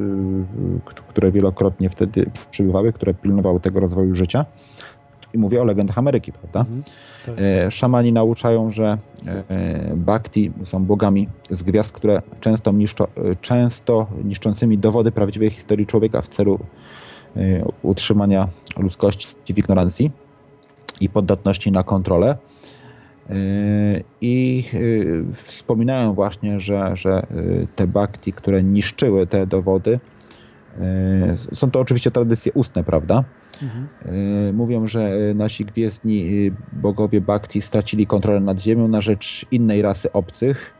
które 1.09 1.33
wielokrotnie 1.33 1.91
wtedy 1.91 2.31
przybywały, 2.51 2.93
które 2.93 3.15
pilnowały 3.15 3.61
tego 3.61 3.81
rozwoju 3.81 4.15
życia. 4.15 4.47
I 5.35 5.39
mówię 5.39 5.63
o 5.63 5.65
legendach 5.65 5.99
Ameryki, 5.99 6.33
prawda? 6.33 6.61
Mhm, 6.61 6.83
tak. 7.27 7.35
E, 7.39 7.71
szamani 7.71 8.13
nauczają, 8.13 8.71
że 8.71 8.99
e, 9.27 9.95
Bhakti 9.97 10.53
są 10.63 10.85
bogami 10.85 11.29
z 11.51 11.63
gwiazd, 11.63 11.93
które 11.93 12.23
często, 12.41 12.73
niszczą, 12.73 13.05
e, 13.05 13.37
często 13.41 14.07
niszczącymi 14.25 14.79
dowody 14.79 15.13
prawdziwej 15.13 15.51
historii 15.51 15.87
człowieka 15.87 16.23
w 16.23 16.29
celu 16.29 16.59
utrzymania 17.83 18.49
ludzkości 18.77 19.29
w 19.55 19.59
ignorancji 19.59 20.11
i 21.01 21.09
poddatności 21.09 21.73
na 21.73 21.83
kontrolę. 21.83 22.37
I 24.20 24.64
wspominają 25.35 26.14
właśnie, 26.14 26.61
że, 26.61 26.97
że 26.97 27.27
te 27.77 27.87
Bhakti, 27.87 28.33
które 28.33 28.62
niszczyły 28.62 29.27
te 29.27 29.47
dowody, 29.47 30.01
są 31.53 31.70
to 31.70 31.81
oczywiście 31.81 32.11
tradycje 32.11 32.53
ustne, 32.53 32.85
prawda? 32.85 33.25
Mhm. 33.62 34.57
Mówią, 34.57 34.87
że 34.87 35.11
nasi 35.35 35.64
gwiezdni 35.64 36.47
y, 36.47 36.53
bogowie 36.73 37.20
Bhakti 37.20 37.62
stracili 37.62 38.07
kontrolę 38.07 38.41
nad 38.41 38.61
Ziemią 38.61 38.89
na 38.89 39.01
rzecz 39.01 39.47
innej 39.51 39.83
rasy 39.83 40.12
obcych, 40.12 40.75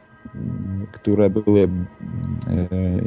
które 0.93 1.31
były, 1.31 1.61
y, 1.63 1.69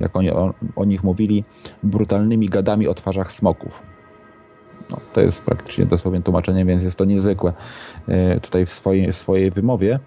jak 0.01 0.15
oni 0.15 0.31
o, 0.31 0.53
o 0.75 0.85
nich 0.85 1.03
mówili, 1.03 1.43
brutalnymi 1.83 2.49
gadami 2.49 2.87
o 2.87 2.93
twarzach 2.93 3.31
smoków. 3.31 3.94
No, 4.89 4.97
to 5.13 5.21
jest 5.21 5.41
praktycznie 5.41 5.85
dosłownie 5.85 6.21
tłumaczenie, 6.21 6.65
więc 6.65 6.83
jest 6.83 6.97
to 6.97 7.05
niezwykłe 7.05 7.53
tutaj 8.41 8.65
w 8.65 8.71
swojej, 8.71 9.13
w 9.13 9.17
swojej 9.17 9.51
wymowie. 9.51 9.99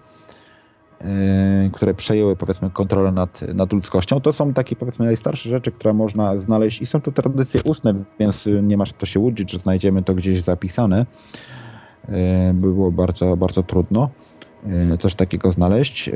Yy, 1.63 1.69
które 1.73 1.93
przejęły 1.93 2.35
powiedzmy 2.35 2.69
kontrolę 2.69 3.11
nad, 3.11 3.41
nad 3.41 3.73
ludzkością, 3.73 4.21
to 4.21 4.33
są 4.33 4.53
takie 4.53 4.75
powiedzmy 4.75 5.05
najstarsze 5.05 5.49
rzeczy, 5.49 5.71
które 5.71 5.93
można 5.93 6.39
znaleźć 6.39 6.81
i 6.81 6.85
są 6.85 7.01
to 7.01 7.11
tradycje 7.11 7.63
ustne, 7.63 7.93
więc 8.19 8.45
nie 8.63 8.77
masz 8.77 8.93
to 8.93 9.05
się 9.05 9.19
łudzić, 9.19 9.51
że 9.51 9.59
znajdziemy 9.59 10.03
to 10.03 10.15
gdzieś 10.15 10.41
zapisane. 10.41 11.05
Yy, 12.09 12.15
było 12.53 12.91
bardzo, 12.91 13.37
bardzo 13.37 13.63
trudno 13.63 14.09
coś 14.99 15.15
takiego 15.15 15.51
znaleźć. 15.51 16.09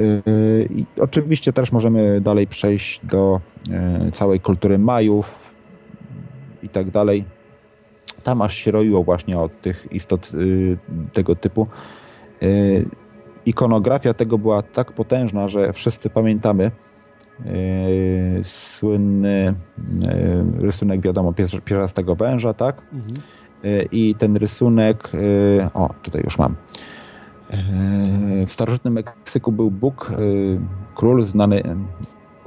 I 0.70 0.86
oczywiście 0.99 1.53
też 1.53 1.72
możemy 1.72 2.22
dalej 2.22 2.47
przejść 2.47 3.05
do 3.05 3.41
całej 4.14 4.39
kultury 4.39 4.78
Majów 4.78 5.36
i 6.64 6.70
tak 6.70 6.91
dalej. 6.91 7.26
Tam 8.24 8.41
aż 8.41 8.56
się 8.56 8.72
roiło 8.72 9.04
właśnie 9.04 9.39
od 9.39 9.62
tych 9.62 9.88
istot 9.91 10.32
tego 11.14 11.36
typu 11.36 11.68
ikonografia 13.45 14.14
tego 14.14 14.38
była 14.38 14.62
tak 14.62 14.91
potężna, 14.91 15.47
że 15.47 15.74
wszyscy 15.74 16.10
pamiętamy 16.10 16.72
yy, 17.45 18.43
słynny 18.43 19.54
rysunek, 20.60 21.01
wiadomo, 21.01 21.34
pierzastego 21.66 22.16
węża, 22.16 22.54
tak? 22.54 22.82
Mhm. 22.93 23.18
I 23.91 24.16
ten 24.16 24.38
rysunek, 24.38 25.12
o, 25.74 25.89
tutaj 26.01 26.22
już 26.24 26.38
mam. 26.38 26.56
W 28.47 28.51
starożytnym 28.51 28.93
Meksyku 28.93 29.51
był 29.51 29.72
Bóg, 29.72 30.12
król 30.95 31.26
znany 31.26 31.64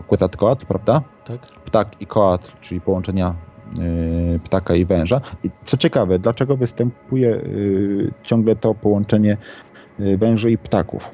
Quetzalcoatl, 0.06 0.66
prawda? 0.66 1.02
Tak. 1.24 1.40
Ptak 1.40 2.00
i 2.00 2.06
koatl, 2.06 2.52
czyli 2.60 2.80
połączenia 2.80 3.34
ptaka 4.44 4.74
i 4.74 4.84
węża. 4.84 5.20
Co 5.64 5.76
ciekawe, 5.76 6.18
dlaczego 6.18 6.56
występuje 6.56 7.40
ciągle 8.22 8.56
to 8.56 8.74
połączenie 8.74 9.36
Y, 10.00 10.18
węży 10.18 10.50
i 10.50 10.58
ptaków. 10.58 11.10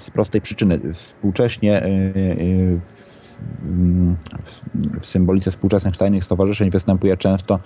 Z 0.00 0.10
prostej 0.10 0.40
przyczyny. 0.40 0.80
Współcześnie 0.94 1.82
w 5.00 5.06
symbolice 5.06 5.50
współczesnych 5.50 5.96
tajnych 5.96 6.24
stowarzyszeń 6.24 6.70
występuje 6.70 7.16
często 7.16 7.58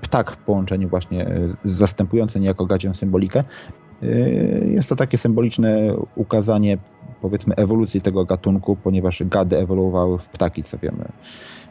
ptak 0.00 0.30
w 0.30 0.36
połączeniu 0.36 0.88
właśnie 0.88 1.26
zastępujący 1.64 2.40
niejako 2.40 2.66
gadzią 2.66 2.94
symbolikę. 2.94 3.44
Jest 4.64 4.88
to 4.88 4.96
takie 4.96 5.18
symboliczne 5.18 5.94
ukazanie 6.14 6.78
powiedzmy 7.20 7.54
ewolucji 7.54 8.00
tego 8.00 8.24
gatunku, 8.24 8.76
ponieważ 8.76 9.22
gady 9.24 9.58
ewoluowały 9.58 10.18
w 10.18 10.28
ptaki, 10.28 10.64
co 10.64 10.78
wiemy. 10.78 11.04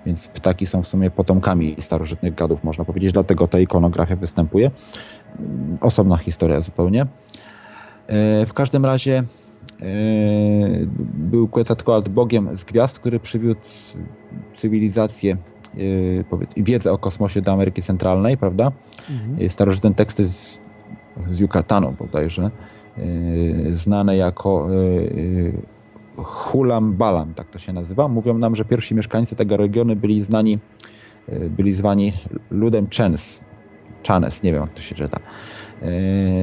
Więc 0.08 0.28
ptaki 0.28 0.66
są 0.66 0.84
w 0.84 0.88
sumie 0.88 1.12
potomkami 1.12 1.76
starożytnych 1.80 2.36
gadów, 2.36 2.64
można 2.64 2.86
powiedzieć, 2.86 3.12
dlatego 3.12 3.47
ta 3.47 3.60
ikonografia 3.60 4.16
występuje. 4.16 4.72
Osobna 5.82 6.18
historia 6.18 6.62
zupełnie. 6.62 7.01
E, 7.01 8.45
w 8.45 8.53
każdym 8.53 8.86
razie 8.86 9.18
e, 9.18 9.86
był 11.14 11.47
Quetzalcoatl 11.47 12.10
bogiem 12.10 12.58
z 12.58 12.64
gwiazd, 12.64 12.99
który 12.99 13.20
przywiódł 13.20 13.62
cywilizację 14.58 15.38
i 15.76 16.24
e, 16.58 16.64
wiedzę 16.64 16.91
o 16.91 16.97
kosmosie 16.97 17.41
do 17.41 17.51
Ameryki 17.51 17.82
Centralnej, 17.82 18.38
prawda? 18.38 18.72
Mhm. 19.10 19.49
Starożytne 19.49 19.93
teksty 19.93 20.26
z, 20.26 20.60
z 21.30 21.39
Yucatanu 21.39 21.95
bodajże, 21.99 22.51
znane 23.74 24.18
jako 24.18 24.68
Hulam 26.18 26.93
Balam, 26.93 27.34
tak 27.34 27.47
to 27.47 27.59
się 27.59 27.74
nazywa. 27.74 28.07
Mówią 28.07 28.38
nam, 28.38 28.55
że 28.55 28.65
pierwsi 28.65 28.95
mieszkańcy 28.95 29.36
tego 29.36 29.57
regionu 29.57 29.95
byli 29.95 30.24
znani, 30.24 30.59
byli 31.49 31.74
zwani 31.74 32.13
ludem 32.51 32.88
Chens, 32.97 33.41
Chanes, 34.07 34.43
nie 34.43 34.53
wiem 34.53 34.61
jak 34.61 34.74
to 34.74 34.82
się 34.82 34.95
czyta, 34.95 35.20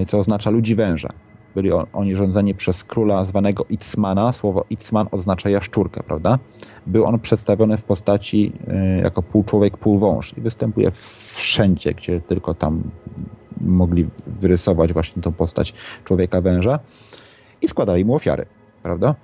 co 0.08 0.18
oznacza 0.18 0.50
ludzi 0.50 0.74
węża. 0.74 1.08
Byli 1.54 1.70
oni 1.92 2.16
rządzeni 2.16 2.54
przez 2.54 2.84
króla 2.84 3.24
zwanego 3.24 3.64
Itzmana. 3.70 4.32
Słowo 4.32 4.64
Itzman 4.70 5.06
oznacza 5.10 5.50
jaszczurkę, 5.50 6.02
prawda? 6.02 6.38
Był 6.86 7.04
on 7.04 7.18
przedstawiony 7.18 7.76
w 7.76 7.84
postaci 7.84 8.52
y, 8.98 9.02
jako 9.02 9.22
pół 9.22 9.44
człowiek, 9.44 9.76
pół 9.76 9.98
wąż 9.98 10.38
i 10.38 10.40
występuje 10.40 10.92
wszędzie, 11.34 11.94
gdzie 11.94 12.20
tylko 12.20 12.54
tam 12.54 12.82
mogli 13.60 14.08
wyrysować 14.26 14.92
właśnie 14.92 15.22
tą 15.22 15.32
postać 15.32 15.74
człowieka 16.04 16.40
węża 16.40 16.78
i 17.62 17.68
składali 17.68 18.04
mu 18.04 18.14
ofiary, 18.14 18.46
prawda? 18.82 19.14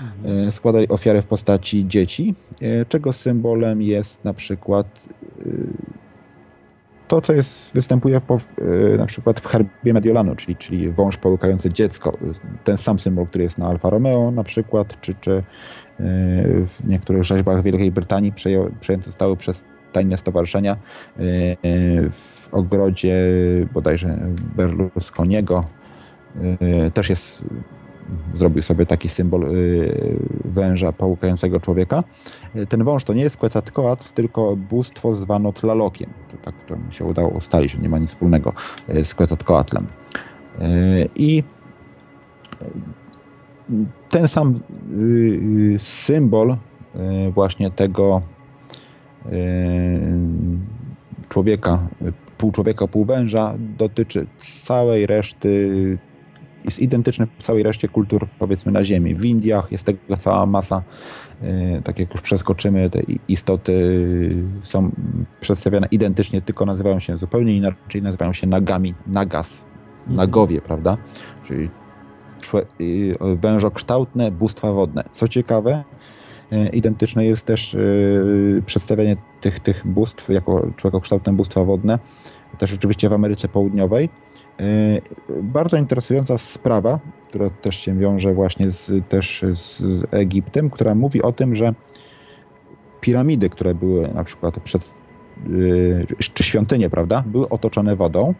Mhm. 0.00 0.48
Y, 0.48 0.52
składali 0.52 0.88
ofiary 0.88 1.22
w 1.22 1.26
postaci 1.26 1.88
dzieci, 1.88 2.34
y, 2.62 2.86
czego 2.88 3.12
symbolem 3.12 3.82
jest 3.82 4.24
na 4.24 4.34
przykład 4.34 4.86
to, 7.08 7.20
co 7.20 7.32
jest, 7.32 7.70
występuje 7.74 8.20
po, 8.20 8.40
e, 8.94 8.96
na 8.96 9.06
przykład 9.06 9.40
w 9.40 9.46
herbie 9.46 9.92
Mediolanu, 9.92 10.36
czyli, 10.36 10.56
czyli 10.56 10.90
wąż 10.90 11.16
połykający 11.16 11.72
dziecko. 11.72 12.18
Ten 12.64 12.78
sam 12.78 12.98
symbol, 12.98 13.26
który 13.26 13.44
jest 13.44 13.58
na 13.58 13.66
Alfa 13.66 13.90
Romeo 13.90 14.30
na 14.30 14.44
przykład, 14.44 15.00
czy, 15.00 15.14
czy 15.20 15.32
e, 15.32 15.42
w 16.66 16.88
niektórych 16.88 17.24
rzeźbach 17.24 17.62
Wielkiej 17.62 17.92
Brytanii 17.92 18.32
przejęte 18.80 19.06
zostały 19.06 19.36
przez 19.36 19.64
tajne 19.92 20.16
stowarzyszenia 20.16 20.72
e, 20.72 20.78
w 22.10 22.48
ogrodzie 22.52 23.16
bodajże 23.72 24.18
Berlusconiego 24.56 25.64
też 26.94 27.10
jest 27.10 27.44
zrobił 28.34 28.62
sobie 28.62 28.86
taki 28.86 29.08
symbol 29.08 29.44
y, 29.44 30.18
węża 30.44 30.92
połykającego 30.92 31.60
człowieka. 31.60 32.04
Y, 32.56 32.66
ten 32.66 32.84
wąż 32.84 33.04
to 33.04 33.12
nie 33.12 33.22
jest 33.22 33.36
Quetzalcoatl, 33.36 34.04
tylko 34.14 34.56
bóstwo 34.56 35.14
zwano 35.14 35.52
Tlalokiem. 35.52 36.10
To 36.30 36.36
tak, 36.36 36.54
to 36.66 36.76
mi 36.76 36.92
się 36.92 37.04
udało 37.04 37.28
ustalić, 37.28 37.72
że 37.72 37.78
nie 37.78 37.88
ma 37.88 37.98
nic 37.98 38.10
wspólnego 38.10 38.52
y, 38.88 39.04
z 39.04 39.14
Quetzalcoatlem. 39.14 39.86
I 41.16 41.42
ten 44.10 44.28
sam 44.28 44.60
symbol 45.78 46.56
właśnie 47.30 47.70
tego 47.70 48.22
człowieka, 51.28 51.78
pół 52.38 52.52
człowieka, 52.52 52.86
pół 52.86 53.04
węża 53.04 53.54
dotyczy 53.78 54.26
całej 54.36 55.06
reszty 55.06 55.98
jest 56.66 56.78
identyczny 56.78 57.26
w 57.38 57.42
całej 57.42 57.62
reszcie 57.62 57.88
kultur, 57.88 58.26
powiedzmy, 58.38 58.72
na 58.72 58.84
Ziemi. 58.84 59.14
W 59.14 59.24
Indiach 59.24 59.72
jest 59.72 59.84
tego 59.84 60.16
cała 60.16 60.46
masa, 60.46 60.82
e, 61.42 61.82
tak 61.82 61.98
jak 61.98 62.12
już 62.12 62.20
przeskoczymy, 62.20 62.90
te 62.90 63.00
istoty 63.28 63.72
są 64.62 64.90
przedstawiane 65.40 65.88
identycznie, 65.90 66.42
tylko 66.42 66.66
nazywają 66.66 67.00
się 67.00 67.16
zupełnie 67.16 67.56
inaczej, 67.56 68.02
nazywają 68.02 68.32
się 68.32 68.46
nagami, 68.46 68.94
nagas, 69.06 69.62
mhm. 69.98 70.16
nagowie, 70.16 70.60
prawda? 70.60 70.96
Czyli 71.44 71.68
wężokształtne 73.20 74.30
bóstwa 74.30 74.72
wodne. 74.72 75.04
Co 75.12 75.28
ciekawe, 75.28 75.84
e, 76.52 76.68
identyczne 76.68 77.24
jest 77.24 77.46
też 77.46 77.74
e, 77.74 77.78
przedstawianie 78.66 79.16
tych, 79.40 79.60
tych 79.60 79.86
bóstw 79.86 80.28
jako 80.28 80.70
człowiekokształtne 80.76 81.32
bóstwa 81.32 81.64
wodne, 81.64 81.98
też 82.58 82.74
oczywiście 82.74 83.08
w 83.08 83.12
Ameryce 83.12 83.48
Południowej, 83.48 84.08
E, 84.08 84.25
bardzo 85.42 85.76
interesująca 85.76 86.38
sprawa, 86.38 86.98
która 87.28 87.50
też 87.50 87.76
się 87.76 87.98
wiąże 87.98 88.34
właśnie 88.34 88.70
z, 88.70 89.08
też 89.08 89.44
z 89.52 89.82
Egiptem, 90.10 90.70
która 90.70 90.94
mówi 90.94 91.22
o 91.22 91.32
tym, 91.32 91.56
że 91.56 91.74
piramidy, 93.00 93.50
które 93.50 93.74
były 93.74 94.08
na 94.08 94.24
przykład 94.24 94.60
przed, 94.60 94.82
yy, 95.48 96.06
czy 96.34 96.42
świątynie, 96.42 96.90
prawda, 96.90 97.24
były 97.26 97.48
otoczone 97.48 97.96
wodą 97.96 98.34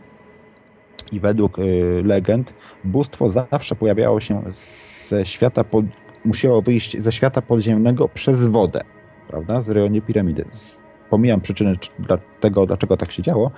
i 1.12 1.20
według 1.20 1.58
yy, 1.58 2.02
legend 2.04 2.52
bóstwo 2.84 3.30
zawsze 3.30 3.74
pojawiało 3.74 4.20
się 4.20 4.42
ze 5.08 5.26
świata, 5.26 5.64
pod, 5.64 5.84
musiało 6.24 6.62
wyjść 6.62 7.02
ze 7.02 7.12
świata 7.12 7.42
podziemnego 7.42 8.08
przez 8.08 8.48
wodę, 8.48 8.84
prawda, 9.28 9.62
z 9.62 9.68
rejonie 9.68 10.02
piramidy. 10.02 10.44
Pomijam 11.10 11.40
przyczyny 11.40 11.76
tego, 12.40 12.66
dlaczego 12.66 12.96
tak 12.96 13.12
się 13.12 13.22
działo, 13.22 13.50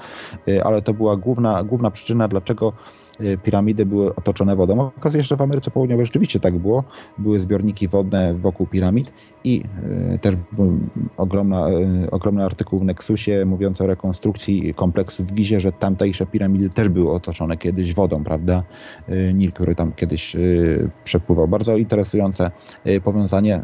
yy, 0.46 0.64
ale 0.64 0.82
to 0.82 0.94
była 0.94 1.16
główna, 1.16 1.64
główna 1.64 1.90
przyczyna, 1.90 2.28
dlaczego 2.28 2.72
Y, 3.20 3.38
piramidy 3.38 3.86
były 3.86 4.14
otoczone 4.14 4.56
wodą. 4.56 4.80
Okazuje 4.80 5.24
się, 5.24 5.28
że 5.28 5.36
w 5.36 5.40
Ameryce 5.40 5.70
Południowej 5.70 6.06
rzeczywiście 6.06 6.40
tak 6.40 6.58
było. 6.58 6.84
Były 7.18 7.40
zbiorniki 7.40 7.88
wodne 7.88 8.34
wokół 8.34 8.66
piramid 8.66 9.12
i 9.44 9.64
y, 10.14 10.18
też 10.18 10.34
był 10.52 10.78
ogromna, 11.16 11.68
y, 11.68 12.10
ogromny 12.10 12.44
artykuł 12.44 12.78
w 12.78 12.84
Nexusie 12.84 13.44
mówiący 13.46 13.84
o 13.84 13.86
rekonstrukcji 13.86 14.74
kompleksu 14.74 15.24
w 15.24 15.32
Gizie, 15.32 15.60
że 15.60 15.72
tamtejsze 15.72 16.26
piramidy 16.26 16.70
też 16.70 16.88
były 16.88 17.12
otoczone 17.12 17.56
kiedyś 17.56 17.94
wodą, 17.94 18.24
prawda? 18.24 18.62
Nil, 19.34 19.52
który 19.52 19.74
tam 19.74 19.92
kiedyś 19.92 20.36
przepływał. 21.04 21.48
Bardzo 21.48 21.76
interesujące 21.76 22.50
powiązanie 23.04 23.62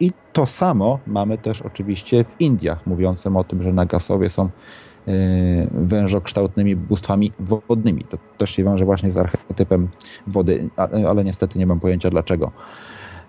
i 0.00 0.12
to 0.32 0.46
samo 0.46 0.98
mamy 1.06 1.38
też 1.38 1.62
oczywiście 1.62 2.24
w 2.24 2.40
Indiach, 2.40 2.86
mówiącym 2.86 3.36
o 3.36 3.44
tym, 3.44 3.62
że 3.62 3.72
Nagasowie 3.72 4.30
są 4.30 4.50
Y, 5.08 5.68
wężokształtnymi 5.72 6.76
bóstwami 6.76 7.32
wodnymi. 7.68 8.04
To 8.04 8.18
też 8.38 8.50
się 8.50 8.64
wiąże 8.64 8.84
właśnie 8.84 9.12
z 9.12 9.16
archetypem 9.16 9.88
wody, 10.26 10.68
ale 11.08 11.24
niestety 11.24 11.58
nie 11.58 11.66
mam 11.66 11.80
pojęcia 11.80 12.10
dlaczego. 12.10 12.52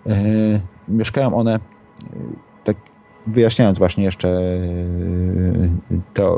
Y, 0.07 0.61
mieszkają 0.87 1.35
one, 1.35 1.55
y, 1.55 1.59
tak 2.63 2.77
wyjaśniając 3.27 3.77
właśnie 3.77 4.03
jeszcze 4.03 4.39
te 6.13 6.37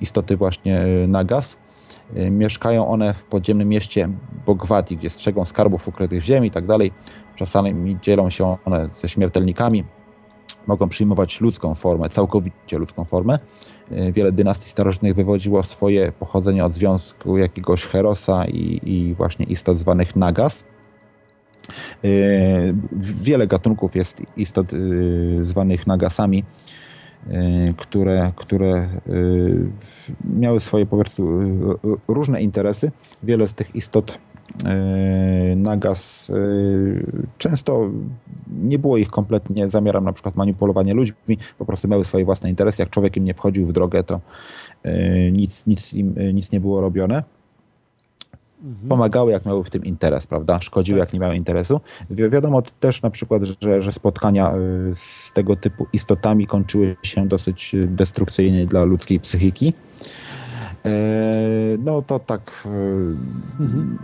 istoty 0.00 0.36
właśnie 0.36 0.84
Nagas, 1.08 1.56
mieszkają 2.30 2.88
one 2.88 3.14
w 3.14 3.22
podziemnym 3.22 3.68
mieście 3.68 4.08
Bogwati, 4.46 4.96
gdzie 4.96 5.10
strzegą 5.10 5.44
skarbów 5.44 5.88
ukrytych 5.88 6.22
w 6.22 6.24
ziemi 6.24 6.48
i 6.48 6.50
tak 6.50 6.66
dalej. 6.66 6.92
Czasami 7.42 7.98
dzielą 8.02 8.30
się 8.30 8.56
one 8.64 8.88
ze 8.98 9.08
śmiertelnikami, 9.08 9.84
mogą 10.66 10.88
przyjmować 10.88 11.40
ludzką 11.40 11.74
formę, 11.74 12.08
całkowicie 12.08 12.78
ludzką 12.78 13.04
formę. 13.04 13.38
E, 13.90 14.12
wiele 14.12 14.32
dynastii 14.32 14.68
starożytnych 14.68 15.14
wywodziło 15.14 15.62
swoje 15.62 16.12
pochodzenie 16.12 16.64
od 16.64 16.74
związku 16.74 17.38
jakiegoś 17.38 17.86
Herosa 17.86 18.44
i, 18.46 18.80
i 18.82 19.14
właśnie 19.14 19.46
istot 19.46 19.78
zwanych 19.80 20.16
Nagas. 20.16 20.64
E, 22.04 22.08
wiele 23.22 23.46
gatunków 23.46 23.96
jest 23.96 24.22
istot 24.36 24.66
e, 24.72 24.76
zwanych 25.44 25.86
Nagasami, 25.86 26.44
które, 27.76 28.32
które 28.36 28.88
miały 30.38 30.60
swoje 30.60 30.86
po 30.86 30.96
prostu 30.96 31.40
różne 32.08 32.42
interesy. 32.42 32.90
Wiele 33.22 33.48
z 33.48 33.54
tych 33.54 33.76
istot 33.76 34.18
E, 34.64 35.56
Nagas 35.56 36.30
e, 36.30 36.34
często 37.38 37.90
nie 38.62 38.78
było 38.78 38.96
ich 38.96 39.10
kompletnie 39.10 39.70
zamiarem 39.70 40.04
na 40.04 40.12
przykład 40.12 40.36
manipulowania 40.36 40.94
ludźmi, 40.94 41.38
po 41.58 41.64
prostu 41.64 41.88
miały 41.88 42.04
swoje 42.04 42.24
własne 42.24 42.50
interesy. 42.50 42.82
Jak 42.82 42.90
człowiek 42.90 43.16
im 43.16 43.24
nie 43.24 43.34
wchodził 43.34 43.66
w 43.66 43.72
drogę, 43.72 44.04
to 44.04 44.20
e, 44.82 45.30
nic, 45.30 45.66
nic, 45.66 45.92
im, 45.92 46.14
nic 46.34 46.52
nie 46.52 46.60
było 46.60 46.80
robione. 46.80 47.22
Mhm. 48.64 48.88
Pomagały, 48.88 49.32
jak 49.32 49.46
miały 49.46 49.64
w 49.64 49.70
tym 49.70 49.84
interes, 49.84 50.26
prawda? 50.26 50.60
Szkodziły, 50.60 50.98
tak. 50.98 51.08
jak 51.08 51.12
nie 51.12 51.20
miały 51.20 51.36
interesu. 51.36 51.80
Wi 52.10 52.30
wiadomo 52.30 52.62
też 52.80 53.02
na 53.02 53.10
przykład, 53.10 53.42
że, 53.42 53.82
że 53.82 53.92
spotkania 53.92 54.54
z 54.94 55.32
tego 55.34 55.56
typu 55.56 55.86
istotami 55.92 56.46
kończyły 56.46 56.96
się 57.02 57.28
dosyć 57.28 57.76
destrukcyjnie 57.86 58.66
dla 58.66 58.84
ludzkiej 58.84 59.20
psychiki. 59.20 59.74
E, 60.84 60.90
no 61.78 62.02
to 62.02 62.18
tak, 62.18 62.66
e, 62.66 62.70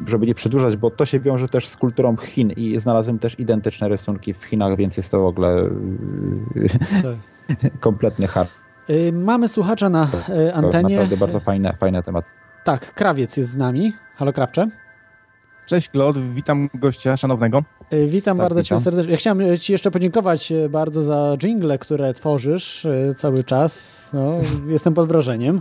żeby 0.06 0.26
nie 0.26 0.34
przedłużać, 0.34 0.76
bo 0.76 0.90
to 0.90 1.06
się 1.06 1.20
wiąże 1.20 1.48
też 1.48 1.68
z 1.68 1.76
kulturą 1.76 2.16
Chin 2.16 2.50
i 2.50 2.80
znalazłem 2.80 3.18
też 3.18 3.40
identyczne 3.40 3.88
rysunki 3.88 4.34
w 4.34 4.44
Chinach, 4.44 4.76
więc 4.76 4.96
jest 4.96 5.10
to 5.10 5.20
w 5.20 5.26
ogóle 5.26 5.48
e, 5.60 7.02
tak. 7.02 7.70
kompletny 7.80 8.26
hard. 8.26 8.50
Mamy 9.12 9.48
słuchacza 9.48 9.88
na 9.88 10.08
antenie. 10.54 10.96
To 10.96 11.02
naprawdę 11.02 11.16
bardzo 11.16 11.40
fajny, 11.40 11.72
fajny 11.80 12.02
temat. 12.02 12.24
Tak, 12.64 12.94
krawiec 12.94 13.36
jest 13.36 13.50
z 13.50 13.56
nami. 13.56 13.92
Halo 14.16 14.32
Krawcze. 14.32 14.68
Cześć 15.66 15.90
Claude, 15.90 16.20
witam 16.34 16.70
gościa 16.74 17.16
szanownego. 17.16 17.62
Witam 18.06 18.36
tak, 18.36 18.44
bardzo 18.44 18.62
witam. 18.62 18.78
Cię 18.78 18.84
serdecznie. 18.84 19.12
Ja 19.12 19.16
chciałem 19.18 19.56
Ci 19.56 19.72
jeszcze 19.72 19.90
podziękować 19.90 20.52
bardzo 20.70 21.02
za 21.02 21.36
jingle, 21.38 21.78
które 21.78 22.14
tworzysz 22.14 22.86
cały 23.16 23.44
czas. 23.44 24.10
No, 24.12 24.40
jestem 24.68 24.94
pod 24.94 25.08
wrażeniem. 25.08 25.60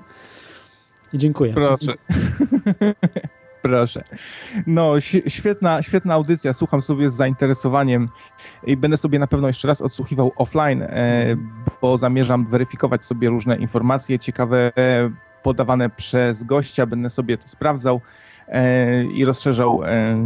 I 1.14 1.18
dziękuję. 1.18 1.54
Proszę. 1.54 1.94
Proszę. 3.62 4.04
No, 4.68 5.00
świetna, 5.28 5.82
świetna 5.82 6.14
audycja. 6.14 6.54
Słucham 6.54 6.82
sobie 6.82 7.10
z 7.10 7.14
zainteresowaniem 7.14 8.10
i 8.64 8.78
będę 8.78 8.98
sobie 8.98 9.20
na 9.20 9.28
pewno 9.28 9.48
jeszcze 9.48 9.68
raz 9.68 9.82
odsłuchiwał 9.82 10.32
offline, 10.36 10.82
e, 10.82 11.36
bo 11.82 11.98
zamierzam 11.98 12.46
weryfikować 12.46 13.06
sobie 13.06 13.30
różne 13.30 13.58
informacje 13.58 14.20
ciekawe 14.20 14.72
podawane 15.44 15.90
przez 15.90 16.44
gościa. 16.44 16.86
Będę 16.86 17.10
sobie 17.10 17.38
to 17.38 17.48
sprawdzał 17.48 17.96
E, 17.96 18.27
i 19.14 19.26
rozszerzał 19.26 19.84
e, 19.84 20.18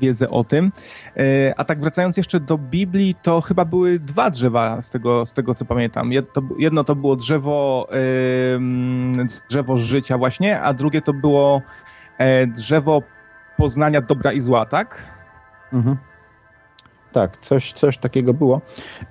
wiedzę 0.00 0.30
o 0.30 0.44
tym. 0.44 0.72
E, 1.16 1.54
a 1.56 1.64
tak 1.64 1.80
wracając 1.80 2.16
jeszcze 2.16 2.40
do 2.40 2.58
Biblii, 2.58 3.14
to 3.22 3.40
chyba 3.40 3.64
były 3.64 3.98
dwa 3.98 4.30
drzewa 4.30 4.82
z 4.82 4.90
tego, 4.90 5.26
z 5.26 5.32
tego 5.32 5.54
co 5.54 5.64
pamiętam. 5.64 6.10
Jedno 6.58 6.84
to 6.84 6.94
było 6.94 7.16
drzewo, 7.16 7.88
drzewo 9.48 9.76
życia 9.76 10.18
właśnie, 10.18 10.60
a 10.60 10.74
drugie 10.74 11.02
to 11.02 11.12
było 11.12 11.62
drzewo 12.46 13.02
poznania 13.56 14.00
dobra 14.00 14.32
i 14.32 14.40
zła, 14.40 14.66
tak? 14.66 15.04
Mhm 15.72 15.96
tak, 17.16 17.38
coś, 17.42 17.72
coś 17.72 17.98
takiego 17.98 18.34
było. 18.34 18.60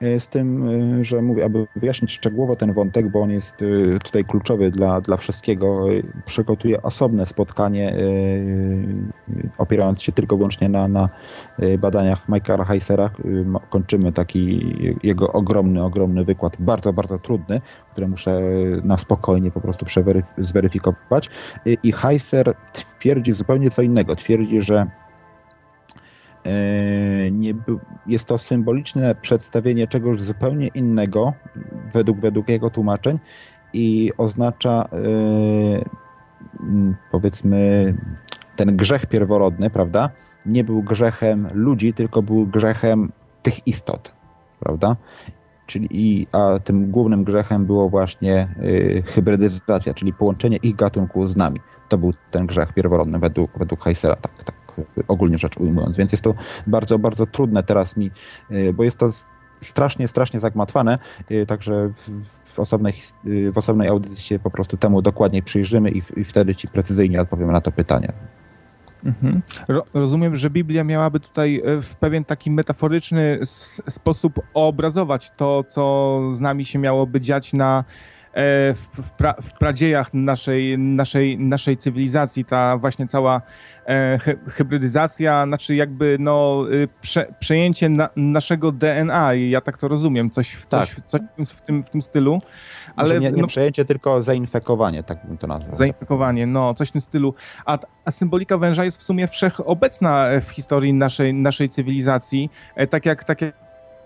E, 0.01 0.19
z 0.19 0.27
tym, 0.27 0.69
e, 0.99 1.03
że 1.03 1.21
mówię, 1.21 1.45
aby 1.45 1.67
wyjaśnić 1.75 2.11
szczegółowo 2.11 2.55
ten 2.55 2.73
wątek, 2.73 3.09
bo 3.09 3.21
on 3.21 3.31
jest 3.31 3.55
e, 3.61 3.99
tutaj 3.99 4.25
kluczowy 4.25 4.71
dla, 4.71 5.01
dla 5.01 5.17
wszystkiego, 5.17 5.87
przygotuję 6.25 6.81
osobne 6.81 7.25
spotkanie, 7.25 7.95
opierając 9.57 10.01
się 10.01 10.11
tylko 10.11 10.37
wyłącznie 10.37 10.69
na, 10.69 10.87
na 10.87 11.09
badaniach 11.79 12.29
Michaela 12.29 12.65
Heisera. 12.65 13.09
Kończymy 13.69 14.11
taki 14.11 14.75
jego 15.03 15.33
ogromny, 15.33 15.83
ogromny 15.83 16.23
wykład, 16.23 16.53
bardzo, 16.59 16.93
bardzo 16.93 17.19
trudny, 17.19 17.61
który 17.91 18.07
muszę 18.07 18.41
na 18.83 18.97
spokojnie 18.97 19.51
po 19.51 19.61
prostu 19.61 19.85
zweryfikować. 20.37 21.29
I 21.83 21.91
Heiser 21.91 22.53
twierdzi 22.73 23.31
zupełnie 23.31 23.71
co 23.71 23.81
innego. 23.81 24.15
Twierdzi, 24.15 24.61
że 24.61 24.87
nie, 27.31 27.53
jest 28.07 28.25
to 28.25 28.37
symboliczne 28.37 29.15
przedstawienie 29.15 29.87
czegoś 29.87 30.21
zupełnie 30.21 30.67
innego 30.67 31.33
według, 31.93 32.19
według 32.19 32.49
jego 32.49 32.69
tłumaczeń 32.69 33.19
i 33.73 34.11
oznacza 34.17 34.89
e, 34.91 34.95
powiedzmy 37.11 37.93
ten 38.55 38.77
grzech 38.77 39.05
pierworodny, 39.05 39.69
prawda? 39.69 40.09
Nie 40.45 40.63
był 40.63 40.83
grzechem 40.83 41.47
ludzi, 41.53 41.93
tylko 41.93 42.21
był 42.21 42.47
grzechem 42.47 43.11
tych 43.41 43.67
istot, 43.67 44.13
prawda? 44.59 44.95
Czyli, 45.65 46.27
a 46.31 46.59
tym 46.63 46.91
głównym 46.91 47.23
grzechem 47.23 47.65
było 47.65 47.89
właśnie 47.89 48.55
y, 48.63 49.03
hybrydyzacja, 49.05 49.93
czyli 49.93 50.13
połączenie 50.13 50.57
ich 50.57 50.75
gatunku 50.75 51.27
z 51.27 51.35
nami. 51.35 51.59
To 51.89 51.97
był 51.97 52.13
ten 52.31 52.45
grzech 52.45 52.73
pierworodny 52.73 53.19
według, 53.19 53.51
według 53.59 53.83
Heisera, 53.83 54.15
tak, 54.15 54.43
tak 54.43 54.54
ogólnie 55.07 55.37
rzecz 55.37 55.57
ujmując. 55.57 55.97
Więc 55.97 56.11
jest 56.11 56.23
to 56.23 56.33
bardzo, 56.67 56.99
bardzo 56.99 57.25
trudne 57.25 57.63
teraz 57.63 57.97
mi, 57.97 58.11
y, 58.51 58.73
bo 58.73 58.83
jest 58.83 58.97
to 58.97 59.09
strasznie, 59.61 60.07
strasznie 60.07 60.39
zagmatwane, 60.39 60.99
y, 61.31 61.45
także 61.45 61.89
w 62.45 62.59
osobnej, 62.59 62.93
y, 63.25 63.51
w 63.51 63.57
osobnej 63.57 63.87
audycji 63.87 64.17
się 64.17 64.39
po 64.39 64.51
prostu 64.51 64.77
temu 64.77 65.01
dokładniej 65.01 65.43
przyjrzymy 65.43 65.91
i, 65.91 66.01
i 66.15 66.23
wtedy 66.23 66.55
ci 66.55 66.67
precyzyjnie 66.67 67.21
odpowiemy 67.21 67.51
na 67.53 67.61
to 67.61 67.71
pytanie. 67.71 68.13
Mhm. 69.05 69.41
Rozumiem, 69.93 70.35
że 70.35 70.49
Biblia 70.49 70.83
miałaby 70.83 71.19
tutaj 71.19 71.61
e, 71.65 71.81
w 71.81 71.95
pewien 71.95 72.25
taki 72.25 72.51
metaforyczny 72.51 73.39
sposób 73.89 74.39
obrazować 74.53 75.31
to, 75.37 75.63
co 75.63 76.19
z 76.31 76.39
nami 76.39 76.65
się 76.65 76.79
miałoby 76.79 77.21
dziać 77.21 77.53
na 77.53 77.83
w, 78.75 79.01
w, 79.01 79.11
pra, 79.11 79.33
w 79.41 79.53
pradziejach 79.53 80.13
naszej, 80.13 80.79
naszej, 80.79 81.39
naszej 81.39 81.77
cywilizacji, 81.77 82.45
ta 82.45 82.77
właśnie 82.77 83.07
cała 83.07 83.41
e, 83.85 84.19
hy, 84.21 84.39
hybrydyzacja, 84.47 85.45
znaczy 85.45 85.75
jakby 85.75 86.17
no, 86.19 86.65
y, 86.73 86.87
prze, 87.01 87.33
przejęcie 87.39 87.89
na, 87.89 88.09
naszego 88.15 88.71
DNA 88.71 89.33
ja 89.33 89.61
tak 89.61 89.77
to 89.77 89.87
rozumiem, 89.87 90.29
coś, 90.29 90.57
coś, 90.69 90.95
Tak. 90.95 91.05
coś 91.05 91.21
w, 91.47 91.61
tym, 91.61 91.83
w 91.83 91.89
tym 91.89 92.01
stylu. 92.01 92.41
Ale 92.95 93.19
nie, 93.19 93.31
nie 93.31 93.41
no, 93.41 93.47
przejęcie, 93.47 93.85
tylko 93.85 94.23
zainfekowanie, 94.23 95.03
tak 95.03 95.27
bym 95.27 95.37
to 95.37 95.47
nazwał. 95.47 95.75
Zainfekowanie, 95.75 96.47
no, 96.47 96.73
coś 96.73 96.89
w 96.89 96.91
tym 96.91 97.01
stylu. 97.01 97.33
A, 97.65 97.77
a 98.05 98.11
symbolika 98.11 98.57
węża 98.57 98.85
jest 98.85 98.97
w 98.97 99.03
sumie 99.03 99.27
wszechobecna 99.27 100.27
e, 100.27 100.41
w 100.41 100.49
historii 100.49 100.93
naszej, 100.93 101.33
naszej 101.33 101.69
cywilizacji. 101.69 102.49
E, 102.75 102.87
Tak 102.87 103.05
jak, 103.05 103.23
tak 103.23 103.41
jak, 103.41 103.55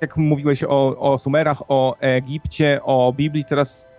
jak 0.01 0.17
mówiłeś 0.17 0.63
o, 0.63 0.97
o 0.99 1.19
Sumerach, 1.19 1.61
o 1.67 1.97
Egipcie, 1.99 2.79
o 2.83 3.13
Biblii, 3.13 3.45
teraz 3.45 3.89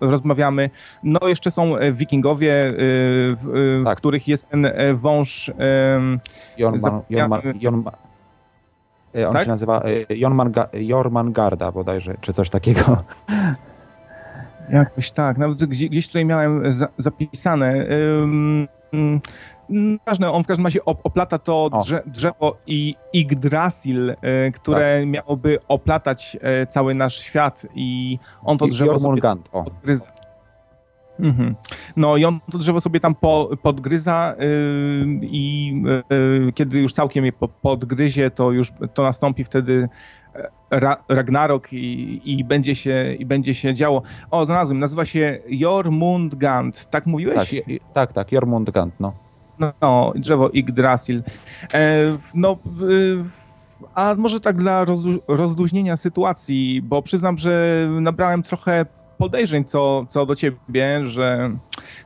rozmawiamy. 0.00 0.70
No, 1.04 1.28
jeszcze 1.28 1.50
są 1.50 1.76
e, 1.76 1.92
wikingowie, 1.92 2.52
e, 2.52 2.72
w, 2.74 3.78
e, 3.78 3.82
w 3.82 3.84
Tak. 3.84 3.98
których 3.98 4.28
jest 4.28 4.48
ten 4.48 4.66
wąż. 4.94 5.50
Jorman, 6.56 6.80
Zapomniałem- 6.80 7.10
Jorman, 7.10 7.40
Jorman, 7.60 7.94
on 9.28 9.32
Tak? 9.32 9.44
się 9.44 9.50
nazywa 9.50 9.82
e, 10.10 10.16
Jorman, 10.16 10.52
Jormangarda 10.72 11.72
bodajże, 11.72 12.14
czy 12.20 12.32
coś 12.32 12.50
takiego. 12.50 13.02
Jakoś 14.72 15.10
tak, 15.10 15.38
nawet 15.38 15.64
gdzieś, 15.64 15.88
gdzieś 15.90 16.06
tutaj 16.06 16.24
miałem 16.24 16.72
za, 16.72 16.88
zapisane. 16.98 17.86
Ym, 18.22 18.68
Ważne, 20.06 20.32
on 20.32 20.44
w 20.44 20.46
każdym 20.46 20.66
razie 20.66 20.80
op- 20.80 21.00
oplata 21.04 21.38
to 21.38 21.70
drze, 21.82 22.02
drzewo 22.06 22.56
i 22.66 22.94
Yggdrasil, 23.14 24.10
y, 24.10 24.16
które 24.52 25.06
miałoby 25.06 25.58
oplatać 25.68 26.36
y, 26.62 26.66
cały 26.66 26.94
nasz 26.94 27.20
świat 27.20 27.66
i 27.74 28.18
on 28.44 28.58
to 28.58 28.66
drzewo 28.66 28.98
sobie 28.98 29.02
Jormungand, 29.02 29.48
o. 29.52 29.64
podgryza. 29.64 30.06
Mhm. 31.20 31.54
No 31.96 32.16
i 32.16 32.24
on 32.24 32.40
to 32.52 32.58
drzewo 32.58 32.80
sobie 32.80 33.00
tam 33.00 33.14
po, 33.14 33.50
podgryza 33.62 34.34
y, 34.40 35.06
i 35.22 35.74
y, 36.48 36.52
kiedy 36.52 36.80
już 36.80 36.92
całkiem 36.92 37.24
je 37.24 37.32
po, 37.32 37.48
podgryzie, 37.48 38.30
to 38.30 38.50
już 38.50 38.72
to 38.94 39.02
nastąpi 39.02 39.44
wtedy 39.44 39.88
e, 40.34 40.50
ra, 40.70 40.96
Ragnarok 41.08 41.72
i, 41.72 42.20
i, 42.24 42.44
będzie 42.44 42.74
się, 42.74 43.14
i 43.18 43.26
będzie 43.26 43.54
się 43.54 43.74
działo. 43.74 44.02
O, 44.30 44.46
znalazłem, 44.46 44.78
nazywa 44.78 45.04
się 45.04 45.38
Jormungand. 45.48 46.90
Tak 46.90 47.06
mówiłeś? 47.06 47.36
Tak, 47.36 47.48
tak, 47.92 48.12
tak, 48.12 48.32
Jormungand, 48.32 48.94
no. 49.00 49.12
No, 49.60 50.12
drzewo 50.16 50.50
Yggdrasil. 50.52 51.22
E, 51.72 52.18
no, 52.34 52.58
a 53.94 54.14
może 54.18 54.40
tak 54.40 54.56
dla 54.56 54.84
rozlu- 54.84 55.20
rozluźnienia 55.28 55.96
sytuacji, 55.96 56.82
bo 56.82 57.02
przyznam, 57.02 57.38
że 57.38 57.86
nabrałem 58.00 58.42
trochę 58.42 58.86
podejrzeń 59.18 59.64
co, 59.64 60.06
co 60.08 60.26
do 60.26 60.34
ciebie, 60.34 61.06
że 61.06 61.50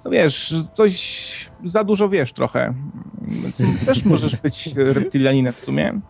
no 0.04 0.10
wiesz, 0.10 0.54
coś 0.72 1.50
za 1.64 1.84
dużo 1.84 2.08
wiesz 2.08 2.32
trochę. 2.32 2.74
Więc 3.22 3.62
też 3.86 4.04
możesz 4.14 4.36
być 4.36 4.74
reptylianinem 4.76 5.52
w 5.52 5.64
sumie. 5.64 6.00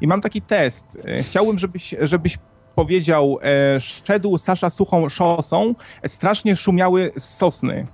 I 0.00 0.06
mam 0.06 0.20
taki 0.20 0.42
test. 0.42 0.98
Chciałbym, 1.22 1.58
żebyś, 1.58 1.94
żebyś 2.00 2.38
powiedział, 2.74 3.38
e, 3.42 3.80
szedł 3.80 4.38
Sasza 4.38 4.70
suchą 4.70 5.08
szosą, 5.08 5.74
strasznie 6.06 6.56
szumiały 6.56 7.12
sosny. 7.18 7.86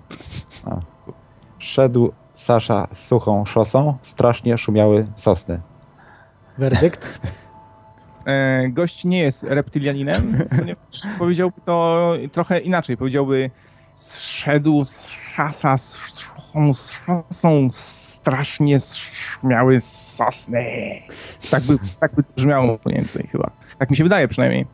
Szedł 1.59 2.13
Sasza 2.49 2.89
suchą 2.95 3.45
szosą, 3.45 3.99
strasznie 4.03 4.59
szumiały 4.59 5.07
sosny. 5.17 5.61
Werdykt? 6.59 7.21
e, 8.27 8.69
gość 8.69 9.05
nie 9.05 9.19
jest 9.19 9.43
reptylianinem, 9.43 10.49
ponieważ 10.59 11.01
powiedziałby 11.19 11.61
to 11.65 12.13
trochę 12.33 12.59
inaczej. 12.59 12.97
Powiedziałby 12.97 13.51
zszedł 13.97 14.85
z 14.85 15.09
szasa 15.09 15.79
z 15.79 15.99
szosą 16.91 17.69
strasznie 17.71 18.79
śmiały 19.13 19.81
z 19.81 20.15
sosny. 20.17 20.65
Tak 21.51 21.63
by, 21.63 21.79
tak 22.01 22.15
by 22.15 22.25
brzmiało 22.37 22.79
mniej 22.85 22.97
więcej 22.99 23.29
chyba. 23.33 23.51
Tak 23.79 23.91
mi 23.91 23.97
się 23.97 24.05
wydaje 24.05 24.29
przynajmniej. 24.29 24.67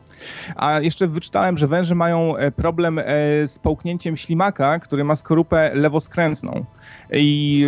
A 0.55 0.79
jeszcze 0.79 1.07
wyczytałem, 1.07 1.57
że 1.57 1.67
węże 1.67 1.95
mają 1.95 2.37
e, 2.37 2.51
problem 2.51 2.99
e, 2.99 3.03
z 3.47 3.59
połknięciem 3.59 4.17
ślimaka, 4.17 4.79
który 4.79 5.03
ma 5.03 5.15
skorupę 5.15 5.71
lewoskrętną. 5.73 6.65
I 7.11 7.65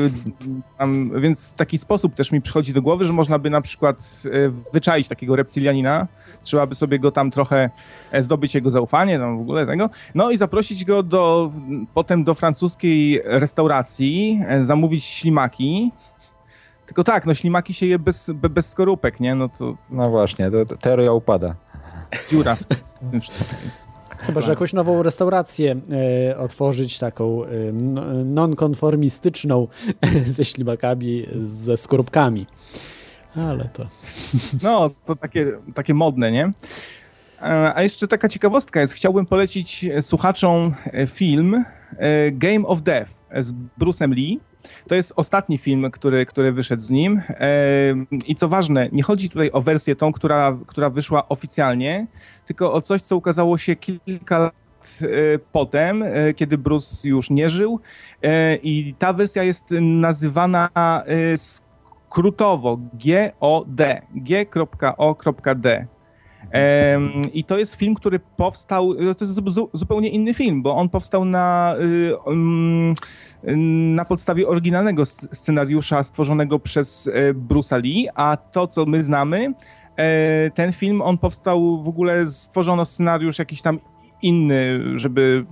e, 0.48 0.78
tam, 0.78 1.22
więc 1.22 1.54
taki 1.54 1.78
sposób 1.78 2.16
też 2.16 2.32
mi 2.32 2.42
przychodzi 2.42 2.74
do 2.74 2.82
głowy, 2.82 3.06
że 3.06 3.14
można 3.14 3.40
by 3.40 3.50
na 3.50 3.62
przykład 3.62 4.24
wyczaić 4.74 5.08
takiego 5.08 5.36
reptylianina, 5.36 6.08
trzeba 6.44 6.68
by 6.68 6.76
sobie 6.76 7.00
go 7.00 7.12
tam 7.12 7.32
trochę 7.32 7.70
zdobyć 8.20 8.56
jego 8.56 8.70
zaufanie, 8.70 9.20
tam 9.20 9.38
w 9.38 9.42
ogóle 9.42 9.66
tego, 9.66 9.90
no 10.16 10.32
i 10.32 10.38
zaprosić 10.38 10.86
go 10.86 11.04
do, 11.04 11.52
potem 11.94 12.24
do 12.24 12.34
francuskiej 12.34 13.22
restauracji, 13.26 14.42
zamówić 14.62 15.06
ślimaki. 15.06 15.92
Tylko 16.86 17.04
tak, 17.04 17.26
no 17.26 17.34
ślimaki 17.34 17.74
się 17.74 17.86
je 17.86 18.00
bez, 18.00 18.32
be- 18.32 18.50
bez 18.50 18.70
skorupek, 18.70 19.20
nie? 19.20 19.36
No 19.36 19.50
to 19.50 19.76
No 19.90 20.10
właśnie, 20.10 20.52
to 20.52 20.78
teoria 20.78 21.12
upada. 21.12 21.56
Dziura 22.30 22.56
w 22.56 22.64
tym. 22.66 22.78
Chyba, 24.20 24.42
że 24.42 24.50
jakąś 24.52 24.74
nową 24.74 25.04
restaurację 25.04 25.76
e, 26.32 26.38
otworzyć, 26.38 27.00
taką 27.00 27.44
e, 27.46 27.48
n- 27.70 28.34
nonkonformistyczną 28.34 29.68
ze 30.26 30.46
ślimakami, 30.46 31.26
ze 31.40 31.78
skorupkami. 31.78 32.48
Ale 33.36 33.70
to... 33.74 33.88
No, 34.64 34.90
to 35.06 35.16
takie, 35.16 35.52
takie 35.76 35.94
modne, 35.94 36.32
nie? 36.32 36.52
E, 37.42 37.74
A 37.76 37.84
jeszcze 37.84 38.08
taka 38.08 38.30
ciekawostka 38.30 38.82
jest, 38.82 38.94
chciałbym 38.94 39.26
polecić 39.26 39.86
słuchaczom 40.02 40.76
film 41.08 41.64
Game 42.32 42.68
of 42.68 42.82
Death 42.82 43.12
z 43.40 43.54
Bruce'em 43.80 44.12
Lee. 44.14 44.40
To 44.88 44.96
jest 44.96 45.14
ostatni 45.16 45.58
film, 45.58 45.92
który, 45.92 46.26
który 46.26 46.52
wyszedł 46.52 46.84
z 46.84 46.90
nim. 46.90 47.22
I 48.28 48.36
co 48.36 48.50
ważne, 48.50 48.90
nie 48.92 49.04
chodzi 49.04 49.30
tutaj 49.30 49.52
o 49.54 49.62
wersję 49.62 49.96
tą, 49.96 50.12
która, 50.12 50.58
która 50.68 50.90
wyszła 50.90 51.30
oficjalnie, 51.30 52.08
tylko 52.46 52.74
o 52.74 52.82
coś, 52.82 53.02
co 53.02 53.18
ukazało 53.18 53.58
się 53.58 53.76
kilka 53.76 54.40
lat 54.40 54.54
e, 55.02 55.06
potem, 55.52 56.04
e, 56.04 56.34
kiedy 56.34 56.58
Bruce 56.58 57.10
już 57.10 57.30
nie 57.30 57.50
żył. 57.50 57.80
E, 58.24 58.56
I 58.56 58.96
ta 59.00 59.14
wersja 59.14 59.44
jest 59.44 59.66
nazywana 59.82 60.70
e, 60.76 61.38
skrótowo 61.38 62.80
G-O-D. 62.94 64.02
G.O.D. 64.16 65.88
I 67.34 67.44
to 67.44 67.58
jest 67.58 67.76
film, 67.76 67.96
który 67.96 68.20
powstał, 68.20 68.96
to 68.96 69.02
jest 69.02 69.34
zu- 69.34 69.50
zu- 69.50 69.70
zupełnie 69.74 70.10
inny 70.10 70.34
film, 70.34 70.62
bo 70.62 70.76
on 70.76 70.90
powstał 70.90 71.26
na, 71.26 71.76
y, 71.80 72.34
na 73.96 74.06
podstawie 74.06 74.48
oryginalnego 74.48 75.06
scenariusza 75.06 76.04
stworzonego 76.04 76.60
przez 76.60 77.10
e, 77.14 77.34
Bruce'a 77.34 77.84
Lee, 77.84 78.08
a 78.16 78.38
to, 78.38 78.68
co 78.68 78.86
my 78.86 79.04
znamy, 79.04 79.54
e, 79.98 80.52
ten 80.52 80.74
film, 80.74 81.02
on 81.02 81.18
powstał 81.18 81.84
w 81.84 81.88
ogóle, 81.88 82.28
stworzono 82.28 82.86
scenariusz 82.86 83.40
jakiś 83.40 83.62
tam 83.62 83.80
inny, 84.22 84.80
żeby, 84.96 85.46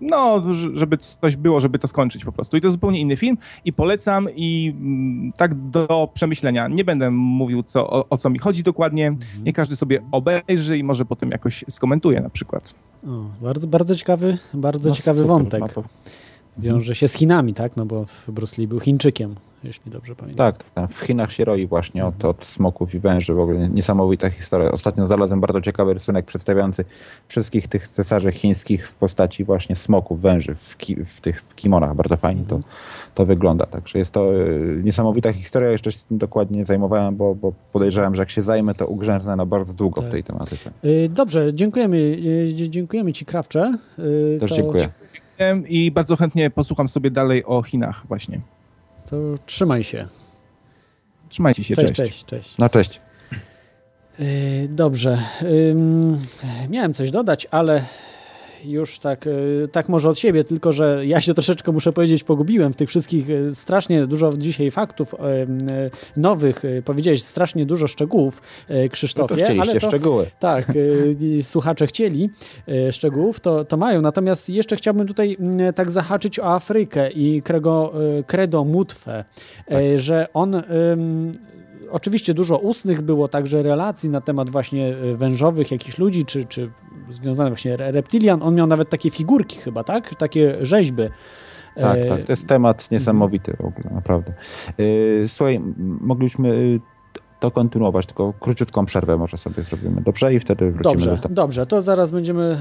no, 0.00 0.42
żeby 0.74 0.98
coś 0.98 1.36
było, 1.36 1.60
żeby 1.60 1.78
to 1.78 1.88
skończyć 1.88 2.24
po 2.24 2.32
prostu. 2.32 2.56
I 2.56 2.60
to 2.60 2.70
zupełnie 2.70 3.00
inny 3.00 3.16
film 3.16 3.36
i 3.64 3.72
polecam 3.72 4.28
i 4.36 4.74
mm, 4.80 5.32
tak 5.36 5.54
do 5.70 6.08
przemyślenia. 6.14 6.68
Nie 6.68 6.84
będę 6.84 7.10
mówił, 7.10 7.62
co, 7.62 7.90
o, 7.90 8.08
o 8.10 8.16
co 8.16 8.30
mi 8.30 8.38
chodzi 8.38 8.62
dokładnie. 8.62 9.16
Nie 9.44 9.52
każdy 9.52 9.76
sobie 9.76 10.02
obejrzy 10.12 10.78
i 10.78 10.84
może 10.84 11.04
potem 11.04 11.30
jakoś 11.30 11.64
skomentuje 11.70 12.20
na 12.20 12.30
przykład. 12.30 12.74
O, 13.06 13.24
bardzo, 13.42 13.66
bardzo 13.66 13.94
ciekawy, 13.96 14.38
bardzo 14.54 14.88
No, 14.88 14.94
ciekawy 14.94 15.20
super, 15.20 15.28
wątek. 15.28 15.60
no 15.60 15.68
to- 15.68 15.84
Wiąże 16.58 16.94
się 16.94 17.08
z 17.08 17.12
Chinami, 17.14 17.54
tak? 17.54 17.76
No 17.76 17.86
bo 17.86 18.04
Bruce 18.28 18.62
Lee 18.62 18.66
był 18.68 18.80
Chińczykiem, 18.80 19.34
jeśli 19.64 19.90
dobrze 19.92 20.14
pamiętam. 20.14 20.52
Tak, 20.52 20.64
tam 20.74 20.88
w 20.88 20.98
Chinach 20.98 21.32
się 21.32 21.44
roi 21.44 21.66
właśnie 21.66 22.06
od, 22.06 22.24
od 22.24 22.44
smoków 22.44 22.94
i 22.94 22.98
węży. 22.98 23.34
W 23.34 23.38
ogóle 23.40 23.68
niesamowita 23.68 24.30
historia. 24.30 24.70
Ostatnio 24.70 25.06
znalazłem 25.06 25.40
bardzo 25.40 25.60
ciekawy 25.60 25.94
rysunek 25.94 26.26
przedstawiający 26.26 26.84
wszystkich 27.28 27.68
tych 27.68 27.88
cesarzy 27.88 28.32
chińskich 28.32 28.88
w 28.88 28.94
postaci 28.94 29.44
właśnie 29.44 29.76
smoków, 29.76 30.20
węży 30.20 30.54
w, 30.54 30.76
ki, 30.76 30.96
w 30.96 31.20
tych 31.20 31.42
w 31.42 31.54
kimonach. 31.54 31.94
Bardzo 31.94 32.16
fajnie 32.16 32.44
to, 32.48 32.60
to 33.14 33.26
wygląda. 33.26 33.66
Także 33.66 33.98
jest 33.98 34.10
to 34.12 34.34
e, 34.34 34.48
niesamowita 34.82 35.32
historia. 35.32 35.70
Jeszcze 35.70 35.92
się 35.92 35.98
tym 36.08 36.18
dokładnie 36.18 36.58
nie 36.58 36.64
zajmowałem, 36.64 37.16
bo, 37.16 37.34
bo 37.34 37.52
podejrzewam, 37.72 38.14
że 38.14 38.22
jak 38.22 38.30
się 38.30 38.42
zajmę, 38.42 38.74
to 38.74 38.86
ugrzęznę 38.86 39.36
na 39.36 39.46
bardzo 39.46 39.72
długo 39.72 40.00
Tak. 40.00 40.08
w 40.10 40.12
tej 40.12 40.24
tematyce. 40.24 40.70
Y, 40.84 41.08
Dobrze, 41.08 41.54
dziękujemy, 41.54 42.18
dzie- 42.54 42.70
dziękujemy 42.70 43.12
Ci, 43.12 43.24
Krawcze. 43.24 43.72
Też 44.40 44.50
to, 44.50 44.56
dziękuję. 44.56 44.88
I 45.68 45.90
bardzo 45.90 46.16
chętnie 46.16 46.50
posłucham 46.50 46.88
sobie 46.88 47.10
dalej 47.10 47.44
o 47.44 47.62
Chinach 47.62 48.06
właśnie. 48.06 48.40
To 49.10 49.16
trzymaj 49.46 49.84
się. 49.84 50.08
Trzymajcie 51.28 51.64
się, 51.64 51.74
Cześć, 51.74 51.92
cześć. 51.92 52.10
cześć, 52.10 52.24
cześć. 52.24 52.58
No 52.58 52.68
cześć. 52.68 53.00
Y, 54.20 54.68
Dobrze. 54.70 55.18
Miałem 56.68 56.94
coś 56.94 57.10
dodać, 57.10 57.46
ale 57.50 57.84
już 58.64 58.98
tak, 58.98 59.26
e, 59.26 59.30
tak 59.68 59.88
może 59.88 60.08
od 60.08 60.18
siebie, 60.18 60.44
tylko 60.44 60.72
że 60.72 61.06
ja 61.06 61.20
się 61.20 61.34
troszeczkę 61.34 61.72
muszę 61.72 61.92
powiedzieć 61.92 62.24
pogubiłem 62.24 62.72
w 62.72 62.76
tych 62.76 62.88
wszystkich 62.88 63.30
e, 63.30 63.54
strasznie 63.54 64.06
dużo 64.06 64.32
dzisiaj 64.36 64.70
faktów 64.70 65.14
nowych, 66.16 66.62
powiedziałeś 66.84 67.22
strasznie 67.22 67.66
dużo 67.66 67.86
szczegółów 67.86 68.42
Krzysztofie. 68.90 69.36
No 69.48 69.54
to 69.54 69.62
ale 69.62 69.80
to, 69.80 69.88
szczegóły. 69.88 70.26
Tak, 70.38 70.72
słuchacze 71.42 71.86
chcieli 71.86 72.30
szczegółów, 72.90 73.40
to, 73.40 73.64
to 73.64 73.76
mają. 73.76 74.00
Natomiast 74.00 74.50
jeszcze 74.50 74.76
chciałbym 74.76 75.06
tutaj 75.06 75.36
tak 75.74 75.90
zahaczyć 75.90 76.40
o 76.40 76.54
Afrykę 76.54 77.10
i 77.10 77.42
Krego, 77.42 77.92
Credo 78.26 78.64
Mutwę, 78.64 79.24
tak. 79.66 79.78
że 79.96 80.26
on 80.34 80.62
oczywiście 81.94 82.34
dużo 82.34 82.58
ustnych 82.58 83.00
było, 83.00 83.28
także 83.28 83.62
relacji 83.62 84.10
na 84.10 84.20
temat 84.20 84.50
właśnie 84.50 84.96
e, 84.96 85.16
wężowych 85.16 85.70
jakichś 85.70 85.98
ludzi, 85.98 86.24
czy, 86.24 86.44
czy 86.44 86.70
związanych 87.10 87.52
właśnie 87.52 87.76
reptilian. 87.76 88.42
On 88.42 88.54
miał 88.54 88.66
nawet 88.66 88.88
takie 88.88 89.10
figurki 89.10 89.58
chyba, 89.58 89.84
tak? 89.84 90.14
Takie 90.14 90.56
rzeźby. 90.60 91.02
Tak, 91.74 91.98
e, 91.98 92.08
tak, 92.08 92.24
to 92.24 92.32
jest 92.32 92.46
temat 92.46 92.90
niesamowity 92.90 93.56
w 93.56 93.64
ogóle, 93.64 93.90
naprawdę. 93.94 94.32
E, 94.78 95.28
słuchaj, 95.28 95.60
mogliśmy 96.00 96.80
to 97.44 97.50
kontynuować, 97.50 98.06
tylko 98.06 98.32
króciutką 98.40 98.86
przerwę 98.86 99.16
może 99.16 99.38
sobie 99.38 99.62
zrobimy. 99.62 100.00
Dobrze? 100.00 100.34
I 100.34 100.40
wtedy 100.40 100.70
wrócimy 100.70 100.94
dobrze, 100.94 101.28
do 101.28 101.28
Dobrze, 101.28 101.66
to 101.66 101.82
zaraz 101.82 102.10
będziemy 102.10 102.58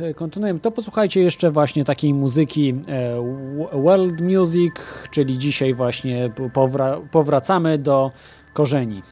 y, 0.00 0.14
kontynuujemy. 0.14 0.60
To 0.60 0.70
posłuchajcie 0.70 1.20
jeszcze 1.20 1.50
właśnie 1.50 1.84
takiej 1.84 2.14
muzyki 2.14 2.74
y, 3.74 3.78
world 3.82 4.20
music, 4.20 4.74
czyli 5.10 5.38
dzisiaj 5.38 5.74
właśnie 5.74 6.30
powra 6.52 7.00
powracamy 7.10 7.78
do 7.78 8.10
korzeni. 8.52 9.02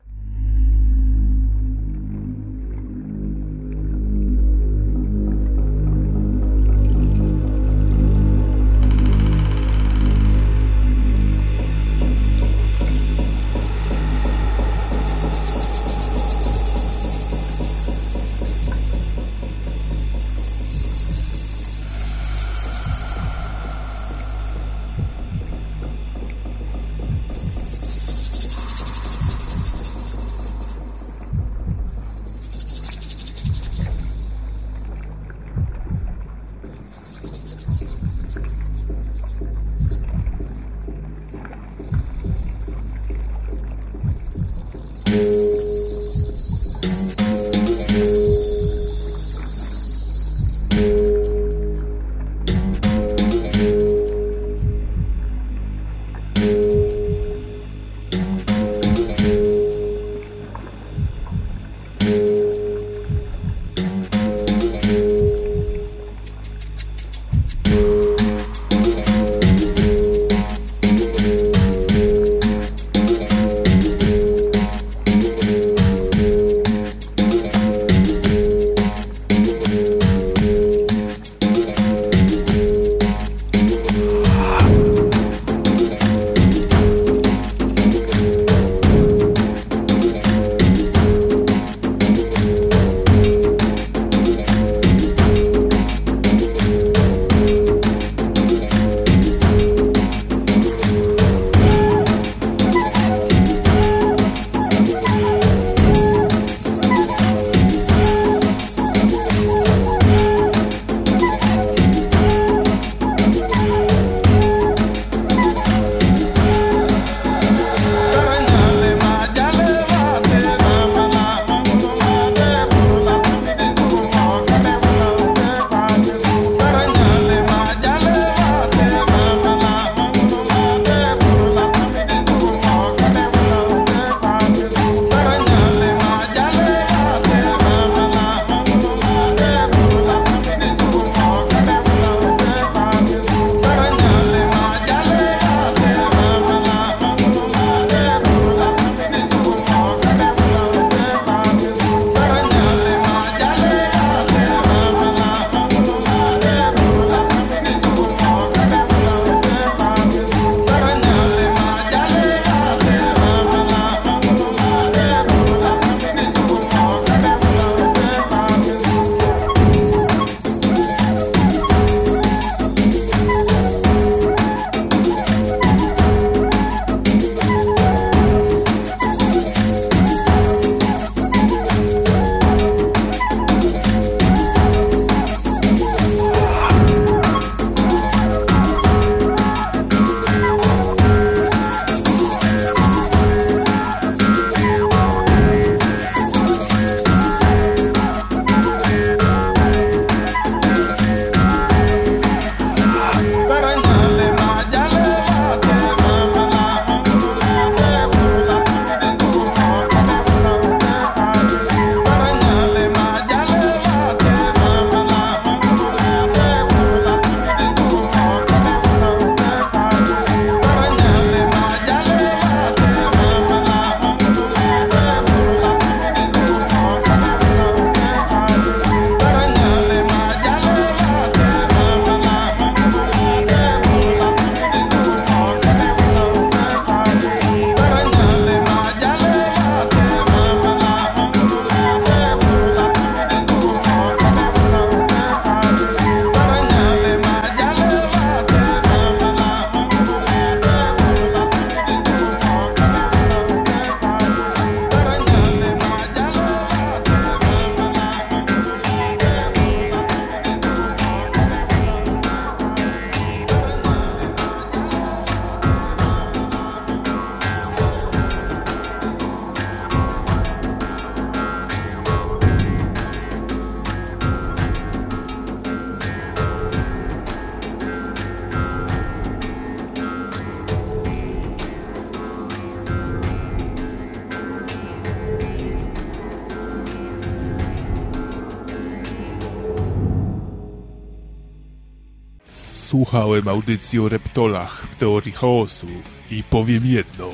Posłuchałem 292.93 293.49
audycji 293.49 293.99
o 293.99 294.09
reptolach 294.09 294.83
w 294.83 294.97
teorii 294.97 295.33
chaosu 295.33 295.87
i 296.31 296.43
powiem 296.43 296.87
jedno. 296.87 297.31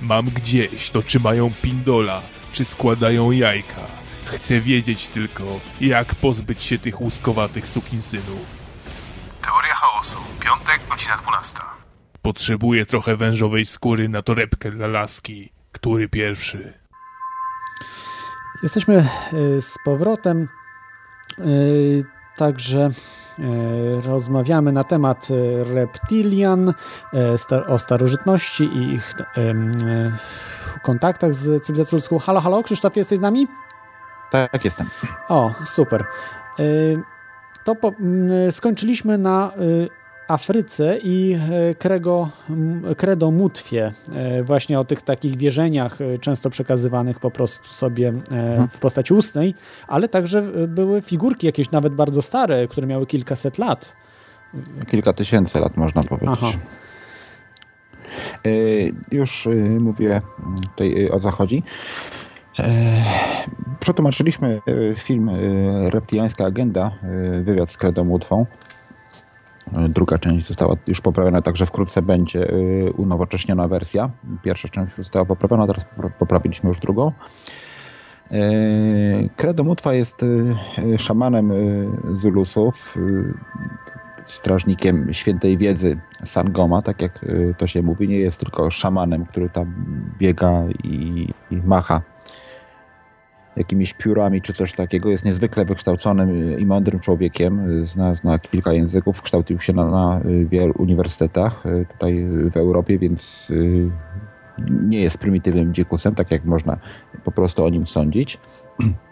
Mam 0.00 0.26
gdzieś, 0.26 0.90
to 0.90 1.02
czy 1.02 1.20
mają 1.20 1.50
pindola, 1.62 2.22
czy 2.52 2.64
składają 2.64 3.30
jajka. 3.30 3.82
Chcę 4.24 4.60
wiedzieć 4.60 5.08
tylko, 5.08 5.44
jak 5.80 6.14
pozbyć 6.14 6.62
się 6.62 6.78
tych 6.78 7.00
łuskowatych 7.00 7.68
sukinsynów. 7.68 8.46
Teoria 9.42 9.74
chaosu. 9.74 10.18
Piątek, 10.40 10.80
godzina 10.90 11.16
12. 11.16 11.58
Potrzebuję 12.22 12.86
trochę 12.86 13.16
wężowej 13.16 13.66
skóry 13.66 14.08
na 14.08 14.22
torebkę 14.22 14.70
dla 14.70 14.86
laski. 14.86 15.52
Który 15.72 16.08
pierwszy? 16.08 16.74
Jesteśmy 18.62 18.96
e, 18.96 19.60
z 19.60 19.74
powrotem. 19.84 20.48
E, 22.38 22.48
Także 22.48 22.90
e, 23.38 24.00
rozmawiamy 24.00 24.72
na 24.72 24.84
temat 24.84 25.28
reptilian, 25.74 26.74
o 27.68 27.78
starożytności 27.78 28.64
i 28.64 28.94
ich 28.94 29.14
kontaktach 30.82 31.34
z 31.34 31.62
cywilizacją 31.62 31.96
ludzką. 31.96 32.18
Halo, 32.18 32.40
halo, 32.40 32.62
Krzysztof, 32.62 32.96
jesteś 32.96 33.18
z 33.18 33.22
nami? 33.22 33.48
Tak, 34.30 34.64
jestem. 34.64 34.86
O, 35.28 35.54
super. 35.64 36.04
To 37.64 37.74
po, 37.74 37.92
skończyliśmy 38.50 39.18
na 39.18 39.52
Afryce 40.28 40.98
i 41.02 41.38
e, 41.50 41.74
krego, 41.74 42.28
credo 42.96 43.30
mutwie, 43.30 43.92
e, 44.14 44.42
właśnie 44.42 44.80
o 44.80 44.84
tych 44.84 45.02
takich 45.02 45.36
wierzeniach 45.36 46.00
e, 46.00 46.18
często 46.18 46.50
przekazywanych 46.50 47.20
po 47.20 47.30
prostu 47.30 47.68
sobie 47.68 48.08
mhm. 48.08 48.68
w 48.68 48.78
postaci 48.78 49.14
ustnej, 49.14 49.54
ale 49.86 50.08
także 50.08 50.42
były 50.68 51.02
figurki 51.02 51.46
jakieś 51.46 51.70
nawet 51.70 51.94
bardzo 51.94 52.22
stare, 52.22 52.68
które 52.68 52.86
miały 52.86 53.06
kilkaset 53.06 53.58
lat. 53.58 53.96
Kilka 54.90 55.12
tysięcy 55.12 55.60
lat 55.60 55.76
można 55.76 56.02
powiedzieć. 56.02 56.38
Aha. 56.42 56.52
Już 59.12 59.48
mówię 59.80 60.20
tutaj 60.62 61.10
o 61.10 61.20
co 61.20 61.30
chodzi. 61.30 61.62
Przetłumaczyliśmy 63.80 64.60
film 64.96 65.30
Reptiliańska 65.88 66.44
Agenda, 66.44 66.90
wywiad 67.42 67.72
z 67.72 67.76
Credo 67.76 68.04
Mutwą. 68.04 68.46
Druga 69.88 70.18
część 70.18 70.46
została 70.46 70.76
już 70.86 71.00
poprawiona, 71.00 71.42
także 71.42 71.66
wkrótce 71.66 72.02
będzie 72.02 72.50
y, 72.50 72.92
unowocześniona 72.96 73.68
wersja. 73.68 74.10
Pierwsza 74.42 74.68
część 74.68 74.96
została 74.96 75.24
poprawiona, 75.24 75.66
teraz 75.66 75.84
poprawiliśmy 76.18 76.68
już 76.68 76.78
drugą. 76.78 77.12
Credo 79.36 79.62
y, 79.62 79.66
Mutwa 79.66 79.94
jest 79.94 80.24
szamanem 80.98 81.52
Zulusów, 82.12 82.96
strażnikiem 84.26 85.14
świętej 85.14 85.58
wiedzy 85.58 86.00
Sangoma, 86.24 86.82
tak 86.82 87.02
jak 87.02 87.24
to 87.58 87.66
się 87.66 87.82
mówi. 87.82 88.08
Nie 88.08 88.18
jest 88.18 88.38
tylko 88.38 88.70
szamanem, 88.70 89.26
który 89.26 89.50
tam 89.50 89.74
biega 90.18 90.64
i, 90.84 91.28
i 91.50 91.56
macha 91.56 92.02
jakimiś 93.58 93.94
piórami 93.94 94.42
czy 94.42 94.52
coś 94.52 94.72
takiego. 94.72 95.10
Jest 95.10 95.24
niezwykle 95.24 95.64
wykształconym 95.64 96.58
i 96.58 96.66
mądrym 96.66 97.00
człowiekiem. 97.00 97.86
Zna, 97.86 98.14
zna 98.14 98.38
kilka 98.38 98.72
języków, 98.72 99.22
kształcił 99.22 99.60
się 99.60 99.72
na, 99.72 99.90
na 99.90 100.20
wielu 100.44 100.74
uniwersytetach 100.78 101.66
y, 101.66 101.86
tutaj 101.92 102.24
w 102.52 102.56
Europie, 102.56 102.98
więc 102.98 103.50
y, 103.50 103.90
nie 104.70 105.00
jest 105.00 105.18
prymitywnym 105.18 105.74
dzikusem, 105.74 106.14
tak 106.14 106.30
jak 106.30 106.44
można 106.44 106.78
po 107.24 107.32
prostu 107.32 107.64
o 107.64 107.70
nim 107.70 107.86
sądzić. 107.86 108.38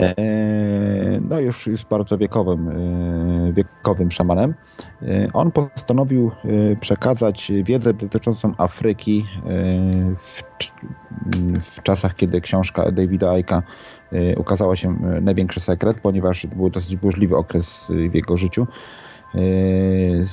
E, 0.00 0.14
no 1.28 1.40
już 1.40 1.66
jest 1.66 1.88
bardzo 1.88 2.18
wiekowym, 2.18 2.68
e, 2.68 3.52
wiekowym 3.52 4.10
szamanem. 4.10 4.54
E, 5.02 5.28
on 5.32 5.50
postanowił 5.50 6.30
przekazać 6.80 7.52
wiedzę 7.64 7.94
dotyczącą 7.94 8.54
Afryki 8.58 9.26
w, 10.18 10.42
w 11.60 11.82
czasach, 11.82 12.14
kiedy 12.14 12.40
książka 12.40 12.92
Davida 12.92 13.38
Icka 13.38 13.62
ukazała 14.36 14.76
się 14.76 14.96
Największy 15.22 15.60
Sekret, 15.60 16.00
ponieważ 16.00 16.46
był 16.46 16.70
dosyć 16.70 16.96
burzliwy 16.96 17.36
okres 17.36 17.86
w 18.10 18.14
jego 18.14 18.36
życiu. 18.36 18.66
Yy, 19.34 20.26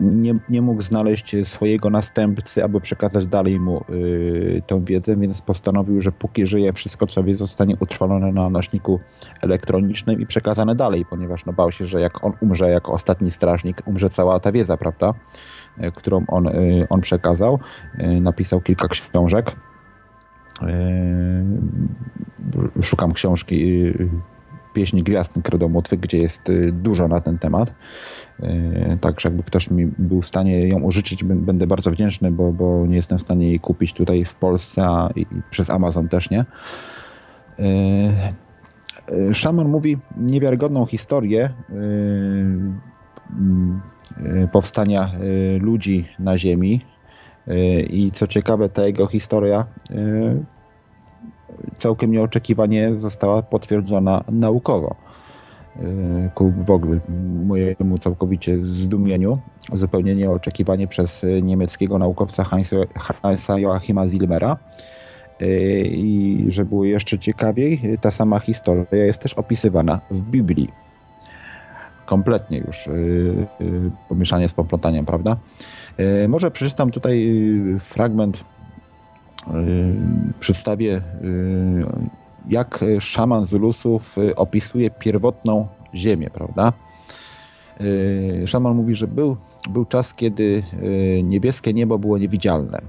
nie, 0.00 0.34
nie 0.48 0.62
mógł 0.62 0.82
znaleźć 0.82 1.36
swojego 1.44 1.90
następcy, 1.90 2.64
aby 2.64 2.80
przekazać 2.80 3.26
dalej 3.26 3.60
mu 3.60 3.84
yy, 3.88 4.62
tą 4.66 4.84
wiedzę, 4.84 5.16
więc 5.16 5.40
postanowił, 5.40 6.00
że 6.00 6.12
póki 6.12 6.46
żyje, 6.46 6.72
wszystko 6.72 7.06
co 7.06 7.22
wie 7.22 7.36
zostanie 7.36 7.76
utrwalone 7.80 8.32
na 8.32 8.50
nośniku 8.50 9.00
elektronicznym 9.42 10.20
i 10.20 10.26
przekazane 10.26 10.74
dalej, 10.74 11.04
ponieważ 11.10 11.46
no, 11.46 11.52
bał 11.52 11.72
się, 11.72 11.86
że 11.86 12.00
jak 12.00 12.24
on 12.24 12.32
umrze 12.40 12.70
jako 12.70 12.92
ostatni 12.92 13.30
strażnik, 13.30 13.82
umrze 13.86 14.10
cała 14.10 14.40
ta 14.40 14.52
wiedza, 14.52 14.76
prawda, 14.76 15.14
yy, 15.78 15.92
którą 15.92 16.24
on, 16.28 16.48
on 16.88 17.00
przekazał. 17.00 17.58
Napisał 18.20 18.60
kilka 18.60 18.88
książek. 18.88 19.56
Szukam 22.82 23.12
książki 23.12 23.92
pieśni 24.72 25.02
Gwiazd 25.02 25.32
Kredomotwy, 25.42 25.96
gdzie 25.96 26.18
jest 26.18 26.48
y, 26.48 26.72
dużo 26.72 27.08
na 27.08 27.20
ten 27.20 27.38
temat. 27.38 27.72
Y, 28.42 28.98
także 29.00 29.28
jakby 29.28 29.42
ktoś 29.42 29.70
mi 29.70 29.86
był 29.86 30.22
w 30.22 30.26
stanie 30.26 30.68
ją 30.68 30.80
użyczyć, 30.80 31.24
będę 31.24 31.66
bardzo 31.66 31.90
wdzięczny, 31.90 32.30
bo, 32.30 32.52
bo 32.52 32.86
nie 32.86 32.96
jestem 32.96 33.18
w 33.18 33.22
stanie 33.22 33.48
jej 33.48 33.60
kupić 33.60 33.92
tutaj 33.92 34.24
w 34.24 34.34
Polsce, 34.34 34.82
a 34.84 35.10
i 35.16 35.26
przez 35.50 35.70
Amazon 35.70 36.08
też 36.08 36.30
nie. 36.30 36.44
Y, 37.60 39.34
szaman 39.34 39.68
mówi 39.68 39.98
niewiarygodną 40.16 40.86
historię 40.86 41.50
powstania 44.52 45.12
ludzi 45.60 46.08
na 46.18 46.38
Ziemi. 46.38 46.84
I 47.90 48.10
co 48.14 48.26
ciekawe, 48.26 48.68
ta 48.68 48.86
jego 48.86 49.06
historia 49.06 49.66
całkiem 51.74 52.12
nieoczekiwanie 52.12 52.94
została 52.96 53.42
potwierdzona 53.42 54.24
naukowo. 54.28 54.96
E, 55.76 56.30
ku 56.34 56.50
w 56.50 56.70
ogóle 56.70 57.00
mojemu 57.46 57.98
całkowicie 57.98 58.58
zdumieniu, 58.64 59.38
zupełnie 59.72 60.14
nieoczekiwanie 60.14 60.86
przez 60.86 61.26
niemieckiego 61.42 61.98
naukowca 61.98 62.44
Hansa 63.22 63.58
Joachima 63.58 64.08
Zilmera. 64.08 64.56
E, 65.40 65.46
I 65.80 66.44
że 66.48 66.64
było 66.64 66.84
jeszcze 66.84 67.18
ciekawiej, 67.18 67.98
ta 68.00 68.10
sama 68.10 68.38
historia 68.38 68.86
jest 68.92 69.18
też 69.18 69.34
opisywana 69.34 70.00
w 70.10 70.20
Biblii. 70.20 70.68
Kompletnie 72.06 72.58
już 72.58 72.88
e, 72.88 72.92
pomieszanie 74.08 74.48
z 74.48 74.52
poplątaniem, 74.52 75.06
prawda? 75.06 75.36
Może 76.28 76.50
przeczytam 76.50 76.90
tutaj 76.90 77.32
fragment 77.80 78.44
Y, 78.57 78.57
przedstawię, 80.40 80.96
y, 80.96 81.02
jak 82.48 82.84
szaman 83.00 83.46
Zulusów 83.46 84.18
y, 84.18 84.36
opisuje 84.36 84.90
pierwotną 84.90 85.66
ziemię, 85.94 86.30
prawda? 86.30 86.72
Szaman 88.46 88.76
mówi, 88.76 88.94
że 88.94 89.06
był, 89.06 89.36
był 89.70 89.84
czas, 89.84 90.14
kiedy 90.14 90.62
niebieskie 91.22 91.74
niebo 91.74 91.98
było 91.98 92.18
niewidzialne. 92.18 92.80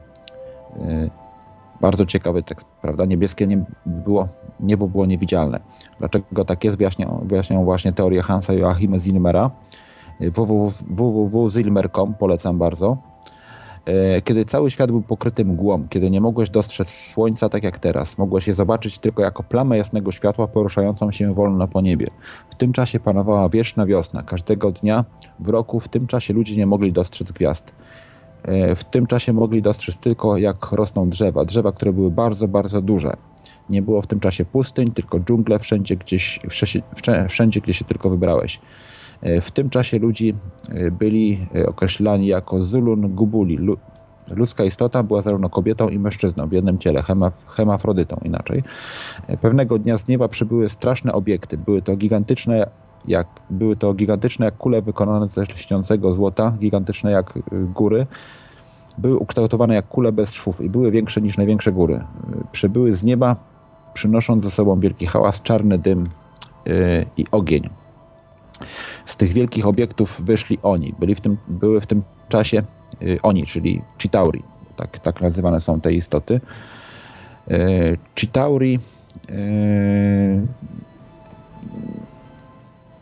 Bardzo 1.81 2.05
ciekawy 2.05 2.43
tekst, 2.43 2.65
prawda? 2.81 3.05
Niebieskie 3.05 3.47
niebo 3.47 3.65
było, 3.85 4.27
niebo 4.59 4.87
było 4.87 5.05
niewidzialne. 5.05 5.59
Dlaczego 5.99 6.45
tak 6.45 6.63
jest, 6.63 6.77
wyjaśnią, 6.77 7.21
wyjaśnią 7.25 7.63
właśnie 7.63 7.93
teorię 7.93 8.21
Hansa 8.21 8.53
Joachima 8.53 8.99
Zilmera. 8.99 9.51
www.zilmer.com 10.89 12.13
polecam 12.13 12.57
bardzo. 12.57 12.97
E, 13.89 14.21
kiedy 14.21 14.45
cały 14.45 14.71
świat 14.71 14.91
był 14.91 15.01
pokryty 15.01 15.45
mgłą, 15.45 15.87
kiedy 15.89 16.11
nie 16.11 16.21
mogłeś 16.21 16.49
dostrzec 16.49 16.89
słońca 16.89 17.49
tak 17.49 17.63
jak 17.63 17.79
teraz, 17.79 18.17
mogłeś 18.17 18.47
je 18.47 18.53
zobaczyć 18.53 18.99
tylko 18.99 19.21
jako 19.21 19.43
plamę 19.43 19.77
jasnego 19.77 20.11
światła 20.11 20.47
poruszającą 20.47 21.11
się 21.11 21.33
wolno 21.33 21.67
po 21.67 21.81
niebie. 21.81 22.07
W 22.51 22.55
tym 22.55 22.73
czasie 22.73 22.99
panowała 22.99 23.49
wieczna 23.49 23.85
wiosna. 23.85 24.23
Każdego 24.23 24.71
dnia 24.71 25.05
w 25.39 25.49
roku 25.49 25.79
w 25.79 25.87
tym 25.87 26.07
czasie 26.07 26.33
ludzie 26.33 26.55
nie 26.55 26.65
mogli 26.65 26.91
dostrzec 26.91 27.31
gwiazd. 27.31 27.71
E, 28.43 28.75
w 28.75 28.83
tym 28.83 29.07
czasie 29.07 29.33
mogli 29.33 29.61
dostrzec 29.61 29.95
tylko 29.97 30.37
jak 30.37 30.71
rosną 30.71 31.09
drzewa, 31.09 31.45
drzewa, 31.45 31.71
które 31.71 31.93
były 31.93 32.11
bardzo, 32.11 32.47
bardzo 32.47 32.81
duże. 32.81 33.17
Nie 33.69 33.81
było 33.81 34.01
w 34.01 34.07
tym 34.07 34.19
czasie 34.19 34.45
pustyń, 34.45 34.91
tylko 34.91 35.19
dżungle 35.19 35.59
wszędzie, 35.59 35.95
gdzieś, 35.95 36.39
wszędzie, 37.29 37.61
gdzie 37.61 37.73
się 37.73 37.85
tylko 37.85 38.09
wybrałeś. 38.09 38.59
E, 39.21 39.41
w 39.41 39.51
tym 39.51 39.69
czasie 39.69 39.99
ludzi 39.99 40.35
e, 40.69 40.91
byli 40.91 41.47
e, 41.55 41.65
określani 41.65 42.27
jako 42.27 42.63
Zulun 42.63 43.15
Gubuli. 43.15 43.59
Ludzka 44.27 44.63
istota 44.63 45.03
była 45.03 45.21
zarówno 45.21 45.49
kobietą 45.49 45.89
i 45.89 45.99
mężczyzną 45.99 46.47
w 46.47 46.51
jednym 46.51 46.77
ciele, 46.77 47.03
hemafrodytą 47.47 48.21
inaczej. 48.23 48.63
Pewnego 49.41 49.79
dnia 49.79 49.97
z 49.97 50.07
nieba 50.07 50.27
przybyły 50.27 50.69
straszne 50.69 51.13
obiekty. 51.13 51.57
Były 51.57 51.81
to 51.81 51.95
gigantyczne 51.97 52.69
jak, 53.05 53.27
były 53.49 53.75
to 53.75 53.93
gigantyczne 53.93 54.45
jak 54.45 54.57
kule 54.57 54.81
wykonane 54.81 55.27
ze 55.27 55.45
śniącego 55.45 56.13
złota, 56.13 56.53
gigantyczne 56.59 57.11
jak 57.11 57.39
góry. 57.51 58.07
Były 58.97 59.17
ukształtowane 59.17 59.75
jak 59.75 59.87
kule 59.87 60.11
bez 60.11 60.33
szwów 60.33 60.61
i 60.61 60.69
były 60.69 60.91
większe 60.91 61.21
niż 61.21 61.37
największe 61.37 61.71
góry. 61.71 62.03
Przybyły 62.51 62.95
z 62.95 63.03
nieba, 63.03 63.35
przynosząc 63.93 64.43
ze 64.43 64.51
sobą 64.51 64.79
wielki 64.79 65.05
hałas, 65.05 65.41
czarny 65.41 65.77
dym 65.77 66.03
yy, 66.65 67.05
i 67.17 67.25
ogień. 67.31 67.69
Z 69.05 69.15
tych 69.15 69.33
wielkich 69.33 69.67
obiektów 69.67 70.21
wyszli 70.21 70.59
oni. 70.63 70.93
Byli 70.99 71.15
w 71.15 71.21
tym, 71.21 71.37
były 71.47 71.81
w 71.81 71.87
tym 71.87 72.03
czasie 72.29 72.63
y, 73.01 73.19
oni, 73.23 73.45
czyli 73.45 73.81
Chitauri. 73.97 74.43
Tak, 74.75 74.99
tak 74.99 75.21
nazywane 75.21 75.61
są 75.61 75.81
te 75.81 75.93
istoty. 75.93 76.41
Y, 77.51 77.97
Chitauri 78.15 78.79
y, 79.29 80.41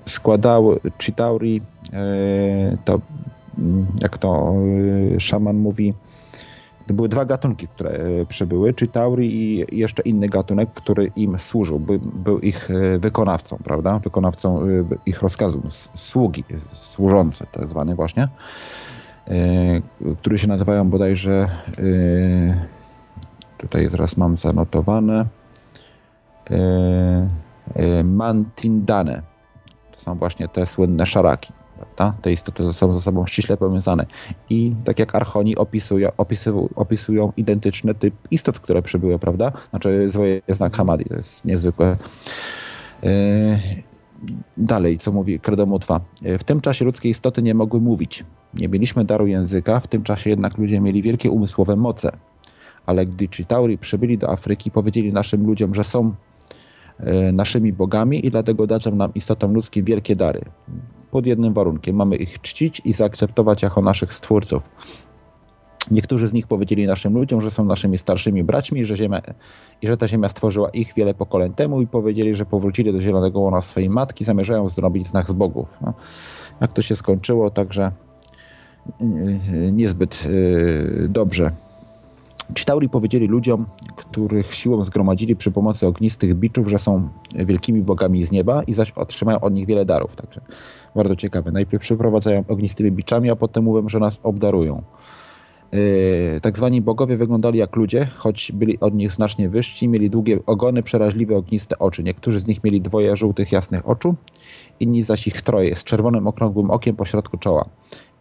składały 0.06 0.80
Chitauri 1.00 1.62
to 2.86 3.00
jak 4.02 4.18
to 4.18 4.54
szaman 5.20 5.56
mówi 5.56 5.94
to 6.88 6.94
były 6.94 7.10
dwa 7.10 7.26
gatunki, 7.26 7.68
które 7.68 7.90
e, 7.90 8.26
przybyły, 8.26 8.74
czy 8.74 8.88
Tauri 8.88 9.36
i 9.36 9.66
jeszcze 9.80 10.02
inny 10.02 10.30
gatunek, 10.30 10.70
który 10.74 11.12
im 11.16 11.40
służył, 11.40 11.80
by, 11.80 12.00
był 12.00 12.40
ich 12.40 12.72
e, 12.72 13.00
wykonawcą, 13.00 13.58
prawda? 13.64 14.00
Wykonawcą 14.00 14.62
e, 14.62 14.66
ich 15.06 15.22
rozkazu, 15.22 15.62
sługi, 15.96 16.44
służące 16.74 17.46
tak 17.52 17.70
zwane 17.70 17.96
właśnie, 17.96 18.28
które 20.18 20.38
się 20.38 20.48
nazywają 20.48 20.90
bodajże, 20.90 21.50
tutaj 23.58 23.90
teraz 23.92 24.18
mam 24.18 24.38
zanotowane, 24.38 25.26
Mantindane. 28.04 29.22
To 29.92 30.02
są 30.02 30.16
właśnie 30.16 30.48
te 30.48 30.66
słynne 30.66 31.06
szaraki. 31.06 31.54
Prawda? 31.78 32.18
Te 32.22 32.32
istoty 32.32 32.74
są 32.74 32.94
ze 32.94 33.02
sobą 33.02 33.26
ściśle 33.26 33.58
powiązane. 33.58 34.06
I 34.50 34.76
tak 34.86 35.00
jak 35.00 35.16
archoni 35.16 35.56
opisują, 35.56 36.10
opisują, 36.18 36.70
opisują 36.76 37.34
identyczny 37.38 37.96
typ 37.96 38.14
istot, 38.32 38.60
które 38.60 38.82
przybyły, 38.82 39.20
prawda? 39.20 39.52
Znaczy 39.70 40.12
zwoje 40.12 40.42
znak 40.48 40.78
Hamadi, 40.78 41.06
to 41.06 41.16
jest 41.16 41.46
niezwykłe. 41.46 41.98
Yy, 43.04 43.10
dalej, 44.58 45.00
co 45.00 45.12
mówi 45.12 45.40
Kredomutwa. 45.40 46.02
W 46.40 46.44
tym 46.44 46.62
czasie 46.62 46.86
ludzkie 46.86 47.10
istoty 47.10 47.42
nie 47.42 47.54
mogły 47.54 47.82
mówić. 47.82 48.24
Nie 48.54 48.68
mieliśmy 48.68 49.06
daru 49.06 49.28
języka, 49.28 49.80
w 49.80 49.88
tym 49.88 50.04
czasie 50.04 50.30
jednak 50.30 50.58
ludzie 50.58 50.80
mieli 50.80 51.02
wielkie 51.02 51.32
umysłowe 51.32 51.76
moce. 51.76 52.12
Ale 52.86 53.06
gdy 53.06 53.28
Chitauri 53.28 53.78
przybyli 53.78 54.18
do 54.18 54.30
Afryki, 54.30 54.72
powiedzieli 54.72 55.14
naszym 55.14 55.46
ludziom, 55.46 55.76
że 55.76 55.84
są 55.84 56.14
yy, 57.00 57.32
naszymi 57.32 57.74
bogami 57.74 58.26
i 58.26 58.32
dlatego 58.32 58.68
dadzą 58.68 58.96
nam 58.96 59.14
istotom 59.14 59.54
ludzkim 59.54 59.86
wielkie 59.86 60.16
dary 60.16 60.42
pod 61.12 61.26
jednym 61.26 61.54
warunkiem. 61.54 61.96
Mamy 61.96 62.16
ich 62.16 62.42
czcić 62.42 62.82
i 62.86 62.94
zaakceptować 62.94 63.62
jako 63.62 63.82
naszych 63.82 64.14
stwórców. 64.14 64.64
Niektórzy 65.92 66.28
z 66.28 66.34
nich 66.34 66.48
powiedzieli 66.48 66.88
naszym 66.88 67.14
ludziom, 67.14 67.42
że 67.42 67.52
są 67.52 67.66
naszymi 67.66 67.98
starszymi 67.98 68.44
braćmi 68.44 68.86
że 68.86 68.98
ziemia, 68.98 69.22
i 69.82 69.88
że 69.88 69.98
ta 69.98 70.08
ziemia 70.08 70.30
stworzyła 70.30 70.70
ich 70.70 70.94
wiele 70.94 71.14
pokoleń 71.14 71.54
temu 71.54 71.82
i 71.82 71.88
powiedzieli, 71.88 72.36
że 72.36 72.46
powrócili 72.46 72.94
do 72.94 73.02
zielonego 73.02 73.40
łona 73.40 73.62
swojej 73.62 73.90
matki, 73.90 74.26
zamierzają 74.26 74.70
zrobić 74.70 75.08
znak 75.08 75.30
z 75.30 75.34
bogów. 75.34 75.68
No, 75.82 75.94
jak 76.62 76.74
to 76.74 76.82
się 76.82 76.96
skończyło, 76.96 77.50
także 77.50 77.92
yy, 79.00 79.72
niezbyt 79.72 80.26
yy, 80.26 81.08
dobrze. 81.10 81.52
Ci 82.56 82.66
Tauri 82.66 82.90
powiedzieli 82.90 83.28
ludziom, 83.28 83.66
których 83.96 84.56
siłą 84.56 84.86
zgromadzili 84.86 85.36
przy 85.36 85.52
pomocy 85.52 85.88
ognistych 85.88 86.36
biczów, 86.36 86.68
że 86.68 86.80
są 86.80 87.10
wielkimi 87.36 87.82
bogami 87.82 88.26
z 88.26 88.32
nieba 88.32 88.64
i 88.64 88.74
zaś 88.74 88.92
otrzymają 88.92 89.40
od 89.40 89.54
nich 89.54 89.66
wiele 89.66 89.86
darów. 89.86 90.16
Także 90.16 90.42
bardzo 90.96 91.16
ciekawe. 91.16 91.52
Najpierw 91.52 91.84
przyprowadzają 91.84 92.44
ognistymi 92.48 92.92
biczami, 92.92 93.30
a 93.30 93.36
potem 93.36 93.64
mówią, 93.64 93.90
że 93.90 94.00
nas 94.00 94.20
obdarują. 94.24 94.84
Yy, 95.72 96.40
tak 96.42 96.58
zwani 96.58 96.82
bogowie 96.82 97.18
wyglądali 97.18 97.60
jak 97.60 97.76
ludzie, 97.76 98.08
choć 98.16 98.52
byli 98.52 98.80
od 98.80 98.94
nich 98.94 99.12
znacznie 99.12 99.50
wyżsi, 99.50 99.88
mieli 99.88 100.10
długie 100.10 100.40
ogony, 100.46 100.84
przeraźliwe 100.84 101.38
ogniste 101.38 101.80
oczy. 101.80 102.04
Niektórzy 102.04 102.40
z 102.40 102.48
nich 102.48 102.64
mieli 102.64 102.82
dwoje 102.82 103.18
żółtych, 103.18 103.52
jasnych 103.52 103.90
oczu, 103.90 104.16
inni 104.80 105.04
zaś 105.04 105.28
ich 105.28 105.42
troje, 105.42 105.76
z 105.76 105.84
czerwonym, 105.84 106.28
okrągłym 106.28 106.72
okiem 106.72 106.96
pośrodku 106.96 107.38
czoła. 107.38 107.66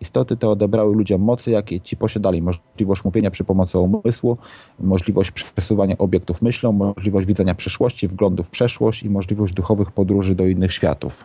Istoty 0.01 0.37
te 0.37 0.49
odebrały 0.49 0.95
ludziom 0.95 1.21
mocy, 1.21 1.51
jakie 1.51 1.81
ci 1.81 1.97
posiadali. 1.97 2.43
Możliwość 2.43 3.05
mówienia 3.05 3.31
przy 3.31 3.45
pomocy 3.45 3.79
umysłu, 3.79 4.37
możliwość 4.81 5.31
przesuwania 5.31 5.99
obiektów 5.99 6.43
myślą, 6.43 6.73
możliwość 6.73 7.27
widzenia 7.27 7.55
przyszłości, 7.55 8.09
wglądu 8.09 8.43
w 8.43 8.51
przeszłość 8.51 9.03
i 9.03 9.11
możliwość 9.11 9.55
duchowych 9.55 9.93
podróży 9.93 10.35
do 10.35 10.47
innych 10.47 10.73
światów. 10.73 11.25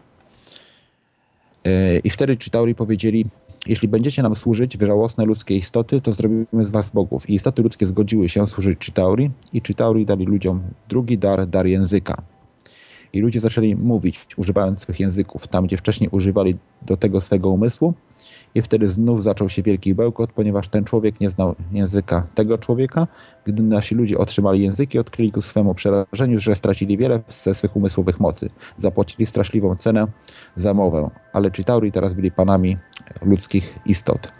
Yy, 1.65 1.99
I 2.03 2.10
wtedy 2.10 2.38
Chitauri 2.38 2.76
powiedzieli, 2.76 3.26
jeśli 3.68 3.88
będziecie 3.88 4.23
nam 4.23 4.35
służyć, 4.35 4.77
wy 4.77 4.88
żałosne 4.88 5.26
ludzkie 5.26 5.57
istoty, 5.57 6.02
to 6.02 6.14
zrobimy 6.14 6.65
z 6.65 6.69
was 6.69 6.89
bogów. 6.89 7.30
I 7.30 7.35
istoty 7.35 7.61
ludzkie 7.61 7.88
zgodziły 7.88 8.30
się 8.30 8.48
służyć 8.48 8.80
Chitauri 8.80 9.31
i 9.53 9.61
Chitauri 9.61 10.06
dali 10.06 10.26
ludziom 10.26 10.61
drugi 10.89 11.18
dar, 11.18 11.48
dar 11.48 11.65
języka. 11.68 12.22
I 13.14 13.22
ludzie 13.22 13.39
zaczęli 13.39 13.76
mówić, 13.76 14.27
używając 14.38 14.80
swych 14.80 14.99
języków, 14.99 15.48
tam 15.48 15.68
gdzie 15.68 15.77
wcześniej 15.77 16.10
używali 16.10 16.57
do 16.81 16.98
tego 16.98 17.22
swego 17.22 17.49
umysłu, 17.49 17.93
i 18.56 18.61
wtedy 18.61 18.90
znów 18.90 19.23
zaczął 19.23 19.49
się 19.49 19.64
wielki 19.64 19.95
bełkot, 19.95 20.32
ponieważ 20.32 20.68
ten 20.68 20.84
człowiek 20.84 21.19
nie 21.19 21.30
znał 21.30 21.56
języka 21.72 22.28
tego 22.36 22.57
człowieka. 22.57 23.07
Gdy 23.45 23.64
nasi 23.64 23.95
ludzie 23.95 24.18
otrzymali 24.18 24.64
języki, 24.64 24.99
odkryli 24.99 25.32
ku 25.32 25.41
swemu 25.41 25.76
przerażeniu, 25.76 26.40
że 26.40 26.56
stracili 26.56 26.98
wiele 26.98 27.22
ze 27.30 27.56
swych 27.56 27.76
umysłowych 27.76 28.19
mocy. 28.19 28.49
Zapłacili 28.78 29.26
straszliwą 29.26 29.76
cenę 29.76 30.07
za 30.57 30.73
mowę, 30.73 31.10
ale 31.34 31.52
Chitauri 31.52 31.91
teraz 31.91 32.14
byli 32.14 32.32
panami 32.32 32.78
ludzkich 33.22 33.80
istot. 33.86 34.32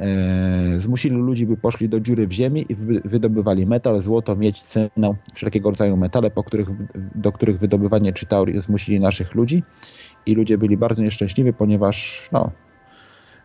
Eee, 0.00 0.80
zmusili 0.80 1.16
ludzi, 1.16 1.46
by 1.46 1.56
poszli 1.56 1.88
do 1.88 2.00
dziury 2.00 2.26
w 2.26 2.32
ziemi 2.32 2.66
i 2.68 2.74
wydobywali 3.04 3.66
metal, 3.66 4.00
złoto, 4.00 4.36
miedź, 4.36 4.62
cenę, 4.62 5.14
wszelkiego 5.34 5.70
rodzaju 5.70 5.96
metale, 5.96 6.30
po 6.30 6.44
których, 6.44 6.68
do 7.14 7.32
których 7.32 7.58
wydobywanie 7.58 8.12
Chitauri 8.12 8.60
zmusili 8.60 9.00
naszych 9.00 9.34
ludzi 9.34 9.62
i 10.26 10.34
ludzie 10.34 10.58
byli 10.58 10.76
bardzo 10.76 11.02
nieszczęśliwi, 11.02 11.52
ponieważ 11.52 12.28
no, 12.32 12.50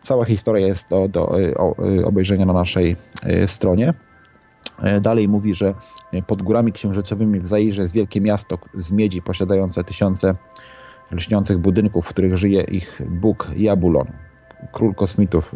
Cała 0.04 0.24
historia 0.24 0.66
jest 0.66 0.88
do, 0.88 1.08
do 1.08 1.40
y, 1.40 1.54
y, 1.98 2.06
obejrzenia 2.06 2.46
na 2.46 2.52
naszej 2.52 2.96
y, 3.26 3.48
stronie. 3.48 3.94
Dalej 5.00 5.28
mówi, 5.28 5.54
że 5.54 5.74
pod 6.26 6.42
górami 6.42 6.72
księżycowymi 6.72 7.40
w 7.40 7.46
Zairze 7.46 7.82
jest 7.82 7.94
wielkie 7.94 8.20
miasto 8.20 8.58
z 8.74 8.92
miedzi 8.92 9.22
posiadające 9.22 9.84
tysiące 9.84 10.34
lśniących 11.10 11.58
budynków, 11.58 12.06
w 12.06 12.08
których 12.08 12.36
żyje 12.36 12.62
ich 12.62 13.02
bóg 13.08 13.50
Jabulon, 13.56 14.06
król 14.72 14.94
kosmitów 14.94 15.54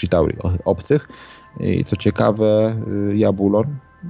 Chitauri, 0.00 0.36
obcych. 0.64 1.08
I 1.60 1.84
co 1.84 1.96
ciekawe, 1.96 2.76
Jabulon 3.14 3.64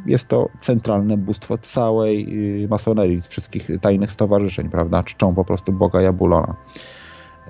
jest 0.06 0.28
to 0.28 0.48
centralne 0.60 1.16
bóstwo 1.16 1.58
całej 1.58 2.28
masonerii, 2.68 3.22
wszystkich 3.28 3.68
tajnych 3.80 4.12
stowarzyszeń, 4.12 4.68
prawda? 4.68 5.02
Czczą 5.02 5.34
po 5.34 5.44
prostu 5.44 5.72
Boga 5.72 6.00
Jabulona. 6.00 6.54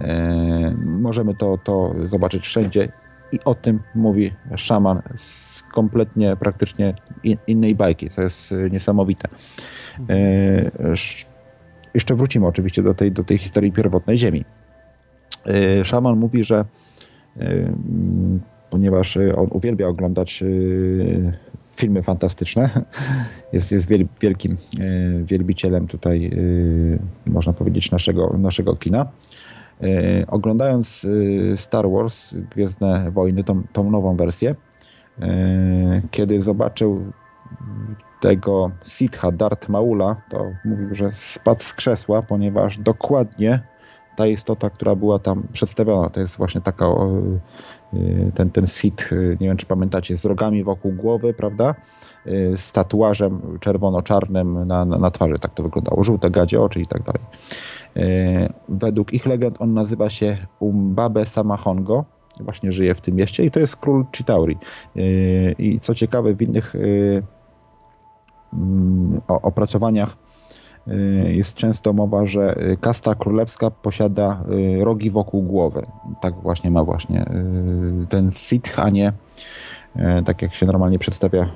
E, 0.00 0.74
możemy 0.86 1.34
to, 1.34 1.58
to 1.64 1.94
zobaczyć 2.10 2.44
wszędzie 2.44 2.92
i 3.32 3.40
o 3.44 3.54
tym 3.54 3.80
mówi 3.94 4.32
szaman 4.56 5.02
z 5.16 5.62
kompletnie 5.62 6.36
praktycznie 6.36 6.94
innej 7.46 7.74
bajki, 7.74 8.10
co 8.10 8.22
jest 8.22 8.54
niesamowite. 8.70 9.28
E, 10.08 10.70
jeszcze 11.94 12.14
wrócimy 12.14 12.46
oczywiście 12.46 12.82
do 12.82 12.94
tej, 12.94 13.12
do 13.12 13.24
tej 13.24 13.38
historii 13.38 13.72
pierwotnej 13.72 14.18
Ziemi. 14.18 14.44
E, 15.46 15.84
szaman 15.84 16.18
mówi, 16.18 16.44
że 16.44 16.64
ponieważ 18.70 19.18
on 19.36 19.48
uwielbia 19.50 19.86
oglądać 19.86 20.44
filmy 21.76 22.02
fantastyczne, 22.02 22.70
jest, 23.52 23.72
jest 23.72 23.88
wielkim 24.20 24.56
wielbicielem 25.24 25.86
tutaj, 25.86 26.30
można 27.26 27.52
powiedzieć, 27.52 27.90
naszego, 27.90 28.36
naszego 28.38 28.76
kina, 28.76 29.06
E, 29.06 29.49
oglądając 30.28 31.06
e, 31.52 31.56
Star 31.56 31.90
Wars, 31.90 32.34
Gwiezdne 32.34 33.10
Wojny, 33.10 33.44
tą, 33.44 33.62
tą 33.72 33.90
nową 33.90 34.16
wersję, 34.16 34.54
e, 35.20 36.02
kiedy 36.10 36.42
zobaczył 36.42 37.12
tego 38.20 38.70
Sitha, 38.84 39.32
Darth 39.32 39.68
Maula, 39.68 40.16
to 40.30 40.46
mówił, 40.64 40.94
że 40.94 41.12
spadł 41.12 41.62
z 41.62 41.74
krzesła, 41.74 42.22
ponieważ 42.22 42.78
dokładnie 42.78 43.60
ta 44.16 44.26
istota, 44.26 44.70
która 44.70 44.94
była 44.94 45.18
tam 45.18 45.42
przedstawiona, 45.52 46.10
to 46.10 46.20
jest 46.20 46.36
właśnie 46.36 46.60
taka 46.60 46.86
ten, 48.34 48.50
ten 48.50 48.66
Sith, 48.66 49.10
nie 49.12 49.48
wiem 49.48 49.56
czy 49.56 49.66
pamiętacie, 49.66 50.18
z 50.18 50.24
rogami 50.24 50.64
wokół 50.64 50.92
głowy, 50.92 51.34
prawda? 51.34 51.74
Z 52.56 52.72
tatuażem 52.72 53.58
czerwono-czarnym 53.60 54.66
na, 54.66 54.84
na, 54.84 54.98
na 54.98 55.10
twarzy, 55.10 55.38
tak 55.38 55.54
to 55.54 55.62
wyglądało, 55.62 56.04
żółte 56.04 56.30
gadzie 56.30 56.60
oczy 56.60 56.80
i 56.80 56.86
tak 56.86 57.02
dalej. 57.02 57.22
E, 57.96 58.52
według 58.68 59.12
ich 59.12 59.26
legend 59.26 59.56
on 59.58 59.74
nazywa 59.74 60.10
się 60.10 60.36
Umbabe 60.58 61.26
Samahongo. 61.26 62.04
Właśnie 62.40 62.72
żyje 62.72 62.94
w 62.94 63.00
tym 63.00 63.14
mieście 63.14 63.44
i 63.44 63.50
to 63.50 63.60
jest 63.60 63.76
król 63.76 64.04
Chitauri. 64.16 64.58
E, 64.96 65.00
I 65.52 65.80
co 65.80 65.94
ciekawe, 65.94 66.34
w 66.34 66.42
innych 66.42 66.74
mm, 68.52 69.20
opracowaniach 69.28 70.16
jest 71.24 71.54
często 71.54 71.92
mowa, 71.92 72.26
że 72.26 72.56
kasta 72.80 73.14
królewska 73.14 73.70
posiada 73.70 74.44
rogi 74.80 75.10
wokół 75.10 75.42
głowy. 75.42 75.86
Tak 76.20 76.34
właśnie 76.34 76.70
ma 76.70 76.84
właśnie 76.84 77.24
ten 78.08 78.30
Sith, 78.32 78.78
a 78.78 78.90
nie 78.90 79.12
tak 80.24 80.42
jak 80.42 80.54
się 80.54 80.66
normalnie 80.66 80.98
przedstawia 80.98 81.50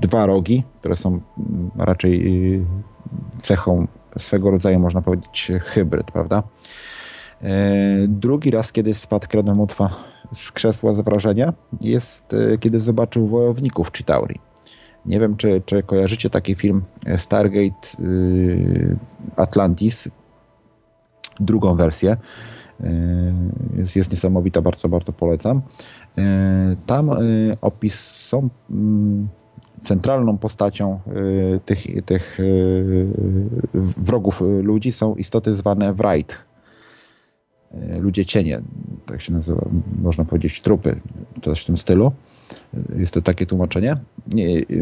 dwa 0.00 0.26
rogi, 0.26 0.64
które 0.80 0.96
są 0.96 1.08
mm, 1.08 1.70
raczej 1.76 2.24
cechą 3.38 3.86
swego 4.18 4.50
rodzaju, 4.50 4.78
można 4.78 5.02
powiedzieć, 5.02 5.52
hybryd, 5.64 6.10
prawda? 6.10 6.42
E, 7.42 7.48
drugi 8.08 8.50
raz, 8.50 8.72
kiedy 8.72 8.94
spadł 8.94 9.28
Kredomutwa 9.28 9.90
z 10.32 10.52
krzesła 10.52 10.94
z 10.94 11.00
wrażenia, 11.00 11.52
jest 11.80 12.34
e, 12.34 12.58
kiedy 12.58 12.80
zobaczył 12.80 13.26
wojowników 13.26 13.92
Chitauri. 13.92 14.40
Nie 15.06 15.20
wiem, 15.20 15.36
czy, 15.36 15.62
czy 15.66 15.82
kojarzycie 15.82 16.30
taki 16.30 16.54
film 16.54 16.82
Stargate 17.18 17.88
Atlantis, 19.36 20.08
drugą 21.40 21.76
wersję. 21.76 22.16
Jest, 23.76 23.96
jest 23.96 24.10
niesamowita, 24.10 24.62
bardzo, 24.62 24.88
bardzo 24.88 25.12
polecam. 25.12 25.62
Tam 26.86 27.10
opis 27.60 27.94
są 28.00 28.48
mm, 28.70 29.28
centralną 29.82 30.38
postacią 30.38 31.00
tych, 31.64 32.04
tych 32.06 32.38
wrogów 33.74 34.42
ludzi 34.62 34.92
są 34.92 35.14
istoty 35.14 35.54
zwane 35.54 35.92
Wright 35.92 36.38
E, 37.80 37.98
ludzie 37.98 38.26
cienie, 38.26 38.60
tak 39.06 39.22
się 39.22 39.32
nazywa, 39.32 39.68
można 40.02 40.24
powiedzieć 40.24 40.60
trupy, 40.60 41.00
coś 41.42 41.62
w 41.62 41.64
tym 41.64 41.76
stylu. 41.76 42.12
Jest 42.96 43.14
to 43.14 43.22
takie 43.22 43.46
tłumaczenie. 43.46 43.96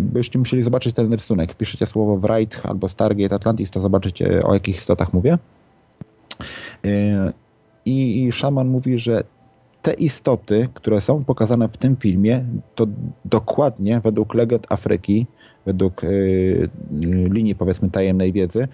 Byście 0.00 0.38
musieli 0.38 0.62
zobaczyć 0.62 0.96
ten 0.96 1.12
rysunek. 1.12 1.52
Wpiszecie 1.52 1.86
słowo 1.86 2.16
Wright 2.16 2.60
albo 2.66 2.88
Stargate 2.88 3.34
Atlantis, 3.34 3.70
to 3.70 3.80
zobaczycie 3.80 4.42
o 4.42 4.54
jakich 4.54 4.76
istotach 4.76 5.12
mówię. 5.12 5.38
E, 6.84 7.32
I, 7.84 8.24
I 8.24 8.32
szaman 8.32 8.68
mówi, 8.68 8.98
że 8.98 9.24
te 9.82 9.92
istoty, 9.92 10.68
które 10.74 11.00
są 11.00 11.24
pokazane 11.24 11.68
w 11.68 11.76
tym 11.76 11.96
filmie, 11.96 12.44
to 12.74 12.86
dokładnie 13.24 14.00
według 14.00 14.34
legend 14.34 14.66
Afryki, 14.68 15.26
według 15.66 16.04
y, 16.04 16.68
linii 17.30 17.54
powiedzmy 17.54 17.90
tajemnej 17.90 18.32
wiedzy, 18.32 18.68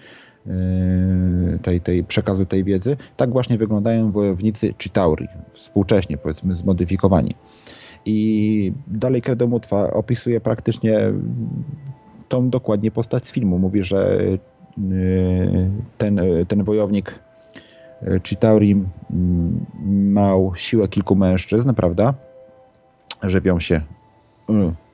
Yy, 0.45 1.59
tej, 1.59 1.81
tej 1.81 2.03
przekazu 2.03 2.45
tej 2.45 2.63
wiedzy, 2.63 2.97
tak 3.17 3.31
właśnie 3.31 3.57
wyglądają 3.57 4.11
wojownicy 4.11 4.73
Chitauri, 4.79 5.27
współcześnie 5.53 6.17
powiedzmy 6.17 6.55
zmodyfikowani. 6.55 7.35
I 8.05 8.73
dalej 8.87 9.21
Kredomutwa 9.21 9.93
opisuje 9.93 10.41
praktycznie 10.41 10.99
tą 12.29 12.49
dokładnie 12.49 12.91
postać 12.91 13.27
z 13.27 13.31
filmu. 13.31 13.59
Mówi, 13.59 13.83
że 13.83 14.19
yy, 14.77 15.69
ten, 15.97 16.21
ten 16.47 16.63
wojownik 16.63 17.07
yy, 17.09 17.28
Chitauri 18.23 18.83
miał 19.89 20.53
siłę 20.55 20.87
kilku 20.87 21.15
mężczyzn, 21.15 21.73
prawda? 21.73 22.13
Żywią 23.23 23.59
się 23.59 23.81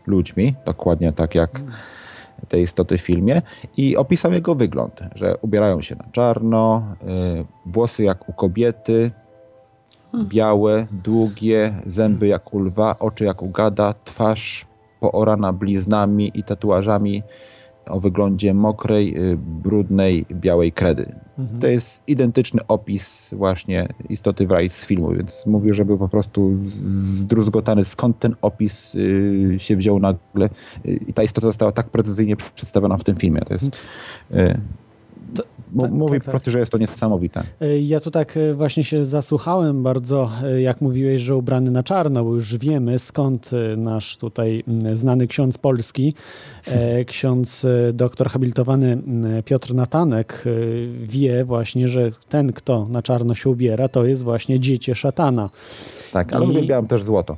ludźmi, 0.07 0.55
dokładnie 0.65 1.13
tak 1.13 1.35
jak 1.35 1.61
te 2.47 2.61
istoty 2.61 2.97
w 2.97 3.01
filmie. 3.01 3.41
I 3.77 3.97
opisał 3.97 4.33
jego 4.33 4.55
wygląd, 4.55 4.99
że 5.15 5.37
ubierają 5.41 5.81
się 5.81 5.95
na 5.95 6.05
czarno, 6.11 6.83
y, 7.41 7.45
włosy 7.65 8.03
jak 8.03 8.29
u 8.29 8.33
kobiety, 8.33 9.11
białe, 10.23 10.87
długie, 10.91 11.73
zęby 11.85 12.27
jak 12.27 12.53
u 12.53 12.59
lwa, 12.59 12.99
oczy 12.99 13.25
jak 13.25 13.41
u 13.41 13.49
gada, 13.49 13.93
twarz 14.03 14.65
poorana 14.99 15.53
bliznami 15.53 16.31
i 16.33 16.43
tatuażami 16.43 17.23
o 17.87 17.99
wyglądzie 17.99 18.53
mokrej, 18.53 19.17
y, 19.31 19.37
brudnej, 19.37 20.25
białej 20.31 20.71
kredy. 20.71 21.15
Mhm. 21.37 21.59
To 21.59 21.67
jest 21.67 22.03
identyczny 22.07 22.61
opis 22.67 23.29
właśnie 23.31 23.87
istoty 24.09 24.47
Wright 24.47 24.77
z 24.77 24.85
filmu, 24.85 25.13
więc 25.13 25.45
mówił, 25.45 25.73
że 25.73 25.85
był 25.85 25.97
po 25.97 26.09
prostu 26.09 26.57
zdruzgotany, 27.21 27.85
skąd 27.85 28.19
ten 28.19 28.35
opis 28.41 28.95
y, 28.95 29.55
się 29.57 29.75
wziął 29.75 29.99
nagle 29.99 30.49
i 31.07 31.13
ta 31.13 31.23
istota 31.23 31.47
została 31.47 31.71
tak 31.71 31.89
precyzyjnie 31.89 32.35
przedstawiona 32.55 32.97
w 32.97 33.03
tym 33.03 33.15
filmie. 33.15 33.41
To 33.41 33.53
jest... 33.53 33.87
Y, 34.31 34.59
tak, 35.81 35.91
mówi 35.91 36.21
tak, 36.21 36.43
tak. 36.43 36.53
że 36.53 36.59
jest 36.59 36.71
to 36.71 36.77
niesamowite. 36.77 37.43
E, 37.61 37.79
ja 37.79 37.99
tu 37.99 38.11
tak 38.11 38.37
e, 38.37 38.53
właśnie 38.53 38.83
się 38.83 39.05
zasłuchałem 39.05 39.83
bardzo, 39.83 40.31
e, 40.43 40.61
jak 40.61 40.81
mówiłeś, 40.81 41.21
że 41.21 41.35
ubrany 41.35 41.71
na 41.71 41.83
czarno, 41.83 42.23
bo 42.23 42.33
już 42.33 42.57
wiemy 42.57 42.99
skąd 42.99 43.51
nasz 43.77 44.17
tutaj 44.17 44.63
znany 44.93 45.27
ksiądz 45.27 45.57
polski, 45.57 46.13
ksiądz 47.07 47.67
doktor 47.93 48.29
habilitowany 48.29 48.97
Piotr 49.45 49.73
Natanek 49.73 50.43
wie 51.03 51.45
właśnie, 51.45 51.87
że 51.87 52.11
ten, 52.29 52.53
kto 52.53 52.87
na 52.89 53.01
czarno 53.01 53.35
się 53.35 53.49
ubiera, 53.49 53.87
to 53.87 54.05
jest 54.05 54.23
właśnie 54.23 54.59
dziecię 54.59 54.95
szatana. 54.95 55.49
Tak, 56.15 56.33
ale 56.33 56.45
I... 56.45 56.49
uwielbiałem 56.49 56.87
też 56.87 57.03
złoto. 57.03 57.37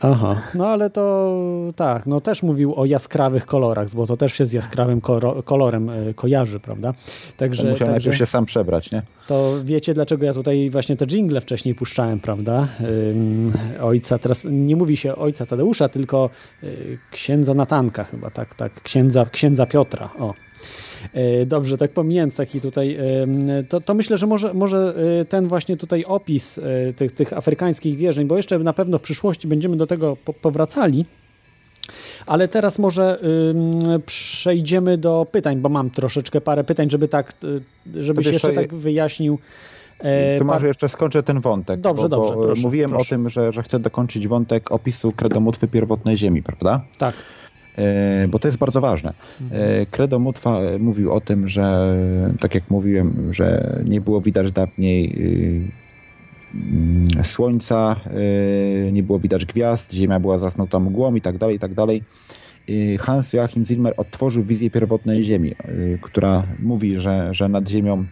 Aha, 0.00 0.42
no 0.54 0.66
ale 0.66 0.90
to 0.90 1.32
tak, 1.76 2.06
no 2.06 2.20
też 2.20 2.42
mówił 2.42 2.74
o 2.74 2.84
jaskrawych 2.84 3.46
kolorach, 3.46 3.88
bo 3.94 4.06
to 4.06 4.16
też 4.16 4.32
się 4.32 4.46
z 4.46 4.52
jaskrawym 4.52 5.00
kolorem 5.44 5.90
kojarzy, 6.14 6.60
prawda? 6.60 6.92
Także, 7.36 7.62
to 7.62 7.68
musiał 7.68 7.88
także, 7.88 8.16
się 8.16 8.26
sam 8.26 8.46
przebrać, 8.46 8.90
nie? 8.90 9.02
To 9.26 9.54
wiecie, 9.64 9.94
dlaczego 9.94 10.26
ja 10.26 10.32
tutaj 10.32 10.70
właśnie 10.70 10.96
te 10.96 11.06
jingle 11.06 11.40
wcześniej 11.40 11.74
puszczałem, 11.74 12.20
prawda? 12.20 12.68
ojca, 13.80 14.18
teraz 14.18 14.46
nie 14.50 14.76
mówi 14.76 14.96
się 14.96 15.16
ojca 15.16 15.46
Tadeusza, 15.46 15.88
tylko 15.88 16.30
y, 16.62 16.98
księdza 17.10 17.54
Natanka 17.54 18.04
chyba, 18.04 18.30
tak, 18.30 18.54
tak, 18.54 18.82
księdza, 18.82 19.26
księdza 19.26 19.66
Piotra, 19.66 20.10
o. 20.18 20.34
E, 21.12 21.46
dobrze, 21.46 21.78
tak 21.78 21.90
pomijając 21.90 22.36
taki 22.36 22.60
tutaj, 22.60 22.98
to, 23.68 23.80
to 23.80 23.94
myślę, 23.94 24.18
że 24.18 24.26
może, 24.26 24.54
może 24.54 24.94
e, 25.20 25.24
ten 25.24 25.48
właśnie 25.48 25.76
tutaj 25.76 26.04
opis 26.04 26.58
e, 26.58 26.92
tych, 26.92 27.12
tych 27.12 27.32
afrykańskich 27.32 27.96
wierzeń, 27.96 28.26
bo 28.26 28.36
jeszcze 28.36 28.58
na 28.58 28.72
pewno 28.72 28.98
w 28.98 29.02
przyszłości 29.02 29.48
będziemy 29.48 29.76
do 29.76 29.86
tego 29.86 30.16
powracali, 30.42 31.04
ale 32.26 32.48
teraz 32.48 32.78
może 32.78 33.18
przejdziemy 34.06 34.98
do 34.98 35.26
pytań, 35.32 35.56
bo 35.56 35.68
mam 35.68 35.90
troszeczkę 35.90 36.40
parę 36.40 36.64
pytań, 36.64 36.90
żeby 36.90 37.08
tak, 37.08 37.32
żebyś 37.94 38.26
jeszcze 38.26 38.52
tak 38.52 38.74
wyjaśnił. 38.74 39.38
To 40.38 40.44
może 40.44 40.66
jeszcze 40.68 40.88
skończę 40.88 41.22
ten 41.22 41.40
wątek. 41.40 41.80
Dobrze, 41.80 42.02
bo, 42.02 42.08
dobrze. 42.08 42.32
Proszę, 42.42 42.62
mówiłem 42.62 42.90
proszę. 42.90 43.02
o 43.02 43.08
tym, 43.08 43.30
że, 43.30 43.52
że 43.52 43.62
chcę 43.62 43.78
dokończyć 43.78 44.28
wątek 44.28 44.72
opisu 44.72 45.12
kredomutwy 45.12 45.68
pierwotnej 45.68 46.18
Ziemi, 46.18 46.42
prawda? 46.42 46.84
Tak. 46.98 47.14
E, 47.78 48.28
bo 48.28 48.38
to 48.38 48.48
jest 48.48 48.58
bardzo 48.58 48.80
ważne. 48.80 49.14
E, 49.50 49.86
Credo 49.86 50.18
Mutwa 50.18 50.58
mówił 50.78 51.12
o 51.12 51.20
tym, 51.20 51.48
że 51.48 51.96
tak 52.40 52.54
jak 52.54 52.70
mówiłem, 52.70 53.32
że 53.32 53.78
nie 53.84 54.00
było 54.00 54.20
widać 54.20 54.52
dawniej 54.52 55.18
y, 57.20 57.24
słońca, 57.24 57.96
y, 58.86 58.92
nie 58.92 59.02
było 59.02 59.18
widać 59.18 59.44
gwiazd, 59.44 59.92
ziemia 59.92 60.20
była 60.20 60.38
zasnuta 60.38 60.80
mgłą 60.80 61.14
i 61.14 61.20
tak 61.20 61.38
dalej, 61.38 61.56
i 61.56 61.58
tak 61.58 61.74
dalej. 61.74 62.02
Hans 62.98 63.32
Joachim 63.32 63.66
Zilmer 63.66 63.94
odtworzył 63.96 64.42
wizję 64.42 64.70
pierwotnej 64.70 65.24
Ziemi, 65.24 65.54
y, 65.68 65.98
która 66.02 66.42
mówi, 66.62 67.00
że, 67.00 67.34
że 67.34 67.48
nad 67.48 67.68
Ziemią 67.68 68.04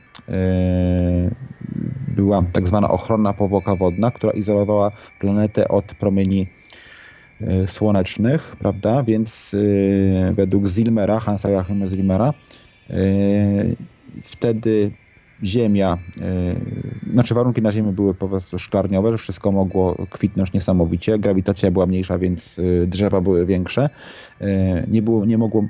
była 2.08 2.44
tak 2.52 2.68
zwana 2.68 2.88
ochronna 2.88 3.32
powłoka 3.32 3.76
wodna, 3.76 4.10
która 4.10 4.32
izolowała 4.32 4.92
planetę 5.20 5.68
od 5.68 5.84
promieni 5.84 6.46
E, 6.61 6.61
słonecznych, 7.66 8.56
prawda? 8.58 9.02
Więc 9.02 9.54
e, 10.28 10.32
według 10.32 10.66
Zilmera, 10.66 11.20
Hansa 11.20 11.50
Joachima 11.50 11.88
Zilmera, 11.88 12.34
e, 12.90 12.94
wtedy 14.24 14.90
Ziemia, 15.44 15.98
znaczy 17.12 17.34
warunki 17.34 17.62
na 17.62 17.72
Ziemi 17.72 17.92
były 17.92 18.14
po 18.14 18.28
prostu 18.28 18.58
szklarniowe, 18.58 19.10
że 19.10 19.18
wszystko 19.18 19.52
mogło 19.52 20.06
kwitnąć 20.10 20.52
niesamowicie, 20.52 21.18
grawitacja 21.18 21.70
była 21.70 21.86
mniejsza, 21.86 22.18
więc 22.18 22.60
drzewa 22.86 23.20
były 23.20 23.46
większe. 23.46 23.90
Nie, 24.88 25.02
było, 25.02 25.24
nie 25.24 25.38
mogło 25.38 25.64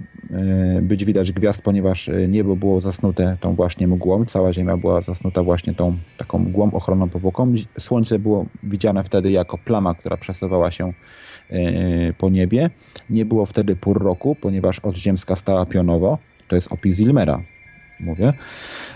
być 0.83 1.05
widać 1.05 1.33
gwiazd, 1.33 1.63
ponieważ 1.63 2.11
niebo 2.29 2.57
było 2.57 2.81
zasnute 2.81 3.37
tą 3.41 3.55
właśnie 3.55 3.89
mgłą, 3.89 4.25
cała 4.25 4.53
Ziemia 4.53 4.77
była 4.77 5.01
zasnuta 5.01 5.43
właśnie 5.43 5.75
tą 5.75 5.97
taką 6.19 6.39
mgłą 6.39 6.71
ochronną 6.71 7.09
powłoką. 7.09 7.55
Słońce 7.79 8.19
było 8.19 8.47
widziane 8.63 9.05
wtedy 9.05 9.31
jako 9.31 9.59
plama, 9.59 9.95
która 9.95 10.17
przesuwała 10.17 10.71
się 10.71 10.85
E, 10.87 10.93
po 12.19 12.31
niebie. 12.31 12.71
Nie 13.11 13.25
było 13.25 13.47
wtedy 13.47 13.77
pór 13.77 14.03
roku, 14.03 14.35
ponieważ 14.35 14.79
odziemska 14.79 15.37
stała 15.37 15.67
pionowo. 15.67 16.19
To 16.49 16.57
jest 16.57 16.73
opis 16.73 17.01
Ilmera, 17.01 17.43
mówię. 18.01 18.33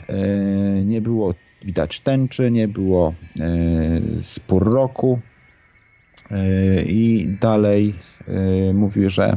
E, 0.08 0.16
nie 0.84 1.00
było 1.00 1.34
widać 1.64 2.00
tęczy, 2.00 2.50
nie 2.50 2.68
było 2.68 3.14
e, 3.40 3.50
spór 4.22 4.72
roku. 4.72 5.18
I 6.86 7.28
dalej 7.40 7.94
mówił, 8.74 9.10
że 9.10 9.36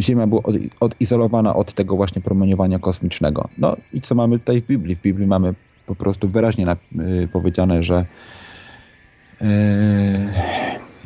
Ziemia 0.00 0.26
była 0.26 0.42
odizolowana 0.80 1.54
od 1.56 1.74
tego 1.74 1.96
właśnie 1.96 2.22
promieniowania 2.22 2.78
kosmicznego. 2.78 3.48
No 3.58 3.76
i 3.92 4.00
co 4.00 4.14
mamy 4.14 4.38
tutaj 4.38 4.62
w 4.62 4.66
Biblii? 4.66 4.96
W 4.96 5.02
Biblii 5.02 5.26
mamy 5.26 5.54
po 5.86 5.94
prostu 5.94 6.28
wyraźnie 6.28 6.76
powiedziane, 7.32 7.82
że 7.82 8.06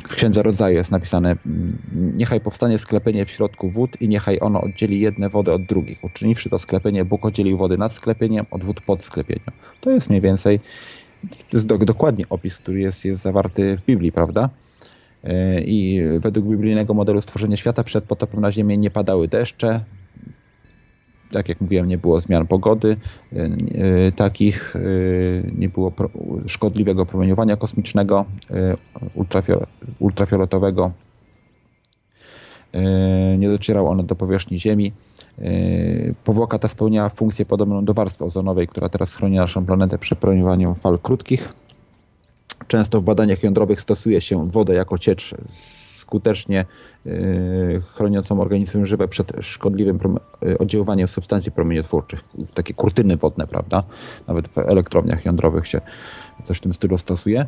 w 0.09 0.15
Księdze 0.15 0.43
Rodzaju 0.43 0.75
jest 0.75 0.91
napisane 0.91 1.35
niechaj 1.93 2.39
powstanie 2.39 2.79
sklepienie 2.79 3.25
w 3.25 3.31
środku 3.31 3.69
wód 3.69 4.01
i 4.01 4.07
niechaj 4.07 4.37
ono 4.41 4.61
oddzieli 4.61 4.99
jedne 4.99 5.29
wody 5.29 5.53
od 5.53 5.65
drugich. 5.65 6.03
Uczyniwszy 6.03 6.49
to 6.49 6.59
sklepienie, 6.59 7.05
Bóg 7.05 7.25
oddzielił 7.25 7.57
wody 7.57 7.77
nad 7.77 7.95
sklepieniem 7.95 8.45
od 8.51 8.63
wód 8.63 8.81
pod 8.81 9.03
sklepieniem. 9.03 9.51
To 9.81 9.91
jest 9.91 10.09
mniej 10.09 10.21
więcej 10.21 10.59
to 11.29 11.57
jest 11.57 11.65
do, 11.67 11.77
dokładnie 11.77 12.25
opis, 12.29 12.57
który 12.57 12.79
jest, 12.79 13.05
jest 13.05 13.21
zawarty 13.21 13.77
w 13.77 13.85
Biblii, 13.85 14.11
prawda? 14.11 14.49
E, 15.23 15.61
I 15.61 16.01
według 16.19 16.45
biblijnego 16.45 16.93
modelu 16.93 17.21
stworzenia 17.21 17.57
świata 17.57 17.83
przed 17.83 18.03
potopem 18.03 18.41
na 18.41 18.51
ziemię 18.51 18.77
nie 18.77 18.91
padały 18.91 19.27
deszcze, 19.27 19.83
tak 21.31 21.49
jak 21.49 21.61
mówiłem, 21.61 21.87
nie 21.87 21.97
było 21.97 22.21
zmian 22.21 22.47
pogody, 22.47 22.97
takich, 24.15 24.73
nie 25.57 25.69
było 25.69 25.93
szkodliwego 26.47 27.05
promieniowania 27.05 27.57
kosmicznego, 27.57 28.25
ultrafioletowego. 29.99 30.91
Nie 33.37 33.49
docierał 33.49 33.87
ono 33.87 34.03
do 34.03 34.15
powierzchni 34.15 34.59
Ziemi. 34.59 34.93
Powłoka 36.23 36.59
ta 36.59 36.67
spełniała 36.67 37.09
funkcję 37.09 37.45
podobną 37.45 37.85
do 37.85 37.93
warstwy 37.93 38.23
ozonowej, 38.23 38.67
która 38.67 38.89
teraz 38.89 39.13
chroni 39.13 39.37
naszą 39.37 39.65
planetę 39.65 39.97
przed 39.97 40.19
promieniowaniem 40.19 40.75
fal 40.75 40.99
krótkich. 40.99 41.53
Często 42.67 43.01
w 43.01 43.03
badaniach 43.03 43.43
jądrowych 43.43 43.81
stosuje 43.81 44.21
się 44.21 44.51
wodę 44.51 44.73
jako 44.73 44.97
ciecz 44.97 45.35
skutecznie 46.11 46.65
y, 47.05 47.81
chroniącą 47.93 48.41
organizmy 48.41 48.85
żywe 48.85 49.07
przed 49.07 49.31
szkodliwym 49.41 49.99
y, 50.43 50.57
oddziaływaniem 50.57 51.07
substancji 51.07 51.51
promieniotwórczych. 51.51 52.23
Takie 52.53 52.73
kurtyny 52.73 53.17
wodne, 53.17 53.47
prawda? 53.47 53.83
Nawet 54.27 54.47
w 54.47 54.57
elektrowniach 54.57 55.25
jądrowych 55.25 55.67
się 55.67 55.81
coś 56.45 56.57
w 56.57 56.61
tym 56.61 56.73
stylu 56.73 56.97
stosuje. 56.97 57.45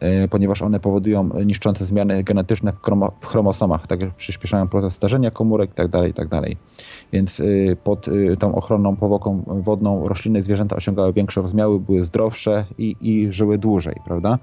E, 0.00 0.28
ponieważ 0.28 0.62
one 0.62 0.80
powodują 0.80 1.30
niszczące 1.44 1.84
zmiany 1.84 2.24
genetyczne 2.24 2.72
w 3.20 3.26
chromosomach, 3.26 3.86
także 3.86 4.10
przyspieszają 4.16 4.68
proces 4.68 4.94
starzenia 4.94 5.30
komórek 5.30 5.70
itd. 5.70 5.98
Tak 5.98 6.06
itd. 6.06 6.40
Tak 6.40 6.50
Więc 7.12 7.42
pod 7.84 8.06
tą 8.38 8.54
ochronną 8.54 8.96
powłoką 8.96 9.42
wodną 9.46 10.08
rośliny 10.08 10.38
i 10.38 10.42
zwierzęta 10.42 10.76
osiągały 10.76 11.12
większe 11.12 11.42
rozmiary, 11.42 11.78
były 11.86 12.04
zdrowsze 12.04 12.64
i, 12.78 12.96
i 13.00 13.32
żyły 13.32 13.58
dłużej, 13.58 13.96
prawda? 14.04 14.38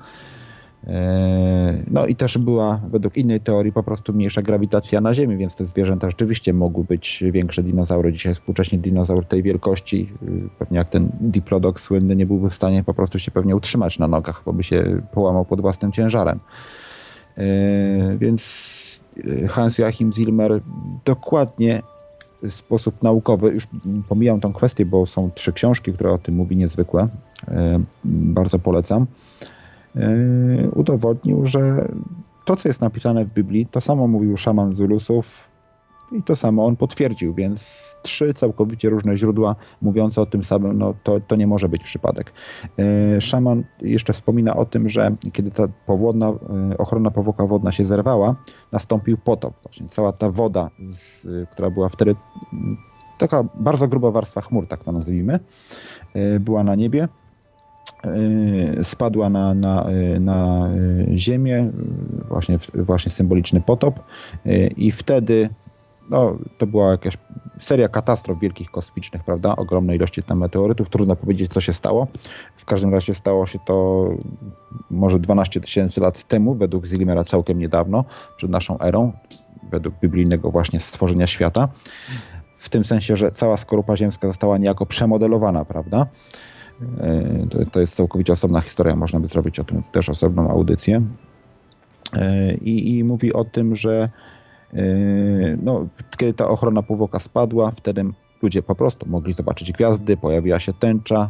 E, 0.87 1.83
no 1.91 2.05
i 2.05 2.15
też 2.15 2.37
była 2.37 2.79
według 2.89 3.17
innej 3.17 3.41
teorii 3.41 3.71
po 3.71 3.83
prostu 3.83 4.13
mniejsza 4.13 4.41
grawitacja 4.41 5.01
na 5.01 5.13
Ziemi, 5.15 5.37
więc 5.37 5.55
te 5.55 5.65
zwierzęta 5.65 6.07
rzeczywiście 6.09 6.53
mogły 6.53 6.83
być 6.83 7.23
większe 7.31 7.63
dinozaury. 7.63 8.13
Dzisiaj 8.13 8.35
współcześnie 8.35 8.79
dinozaur 8.79 9.25
tej 9.25 9.43
wielkości, 9.43 10.09
y, 10.23 10.59
pewnie 10.59 10.77
jak 10.77 10.89
ten 10.89 11.09
diplodok 11.21 11.79
słynny, 11.79 12.15
nie 12.15 12.25
byłby 12.25 12.49
w 12.49 12.55
stanie 12.55 12.83
po 12.83 12.93
prostu 12.93 13.19
się 13.19 13.31
pewnie 13.31 13.55
utrzymać 13.55 13.99
na 13.99 14.07
nogach, 14.07 14.41
bo 14.45 14.53
by 14.53 14.63
się 14.63 15.01
połamał 15.13 15.45
pod 15.45 15.61
własnym 15.61 15.91
ciężarem. 15.91 16.39
E, 17.37 17.43
więc 18.17 18.41
y, 19.17 19.47
Hans 19.47 19.77
Joachim 19.77 20.13
Zilmer 20.13 20.61
dokładnie 21.05 21.81
w 22.43 22.51
sposób 22.53 23.03
naukowy, 23.03 23.51
już 23.51 23.67
pomijam 24.09 24.39
tą 24.39 24.53
kwestię, 24.53 24.85
bo 24.85 25.05
są 25.05 25.31
trzy 25.31 25.53
książki, 25.53 25.93
które 25.93 26.11
o 26.11 26.17
tym 26.17 26.35
mówi 26.35 26.55
niezwykłe, 26.55 27.07
e, 27.47 27.79
bardzo 28.05 28.59
polecam 28.59 29.05
udowodnił, 30.75 31.45
że 31.45 31.87
to, 32.45 32.55
co 32.55 32.67
jest 32.67 32.81
napisane 32.81 33.25
w 33.25 33.33
Biblii, 33.33 33.65
to 33.65 33.81
samo 33.81 34.07
mówił 34.07 34.37
szaman 34.37 34.73
Zulusów 34.73 35.47
i 36.11 36.23
to 36.23 36.35
samo 36.35 36.65
on 36.65 36.75
potwierdził, 36.75 37.33
więc 37.33 37.87
trzy 38.03 38.33
całkowicie 38.33 38.89
różne 38.89 39.17
źródła 39.17 39.55
mówiące 39.81 40.21
o 40.21 40.25
tym 40.25 40.43
samym, 40.43 40.77
no 40.77 40.93
to, 41.03 41.19
to 41.27 41.35
nie 41.35 41.47
może 41.47 41.69
być 41.69 41.83
przypadek. 41.83 42.33
Yy, 42.77 43.21
szaman 43.21 43.63
jeszcze 43.81 44.13
wspomina 44.13 44.55
o 44.55 44.65
tym, 44.65 44.89
że 44.89 45.15
kiedy 45.33 45.51
ta 45.51 45.67
powodna, 45.85 46.33
yy, 46.69 46.77
ochrona 46.77 47.11
powłoka 47.11 47.45
wodna 47.45 47.71
się 47.71 47.85
zerwała, 47.85 48.35
nastąpił 48.71 49.17
potop. 49.17 49.53
Właśnie 49.63 49.89
cała 49.89 50.11
ta 50.11 50.31
woda, 50.31 50.69
z, 50.87 51.49
która 51.49 51.69
była 51.69 51.89
wtedy 51.89 52.15
taka 53.17 53.43
bardzo 53.55 53.87
gruba 53.87 54.11
warstwa 54.11 54.41
chmur, 54.41 54.67
tak 54.67 54.83
to 54.83 54.91
nazwijmy, 54.91 55.39
była 56.39 56.63
na 56.63 56.75
niebie 56.75 57.07
spadła 58.83 59.29
na, 59.29 59.53
na, 59.53 59.89
y, 59.89 60.19
na 60.19 60.69
y, 61.11 61.17
ziemię, 61.17 61.71
właśnie, 62.27 62.59
właśnie 62.73 63.11
symboliczny 63.11 63.61
potop 63.61 63.99
i 64.77 64.91
wtedy 64.91 65.49
no, 66.09 66.37
to 66.57 66.67
była 66.67 66.91
jakaś 66.91 67.17
seria 67.59 67.87
katastrof 67.87 68.39
wielkich 68.39 68.71
kosmicznych, 68.71 69.23
prawda? 69.23 69.55
Ogromne 69.55 69.95
ilości 69.95 70.23
tam 70.23 70.37
meteorytów. 70.37 70.89
Trudno 70.89 71.15
powiedzieć, 71.15 71.53
co 71.53 71.61
się 71.61 71.73
stało. 71.73 72.07
W 72.57 72.65
każdym 72.65 72.93
razie 72.93 73.13
stało 73.13 73.47
się 73.47 73.59
to 73.65 74.07
może 74.91 75.19
12 75.19 75.61
tysięcy 75.61 76.01
lat 76.01 76.23
temu, 76.23 76.55
według 76.55 76.85
Zilmera 76.85 77.23
całkiem 77.23 77.59
niedawno, 77.59 78.05
przed 78.37 78.49
naszą 78.49 78.79
erą, 78.79 79.11
według 79.71 79.95
biblijnego 80.01 80.51
właśnie 80.51 80.79
stworzenia 80.79 81.27
świata. 81.27 81.67
W 82.57 82.69
tym 82.69 82.83
sensie, 82.83 83.17
że 83.17 83.31
cała 83.31 83.57
skorupa 83.57 83.97
ziemska 83.97 84.27
została 84.27 84.57
niejako 84.57 84.85
przemodelowana, 84.85 85.65
prawda? 85.65 86.07
E, 86.81 87.47
to, 87.49 87.71
to 87.71 87.79
jest 87.79 87.95
całkowicie 87.95 88.33
osobna 88.33 88.61
historia, 88.61 88.95
można 88.95 89.19
by 89.19 89.27
zrobić 89.27 89.59
o 89.59 89.63
tym 89.63 89.83
też 89.91 90.09
osobną 90.09 90.51
audycję. 90.51 91.01
E, 92.13 92.53
I, 92.53 92.97
i 92.97 93.03
mówi 93.03 93.33
o 93.33 93.45
tym, 93.45 93.75
że 93.75 94.09
e, 94.73 94.79
no, 95.63 95.87
kiedy 96.17 96.33
ta 96.33 96.47
ochrona 96.47 96.83
półwoka 96.83 97.19
spadła, 97.19 97.71
wtedy 97.71 98.03
ludzie 98.41 98.61
po 98.63 98.75
prostu 98.75 99.09
mogli 99.09 99.33
zobaczyć 99.33 99.71
gwiazdy, 99.71 100.17
pojawiła 100.17 100.59
się 100.59 100.73
tęcza, 100.73 101.29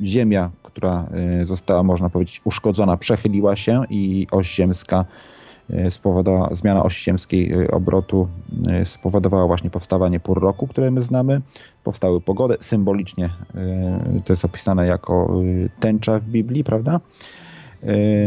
Ziemia, 0.00 0.50
która 0.62 1.06
została, 1.44 1.82
można 1.82 2.10
powiedzieć, 2.10 2.40
uszkodzona, 2.44 2.96
przechyliła 2.96 3.56
się 3.56 3.82
i 3.90 4.26
oś 4.30 4.54
ziemska 4.54 5.04
spowodowała, 5.90 6.54
zmiana 6.54 6.82
osi 6.82 7.04
ziemskiej 7.04 7.68
obrotu 7.68 8.28
spowodowała 8.84 9.46
właśnie 9.46 9.70
powstawanie 9.70 10.20
pór 10.20 10.42
roku, 10.42 10.66
które 10.66 10.90
my 10.90 11.02
znamy 11.02 11.40
powstały 11.84 12.20
pogody. 12.20 12.56
Symbolicznie 12.60 13.30
to 14.24 14.32
jest 14.32 14.44
opisane 14.44 14.86
jako 14.86 15.40
tęcza 15.80 16.18
w 16.18 16.24
Biblii, 16.24 16.64
prawda? 16.64 17.00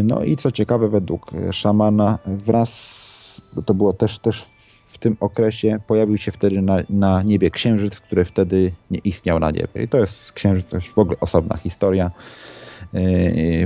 No 0.04 0.24
i 0.24 0.38
co 0.38 0.52
ciekawe, 0.52 0.90
według 0.90 1.32
szamana 1.52 2.20
wraz, 2.26 3.42
to 3.66 3.74
było 3.74 3.94
też, 3.94 4.20
też 4.20 4.46
w 4.86 4.98
tym 4.98 5.18
okresie, 5.20 5.80
pojawił 5.88 6.18
się 6.18 6.32
wtedy 6.32 6.62
na, 6.62 6.78
na 6.90 7.24
niebie 7.24 7.52
księżyc, 7.52 8.00
który 8.00 8.26
wtedy 8.26 8.72
nie 8.92 9.00
istniał 9.00 9.40
na 9.40 9.52
niebie. 9.52 9.84
I 9.84 9.88
to 9.88 9.98
jest 9.98 10.32
księżyc, 10.32 10.68
to 10.68 10.78
jest 10.78 10.88
w 10.88 10.98
ogóle 10.98 11.18
osobna 11.20 11.58
historia. 11.58 12.12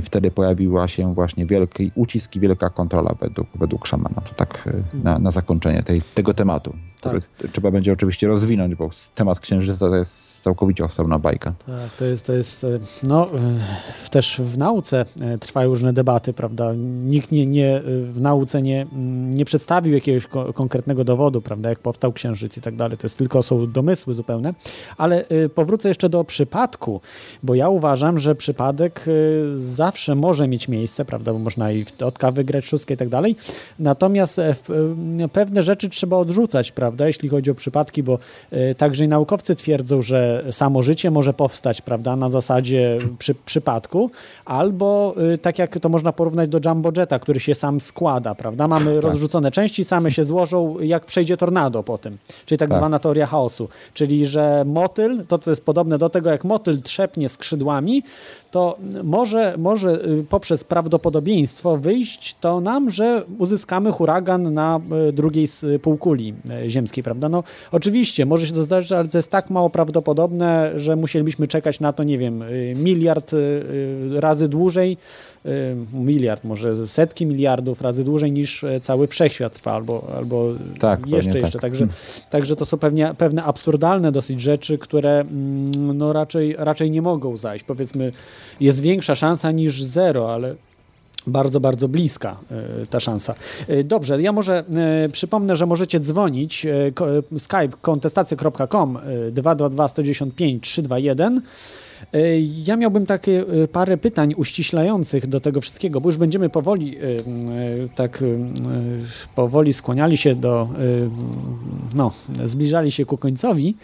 Wtedy 0.02 0.30
pojawiła 0.30 0.88
się 0.88 1.14
właśnie 1.14 1.46
wielki 1.46 1.90
ucisk 1.94 2.36
i 2.36 2.40
wielka 2.40 2.70
kontrola 2.70 3.14
według, 3.20 3.48
według 3.54 3.86
szamana. 3.86 4.20
To 4.20 4.34
tak 4.34 4.68
na, 5.04 5.18
na 5.18 5.30
zakończenie 5.30 5.82
tej, 5.82 6.02
tego 6.02 6.34
tematu 6.34 6.74
który 7.06 7.20
tak. 7.42 7.50
trzeba 7.50 7.70
będzie 7.70 7.92
oczywiście 7.92 8.26
rozwinąć, 8.26 8.74
bo 8.74 8.90
temat 9.14 9.40
księżyca 9.40 9.78
to 9.78 9.96
jest 9.96 10.25
całkowicie 10.46 10.84
osobna 10.84 11.18
bajka. 11.18 11.52
Tak, 11.66 11.96
to 11.96 12.04
jest, 12.04 12.26
to 12.26 12.32
jest 12.32 12.64
e, 12.64 12.68
no 13.02 13.28
też 14.10 14.40
w 14.44 14.58
nauce 14.58 15.04
e, 15.20 15.38
trwają 15.38 15.68
różne 15.68 15.92
debaty, 15.92 16.32
prawda? 16.32 16.72
Nikt 17.06 17.32
nie, 17.32 17.46
nie, 17.46 17.82
w 17.84 18.20
nauce 18.20 18.62
nie, 18.62 18.86
nie 19.34 19.44
przedstawił 19.44 19.94
jakiegoś 19.94 20.26
konkretnego 20.54 21.04
dowodu, 21.04 21.40
prawda, 21.40 21.68
jak 21.68 21.78
powstał 21.78 22.12
księżyc 22.12 22.56
i 22.58 22.60
tak 22.60 22.76
dalej. 22.76 22.98
To 22.98 23.06
jest 23.06 23.18
tylko 23.18 23.42
są 23.42 23.72
domysły 23.72 24.14
zupełne, 24.14 24.54
ale 24.96 25.28
e, 25.28 25.48
powrócę 25.48 25.88
jeszcze 25.88 26.08
do 26.08 26.24
przypadku, 26.24 27.00
bo 27.42 27.54
ja 27.54 27.68
uważam, 27.68 28.18
że 28.18 28.34
przypadek 28.34 29.04
zawsze 29.56 30.14
może 30.14 30.48
mieć 30.48 30.68
miejsce, 30.68 31.04
prawda, 31.04 31.32
bo 31.32 31.38
można 31.38 31.72
i 31.72 31.84
od 32.04 32.18
kawy 32.18 32.36
wygrać 32.36 32.64
szóstkę 32.66 32.94
i 32.94 32.96
tak 32.96 33.08
dalej, 33.08 33.36
natomiast 33.78 34.40
pewne 35.32 35.62
rzeczy 35.62 35.88
trzeba 35.88 36.16
odrzucać, 36.16 36.72
prawda, 36.72 37.06
jeśli 37.06 37.28
chodzi 37.28 37.50
o 37.50 37.54
przypadki, 37.54 38.02
bo 38.02 38.18
także 38.76 39.04
i 39.04 39.08
naukowcy 39.08 39.54
twierdzą, 39.54 40.02
że 40.02 40.35
samo 40.50 40.82
życie 40.82 41.10
może 41.10 41.32
powstać, 41.32 41.82
prawda, 41.82 42.16
na 42.16 42.30
zasadzie 42.30 42.98
przy, 43.18 43.34
przypadku, 43.34 44.10
albo 44.44 45.14
y, 45.34 45.38
tak 45.38 45.58
jak 45.58 45.78
to 45.80 45.88
można 45.88 46.12
porównać 46.12 46.48
do 46.48 46.60
Jumbo 46.64 46.92
Jetta, 46.96 47.18
który 47.18 47.40
się 47.40 47.54
sam 47.54 47.80
składa, 47.80 48.34
prawda? 48.34 48.68
Mamy 48.68 48.94
tak. 48.94 49.04
rozrzucone 49.04 49.50
części, 49.50 49.84
same 49.84 50.10
się 50.10 50.24
złożą, 50.24 50.80
jak 50.80 51.04
przejdzie 51.04 51.36
tornado 51.36 51.82
po 51.82 51.98
tym, 51.98 52.18
czyli 52.46 52.58
tak, 52.58 52.68
tak, 52.68 52.78
zwana 52.78 52.98
teoria 52.98 53.26
chaosu, 53.26 53.68
czyli 53.94 54.26
że 54.26 54.64
motyl, 54.66 55.24
to, 55.28 55.38
to 55.38 55.50
jest 55.50 55.64
podobne 55.64 55.98
do 55.98 56.08
tego, 56.10 56.30
jak 56.30 56.44
motyl 56.44 56.82
trzepnie 56.82 57.28
skrzydłami, 57.28 58.02
to 58.50 58.78
może, 59.04 59.54
może 59.58 60.04
y, 60.04 60.24
poprzez 60.28 60.64
prawdopodobieństwo 60.64 61.76
wyjść 61.76 62.36
to 62.40 62.60
nam, 62.60 62.90
że 62.90 63.22
uzyskamy 63.38 63.92
huragan 63.92 64.54
na 64.54 64.80
y, 65.08 65.12
drugiej 65.12 65.48
półkuli 65.82 66.34
ziemskiej, 66.66 67.04
prawda? 67.04 67.28
No 67.28 67.44
oczywiście, 67.72 68.26
może 68.26 68.46
się 68.46 68.52
to 68.52 68.62
zdarzyć, 68.62 68.92
ale 68.92 69.08
to 69.08 69.18
jest 69.18 69.30
tak 69.30 69.50
mało 69.50 69.70
prawdopodobne, 69.70 70.16
podobne, 70.16 70.80
że 70.80 70.96
musielibyśmy 70.96 71.46
czekać 71.46 71.80
na 71.80 71.92
to, 71.92 72.04
nie 72.04 72.18
wiem, 72.18 72.42
y, 72.42 72.74
miliard 72.76 73.32
y, 73.32 73.36
y, 73.36 74.20
razy 74.20 74.48
dłużej, 74.48 74.98
miliard, 75.92 76.44
może 76.44 76.88
setki 76.88 77.26
miliardów 77.26 77.80
razy 77.80 78.04
dłużej 78.04 78.32
niż 78.32 78.64
e, 78.64 78.80
cały 78.80 79.06
wszechświat 79.06 79.52
trwa, 79.52 79.72
albo, 79.72 80.12
albo 80.16 80.54
tak, 80.80 81.06
jeszcze, 81.06 81.38
jeszcze. 81.38 81.52
Tak. 81.52 81.60
Także, 81.60 81.78
hmm. 81.78 81.96
także 82.30 82.56
to 82.56 82.66
są 82.66 82.78
pewnie, 82.78 83.14
pewne 83.18 83.42
absurdalne 83.42 84.12
dosyć 84.12 84.40
rzeczy, 84.40 84.78
które 84.78 85.20
mm, 85.20 85.98
no 85.98 86.12
raczej, 86.12 86.54
raczej 86.58 86.90
nie 86.90 87.02
mogą 87.02 87.36
zajść. 87.36 87.64
Powiedzmy, 87.64 88.12
jest 88.60 88.80
większa 88.80 89.14
szansa 89.14 89.50
niż 89.50 89.82
zero, 89.82 90.34
ale 90.34 90.54
bardzo, 91.26 91.60
bardzo 91.60 91.88
bliska 91.88 92.36
e, 92.50 92.86
ta 92.86 93.00
szansa. 93.00 93.34
E, 93.68 93.84
dobrze, 93.84 94.22
ja 94.22 94.32
może 94.32 94.64
przypomnę, 95.12 95.56
że 95.56 95.66
możecie 95.66 96.00
dzwonić 96.00 96.66
skype 97.38 97.68
kontestacja.com 97.82 98.98
222 99.32 99.88
195 99.88 100.64
321 100.64 101.42
ja 102.64 102.76
miałbym 102.76 103.06
takie 103.06 103.44
parę 103.72 103.96
pytań 103.96 104.34
uściślających 104.36 105.26
do 105.26 105.40
tego 105.40 105.60
wszystkiego, 105.60 106.00
bo 106.00 106.08
już 106.08 106.16
będziemy 106.16 106.48
powoli 106.48 106.96
tak 107.94 108.24
powoli 109.34 109.72
skłaniali 109.72 110.16
się 110.16 110.34
do, 110.34 110.68
no, 111.94 112.12
zbliżali 112.44 112.92
się 112.92 113.04
ku 113.04 113.16
końcowi. 113.16 113.76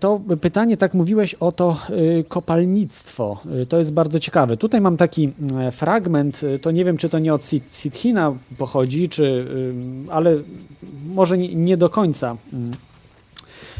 To 0.00 0.20
pytanie, 0.40 0.76
tak 0.76 0.94
mówiłeś 0.94 1.34
o 1.34 1.52
to 1.52 1.76
kopalnictwo. 2.28 3.40
To 3.68 3.78
jest 3.78 3.92
bardzo 3.92 4.20
ciekawe. 4.20 4.56
Tutaj 4.56 4.80
mam 4.80 4.96
taki 4.96 5.30
mm, 5.40 5.72
fragment, 5.72 6.40
to 6.62 6.70
nie 6.70 6.84
wiem, 6.84 6.96
czy 6.96 7.08
to 7.08 7.18
nie 7.18 7.34
od 7.34 7.42
Sit- 7.42 7.76
Sitchina 7.76 8.34
pochodzi, 8.58 9.08
czy, 9.08 9.46
ale 10.10 10.36
może 11.14 11.38
nie, 11.38 11.54
nie 11.54 11.76
do 11.76 11.90
końca. 11.90 12.36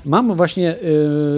Mam 0.05 0.37
właśnie 0.37 0.77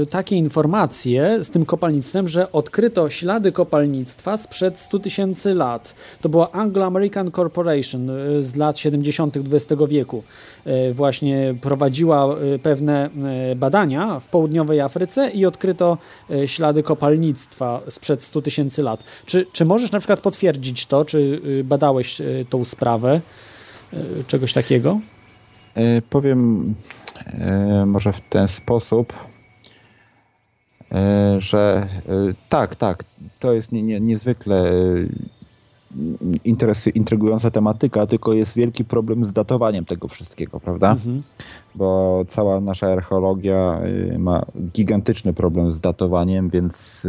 y, 0.02 0.06
takie 0.06 0.36
informacje 0.36 1.44
z 1.44 1.50
tym 1.50 1.66
kopalnictwem, 1.66 2.28
że 2.28 2.52
odkryto 2.52 3.10
ślady 3.10 3.52
kopalnictwa 3.52 4.36
sprzed 4.36 4.78
100 4.78 4.98
tysięcy 4.98 5.54
lat. 5.54 5.94
To 6.20 6.28
była 6.28 6.52
Anglo-American 6.52 7.30
Corporation 7.30 8.10
y, 8.10 8.42
z 8.42 8.56
lat 8.56 8.78
70. 8.78 9.36
XX 9.36 9.82
wieku. 9.88 10.22
Y, 10.66 10.94
właśnie 10.94 11.54
prowadziła 11.60 12.36
y, 12.54 12.58
pewne 12.58 13.10
y, 13.52 13.56
badania 13.56 14.20
w 14.20 14.28
południowej 14.28 14.80
Afryce 14.80 15.30
i 15.30 15.46
odkryto 15.46 15.98
ślady 16.46 16.82
kopalnictwa 16.82 17.80
sprzed 17.88 18.22
100 18.22 18.42
tysięcy 18.42 18.82
lat. 18.82 19.04
Czy, 19.26 19.46
czy 19.52 19.64
możesz 19.64 19.92
na 19.92 19.98
przykład 19.98 20.20
potwierdzić 20.20 20.86
to, 20.86 21.04
czy 21.04 21.40
badałeś 21.64 22.22
tą 22.50 22.64
sprawę, 22.64 23.20
czegoś 24.26 24.52
takiego? 24.52 25.00
E, 25.74 26.02
Powiem 26.02 26.74
może 27.86 28.12
w 28.12 28.20
ten 28.20 28.48
sposób, 28.48 29.12
e, 30.92 31.40
że 31.40 31.88
e, 32.08 32.12
tak, 32.48 32.76
tak, 32.76 33.04
to 33.40 33.52
jest 33.52 33.72
nie, 33.72 33.82
nie, 33.82 34.00
niezwykle 34.00 34.70
e, 34.70 34.72
interesy, 36.44 36.90
intrygująca 36.90 37.50
tematyka, 37.50 38.06
tylko 38.06 38.32
jest 38.32 38.54
wielki 38.54 38.84
problem 38.84 39.24
z 39.24 39.32
datowaniem 39.32 39.84
tego 39.84 40.08
wszystkiego, 40.08 40.60
prawda? 40.60 40.90
Mhm. 40.90 41.22
Bo 41.74 42.24
cała 42.28 42.60
nasza 42.60 42.86
archeologia 42.86 43.80
ma 44.18 44.42
gigantyczny 44.72 45.32
problem 45.32 45.72
z 45.72 45.80
datowaniem, 45.80 46.50
więc 46.50 47.06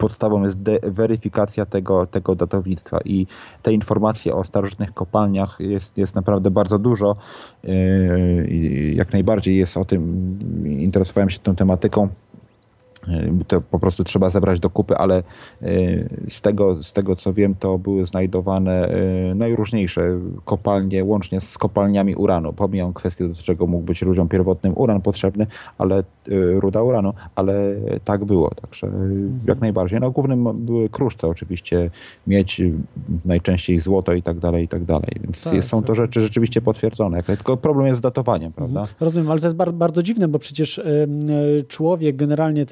podstawą 0.00 0.44
jest 0.44 0.58
weryfikacja 0.82 1.66
tego, 1.66 2.06
tego 2.06 2.34
datownictwa 2.34 2.98
i 3.04 3.26
te 3.62 3.72
informacje 3.72 4.34
o 4.34 4.44
starożytnych 4.44 4.94
kopalniach 4.94 5.56
jest, 5.60 5.98
jest 5.98 6.14
naprawdę 6.14 6.50
bardzo 6.50 6.78
dużo. 6.78 7.16
I 8.48 8.92
Jak 8.96 9.12
najbardziej 9.12 9.56
jest 9.56 9.76
o 9.76 9.84
tym, 9.84 10.02
interesowałem 10.78 11.30
się 11.30 11.38
tą 11.38 11.56
tematyką. 11.56 12.08
Yy, 13.08 13.32
To 13.48 13.60
po 13.60 13.78
prostu 13.78 14.04
trzeba 14.04 14.30
zebrać 14.30 14.60
do 14.60 14.70
kupy, 14.70 14.96
ale 14.96 15.22
yy, 15.62 16.08
z 16.28 16.40
tego, 16.40 16.82
z 16.82 16.92
tego 16.92 17.16
co 17.16 17.32
wiem, 17.32 17.54
to 17.54 17.78
były 17.78 18.06
znajdowane 18.06 18.92
yy, 19.28 19.34
najróżniejsze 19.34 20.18
kopalnie, 20.44 21.04
łącznie 21.04 21.40
z 21.40 21.58
kopalniami 21.58 22.14
uranu. 22.14 22.52
Pomijam 22.52 22.92
kwestię, 22.92 23.28
do 23.28 23.34
czego 23.34 23.66
mógł 23.66 23.84
być 23.84 24.02
ludziom 24.02 24.28
pierwotnym 24.28 24.72
uran 24.76 25.00
potrzebny, 25.00 25.46
ale 25.78 26.02
ruda 26.58 26.82
uranu, 26.82 27.12
ale 27.34 27.54
tak 28.04 28.24
było. 28.24 28.50
Także 28.62 28.86
yy, 28.86 29.30
jak 29.46 29.60
najbardziej. 29.60 30.00
No 30.00 30.10
głównym 30.10 30.64
były 30.66 30.88
kruszce 30.88 31.28
oczywiście, 31.28 31.90
yy, 32.26 32.44
najczęściej 33.24 33.78
złoto 33.78 34.12
i 34.14 34.22
tak 34.22 34.38
dalej, 34.38 34.64
i 34.64 34.68
tak 34.68 34.84
dalej. 34.84 35.10
Więc 35.22 35.42
Tak, 35.44 35.64
są 35.64 35.80
to 35.80 35.86
tak. 35.86 35.96
rzeczy 35.96 36.20
rzeczywiście 36.20 36.60
potwierdzone. 36.60 37.22
Tylko 37.22 37.56
problem 37.56 37.86
jest 37.86 37.98
z 37.98 38.02
datowaniem, 38.02 38.52
prawda? 38.52 38.82
Rozumiem, 39.00 39.30
ale 39.30 39.40
to 39.40 39.46
jest 39.46 39.56
bar- 39.56 39.72
bardzo 39.72 40.02
dziwne, 40.02 40.28
bo 40.28 40.38
przecież 40.38 40.78
e, 40.78 40.84
człowiek 41.68 42.16
generalnie 42.16 42.66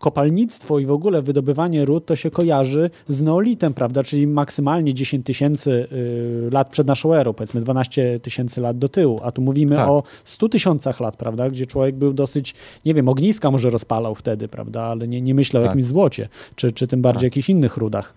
kopalnictwo 0.00 0.78
i 0.78 0.86
w 0.86 0.90
ogóle 0.90 1.22
wydobywanie 1.22 1.84
ród 1.84 2.06
to 2.06 2.16
się 2.16 2.30
kojarzy 2.30 2.90
z 3.08 3.22
neolitem, 3.22 3.74
prawda? 3.74 4.02
Czyli 4.02 4.26
maksymalnie 4.26 4.94
10 4.94 5.26
tysięcy 5.26 5.88
y, 5.92 6.50
lat 6.52 6.68
przed 6.68 6.86
naszą 6.86 7.14
erą, 7.14 7.32
powiedzmy 7.32 7.60
12 7.60 8.20
tysięcy 8.20 8.60
lat 8.60 8.78
do 8.78 8.88
tyłu, 8.88 9.20
a 9.22 9.32
tu 9.32 9.42
mówimy 9.42 9.76
Tak. 9.76 9.88
o 9.88 10.02
100 10.24 10.48
tysiącach 10.48 11.00
lat, 11.00 11.16
prawda? 11.16 11.50
Gdzie 11.50 11.66
człowiek 11.66 11.96
był 11.96 12.12
dosyć, 12.12 12.54
nie 12.84 12.94
wiem, 12.94 13.08
ogniska 13.08 13.50
może 13.50 13.70
rozpalał 13.70 14.14
wtedy, 14.14 14.48
prawda? 14.48 14.82
Ale 14.82 15.08
nie, 15.08 15.20
nie 15.20 15.34
myślał 15.34 15.62
o 15.62 15.66
Tak. 15.66 15.70
jakimś 15.70 15.84
złocie, 15.84 16.28
czy, 16.56 16.72
czy 16.72 16.86
tym 16.86 17.02
bardziej 17.02 17.26
jakichś 17.26 17.50
innych 17.50 17.76
rudach. 17.76 18.14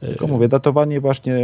Tylko 0.00 0.26
mówię, 0.26 0.48
datowanie 0.48 1.00
właśnie 1.00 1.38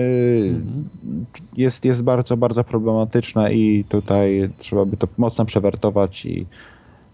jest, 1.56 1.84
jest 1.84 2.02
bardzo, 2.02 2.36
bardzo 2.36 2.64
problematyczne 2.64 3.54
i 3.54 3.84
tutaj 3.88 4.50
trzeba 4.58 4.84
by 4.84 4.96
to 4.96 5.08
mocno 5.18 5.44
przewertować 5.44 6.26
i 6.26 6.46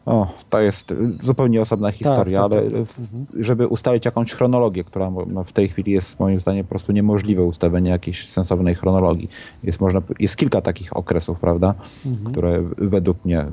o, 0.06 0.26
to 0.50 0.60
jest 0.60 0.94
zupełnie 1.22 1.62
osobna 1.62 1.92
historia, 1.92 2.42
tak, 2.42 2.52
ale 2.52 2.62
tak, 2.62 2.72
tak. 2.72 2.82
w- 2.82 3.42
żeby 3.44 3.66
ustalić 3.68 4.04
jakąś 4.04 4.32
chronologię, 4.32 4.84
która 4.84 5.10
no, 5.26 5.44
w 5.44 5.52
tej 5.52 5.68
chwili 5.68 5.92
jest 5.92 6.20
moim 6.20 6.40
zdaniem 6.40 6.64
po 6.64 6.68
prostu 6.68 6.92
niemożliwe 6.92 7.42
ustawienie 7.44 7.90
jakiejś 7.90 8.28
sensownej 8.30 8.74
chronologii. 8.74 9.28
Jest, 9.62 9.80
można, 9.80 10.02
jest 10.18 10.36
kilka 10.36 10.60
takich 10.60 10.96
okresów, 10.96 11.40
prawda, 11.40 11.74
Mhm. 12.06 12.32
które 12.32 12.62
według 12.78 13.24
mnie, 13.24 13.40
y, 13.42 13.46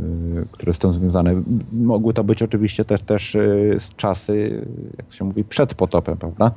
które 0.51 0.73
tym 0.73 0.91
związane. 0.93 1.41
Mogły 1.71 2.13
to 2.13 2.23
być 2.23 2.43
oczywiście 2.43 2.85
też, 2.85 3.01
też 3.01 3.35
y, 3.35 3.77
czasy, 3.97 4.65
jak 4.97 5.13
się 5.13 5.25
mówi, 5.25 5.43
przed 5.43 5.73
potopem, 5.73 6.17
prawda? 6.17 6.51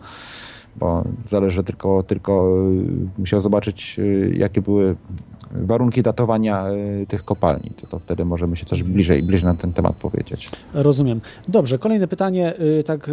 Bo 0.79 1.05
zależy 1.31 1.65
tylko, 1.65 2.03
tylko 2.03 2.59
y, 3.17 3.21
musiał 3.21 3.41
zobaczyć, 3.41 3.97
y, 3.99 4.35
jakie 4.39 4.63
były 4.63 4.97
warunki 5.51 6.03
datowania 6.03 6.71
y, 6.71 7.07
tych 7.09 7.25
kopalni. 7.25 7.71
To, 7.81 7.87
to 7.87 7.99
wtedy 7.99 8.25
możemy 8.25 8.57
się 8.57 8.67
coś 8.67 8.83
bliżej, 8.83 9.23
bliżej 9.23 9.47
na 9.47 9.55
ten 9.55 9.73
temat 9.73 9.97
powiedzieć. 9.97 10.51
Rozumiem. 10.75 11.21
Dobrze, 11.49 11.79
kolejne 11.79 12.09
pytanie, 12.09 12.55
tak 12.85 13.11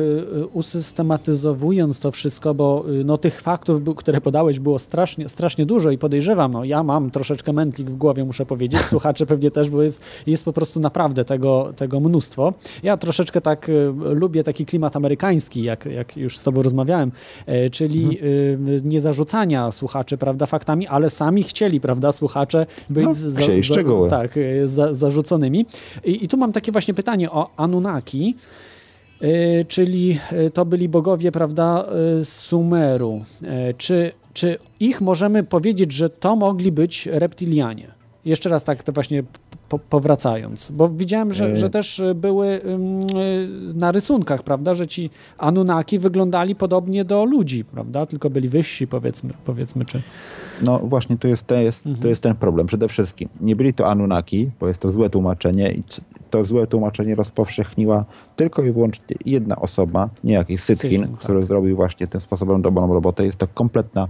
usystematyzowując 0.54 2.00
to 2.00 2.12
wszystko, 2.12 2.54
bo 2.54 2.86
no, 3.06 3.18
tych 3.18 3.42
faktów, 3.42 3.82
które 3.96 4.22
podałeś, 4.22 4.60
było 4.60 4.80
strasznie, 4.80 5.30
strasznie 5.30 5.66
dużo 5.66 5.92
i 5.92 5.98
podejrzewam, 5.98 6.52
no 6.52 6.64
ja 6.64 6.84
mam 6.84 7.12
troszeczkę 7.12 7.54
mętlik 7.54 7.90
w 7.90 7.96
głowie, 7.96 8.26
muszę 8.26 8.46
powiedzieć, 8.46 8.82
słuchacze 8.90 9.26
pewnie 9.26 9.52
też, 9.52 9.70
bo 9.70 9.84
jest, 9.84 10.04
jest 10.28 10.46
po 10.46 10.54
prostu 10.54 10.80
naprawdę 10.80 11.26
tego, 11.26 11.74
tego 11.76 12.00
mnóstwo. 12.00 12.54
Ja 12.84 12.98
troszeczkę 12.98 13.42
tak 13.42 13.72
lubię 13.96 14.44
taki 14.44 14.66
klimat 14.66 14.96
amerykański, 14.96 15.64
jak, 15.64 15.86
jak 15.86 16.18
już 16.18 16.38
z 16.38 16.44
tobą 16.44 16.62
rozmawiałem, 16.62 17.12
czyli 17.72 18.20
y, 18.24 18.82
nie 18.84 19.02
zarzucania 19.02 19.72
słuchaczy, 19.72 20.18
prawda, 20.18 20.46
faktami, 20.46 20.88
ale 20.88 21.10
sami 21.10 21.44
chcieli, 21.44 21.82
prawda, 21.82 22.12
słuchacze 22.12 22.66
być 22.90 23.06
No, 23.06 23.14
za, 23.14 23.42
szczegóły. 23.62 24.10
tak, 24.10 24.38
y, 24.38 24.68
za, 24.68 24.94
zarzuconymi. 24.94 25.66
I, 26.06 26.24
I 26.26 26.28
tu 26.28 26.38
mam 26.38 26.54
takie 26.54 26.72
właśnie 26.72 26.94
pytanie 26.94 27.32
o 27.32 27.50
Anunnaki, 27.58 28.36
y, 29.24 29.66
czyli 29.68 30.20
to 30.54 30.66
byli 30.66 30.90
bogowie, 30.90 31.32
prawda, 31.32 31.86
z 32.22 32.28
Sumeru. 32.28 33.22
Y, 33.44 33.74
Czy, 33.78 34.12
czy 34.34 34.58
ich 34.80 35.02
możemy 35.02 35.44
powiedzieć, 35.44 35.92
że 35.92 36.10
to 36.10 36.36
mogli 36.36 36.72
być 36.72 37.06
reptilianie? 37.12 37.88
Jeszcze 38.26 38.50
raz 38.50 38.64
tak 38.64 38.84
to 38.84 38.92
właśnie 38.92 39.24
po, 39.70 39.80
powracając, 39.80 40.72
bo 40.72 40.90
widziałem, 40.90 41.34
że, 41.34 41.52
Y. 41.52 41.56
że 41.56 41.70
też 41.70 42.00
y, 42.00 42.16
były 42.16 42.48
y, 42.48 42.62
na 43.74 43.92
rysunkach, 43.92 44.44
prawda, 44.44 44.74
że 44.74 44.88
ci 44.88 45.10
Anunnaki 45.38 46.00
wyglądali 46.00 46.56
podobnie 46.56 47.06
do 47.06 47.26
ludzi, 47.26 47.66
prawda, 47.66 48.06
tylko 48.06 48.30
byli 48.30 48.50
wyżsi, 48.50 48.88
powiedzmy, 48.88 49.34
powiedzmy 49.46 49.86
czy... 49.86 50.02
No 50.62 50.80
właśnie, 50.80 51.18
to 51.18 51.28
jest, 51.28 51.48
to, 51.48 51.56
jest, 51.56 51.84
to 52.02 52.08
jest 52.08 52.22
ten 52.22 52.36
problem. 52.36 52.68
Przede 52.68 52.88
wszystkim 52.88 53.30
nie 53.42 53.56
byli 53.56 53.74
to 53.74 53.88
Anunnaki, 53.88 54.52
bo 54.60 54.68
jest 54.68 54.80
to 54.80 54.92
złe 54.92 55.10
tłumaczenie 55.10 55.72
i 55.72 55.84
to 56.30 56.46
złe 56.46 56.68
tłumaczenie 56.68 57.16
rozpowszechniła 57.16 58.06
tylko 58.36 58.64
i 58.64 58.72
wyłącznie 58.72 59.16
jedna 59.26 59.56
osoba, 59.56 60.10
nie 60.24 60.34
jakiś 60.34 60.64
Sitchin, 60.64 61.08
który 61.20 61.40
tak. 61.40 61.48
zrobił 61.48 61.76
właśnie 61.76 62.08
tym 62.08 62.22
sposobem 62.22 62.62
dobrą 62.62 62.94
robotę. 62.94 63.26
Jest 63.26 63.38
to 63.38 63.48
kompletna 63.48 64.08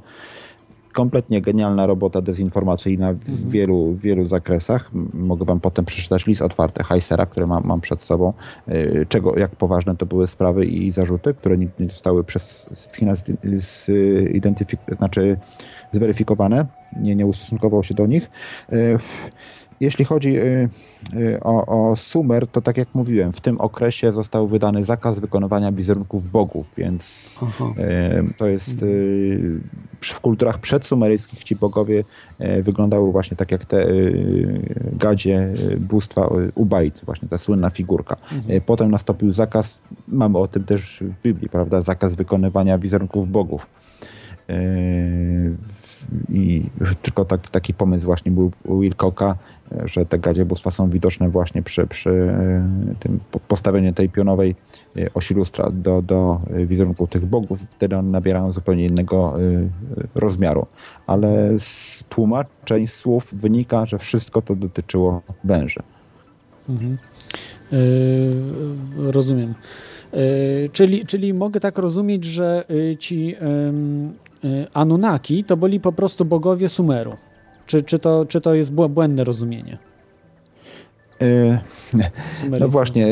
kompletnie 0.94 1.42
genialna 1.42 1.86
robota 1.86 2.22
dezinformacyjna 2.22 3.14
w 3.14 3.50
wielu, 3.50 3.96
wielu 3.96 4.26
zakresach. 4.26 4.92
Mogę 5.14 5.46
wam 5.46 5.60
potem 5.60 5.86
przeczytać 5.86 6.26
list 6.26 6.42
otwarty 6.42 6.84
Heisera, 6.84 7.26
który 7.26 7.48
mam, 7.48 7.64
mam 7.66 7.82
przed 7.82 8.04
sobą, 8.04 8.34
yy, 8.68 9.06
czego, 9.10 9.40
jak 9.40 9.56
poważne 9.56 9.96
to 9.96 10.06
były 10.06 10.28
sprawy 10.28 10.66
i 10.66 10.92
zarzuty, 10.92 11.34
które 11.34 11.58
nigdy 11.58 11.84
nie 11.84 11.90
zostały 11.90 12.24
przez 12.24 12.70
China 12.96 13.14
zidentyfikowane, 13.16 14.98
znaczy 14.98 15.38
zweryfikowane, 15.92 16.66
nie, 17.02 17.16
nie 17.16 17.26
ustosunkował 17.26 17.84
się 17.84 17.94
do 17.94 18.06
nich. 18.06 18.30
Jeśli 19.84 20.06
chodzi 20.06 20.34
yy, 20.34 20.70
yy, 21.14 21.40
o, 21.42 21.66
o 21.66 21.96
Sumer, 21.96 22.48
to 22.48 22.62
tak 22.62 22.78
jak 22.78 22.88
mówiłem, 22.94 23.34
w 23.34 23.42
tym 23.42 23.62
okresie 23.62 24.12
został 24.12 24.48
wydany 24.48 24.86
zakaz 24.86 25.20
wykonywania 25.20 25.72
wizerunków 25.72 26.32
bogów, 26.32 26.68
więc 26.78 27.04
Aha. 27.44 27.66
E, 27.78 28.24
To 28.38 28.48
jest 28.48 28.76
w 30.02 30.20
kulturach 30.20 30.60
przedsumeryjskich 30.60 31.44
ci 31.44 31.56
bogowie 31.56 32.04
wyglądały 32.64 33.12
właśnie 33.12 33.38
tak 33.38 33.52
jak 33.52 33.66
te 33.66 33.88
gadzie 34.94 35.54
bóstwa 35.80 36.30
Ubajt, 36.56 37.02
właśnie 37.06 37.28
ta 37.28 37.38
słynna 37.38 37.70
figurka. 37.70 38.16
E, 38.48 38.62
Potem 38.62 38.92
nastąpił 38.92 39.34
zakaz, 39.34 39.80
mamy 40.08 40.38
o 40.38 40.48
tym 40.48 40.64
też 40.64 41.04
w 41.08 41.22
Biblii, 41.24 41.50
prawda, 41.50 41.82
zakaz 41.82 42.16
wykonywania 42.16 42.78
wizerunków 42.78 43.32
bogów. 43.32 43.66
I 46.30 46.64
tylko 47.02 47.26
tak, 47.26 47.50
taki 47.50 47.74
pomysł 47.74 48.06
właśnie 48.06 48.32
był 48.32 48.52
e, 48.70 49.36
że 49.86 50.06
te 50.06 50.20
gadzie 50.20 50.46
bóstwa 50.46 50.72
są 50.72 50.90
widoczne 50.90 51.30
właśnie 51.30 51.64
przy, 51.64 51.88
przy 51.88 52.10
e, 52.10 52.96
tym 53.00 53.20
po- 53.32 53.40
postawieniu 53.40 53.94
tej 53.94 54.10
pionowej 54.10 54.56
e, 54.98 55.14
osi 55.14 55.34
lustra 55.34 55.70
do, 55.72 56.02
do 56.02 56.42
wizerunków 56.66 57.10
tych 57.10 57.26
bogów. 57.26 57.60
Wtedy 57.76 57.98
one 57.98 58.12
nabierają 58.12 58.52
zupełnie 58.52 58.86
innego 58.86 59.36
e, 59.36 59.42
rozmiaru. 60.16 60.66
Ale 61.08 61.60
z 61.60 62.04
tłumaczeń 62.10 62.88
słów 62.88 63.34
wynika, 63.34 63.86
że 63.86 63.98
wszystko 63.98 64.42
to 64.42 64.56
dotyczyło 64.56 65.22
węży. 65.44 65.80
Mhm. 66.70 66.98
Yy, 67.72 69.12
rozumiem. 69.12 69.54
Yy, 70.14 70.70
czyli, 70.72 71.06
czyli 71.06 71.34
mogę 71.34 71.60
tak 71.60 71.78
rozumieć, 71.78 72.26
że 72.26 72.66
ci 73.00 73.28
yy, 74.44 74.68
Anunnaki 74.74 75.44
to 75.44 75.58
byli 75.58 75.80
po 75.80 75.92
prostu 75.92 76.26
bogowie 76.26 76.70
Sumeru. 76.70 77.18
Czy, 77.68 77.82
czy, 77.84 78.00
to, 78.00 78.26
czy 78.26 78.42
to 78.42 78.54
jest 78.54 78.72
błędne 78.72 79.24
rozumienie? 79.24 79.78
no 82.60 82.68
właśnie, 82.68 83.08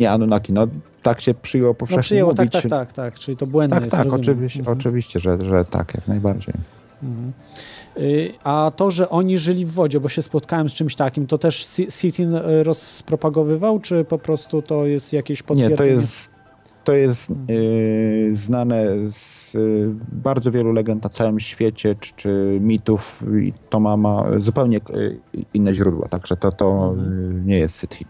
nie 0.00 0.10
Anunnaki, 0.10 0.52
no 0.52 0.66
tak 1.02 1.20
się 1.20 1.34
przyjęło 1.34 1.74
powszechnie 1.74 1.96
No 1.96 2.02
przyjęło, 2.02 2.30
mówić. 2.32 2.52
tak, 2.52 2.62
tak, 2.62 2.70
tak, 2.70 2.92
tak, 2.92 3.18
czyli 3.18 3.36
to 3.36 3.46
błędne 3.46 3.76
tak, 3.76 3.84
jest, 3.84 3.96
Tak, 3.96 4.04
rozumiem. 4.04 4.20
oczywiście, 4.22 4.58
Mhm. 4.58 4.78
oczywiście 4.78 5.20
że, 5.20 5.44
że 5.44 5.64
tak, 5.64 5.94
jak 5.94 6.08
najbardziej. 6.08 6.54
Mhm. 7.02 7.32
Y, 7.98 8.32
A 8.44 8.72
to, 8.76 8.90
że 8.90 9.08
oni 9.08 9.38
żyli 9.38 9.66
w 9.66 9.72
wodzie, 9.72 10.00
bo 10.00 10.08
się 10.08 10.22
spotkałem 10.22 10.68
z 10.68 10.72
czymś 10.72 10.94
takim, 10.94 11.26
to 11.26 11.38
też 11.38 11.66
Si- 11.66 11.90
Sitin 11.90 12.34
y, 12.34 12.62
rozpropagowywał, 12.62 13.80
czy 13.80 14.04
po 14.04 14.18
prostu 14.18 14.62
to 14.62 14.86
jest 14.86 15.12
jakieś 15.12 15.40
Nie, 15.40 15.46
potwierdzenie? 15.46 15.76
to 15.76 15.84
jest, 16.00 16.30
to 16.88 16.94
jest 16.94 17.30
yy, 17.48 18.30
znane 18.36 18.84
z 19.10 19.54
yy, 19.54 19.90
bardzo 20.12 20.50
wielu 20.50 20.72
legend 20.72 21.04
na 21.04 21.10
całym 21.10 21.40
świecie, 21.40 21.94
czy, 22.00 22.12
czy 22.16 22.58
mitów 22.60 23.22
i 23.42 23.52
to 23.70 23.80
ma, 23.80 23.96
ma 23.96 24.24
zupełnie 24.38 24.80
yy, 24.94 25.20
inne 25.54 25.74
źródła, 25.74 26.08
także 26.08 26.36
to, 26.36 26.52
to 26.52 26.94
yy, 26.96 27.42
nie 27.44 27.58
jest 27.58 27.80
Sitchin, 27.80 28.08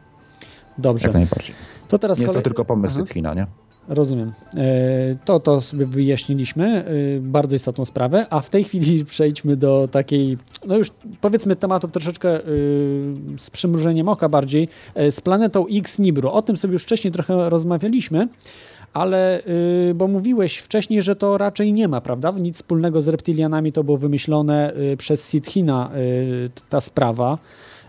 Dobrze. 0.78 1.06
jak 1.08 1.14
najbardziej. 1.14 1.54
To 1.88 1.98
teraz 1.98 2.18
Nie 2.18 2.22
jest 2.22 2.34
to 2.34 2.40
kolej- 2.40 2.44
tylko 2.44 2.64
pomysł 2.64 2.94
Aha. 2.96 3.06
Sitchina, 3.06 3.34
nie? 3.34 3.46
Rozumiem. 3.88 4.32
E, 4.56 5.16
To, 5.24 5.40
to 5.40 5.60
sobie 5.60 5.86
wyjaśniliśmy, 5.86 6.84
e, 6.84 6.84
bardzo 7.20 7.56
istotną 7.56 7.84
sprawę, 7.84 8.26
a 8.30 8.40
w 8.40 8.50
tej 8.50 8.64
chwili 8.64 9.04
przejdźmy 9.14 9.56
do 9.56 9.88
takiej, 9.92 10.38
no 10.66 10.76
już 10.76 10.90
powiedzmy 11.20 11.56
tematów 11.56 11.92
troszeczkę 11.92 12.36
e, 12.36 12.40
z 13.38 13.50
przymrużeniem 13.50 14.08
oka 14.08 14.28
bardziej, 14.28 14.68
z 15.10 15.20
planetą 15.20 15.66
X 15.72 15.98
Nibru. 15.98 16.28
O 16.28 16.42
tym 16.42 16.56
sobie 16.56 16.72
już 16.72 16.82
wcześniej 16.82 17.12
trochę 17.12 17.50
rozmawialiśmy, 17.50 18.28
ale 18.92 19.42
bo 19.94 20.08
mówiłeś 20.08 20.58
wcześniej, 20.58 21.02
że 21.02 21.16
to 21.16 21.38
raczej 21.38 21.72
nie 21.72 21.88
ma, 21.88 22.00
prawda? 22.00 22.34
Nic 22.40 22.56
wspólnego 22.56 23.02
z 23.02 23.08
reptilianami 23.08 23.72
to 23.72 23.84
było 23.84 23.96
wymyślone 23.96 24.72
przez 24.98 25.30
Sithina 25.30 25.90
ta 26.68 26.80
sprawa. 26.80 27.38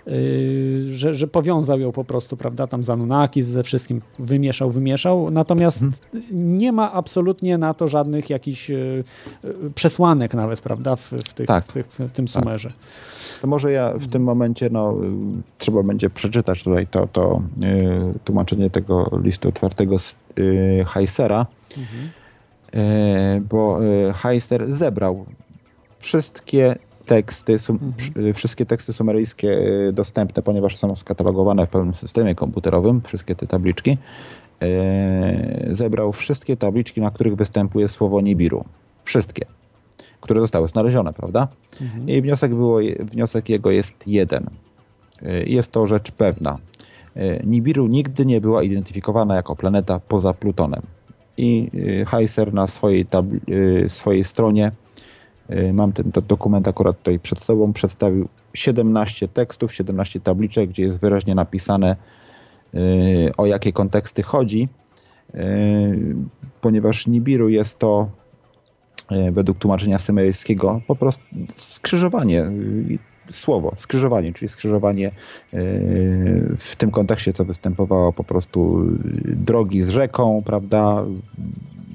Yy, 0.10 0.96
że, 0.96 1.16
że 1.16 1.28
powiązał 1.28 1.80
ją 1.80 1.92
po 1.92 2.04
prostu, 2.04 2.38
prawda, 2.38 2.68
tam 2.68 2.84
z 2.84 2.90
Anunnaki, 2.90 3.44
ze 3.44 3.64
wszystkim 3.64 4.02
wymieszał, 4.20 4.72
wymieszał, 4.72 5.32
natomiast 5.32 5.84
nie 6.32 6.72
ma 6.72 6.94
absolutnie 6.94 7.58
na 7.58 7.74
to 7.74 7.88
żadnych 7.88 8.30
jakichś 8.30 8.70
yy, 8.70 9.04
yy, 9.44 9.72
przesłanek 9.76 10.34
nawet, 10.34 10.62
prawda, 10.62 10.96
w, 10.96 11.12
w, 11.12 11.34
tych, 11.34 11.48
Tak. 11.48 11.66
w, 11.66 11.74
tych, 11.74 11.86
w 11.88 12.12
tym 12.12 12.28
sumerze. 12.28 12.74
To 13.42 13.48
może 13.48 13.72
ja 13.72 13.94
w 13.94 14.08
tym 14.08 14.24
momencie, 14.24 14.70
no, 14.70 14.96
y, 15.04 15.08
trzeba 15.58 15.84
będzie 15.84 16.10
przeczytać 16.10 16.64
tutaj 16.64 16.88
to, 16.88 17.08
to 17.08 17.42
y, 18.16 18.20
tłumaczenie 18.24 18.70
tego 18.70 19.20
listu 19.24 19.50
otwartego 19.50 20.00
z 20.00 20.16
y, 20.40 20.86
Heisera, 20.88 21.46
y, 21.78 23.42
bo 23.50 23.84
y, 23.84 24.14
Heiser 24.14 24.76
zebrał 24.76 25.26
wszystkie 26.00 26.76
teksty, 27.14 27.60
sum, 27.60 27.80
przy- 27.98 28.34
wszystkie 28.34 28.66
teksty 28.66 28.94
sumeryjskie 28.94 29.50
y, 29.88 29.94
dostępne, 29.94 30.42
ponieważ 30.44 30.78
są 30.78 30.96
skatalogowane 30.96 31.68
w 31.68 31.70
pełnym 31.70 31.94
systemie 31.96 32.36
komputerowym, 32.36 33.02
wszystkie 33.08 33.36
te 33.36 33.48
tabliczki. 33.48 33.98
y, 35.72 35.76
Zebrał 35.76 36.14
wszystkie 36.14 36.58
tabliczki, 36.58 37.02
na 37.02 37.12
których 37.12 37.36
występuje 37.36 37.88
słowo 37.88 38.22
Nibiru. 38.22 38.66
Wszystkie, 39.04 39.46
które 40.22 40.42
zostały 40.42 40.68
znalezione, 40.68 41.14
prawda? 41.14 41.48
I 42.08 42.22
wniosek, 42.22 42.56
było, 42.56 42.80
wniosek 43.00 43.50
jego 43.50 43.72
jest 43.72 44.08
jeden. 44.08 44.50
Y, 45.24 45.44
Jest 45.48 45.72
to 45.72 45.88
rzecz 45.88 46.12
pewna. 46.12 46.58
Y, 47.18 47.42
Nibiru 47.46 47.88
nigdy 47.88 48.26
nie 48.26 48.42
była 48.42 48.64
identyfikowana 48.64 49.36
jako 49.36 49.56
planeta 49.56 50.00
poza 50.00 50.34
Plutonem. 50.34 50.82
I 51.38 51.70
y, 51.74 52.06
Heiser 52.06 52.54
na 52.54 52.68
swojej, 52.68 53.08
y, 53.50 53.86
swojej 53.90 54.24
stronie, 54.24 54.68
y, 54.68 54.72
mam 55.74 55.94
ten 55.94 56.12
do- 56.12 56.22
dokument 56.22 56.68
akurat 56.68 56.98
tutaj 56.98 57.20
przed 57.20 57.44
sobą, 57.44 57.74
przedstawił 57.74 58.28
17 58.54 59.28
tekstów, 59.28 59.74
17 59.74 60.20
tabliczek, 60.20 60.70
gdzie 60.70 60.84
jest 60.84 61.00
wyraźnie 61.00 61.36
napisane 61.36 61.96
y, 62.74 63.32
o 63.38 63.46
jakie 63.46 63.74
konteksty 63.74 64.24
chodzi, 64.24 64.70
y, 65.36 65.40
ponieważ 66.62 67.08
Nibiru 67.08 67.50
jest 67.50 67.80
to 67.80 68.10
według 69.32 69.58
tłumaczenia 69.58 70.00
symeryjskiego 70.00 70.82
po 70.88 70.96
prostu 70.96 71.24
skrzyżowanie, 71.58 72.44
y, 72.46 73.00
słowo, 73.32 73.76
skrzyżowanie, 73.78 74.34
czyli 74.34 74.50
skrzyżowanie 74.50 75.12
w 76.58 76.76
tym 76.78 76.92
kontekście, 76.92 77.34
co 77.34 77.46
występowało 77.46 78.14
po 78.14 78.24
prostu 78.24 78.82
y, 78.82 79.36
drogi 79.36 79.84
z 79.84 79.90
rzeką, 79.90 80.42
prawda, 80.46 81.04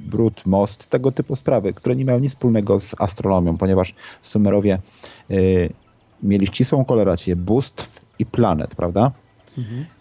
brud, 0.04 0.42
most, 0.46 0.90
tego 0.90 1.12
typu 1.12 1.36
sprawy, 1.36 1.72
które 1.72 1.96
nie 1.96 2.04
miały 2.04 2.20
nic 2.20 2.32
wspólnego 2.32 2.80
z 2.80 2.94
astronomią, 3.00 3.56
ponieważ 3.56 3.94
Sumerowie 4.22 4.78
e, 5.30 5.34
mieli 6.22 6.46
ścisłą 6.46 6.84
korelację 6.84 7.36
bóstw 7.36 8.02
i 8.18 8.26
planet, 8.26 8.74
prawda? 8.74 9.10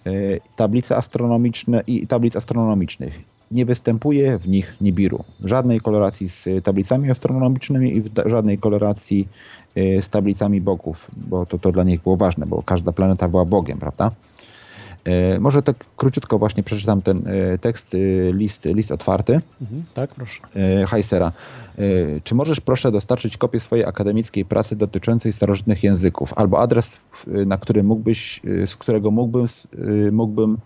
E, 0.06 0.12
tablice 0.56 0.98
astronomiczne 0.98 1.84
i 1.88 2.08
tablic 2.08 2.36
astronomicznych. 2.36 3.22
Nie 3.52 3.66
występuje 3.66 4.38
w 4.38 4.48
nich 4.48 4.76
Nibiru. 4.82 5.24
W 5.40 5.48
żadnej 5.48 5.80
koloracji 5.80 6.30
z 6.30 6.50
tablicami 6.64 7.12
astronomicznymi 7.12 7.96
i 7.96 8.02
w 8.02 8.10
żadnej 8.26 8.58
koloracji 8.58 9.28
e, 9.76 10.02
z 10.02 10.10
tablicami 10.10 10.62
bogów, 10.62 11.12
bo 11.18 11.46
to, 11.46 11.60
to 11.60 11.72
dla 11.72 11.84
nich 11.84 12.02
było 12.02 12.18
ważne, 12.18 12.46
bo 12.46 12.64
każda 12.64 12.92
planeta 12.92 13.28
była 13.28 13.46
bogiem, 13.46 13.78
prawda? 13.80 14.12
E, 15.06 15.40
Może 15.40 15.64
tak 15.64 15.76
króciutko 15.98 16.40
właśnie 16.40 16.64
przeczytam 16.64 17.02
ten 17.02 17.24
e, 17.28 17.58
tekst, 17.58 17.96
e, 17.96 17.98
list, 18.34 18.66
list 18.66 18.92
otwarty. 18.92 19.42
Mhm, 19.62 19.84
tak, 19.94 20.10
proszę. 20.16 20.42
Heisera. 20.88 21.32
Czy 22.24 22.36
możesz 22.36 22.60
proszę 22.60 22.92
dostarczyć 22.92 23.38
kopię 23.38 23.60
swojej 23.60 23.86
akademickiej 23.86 24.46
pracy 24.46 24.76
dotyczącej 24.76 25.34
starożytnych 25.34 25.84
języków 25.84 26.34
albo 26.36 26.60
adres, 26.60 26.92
na 27.28 27.58
który 27.58 27.84
mógłbyś, 27.84 28.42
z 28.66 28.76
którego 28.76 29.12
mógłbym, 29.12 29.48
mógłbym 30.12 30.58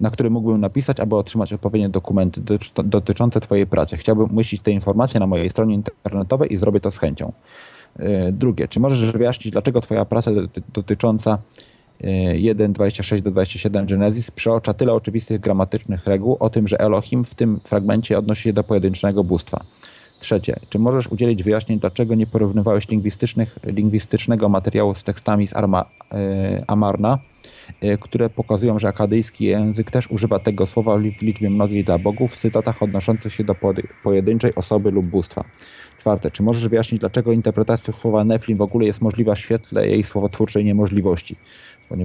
na 0.00 0.10
który 0.10 0.30
mógłbym 0.30 0.60
napisać, 0.60 1.00
aby 1.00 1.16
otrzymać 1.16 1.52
odpowiednie 1.52 1.88
dokumenty 1.88 2.40
dotycz- 2.40 2.84
dotyczące 2.88 3.40
Twojej 3.40 3.66
pracy. 3.66 3.96
Chciałbym 3.96 4.30
umieścić 4.30 4.62
te 4.62 4.70
informacje 4.70 5.20
na 5.20 5.26
mojej 5.26 5.50
stronie 5.50 5.74
internetowej 5.74 6.52
i 6.54 6.56
zrobię 6.56 6.80
to 6.80 6.90
z 6.90 6.98
chęcią. 6.98 7.32
Drugie, 8.32 8.68
czy 8.68 8.80
możesz 8.80 9.12
wyjaśnić, 9.12 9.52
dlaczego 9.52 9.80
Twoja 9.80 10.04
praca 10.04 10.30
doty- 10.30 10.62
dotycząca 10.74 11.38
1.26 12.02 13.20
do 13.20 13.30
27 13.30 13.86
Genesis 13.86 14.30
przeocza 14.30 14.74
tyle 14.74 14.92
oczywistych 14.92 15.40
gramatycznych 15.40 16.06
reguł 16.06 16.36
o 16.40 16.50
tym, 16.50 16.68
że 16.68 16.80
Elohim 16.80 17.24
w 17.24 17.34
tym 17.34 17.60
fragmencie 17.64 18.18
odnosi 18.18 18.42
się 18.42 18.52
do 18.52 18.64
pojedynczego 18.64 19.24
bóstwa. 19.24 19.64
Trzecie, 20.22 20.56
czy 20.68 20.78
możesz 20.78 21.08
udzielić 21.08 21.42
wyjaśnień, 21.42 21.78
dlaczego 21.78 22.14
nie 22.14 22.26
porównywałeś 22.26 22.86
lingwistycznego 23.66 24.48
materiału 24.48 24.94
z 24.94 25.04
tekstami 25.04 25.48
z 25.48 25.56
Arma, 25.56 25.84
e, 26.12 26.64
Amarna, 26.66 27.18
e, 27.80 27.98
które 27.98 28.30
pokazują, 28.30 28.78
że 28.78 28.88
akadyjski 28.88 29.44
język 29.44 29.90
też 29.90 30.10
używa 30.10 30.38
tego 30.38 30.66
słowa 30.66 30.98
w 30.98 31.22
liczbie 31.22 31.50
mnogiej 31.50 31.84
dla 31.84 31.98
bogów 31.98 32.32
w 32.32 32.36
cytatach 32.36 32.82
odnoszących 32.82 33.34
się 33.34 33.44
do 33.44 33.54
pojedy- 33.54 33.88
pojedynczej 34.02 34.54
osoby 34.54 34.90
lub 34.90 35.06
bóstwa. 35.06 35.44
Czwarte, 35.98 36.30
czy 36.30 36.42
możesz 36.42 36.68
wyjaśnić, 36.68 37.00
dlaczego 37.00 37.32
interpretacja 37.32 37.94
słowa 37.94 38.24
Nephilim 38.24 38.58
w 38.58 38.62
ogóle 38.62 38.86
jest 38.86 39.00
możliwa 39.00 39.34
w 39.34 39.38
świetle 39.38 39.88
jej 39.88 40.04
słowotwórczej 40.04 40.64
niemożliwości? 40.64 41.36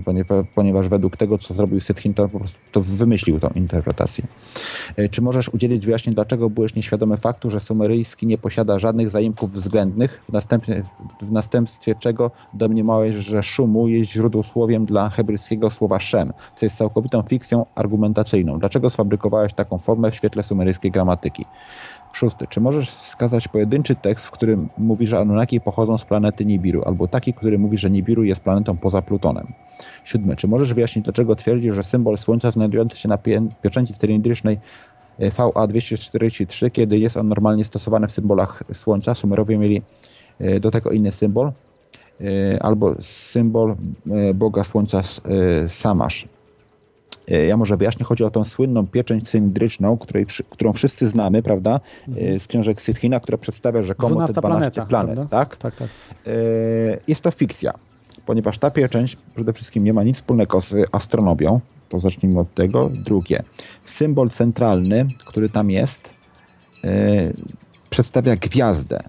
Ponie- 0.06 0.24
ponieważ, 0.56 0.88
według 0.88 1.18
tego, 1.18 1.38
co 1.38 1.54
zrobił 1.54 1.82
Sytchin, 1.82 2.14
to 2.14 2.30
po 2.30 2.40
prostu 2.40 2.58
to 2.72 2.82
wymyślił 2.82 3.40
tą 3.40 3.50
interpretację. 3.56 4.28
E, 4.98 5.10
Czy 5.10 5.22
możesz 5.22 5.50
udzielić 5.50 5.86
wyjaśnień, 5.86 6.16
dlaczego 6.16 6.50
byłeś 6.50 6.76
nieświadomy 6.76 7.18
faktu, 7.18 7.52
że 7.52 7.60
sumeryjski 7.60 8.28
nie 8.28 8.38
posiada 8.38 8.80
żadnych 8.80 9.10
zaimków 9.10 9.52
względnych, 9.52 10.22
w, 10.30 10.34
następnie, 10.34 10.84
w 11.22 11.32
następstwie 11.32 11.96
czego 11.96 12.32
domniemałeś, 12.54 13.16
że 13.16 13.44
szumu 13.44 13.88
jest 13.88 14.12
źródłosłowiem 14.12 14.86
dla 14.86 15.10
hebrajskiego 15.10 15.70
słowa 15.70 16.00
szem, 16.00 16.34
co 16.56 16.66
jest 16.66 16.78
całkowitą 16.78 17.22
fikcją 17.22 17.66
argumentacyjną. 17.76 18.60
Dlaczego 18.60 18.90
sfabrykowałeś 18.90 19.54
taką 19.54 19.78
formę 19.78 20.12
w 20.12 20.16
świetle 20.16 20.44
sumeryjskiej 20.44 20.92
gramatyki? 20.92 21.46
Szósty. 22.18 22.48
Czy 22.50 22.62
możesz 22.62 22.90
wskazać 22.90 23.48
pojedynczy 23.48 23.96
tekst, 23.96 24.26
w 24.26 24.32
którym 24.32 24.70
mówi, 24.78 25.08
że 25.08 25.20
Anunnaki 25.20 25.62
pochodzą 25.62 25.98
z 25.98 26.06
planety 26.06 26.46
Nibiru, 26.46 26.84
albo 26.86 27.08
taki, 27.08 27.34
który 27.34 27.60
mówi, 27.60 27.78
że 27.78 27.90
Nibiru 27.90 28.24
jest 28.24 28.42
planetą 28.42 28.78
poza 28.78 29.02
Plutonem? 29.02 29.48
Siódmy. 30.04 30.36
Czy 30.36 30.48
możesz 30.48 30.74
wyjaśnić, 30.74 31.06
dlaczego 31.06 31.36
twierdzisz, 31.36 31.76
że 31.76 31.84
symbol 31.84 32.18
Słońca 32.18 32.52
znajdujący 32.52 32.98
się 32.98 33.10
na 33.10 33.18
pieczęci 33.62 33.94
cylindrycznej 33.94 34.58
e, 35.20 35.30
VA243, 35.30 36.72
kiedy 36.72 37.00
jest 37.00 37.18
on 37.18 37.28
normalnie 37.28 37.66
stosowany 37.66 38.08
w 38.08 38.12
symbolach 38.12 38.64
Słońca, 38.74 39.16
Sumerowie 39.16 39.58
mieli 39.58 39.82
e, 40.40 40.60
do 40.60 40.72
tego 40.72 40.90
inny 40.90 41.12
symbol, 41.12 41.52
e, 42.22 42.64
albo 42.64 42.96
symbol 43.02 43.76
Boga 44.36 44.64
Słońca 44.64 45.02
Samasz. 45.68 46.28
E, 47.32 47.46
Ja 47.46 47.58
może 47.58 47.78
wyjaśnię, 47.78 48.06
chodzi 48.06 48.24
o 48.24 48.30
tą 48.32 48.46
słynną 48.46 48.88
pieczęć 48.88 49.30
cylindryczną, 49.30 49.98
której, 49.98 50.26
którą 50.50 50.74
wszyscy 50.74 51.08
znamy, 51.08 51.44
prawda, 51.44 51.80
e, 52.18 52.40
z 52.40 52.48
książek 52.48 52.82
Sitchina, 52.82 53.20
która 53.20 53.38
przedstawia 53.38 53.84
rzekomo 53.84 54.10
te 54.10 54.34
12 54.34 54.42
12 54.42 54.42
planeta, 54.42 54.86
planet, 54.86 55.16
prawda? 55.16 55.38
tak? 55.38 55.58
Tak, 55.58 55.76
tak. 55.76 55.90
E, 56.28 56.32
Jest 57.08 57.22
to 57.22 57.32
fikcja. 57.32 57.74
ponieważ 58.26 58.58
ta 58.58 58.72
pieczęć 58.72 59.18
przede 59.36 59.54
wszystkim 59.54 59.84
nie 59.84 59.94
ma 59.94 60.04
nic 60.04 60.16
wspólnego 60.18 60.62
z 60.62 60.76
astronomią, 60.92 61.60
to 61.90 62.00
zacznijmy 62.00 62.40
od 62.40 62.54
tego. 62.54 62.90
Drugie, 62.94 63.44
symbol 63.86 64.30
centralny, 64.30 65.08
który 65.26 65.50
tam 65.50 65.72
jest, 65.72 66.10
przedstawia 67.90 68.36
gwiazdę, 68.36 69.04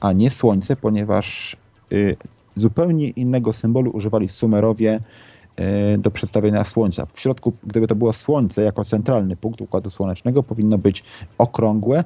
a 0.00 0.12
nie 0.12 0.30
słońce, 0.30 0.76
ponieważ 0.76 1.56
yy, 1.90 2.16
zupełnie 2.56 3.08
innego 3.08 3.52
symbolu 3.52 3.90
używali 3.90 4.28
Sumerowie 4.28 5.00
do 5.98 6.10
przedstawienia 6.10 6.64
słońca. 6.64 7.06
W 7.12 7.20
środku, 7.20 7.52
gdyby 7.64 7.86
to 7.86 7.94
było 7.94 8.12
słońce 8.12 8.62
jako 8.62 8.84
centralny 8.84 9.36
punkt 9.36 9.60
układu 9.60 9.90
słonecznego, 9.90 10.42
powinno 10.42 10.78
być 10.78 11.04
okrągłe, 11.38 12.04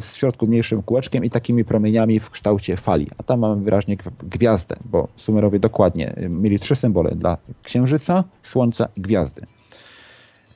w 0.00 0.10
środku 0.14 0.46
mniejszym 0.46 0.82
kółeczkiem 0.82 1.24
i 1.24 1.30
takimi 1.30 1.64
promieniami 1.64 2.20
w 2.20 2.30
kształcie 2.30 2.76
fali. 2.76 3.06
A 3.18 3.22
tam 3.22 3.40
mamy 3.40 3.62
wyraźnie 3.62 3.96
gwiazdę, 4.22 4.76
bo 4.84 5.08
Sumerowie 5.16 5.58
dokładnie 5.58 6.14
mieli 6.28 6.58
trzy 6.58 6.76
symbole 6.76 7.10
dla 7.10 7.36
Księżyca, 7.62 8.24
Słońca 8.42 8.88
i 8.96 9.00
Gwiazdy. 9.00 9.42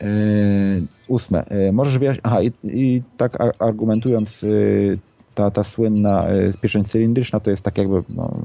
Yy, 0.01 0.07
ósme. 1.09 1.45
Możesz 1.73 1.99
wyjaśnić... 1.99 2.21
Aha, 2.25 2.43
i, 2.43 2.53
i 2.65 3.03
tak 3.17 3.39
argumentując, 3.63 4.45
ta, 5.39 5.51
ta 5.51 5.65
słynna 5.65 6.27
pieczęć 6.61 6.89
cylindryczna 6.89 7.41
to 7.41 7.51
jest 7.51 7.63
tak 7.63 7.79
jakby, 7.79 8.03
no, 8.09 8.37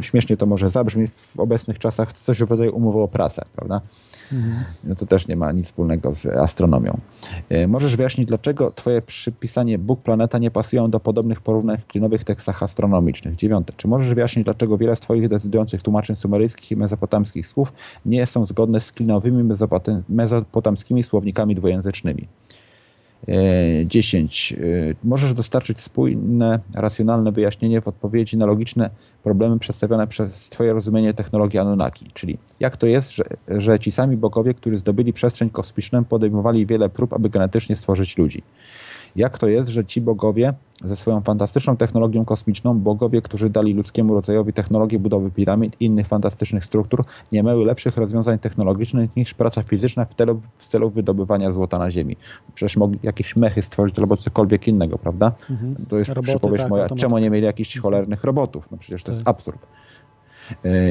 śmiesznie 0.00 0.36
to 0.36 0.46
może 0.46 0.68
zabrzmi 0.68 1.08
w 1.08 1.40
obecnych 1.40 1.78
czasach, 1.78 2.12
coś 2.12 2.38
w 2.38 2.50
rodzaju 2.50 2.76
umowy 2.76 2.98
o 2.98 3.08
pracę, 3.08 3.44
prawda? 3.56 3.80
No 4.84 4.94
to 4.94 5.06
też 5.06 5.28
nie 5.28 5.36
ma 5.36 5.52
nic 5.52 5.66
wspólnego 5.66 6.14
z 6.14 6.26
astronomią. 6.26 6.98
E, 7.48 7.66
możesz 7.66 7.96
wyjaśnić, 7.96 8.28
dlaczego 8.28 8.72
twoje 8.72 9.02
przypisanie 9.02 9.78
Bóg 9.78 10.02
planeta 10.02 10.38
nie 10.38 10.50
pasują 10.50 10.90
do 10.90 11.00
podobnych 11.00 11.40
porównań 11.40 11.78
w 11.78 11.86
klinowych 11.86 12.24
tekstach 12.24 12.62
astronomicznych? 12.62 13.36
Dziewiąte. 13.36 13.72
Czy 13.76 13.88
możesz 13.88 14.14
wyjaśnić, 14.14 14.44
dlaczego 14.44 14.78
wiele 14.78 14.96
z 14.96 15.00
twoich 15.00 15.28
decydujących 15.28 15.82
tłumaczeń 15.82 16.16
sumeryjskich 16.16 16.70
i 16.70 16.76
mezopotamskich 16.76 17.48
słów 17.48 17.72
nie 18.06 18.26
są 18.26 18.46
zgodne 18.46 18.80
z 18.80 18.92
klinowymi 18.92 19.44
mezopotamskimi 20.08 21.02
słownikami 21.02 21.54
dwujęzycznymi? 21.54 22.28
10. 23.86 24.52
E, 24.52 24.56
e, 24.56 24.94
możesz 25.04 25.34
dostarczyć 25.34 25.80
spójne, 25.80 26.58
racjonalne 26.74 27.32
wyjaśnienie 27.32 27.80
w 27.80 27.88
odpowiedzi 27.88 28.36
na 28.36 28.46
logiczne 28.46 28.90
problemy 29.22 29.58
przedstawione 29.58 30.06
przez 30.06 30.48
Twoje 30.48 30.72
rozumienie 30.72 31.14
technologii 31.14 31.58
Anunnaki. 31.58 32.10
Czyli 32.14 32.38
jak 32.60 32.76
to 32.76 32.86
jest, 32.86 33.10
że, 33.10 33.24
że 33.48 33.78
ci 33.78 33.92
sami 33.92 34.16
bogowie, 34.16 34.54
którzy 34.54 34.78
zdobyli 34.78 35.12
przestrzeń 35.12 35.50
kosmiczną, 35.50 36.04
podejmowali 36.04 36.66
wiele 36.66 36.88
prób, 36.88 37.12
aby 37.12 37.30
genetycznie 37.30 37.76
stworzyć 37.76 38.18
ludzi 38.18 38.42
jak 39.16 39.38
to 39.38 39.48
jest, 39.48 39.68
że 39.68 39.84
ci 39.84 40.00
bogowie 40.00 40.54
ze 40.84 40.96
swoją 40.96 41.20
fantastyczną 41.20 41.76
technologią 41.76 42.24
kosmiczną, 42.24 42.78
bogowie, 42.78 43.22
którzy 43.22 43.50
dali 43.50 43.74
ludzkiemu 43.74 44.14
rodzajowi 44.14 44.52
technologię 44.52 44.98
budowy 44.98 45.30
piramid 45.30 45.76
i 45.80 45.84
innych 45.84 46.06
fantastycznych 46.06 46.64
struktur, 46.64 47.04
nie 47.32 47.42
miały 47.42 47.64
lepszych 47.64 47.96
rozwiązań 47.96 48.38
technologicznych 48.38 49.16
niż 49.16 49.34
praca 49.34 49.62
fizyczna 49.62 50.04
w 50.04 50.14
celu, 50.14 50.40
w 50.58 50.66
celu 50.66 50.90
wydobywania 50.90 51.52
złota 51.52 51.78
na 51.78 51.90
Ziemi. 51.90 52.16
Przecież 52.54 52.76
mogli 52.76 52.98
jakieś 53.02 53.36
mechy 53.36 53.62
stworzyć 53.62 53.98
albo 53.98 54.16
cokolwiek 54.16 54.68
innego, 54.68 54.98
prawda? 54.98 55.32
Mhm. 55.50 55.74
To 55.88 55.98
jest 55.98 56.10
Roboty, 56.10 56.32
przypowieść 56.32 56.62
tak, 56.62 56.70
moja, 56.70 56.88
czemu 56.88 57.18
nie 57.18 57.30
mieli 57.30 57.46
jakichś 57.46 57.78
cholernych 57.78 58.24
robotów? 58.24 58.68
No 58.70 58.78
przecież 58.78 59.02
to 59.02 59.06
tak. 59.06 59.16
jest 59.16 59.28
absurd. 59.28 59.58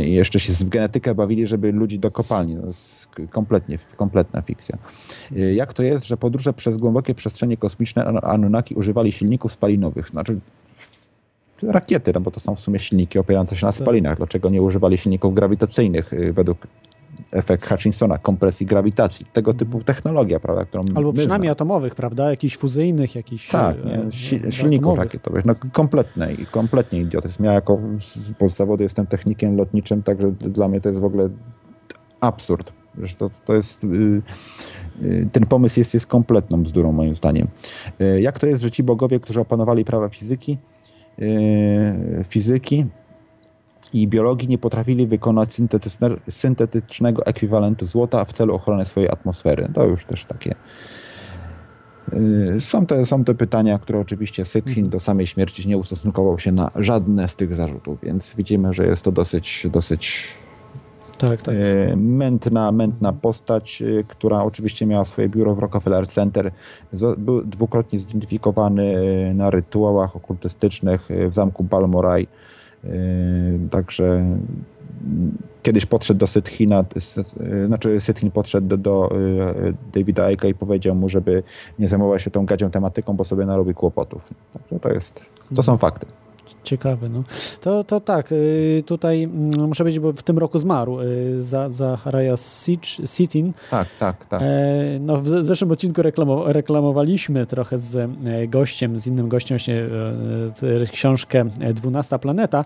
I 0.06 0.14
jeszcze 0.14 0.40
się 0.40 0.54
w 0.54 0.70
genetykę 0.70 1.16
bawili, 1.16 1.48
żeby 1.48 1.72
ludzi 1.72 2.00
do 2.00 2.12
kopalni. 2.12 2.56
No, 2.56 2.62
kompletnie, 3.30 3.80
kompletna 3.96 4.42
fikcja. 4.42 4.78
E, 5.36 5.54
jak 5.54 5.74
to 5.74 5.84
jest, 5.84 6.06
że 6.06 6.18
podróże 6.18 6.54
przez 6.54 6.78
głębokie 6.78 7.16
przestrzenie 7.16 7.58
kosmiczne 7.58 8.06
Anunnaki 8.06 8.76
używali 8.76 9.12
silników 9.12 9.54
spalinowych? 9.54 10.10
Znaczy 10.10 10.40
rakiety, 11.64 12.12
no 12.14 12.22
bo 12.22 12.32
to 12.32 12.40
są 12.40 12.56
w 12.56 12.60
sumie 12.60 12.80
silniki 12.80 13.20
opierające 13.20 13.56
się 13.56 13.66
na 13.66 13.72
tak. 13.72 13.82
spalinach. 13.82 14.18
Dlaczego 14.18 14.50
nie 14.50 14.62
używali 14.62 14.98
silników 14.98 15.34
grawitacyjnych 15.34 16.14
e, 16.14 16.34
według 16.34 16.68
efekt 17.32 17.70
Hutchinsona, 17.70 18.18
kompresji 18.18 18.66
grawitacji, 18.66 19.26
tego 19.34 19.54
typu 19.54 19.84
technologia, 19.84 20.40
prawda, 20.40 20.66
którą 20.66 20.84
Albo 20.96 21.14
przynajmniej 21.14 21.52
atomowych, 21.52 21.96
prawda, 21.96 22.30
jakichś 22.30 22.58
fuzyjnych, 22.58 23.16
jakichś 23.16 23.50
Tak, 23.50 23.86
nie, 23.86 24.12
si 24.12 24.42
silników 24.50 24.98
rakietowych, 24.98 25.46
no 25.46 25.56
kompletne 25.72 26.34
i 26.34 26.46
kompletnie 26.46 27.02
idiotyzm. 27.02 27.44
Ja 27.44 27.54
jako 27.54 27.80
z 28.50 28.56
zawodu 28.56 28.84
jestem 28.84 29.08
technikiem 29.08 29.58
lotniczym, 29.58 30.04
także 30.04 30.32
dla 30.32 30.68
mnie 30.68 30.82
to 30.82 30.90
jest 30.90 31.02
w 31.02 31.06
ogóle 31.06 31.30
absurd. 32.22 32.77
To, 33.18 33.30
to 33.46 33.56
jest, 33.56 33.84
y, 33.84 33.88
y, 35.02 35.30
ten 35.32 35.46
pomysł 35.46 35.80
jest, 35.80 35.94
jest 35.94 36.08
kompletną 36.08 36.64
bzdurą 36.64 36.92
moim 36.92 37.16
zdaniem. 37.16 37.48
Y, 38.02 38.22
jak 38.22 38.40
to 38.40 38.48
jest, 38.48 38.62
że 38.62 38.72
ci 38.72 38.84
bogowie, 38.84 39.20
którzy 39.20 39.40
opanowali 39.40 39.86
prawa 39.86 40.10
fizyki, 40.10 40.58
fizyki 42.30 42.86
i 43.94 44.08
biologii 44.08 44.48
nie 44.48 44.58
potrafili 44.58 45.08
wykonać 45.08 45.62
syntetycznego 46.30 47.26
ekwiwalentu 47.26 47.86
złota 47.86 48.26
w 48.26 48.34
celu 48.34 48.56
ochrony 48.56 48.86
swojej 48.86 49.10
atmosfery. 49.10 49.70
To 49.74 49.86
już 49.86 50.06
też 50.06 50.26
takie. 50.26 50.56
Są 52.60 52.86
te, 52.86 53.06
są 53.06 53.24
te 53.24 53.36
pytania, 53.36 53.80
które 53.80 54.00
oczywiście 54.00 54.46
Sytchin 54.46 54.86
mhm. 54.86 54.90
do 54.90 55.00
samej 55.00 55.28
śmierci 55.28 55.68
nie 55.68 55.78
ustosunkował 55.78 56.40
się 56.40 56.52
na 56.52 56.72
żadne 56.76 57.30
z 57.30 57.36
tych 57.36 57.56
zarzutów, 57.56 58.00
więc 58.04 58.34
widzimy, 58.38 58.74
że 58.74 58.88
jest 58.88 59.04
to 59.04 59.12
dosyć, 59.12 59.68
dosyć 59.72 60.28
tak, 61.18 61.42
tak. 61.42 61.56
E, 61.56 61.96
mętna, 61.96 62.72
mętna 62.72 63.14
postać, 63.14 63.82
e, 63.82 64.04
która 64.04 64.44
oczywiście 64.44 64.86
miała 64.86 65.06
swoje 65.06 65.30
biuro 65.30 65.56
w 65.56 65.60
Rockefeller 65.60 66.08
Center. 66.08 66.52
Był 67.18 67.42
dwukrotnie 67.46 68.00
zidentyfikowany 68.00 68.98
e, 68.98 69.34
na 69.34 69.50
rytuałach 69.50 70.16
okultystycznych 70.16 71.10
w 71.30 71.34
zamku 71.34 71.64
Balmoral. 71.64 72.28
Także 73.72 74.26
kiedyś 75.64 75.86
podszedł 75.86 76.20
do 76.20 76.28
Sythina, 76.28 76.86
znaczy 77.68 78.02
Sythin 78.02 78.32
podszedł 78.32 78.68
do, 78.68 78.78
do 78.78 79.10
Davida 79.94 80.26
Aika 80.26 80.48
i 80.48 80.54
powiedział 80.54 80.96
mu, 80.96 81.10
żeby 81.10 81.44
nie 81.80 81.88
zajmował 81.88 82.20
się 82.20 82.32
tą 82.32 82.46
gadzią 82.46 82.72
tematyką, 82.72 83.14
bo 83.14 83.24
sobie 83.24 83.46
narobi 83.46 83.74
kłopotów. 83.74 84.22
Także 84.54 84.80
to 84.80 84.90
jest, 84.90 85.26
to 85.56 85.64
są 85.64 85.78
fakty. 85.78 86.06
Ciekawe, 86.64 87.10
no. 87.10 87.24
To, 87.62 87.84
to 87.84 88.00
tak, 88.00 88.32
y, 88.32 88.84
tutaj 88.86 89.24
mm, 89.24 89.68
muszę 89.68 89.84
powiedzieć, 89.84 90.00
bo 90.00 90.14
w 90.14 90.24
tym 90.24 90.38
roku 90.38 90.60
zmarł 90.60 91.02
y, 91.02 91.44
za, 91.44 91.70
za 91.70 91.98
Haraya 91.98 92.38
Sitin. 93.06 93.54
Tak, 93.72 93.88
tak, 94.00 94.26
tak. 94.26 94.42
E, 94.42 94.46
no, 95.00 95.18
w 95.22 95.28
zeszłym 95.28 95.72
odcinku 95.72 96.02
reklamowaliśmy 96.46 97.46
trochę 97.46 97.80
z 97.80 97.96
e, 97.96 98.48
gościem, 98.48 98.98
z 98.98 99.08
innym 99.08 99.30
gościem 99.30 99.58
właśnie 99.58 99.82
e, 100.84 100.86
książkę 100.92 101.46
Dwunasta 101.74 102.20
Planeta. 102.20 102.66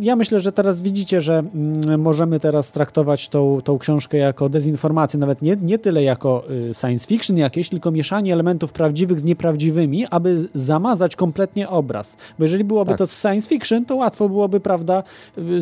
Ja 0.00 0.16
myślę, 0.16 0.40
że 0.40 0.52
teraz 0.52 0.80
widzicie, 0.80 1.20
że 1.20 1.38
mm, 1.38 2.00
możemy 2.00 2.40
teraz 2.40 2.72
traktować 2.72 3.28
tą, 3.28 3.58
tą 3.64 3.78
książkę 3.78 4.16
jako 4.16 4.48
dezinformację, 4.48 5.20
nawet 5.20 5.42
nie, 5.42 5.56
nie 5.62 5.78
tyle 5.78 6.02
jako 6.02 6.44
science 6.80 7.06
fiction 7.06 7.36
jakieś, 7.36 7.68
tylko 7.68 7.90
mieszanie 7.90 8.32
elementów 8.32 8.72
prawdziwych 8.72 9.20
z 9.20 9.24
nieprawdziwymi, 9.24 10.06
aby 10.06 10.48
zamazać 10.54 11.16
kompletnie 11.16 11.68
obraz. 11.68 12.16
Bo 12.38 12.44
jeżeli 12.44 12.64
było 12.64 12.75
byłoby 12.76 12.90
tak. 12.90 12.98
to 12.98 13.06
science 13.06 13.48
fiction, 13.48 13.84
to 13.84 13.96
łatwo 13.96 14.28
byłoby, 14.28 14.60
prawda, 14.60 15.02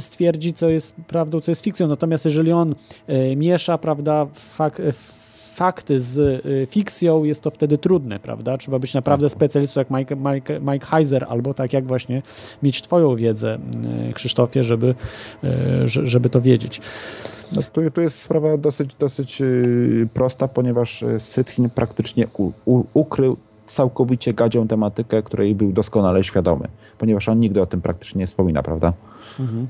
stwierdzić, 0.01 0.59
co 0.59 0.69
jest 0.69 0.95
prawdą, 0.95 1.41
co 1.41 1.51
jest 1.51 1.65
fikcją. 1.65 1.89
Natomiast 1.89 2.25
jeżeli 2.25 2.53
on 2.53 2.75
e, 3.07 3.37
miesza, 3.37 3.79
prawda, 3.79 4.27
fak, 4.35 4.83
fakty 5.55 6.01
z 6.01 6.21
e, 6.21 6.67
fikcją, 6.67 7.25
jest 7.25 7.43
to 7.43 7.51
wtedy 7.51 7.79
trudne, 7.79 8.19
prawda? 8.19 8.59
Trzeba 8.59 8.79
być 8.79 8.95
naprawdę 8.95 9.27
tak. 9.27 9.37
specjalistą 9.37 9.81
jak 9.81 9.91
Mike, 9.91 10.17
Mike, 10.17 10.61
Mike 10.61 10.87
Heiser, 10.87 11.27
albo 11.29 11.55
tak 11.55 11.73
jak 11.73 11.87
właśnie 11.87 12.23
mieć 12.63 12.83
twoją 12.83 13.17
wiedzę, 13.17 13.59
Krzysztofie, 14.15 14.65
żeby, 14.65 14.95
żeby 15.85 16.31
to 16.31 16.41
wiedzieć. 16.41 16.81
No, 17.53 17.63
tu, 17.73 17.91
tu 17.91 18.01
jest 18.01 18.19
sprawa 18.19 18.57
dosyć, 18.57 18.95
dosyć 18.99 19.43
prosta, 20.15 20.49
ponieważ 20.49 21.05
Sytchin 21.19 21.71
praktycznie 21.71 22.27
u, 22.39 22.53
u, 22.65 22.85
ukrył 22.95 23.37
całkowicie 23.67 24.35
gadzią 24.35 24.69
tematykę, 24.69 25.23
której 25.23 25.55
był 25.55 25.73
doskonale 25.73 26.25
świadomy, 26.25 26.69
ponieważ 26.99 27.29
on 27.29 27.41
nigdy 27.41 27.63
o 27.63 27.67
tym 27.67 27.81
praktycznie 27.81 28.19
nie 28.19 28.27
wspomina, 28.27 28.63
prawda? 28.63 28.93
Mhm. 29.41 29.67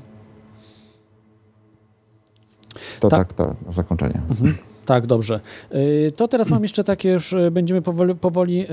To 2.99 3.09
tak, 3.09 3.33
tak 3.33 3.37
to 3.37 3.73
zakończenie. 3.73 4.21
Mhm. 4.29 4.57
Tak, 4.85 5.07
dobrze. 5.07 5.39
Y, 5.75 6.11
to 6.15 6.27
teraz 6.27 6.49
mam 6.49 6.61
jeszcze 6.61 6.83
takie, 6.83 7.09
już 7.09 7.33
y, 7.33 7.51
będziemy 7.51 7.81
powoli, 7.81 8.15
powoli 8.15 8.65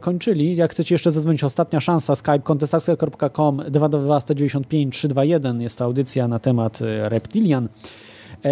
kończyli. 0.00 0.56
Jak 0.56 0.70
chcecie 0.70 0.94
jeszcze 0.94 1.10
zadzwonić, 1.10 1.44
ostatnia 1.44 1.80
szansa, 1.80 2.14
skype 2.14 2.38
kontestacja.com 2.38 3.56
222 3.56 4.20
195 4.20 4.94
321 4.94 5.62
jest 5.62 5.78
to 5.78 5.84
audycja 5.84 6.28
na 6.28 6.38
temat 6.38 6.80
y, 6.80 7.08
reptilian. 7.08 7.68
E, 8.44 8.50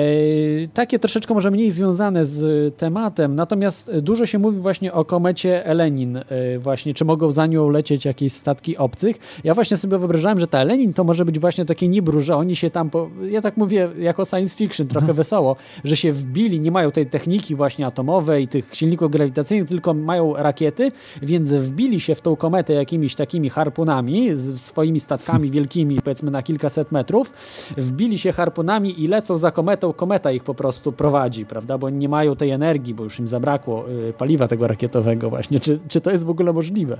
takie 0.74 0.98
troszeczkę 0.98 1.34
może 1.34 1.50
mniej 1.50 1.70
związane 1.70 2.24
z 2.24 2.76
tematem, 2.76 3.34
natomiast 3.34 3.98
dużo 3.98 4.26
się 4.26 4.38
mówi 4.38 4.58
właśnie 4.58 4.92
o 4.92 5.04
komecie 5.04 5.66
Elenin, 5.66 6.16
e, 6.16 6.24
właśnie 6.58 6.94
czy 6.94 7.04
mogą 7.04 7.32
za 7.32 7.46
nią 7.46 7.68
lecieć 7.68 8.04
jakieś 8.04 8.32
statki 8.32 8.76
obcych. 8.76 9.16
Ja 9.44 9.54
właśnie 9.54 9.76
sobie 9.76 9.98
wyobrażałem, 9.98 10.38
że 10.38 10.46
ta 10.46 10.58
Elenin 10.58 10.92
to 10.94 11.04
może 11.04 11.24
być 11.24 11.38
właśnie 11.38 11.64
takie 11.64 11.88
nibru, 11.88 12.20
że 12.20 12.36
oni 12.36 12.56
się 12.56 12.70
tam, 12.70 12.90
po, 12.90 13.10
ja 13.30 13.40
tak 13.40 13.56
mówię 13.56 13.88
jako 13.98 14.24
science 14.24 14.56
fiction, 14.56 14.86
trochę 14.86 15.04
mhm. 15.04 15.16
wesoło, 15.16 15.56
że 15.84 15.96
się 15.96 16.12
wbili, 16.12 16.60
nie 16.60 16.70
mają 16.70 16.90
tej 16.90 17.06
techniki 17.06 17.54
właśnie 17.54 17.86
atomowej, 17.86 18.48
tych 18.48 18.74
silników 18.74 19.10
grawitacyjnych, 19.10 19.68
tylko 19.68 19.94
mają 19.94 20.34
rakiety, 20.36 20.92
więc 21.22 21.52
wbili 21.52 22.00
się 22.00 22.14
w 22.14 22.20
tą 22.20 22.36
kometę 22.36 22.72
jakimiś 22.72 23.14
takimi 23.14 23.50
harpunami, 23.50 24.36
z 24.36 24.60
swoimi 24.60 25.00
statkami 25.00 25.50
wielkimi, 25.50 26.00
powiedzmy 26.04 26.30
na 26.30 26.42
kilkaset 26.42 26.92
metrów, 26.92 27.32
wbili 27.76 28.18
się 28.18 28.32
harpunami 28.32 29.02
i 29.02 29.06
lecą 29.06 29.38
za 29.38 29.50
kometą, 29.82 29.92
kometa 29.92 30.30
ich 30.30 30.44
po 30.44 30.54
prostu 30.54 30.92
prowadzi, 30.92 31.46
prawda, 31.46 31.78
bo 31.78 31.90
nie 31.90 32.08
mają 32.08 32.36
tej 32.36 32.50
energii, 32.50 32.94
bo 32.94 33.04
już 33.04 33.18
im 33.18 33.28
zabrakło 33.28 33.90
y, 33.90 34.12
paliwa 34.12 34.48
tego 34.48 34.66
rakietowego 34.66 35.30
właśnie. 35.30 35.60
Czy, 35.60 35.78
czy 35.88 36.00
to 36.00 36.10
jest 36.10 36.24
w 36.24 36.30
ogóle 36.30 36.52
możliwe? 36.52 36.98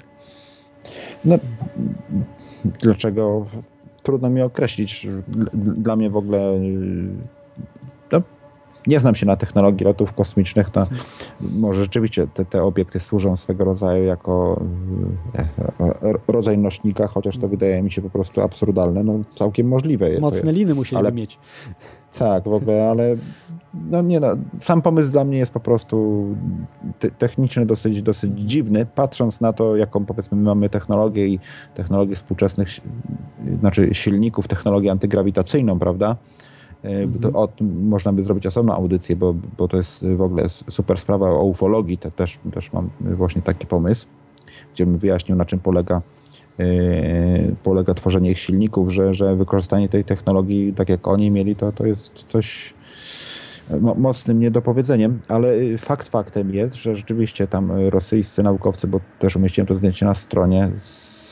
No, 1.25 1.39
dlaczego? 2.65 3.47
Trudno 4.03 4.31
mi 4.31 4.43
określić. 4.43 5.07
Dla 5.55 5.97
mnie 5.97 6.11
w 6.11 6.17
ogóle 6.17 6.61
no, 8.13 8.23
nie 8.87 9.01
znam 9.01 9.15
się 9.15 9.27
na 9.27 9.37
technologii 9.37 9.85
lotów 9.85 10.13
kosmicznych. 10.13 10.75
No, 10.75 10.87
może 11.41 11.83
rzeczywiście 11.83 12.27
te, 12.35 12.45
te 12.45 12.63
obiekty 12.63 13.01
służą 13.01 13.37
swego 13.37 13.65
rodzaju 13.65 14.05
jako 14.05 14.61
e, 15.35 16.15
rodzaj 16.29 16.59
nośnika, 16.59 17.07
chociaż 17.07 17.39
to 17.39 17.49
wydaje 17.49 17.83
mi 17.83 17.93
się 17.93 18.03
po 18.03 18.11
prostu 18.11 18.41
absurdalne. 18.41 19.05
No, 19.05 19.21
całkiem 19.31 19.69
możliwe. 19.69 20.21
Mocne 20.21 20.53
liny 20.53 20.75
musieli 20.75 21.01
ale, 21.01 21.13
mieć. 21.13 21.39
Tak, 22.19 22.45
w 22.45 22.53
ogóle, 22.53 22.91
ale 22.91 23.17
no 23.91 24.03
nie 24.03 24.21
no, 24.21 24.29
sam 24.61 24.83
pomysł 24.83 25.11
dla 25.11 25.25
mnie 25.25 25.39
jest 25.39 25.53
po 25.53 25.61
prostu 25.61 26.27
te, 26.99 27.11
techniczny, 27.11 27.67
dosyć, 27.67 28.03
dosyć 28.03 28.33
dziwny, 28.39 28.87
patrząc 28.95 29.41
na 29.41 29.53
to, 29.53 29.77
jaką 29.77 30.05
powiedzmy 30.05 30.39
mamy 30.39 30.71
technologię 30.71 31.27
i 31.27 31.39
technologię 31.75 32.17
współczesnych, 32.17 32.69
znaczy 33.61 33.89
silników, 33.93 34.49
technologię 34.49 34.91
antygrawitacyjną, 34.91 35.79
prawda? 35.79 36.17
Mhm. 36.85 37.21
To, 37.21 37.41
o 37.41 37.49
tym 37.49 37.89
można 37.89 38.13
by 38.13 38.25
zrobić 38.25 38.47
osobną 38.47 38.75
audycję, 38.75 39.17
bo, 39.17 39.35
bo 39.59 39.69
to 39.69 39.77
jest 39.77 40.07
w 40.17 40.23
ogóle 40.23 40.49
super 40.49 40.99
sprawa 40.99 41.31
o 41.31 41.45
ufologii, 41.45 41.99
to 41.99 42.11
też, 42.11 42.39
też 42.55 42.73
mam 42.73 42.91
właśnie 43.01 43.43
taki 43.43 43.67
pomysł, 43.67 44.07
gdzie 44.75 44.87
bym 44.87 44.99
wyjaśnił, 44.99 45.37
na 45.37 45.45
czym 45.45 45.59
polega 45.59 46.03
polega 47.63 47.95
tworzenie 47.95 48.31
ich 48.31 48.39
silników, 48.39 48.91
że, 48.91 49.15
że 49.15 49.37
wykorzystanie 49.37 49.89
tej 49.89 50.05
technologii, 50.05 50.73
tak 50.73 50.89
jak 50.89 51.09
oni 51.09 51.31
mieli, 51.31 51.57
to, 51.57 51.73
to 51.73 51.87
jest 51.87 52.25
coś 52.29 52.75
mocnym 53.81 54.41
niedopowiedzeniem, 54.41 55.21
ale 55.29 55.55
y, 55.55 55.79
fakt 55.79 56.09
faktem 56.09 56.55
jest, 56.55 56.75
że 56.75 56.97
rzeczywiście 56.97 57.47
tam 57.47 57.73
rosyjscy 57.89 58.43
naukowcy, 58.43 58.87
bo 58.87 59.01
też 59.19 59.37
umieściłem 59.37 59.67
to 59.67 59.75
zdjęcie 59.75 60.07
na 60.07 60.15
stronie, 60.15 60.71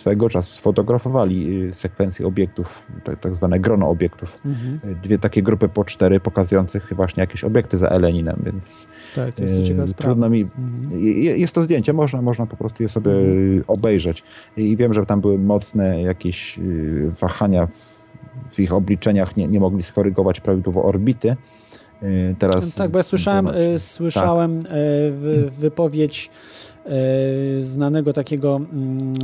swego 0.00 0.28
czasu 0.28 0.54
sfotografowali 0.54 1.62
y, 1.62 1.74
sekwencje 1.74 2.26
obiektów, 2.26 2.82
tak, 3.04 3.20
tak 3.20 3.34
zwane 3.34 3.60
grono 3.60 3.88
obiektów. 3.88 4.38
Mhm. 4.44 4.96
Dwie 5.02 5.18
takie 5.18 5.42
grupy 5.42 5.68
po 5.68 5.84
cztery 5.84 6.20
pokazujących 6.20 6.92
właśnie 6.96 7.20
jakieś 7.20 7.44
obiekty 7.44 7.78
za 7.78 7.88
Eleninem, 7.88 8.36
więc 8.44 8.86
tak, 9.14 9.34
to 9.34 9.42
jest 9.42 9.56
to 9.56 9.62
ciekawa 9.62 9.86
sprawa. 9.86 10.10
Trudno 10.10 10.30
mi. 10.30 10.42
Mhm. 10.42 11.02
Jest 11.38 11.52
to 11.52 11.62
zdjęcie, 11.62 11.92
można, 11.92 12.22
można 12.22 12.46
po 12.46 12.56
prostu 12.56 12.82
je 12.82 12.88
sobie 12.88 13.10
mhm. 13.10 13.64
obejrzeć. 13.66 14.22
I 14.56 14.76
wiem, 14.76 14.94
że 14.94 15.06
tam 15.06 15.20
były 15.20 15.38
mocne 15.38 16.02
jakieś 16.02 16.58
y, 16.58 17.12
wahania 17.20 17.68
w 18.50 18.58
ich 18.60 18.72
obliczeniach, 18.72 19.36
nie, 19.36 19.48
nie 19.48 19.60
mogli 19.60 19.82
skorygować 19.82 20.40
prawidłowo 20.40 20.84
orbity. 20.84 21.36
Y, 22.02 22.34
teraz, 22.38 22.74
tak, 22.74 22.90
bo 22.90 22.98
ja 22.98 23.02
słyszałem, 23.02 23.48
y, 23.48 23.78
słyszałem 23.78 24.62
tak. 24.62 24.72
wypowiedź 25.50 26.30
znanego 27.60 28.12
takiego 28.12 28.56
mm, 28.56 29.14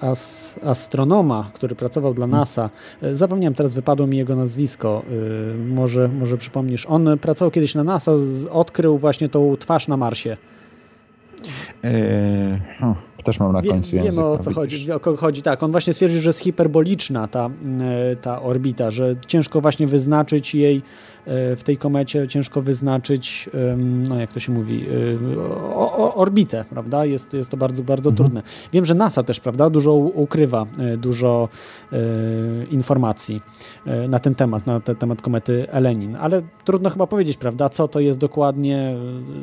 as, 0.00 0.54
astronoma, 0.64 1.50
który 1.54 1.74
pracował 1.74 2.14
dla 2.14 2.26
hmm. 2.26 2.40
NASA. 2.40 2.70
Zapomniałem, 3.12 3.54
teraz 3.54 3.74
wypadło 3.74 4.06
mi 4.06 4.16
jego 4.16 4.36
nazwisko. 4.36 5.02
Może, 5.66 6.08
może 6.08 6.36
przypomnisz. 6.36 6.86
On 6.86 7.18
pracował 7.20 7.50
kiedyś 7.50 7.74
na 7.74 7.84
NASA, 7.84 8.12
odkrył 8.50 8.98
właśnie 8.98 9.28
tą 9.28 9.56
twarz 9.56 9.88
na 9.88 9.96
Marsie. 9.96 10.36
Eee, 11.82 12.60
też 13.24 13.40
mam 13.40 13.52
na 13.52 13.62
końcu 13.62 13.90
Wie, 13.90 14.02
Wiemy 14.02 14.24
o 14.24 14.38
co 14.38 14.54
chodzi, 14.54 14.92
o 14.92 15.00
kogo 15.00 15.16
chodzi. 15.16 15.42
Tak, 15.42 15.62
on 15.62 15.70
właśnie 15.70 15.92
stwierdził, 15.92 16.20
że 16.20 16.28
jest 16.28 16.38
hiperboliczna 16.38 17.28
ta, 17.28 17.50
ta 18.22 18.42
orbita, 18.42 18.90
że 18.90 19.16
ciężko 19.26 19.60
właśnie 19.60 19.86
wyznaczyć 19.86 20.54
jej 20.54 20.82
E, 21.19 21.19
w 21.26 21.60
tej 21.64 21.76
komecie 21.76 22.28
ciężko 22.28 22.62
wyznaczyć, 22.62 23.50
no 24.08 24.20
jak 24.20 24.32
to 24.32 24.40
się 24.40 24.52
mówi, 24.52 24.86
e, 25.36 26.14
orbitę, 26.14 26.64
prawda? 26.70 27.04
Jest, 27.04 27.32
jest 27.32 27.50
to 27.50 27.56
bardzo, 27.56 27.82
bardzo 27.82 28.10
mhm. 28.10 28.16
trudne. 28.16 28.42
Wiem, 28.72 28.84
że 28.84 28.94
NASA 28.94 29.22
też, 29.22 29.40
prawda, 29.40 29.70
dużo 29.70 29.94
ukrywa, 29.94 30.66
e, 30.78 30.96
dużo 30.96 31.48
informacji 32.70 33.40
na 34.08 34.18
ten 34.18 34.34
temat, 34.34 34.66
na 34.66 34.80
ten 34.80 34.96
temat 34.96 35.22
komety 35.22 35.70
Elenin, 35.70 36.16
ale 36.16 36.42
trudno 36.64 36.90
chyba 36.90 37.06
powiedzieć, 37.06 37.36
prawda, 37.36 37.68
co 37.68 37.88
to 37.88 38.00
jest 38.00 38.18
dokładnie, 38.18 38.96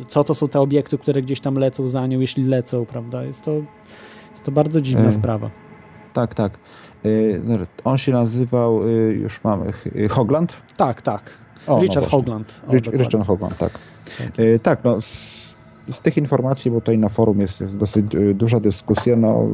co 0.07 0.23
to 0.23 0.35
są 0.35 0.47
te 0.47 0.59
obiekty, 0.59 0.97
które 0.97 1.21
gdzieś 1.21 1.39
tam 1.39 1.55
lecą 1.55 1.87
za 1.87 2.07
nią, 2.07 2.19
jeśli 2.19 2.43
lecą, 2.43 2.85
prawda? 2.85 3.23
Jest 3.23 3.45
to, 3.45 3.51
jest 4.31 4.43
to 4.43 4.51
bardzo 4.51 4.81
dziwna 4.81 5.11
sprawa. 5.11 5.49
Tak, 6.13 6.35
tak. 6.35 6.59
On 7.83 7.97
się 7.97 8.11
nazywał, 8.11 8.87
już 9.11 9.43
mamy, 9.43 9.73
Hogland? 10.09 10.53
Tak, 10.77 11.01
tak. 11.01 11.47
O, 11.67 11.79
Richard 11.81 12.05
no 12.05 12.09
Hogland. 12.09 12.61
O, 12.67 12.73
Rich, 12.73 12.93
Richard 12.93 13.27
Hogland, 13.27 13.57
tak. 13.57 13.71
Tak, 14.17 14.39
e, 14.39 14.59
tak 14.59 14.84
no, 14.84 15.01
z, 15.01 15.07
z, 15.91 16.01
tych 16.01 16.17
informacji, 16.17 16.71
bo 16.71 16.81
tutaj 16.81 16.97
na 16.97 17.09
forum 17.09 17.39
jest, 17.39 17.61
jest 17.61 17.77
dosyć 17.77 18.15
e, 18.15 18.34
duża 18.34 18.59
dyskusja, 18.59 19.15
no 19.15 19.47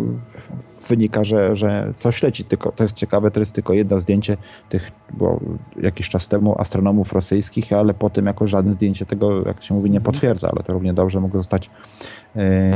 wynika, 0.88 1.24
że, 1.24 1.56
że 1.56 1.94
coś 2.00 2.24
leci, 2.24 2.46
tylko 2.46 2.72
to 2.72 2.84
jest 2.84 2.96
ciekawe, 2.96 3.32
to 3.32 3.40
jest 3.40 3.54
tylko 3.54 3.74
jedno 3.74 4.02
zdjęcie 4.02 4.38
tych, 4.70 4.92
było 5.14 5.40
jakiś 5.82 6.10
czas 6.10 6.28
temu 6.28 6.56
astronomów 6.62 7.14
rosyjskich, 7.14 7.74
ale 7.74 7.94
potem 7.94 8.26
jako 8.26 8.48
żadne 8.48 8.74
zdjęcie 8.74 9.06
tego, 9.06 9.48
jak 9.48 9.64
się 9.64 9.74
mówi, 9.74 9.92
nie 9.92 9.98
mhm. 9.98 10.14
potwierdza, 10.14 10.50
ale 10.52 10.64
to 10.64 10.74
równie 10.74 10.94
dobrze 10.94 11.20
mogło 11.20 11.40
zostać 11.40 11.70
e, 12.36 12.72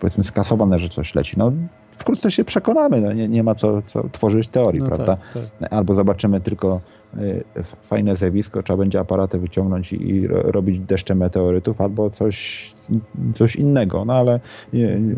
powiedzmy 0.00 0.24
skasowane, 0.24 0.78
że 0.78 0.88
coś 0.88 1.14
leci. 1.14 1.38
No, 1.38 1.52
wkrótce 1.92 2.30
się 2.30 2.44
przekonamy, 2.44 3.00
no, 3.00 3.12
nie, 3.12 3.28
nie 3.28 3.42
ma 3.42 3.54
co, 3.54 3.82
co 3.82 4.08
tworzyć 4.12 4.48
teorii, 4.48 4.80
no 4.80 4.86
prawda? 4.86 5.16
Tak, 5.16 5.44
tak. 5.60 5.72
Albo 5.72 5.94
zobaczymy 5.94 6.40
tylko 6.40 6.80
fajne 7.88 8.16
zjawisko, 8.16 8.62
trzeba 8.62 8.76
będzie 8.76 9.00
aparaty 9.00 9.38
wyciągnąć 9.38 9.92
i 9.92 10.26
robić 10.28 10.80
deszcze 10.80 11.14
meteorytów 11.14 11.80
albo 11.80 12.10
coś, 12.10 12.70
coś 13.34 13.56
innego. 13.56 14.04
No 14.04 14.12
ale 14.12 14.40
y, 14.74 15.16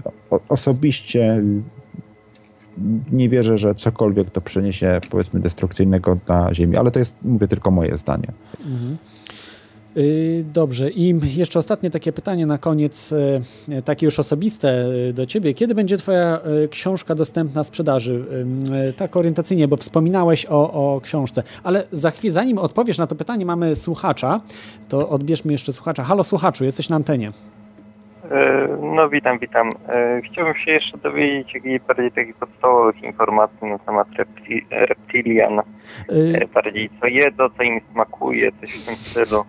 osobiście 0.48 1.42
nie 3.12 3.28
wierzę, 3.28 3.58
że 3.58 3.74
cokolwiek 3.74 4.30
to 4.30 4.40
przyniesie 4.40 5.00
powiedzmy 5.10 5.40
destrukcyjnego 5.40 6.18
na 6.28 6.54
Ziemi, 6.54 6.76
ale 6.76 6.90
to 6.90 6.98
jest, 6.98 7.12
mówię, 7.22 7.48
tylko 7.48 7.70
moje 7.70 7.98
zdanie. 7.98 8.32
Mhm. 8.66 8.96
Y, 9.96 10.44
dobrze, 10.54 10.90
i 10.90 11.14
jeszcze 11.36 11.58
ostatnie 11.58 11.90
takie 11.90 12.12
pytanie 12.12 12.46
na 12.46 12.58
koniec, 12.58 13.12
y, 13.12 13.82
takie 13.84 14.06
już 14.06 14.18
osobiste 14.18 14.86
y, 15.08 15.12
do 15.12 15.26
Ciebie. 15.26 15.54
Kiedy 15.54 15.74
będzie 15.74 15.96
Twoja 15.96 16.40
książka 16.70 17.14
dostępna 17.14 17.64
sprzedaży? 17.64 18.24
Tak 18.96 19.16
orientacyjnie, 19.16 19.68
bo 19.68 19.76
wspominałeś 19.76 20.46
o, 20.46 20.72
o 20.94 21.00
książce, 21.00 21.42
ale 21.62 21.84
za 21.92 22.10
chwilę, 22.10 22.32
zanim 22.32 22.58
odpowiesz 22.58 22.98
na 22.98 23.06
to 23.06 23.14
pytanie, 23.14 23.46
mamy 23.46 23.76
słuchacza, 23.76 24.40
to 24.88 25.08
odbierzmy 25.08 25.52
jeszcze 25.52 25.72
słuchacza. 25.72 26.04
Halo 26.04 26.24
słuchaczu, 26.24 26.64
jesteś 26.64 26.88
na 26.88 26.96
antenie. 26.96 27.32
E, 28.32 28.68
no 28.96 29.08
witam, 29.08 29.38
witam. 29.38 29.70
E, 29.88 30.20
chciałbym 30.22 30.54
się 30.54 30.70
jeszcze 30.70 30.98
dowiedzieć 30.98 31.54
jakichś 31.54 31.86
bardziej 31.86 32.12
takich 32.12 32.36
podstawowych 32.36 33.02
informacji 33.02 33.66
na 33.66 33.78
temat 33.78 34.08
repti 34.18 34.66
reptilian. 34.70 35.60
Y 36.10 36.48
bardziej 36.54 36.90
co 37.00 37.06
jedzą, 37.06 37.48
co 37.56 37.62
im 37.62 37.80
smakuje, 37.92 38.52
coś 38.60 38.70
w 38.70 38.86
tym 38.86 38.94
stylu. 38.94 39.44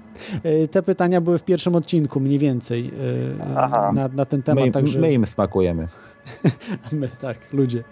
Te 0.71 0.83
pytania 0.83 1.21
były 1.21 1.37
w 1.39 1.43
pierwszym 1.43 1.75
odcinku 1.75 2.19
mniej 2.19 2.39
więcej 2.39 2.91
na, 3.93 4.09
na, 4.15 4.25
ten 4.25 4.43
temat. 4.43 4.65
My, 4.65 4.71
także... 4.71 4.99
my 4.99 5.13
im 5.13 5.25
smakujemy. 5.25 5.87
my, 6.91 7.09
tak, 7.21 7.37
ludzie. 7.53 7.83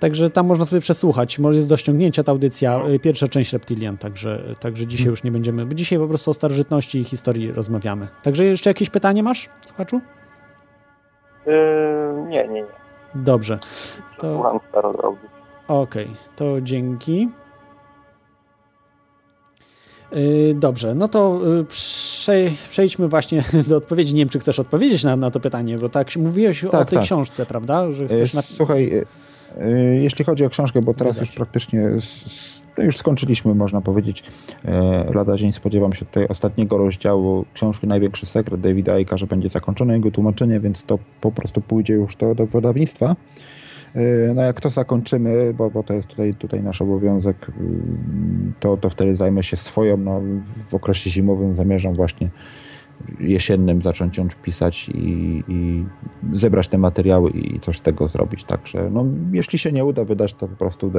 Także 0.00 0.30
tam 0.30 0.46
można 0.46 0.66
sobie 0.66 0.80
przesłuchać. 0.80 1.38
Może 1.38 1.56
jest 1.56 1.68
do 1.68 1.76
ściągnięcia 1.76 2.24
ta 2.24 2.32
audycja, 2.32 2.78
no. 2.78 2.90
y, 2.90 2.98
pierwsza 2.98 3.28
część 3.28 3.52
Reptilian, 3.52 3.98
także, 3.98 4.54
także 4.60 4.86
dzisiaj 4.86 5.06
już 5.06 5.22
nie 5.22 5.30
będziemy, 5.30 5.66
bo 5.66 5.74
dzisiaj 5.74 5.98
po 5.98 6.08
prostu 6.08 6.30
o 6.30 6.34
starożytności 6.34 6.98
i 6.98 7.04
historii 7.04 7.52
rozmawiamy. 7.52 8.08
Także 8.22 8.44
jeszcze 8.44 8.70
jakieś 8.70 8.90
pytanie 8.90 9.22
masz, 9.22 9.48
słuchaczu? 9.66 10.00
Yy, 11.46 11.52
nie, 12.28 12.48
nie, 12.48 12.62
nie. 12.62 12.66
Dobrze. 13.14 13.58
To... 14.18 14.34
Słucham 14.34 14.60
Okej, 15.68 16.04
okay, 16.04 16.16
to 16.36 16.60
dzięki. 16.60 17.28
Y, 20.16 20.54
dobrze, 20.56 20.94
no 20.94 21.08
to 21.08 21.40
y, 21.60 21.64
przejdźmy 22.68 23.08
właśnie 23.08 23.44
do 23.68 23.76
odpowiedzi. 23.76 24.14
Nie 24.14 24.20
wiem, 24.20 24.28
czy 24.28 24.38
chcesz 24.38 24.58
odpowiedzieć 24.58 25.04
na, 25.04 25.16
na 25.16 25.30
to 25.30 25.40
pytanie, 25.40 25.78
bo 25.78 25.88
tak 25.88 26.16
mówiłeś 26.16 26.60
tak, 26.60 26.74
o 26.74 26.84
tej 26.84 26.98
tak. 26.98 27.04
książce, 27.04 27.46
prawda? 27.46 27.92
Że 27.92 28.06
chcesz 28.06 28.34
na... 28.34 28.42
Słuchaj, 28.42 29.04
jeśli 30.02 30.24
chodzi 30.24 30.44
o 30.44 30.50
książkę, 30.50 30.80
bo 30.80 30.94
teraz 30.94 31.14
Wydać. 31.14 31.28
już 31.28 31.36
praktycznie 31.36 31.90
no 32.78 32.84
już 32.84 32.96
skończyliśmy, 32.96 33.54
można 33.54 33.80
powiedzieć, 33.80 34.24
e, 34.64 35.12
lada 35.14 35.36
dzień 35.36 35.52
spodziewam 35.52 35.92
się 35.92 36.04
tutaj 36.04 36.26
ostatniego 36.28 36.78
rozdziału 36.78 37.44
książki 37.54 37.86
Największy 37.86 38.26
Sekret 38.26 38.60
Davida 38.60 38.98
Icka, 38.98 39.16
że 39.16 39.26
będzie 39.26 39.48
zakończone 39.48 39.94
jego 39.94 40.10
tłumaczenie, 40.10 40.60
więc 40.60 40.82
to 40.82 40.98
po 41.20 41.32
prostu 41.32 41.60
pójdzie 41.60 41.94
już 41.94 42.16
do, 42.16 42.34
do 42.34 42.46
wydawnictwa. 42.46 43.16
No 44.34 44.42
jak 44.42 44.60
to 44.60 44.70
zakończymy, 44.70 45.54
bo, 45.58 45.70
bo 45.70 45.82
to 45.82 45.94
jest 45.94 46.08
tutaj, 46.08 46.34
tutaj 46.34 46.62
nasz 46.62 46.82
obowiązek, 46.82 47.36
to, 48.60 48.76
to 48.76 48.90
wtedy 48.90 49.16
zajmę 49.16 49.42
się 49.42 49.56
swoją. 49.56 49.96
No, 49.96 50.20
w 50.70 50.74
okresie 50.74 51.10
zimowym 51.10 51.56
zamierzam 51.56 51.94
właśnie 51.94 52.28
jesiennym 53.20 53.82
zacząć 53.82 54.18
ją 54.18 54.28
pisać 54.42 54.88
i, 54.88 55.42
i, 55.48 55.84
zebrać 56.32 56.68
te 56.68 56.78
materiały 56.78 57.30
i 57.30 57.60
coś 57.60 57.78
z 57.78 57.82
tego 57.82 58.08
zrobić. 58.08 58.44
Także 58.44 58.90
no, 58.90 59.04
jeśli 59.32 59.58
się 59.58 59.72
nie 59.72 59.84
uda 59.84 60.04
wydać, 60.04 60.34
to 60.34 60.48
po 60.48 60.56
prostu 60.56 60.92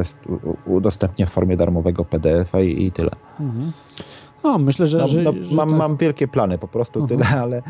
udostępnię 0.66 1.26
w 1.26 1.30
formie 1.30 1.58
darmowego 1.58 2.06
PDF-a 2.06 2.62
i, 2.62 2.86
i 2.86 2.92
tyle. 2.92 3.12
Mhm. 3.40 3.72
No, 4.44 4.58
myślę, 4.58 4.88
że. 4.88 4.98
No, 4.98 5.08
że, 5.08 5.22
no, 5.22 5.34
że 5.42 5.56
mam, 5.56 5.70
tak. 5.70 5.78
mam 5.78 5.98
wielkie 5.98 6.28
plany, 6.28 6.58
po 6.58 6.68
prostu 6.68 7.00
mhm. 7.00 7.20
tyle, 7.20 7.42
ale 7.42 7.62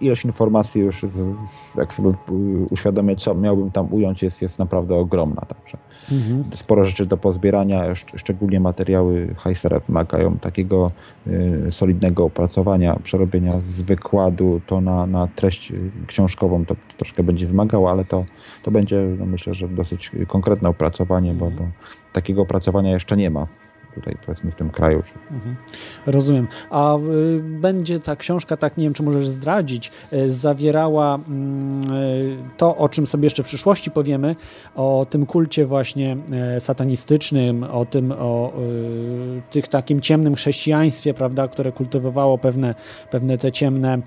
ilość 0.00 0.24
informacji 0.24 0.80
już, 0.80 1.06
jak 1.76 1.94
sobie 1.94 2.12
uświadomię, 2.70 3.16
co 3.16 3.34
miałbym 3.34 3.70
tam 3.70 3.92
ująć, 3.92 4.22
jest, 4.22 4.42
jest 4.42 4.58
naprawdę 4.58 4.94
ogromna. 4.94 5.42
Także 5.42 5.78
mhm. 6.12 6.44
sporo 6.54 6.84
rzeczy 6.84 7.06
do 7.06 7.16
pozbierania, 7.16 7.94
szczególnie 7.94 8.60
materiały 8.60 9.34
Heisera 9.38 9.80
wymagają 9.80 10.38
takiego 10.38 10.90
y, 11.26 11.66
solidnego 11.70 12.24
opracowania, 12.24 12.98
przerobienia 13.02 13.60
z 13.60 13.82
wykładu. 13.82 14.60
To 14.66 14.80
na, 14.80 15.06
na 15.06 15.28
treść 15.36 15.72
książkową, 16.06 16.64
to, 16.64 16.76
troszkę 16.96 17.22
będzie 17.22 17.46
wymagało, 17.46 17.90
ale 17.90 18.04
to, 18.04 18.24
to 18.62 18.70
będzie, 18.70 19.02
no 19.18 19.26
myślę, 19.26 19.54
że 19.54 19.68
dosyć 19.68 20.10
konkretne 20.28 20.68
opracowanie, 20.68 21.34
bo, 21.34 21.50
bo 21.50 21.64
takiego 22.12 22.42
opracowania 22.42 22.90
jeszcze 22.92 23.16
nie 23.16 23.30
ma 23.30 23.46
tutaj 23.98 24.16
powiedzmy 24.26 24.50
w 24.50 24.54
tym 24.54 24.70
kraju. 24.70 25.02
Mhm. 25.30 25.56
Rozumiem. 26.06 26.48
A 26.70 26.96
y, 26.96 27.40
będzie 27.42 28.00
ta 28.00 28.16
książka, 28.16 28.56
tak 28.56 28.76
nie 28.76 28.84
wiem, 28.84 28.94
czy 28.94 29.02
możesz 29.02 29.28
zdradzić, 29.28 29.92
y, 30.12 30.32
zawierała 30.32 31.14
mm, 31.14 31.92
y, 31.92 32.36
to, 32.56 32.76
o 32.76 32.88
czym 32.88 33.06
sobie 33.06 33.26
jeszcze 33.26 33.42
w 33.42 33.46
przyszłości 33.46 33.90
powiemy, 33.90 34.36
o 34.74 35.06
tym 35.10 35.26
kulcie 35.26 35.66
właśnie 35.66 36.16
y, 36.56 36.60
satanistycznym, 36.60 37.64
o 37.64 37.84
tym, 37.84 38.12
o 38.12 38.52
y, 39.38 39.42
tych 39.50 39.68
takim 39.68 40.00
ciemnym 40.00 40.34
chrześcijaństwie, 40.34 41.14
prawda, 41.14 41.48
które 41.48 41.72
kultywowało 41.72 42.38
pewne, 42.38 42.74
pewne 43.10 43.38
te 43.38 43.52
ciemne, 43.52 43.98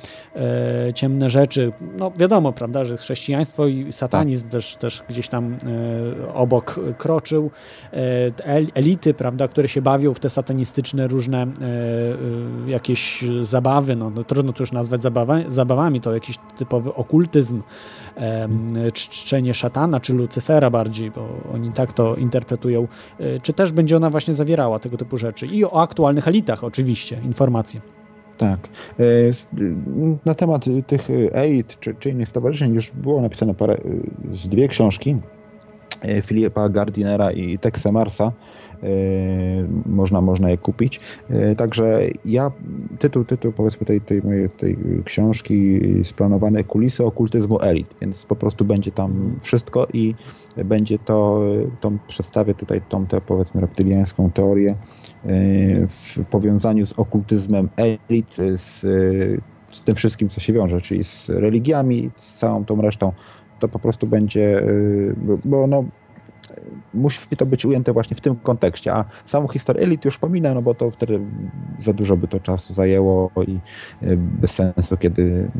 y, 0.89 0.93
ciemne 0.93 1.29
rzeczy. 1.29 1.71
No 1.97 2.11
wiadomo, 2.17 2.53
prawda, 2.53 2.85
że 2.85 2.97
chrześcijaństwo 2.97 3.67
i 3.67 3.93
satanizm 3.93 4.43
tak. 4.43 4.51
też, 4.51 4.75
też 4.75 5.03
gdzieś 5.09 5.27
tam 5.27 5.57
obok 6.33 6.79
kroczył. 6.97 7.51
elity, 8.73 9.13
prawda, 9.13 9.47
które 9.47 9.67
się 9.67 9.80
bawią 9.81 10.13
w 10.13 10.19
te 10.19 10.29
satanistyczne 10.29 11.07
różne 11.07 11.37
e, 11.37 11.45
e, 12.67 12.69
jakieś 12.69 13.25
zabawy, 13.41 13.95
no, 13.95 14.09
no 14.09 14.23
trudno 14.23 14.53
to 14.53 14.63
już 14.63 14.71
nazwać 14.71 15.01
zabawa, 15.01 15.37
zabawami, 15.47 16.01
to 16.01 16.13
jakiś 16.13 16.37
typowy 16.57 16.93
okultyzm, 16.93 17.61
czczenie 18.93 19.53
szatana 19.53 19.99
czy 19.99 20.13
Lucyfera 20.13 20.69
bardziej, 20.69 21.11
bo 21.11 21.27
oni 21.53 21.71
tak 21.71 21.93
to 21.93 22.15
interpretują. 22.15 22.87
E, 23.19 23.39
czy 23.39 23.53
też 23.53 23.71
będzie 23.71 23.97
ona 23.97 24.09
właśnie 24.09 24.33
zawierała 24.33 24.79
tego 24.79 24.97
typu 24.97 25.17
rzeczy? 25.17 25.47
I 25.47 25.65
o 25.65 25.81
aktualnych 25.81 26.27
elitach 26.27 26.63
oczywiście, 26.63 27.21
informacje. 27.23 27.81
Tak. 28.37 28.59
Na 30.25 30.35
temat 30.35 30.65
tych 30.87 31.07
elit 31.31 31.79
czy, 31.79 31.95
czy 31.99 32.09
innych 32.09 32.29
stowarzyszeń 32.29 32.73
już 32.73 32.91
było 32.91 33.21
napisane 33.21 33.53
parę, 33.53 33.77
z 34.33 34.49
dwie 34.49 34.67
książki 34.67 35.17
Filipa 36.23 36.69
Gardinera 36.69 37.31
i 37.31 37.59
Texa 37.59 37.91
Marsa 37.91 38.31
można, 39.85 40.21
można 40.21 40.49
je 40.49 40.57
kupić. 40.57 40.99
E, 41.29 41.55
także 41.55 42.01
ja, 42.25 42.51
tytuł, 42.99 43.25
tytuł 43.25 43.51
powiedzmy 43.51 43.85
tej, 43.85 44.01
tej 44.01 44.21
mojej 44.21 44.49
tej 44.49 44.77
książki 45.05 45.81
splanowany 46.03 46.63
kulisy 46.63 47.05
okultyzmu 47.05 47.61
elit, 47.61 47.95
więc 48.01 48.25
po 48.25 48.35
prostu 48.35 48.65
będzie 48.65 48.91
tam 48.91 49.35
wszystko 49.41 49.87
i 49.93 50.15
będzie 50.65 50.99
to, 50.99 51.41
tą, 51.81 51.97
przedstawię 52.07 52.55
tutaj 52.55 52.81
tą 52.89 53.05
tę 53.05 53.21
powiedzmy 53.21 53.61
reptyliańską 53.61 54.31
teorię 54.31 54.71
e, 54.71 54.77
w 55.87 56.25
powiązaniu 56.31 56.85
z 56.85 56.93
okultyzmem 56.93 57.69
elit, 57.77 58.35
z, 58.55 58.79
z 59.69 59.83
tym 59.83 59.95
wszystkim, 59.95 60.29
co 60.29 60.39
się 60.39 60.53
wiąże, 60.53 60.81
czyli 60.81 61.03
z 61.03 61.29
religiami, 61.29 62.09
z 62.17 62.35
całą 62.35 62.65
tą 62.65 62.81
resztą 62.81 63.11
to 63.59 63.67
po 63.67 63.79
prostu 63.79 64.07
będzie, 64.07 64.63
bo 65.45 65.67
no, 65.67 65.83
musi 66.93 67.37
to 67.37 67.45
być 67.45 67.65
ujęte 67.65 67.93
właśnie 67.93 68.17
w 68.17 68.21
tym 68.21 68.35
kontekście, 68.35 68.93
a 68.93 69.05
samą 69.25 69.47
historię 69.47 69.83
elit 69.83 70.05
już 70.05 70.17
pominę, 70.17 70.53
no 70.53 70.61
bo 70.61 70.75
to 70.75 70.91
wtedy 70.91 71.19
za 71.79 71.93
dużo 71.93 72.17
by 72.17 72.27
to 72.27 72.39
czasu 72.39 72.73
zajęło 72.73 73.31
i 73.47 73.59
e, 74.01 74.15
bez 74.17 74.51
sensu, 74.51 74.97
kiedy 74.97 75.51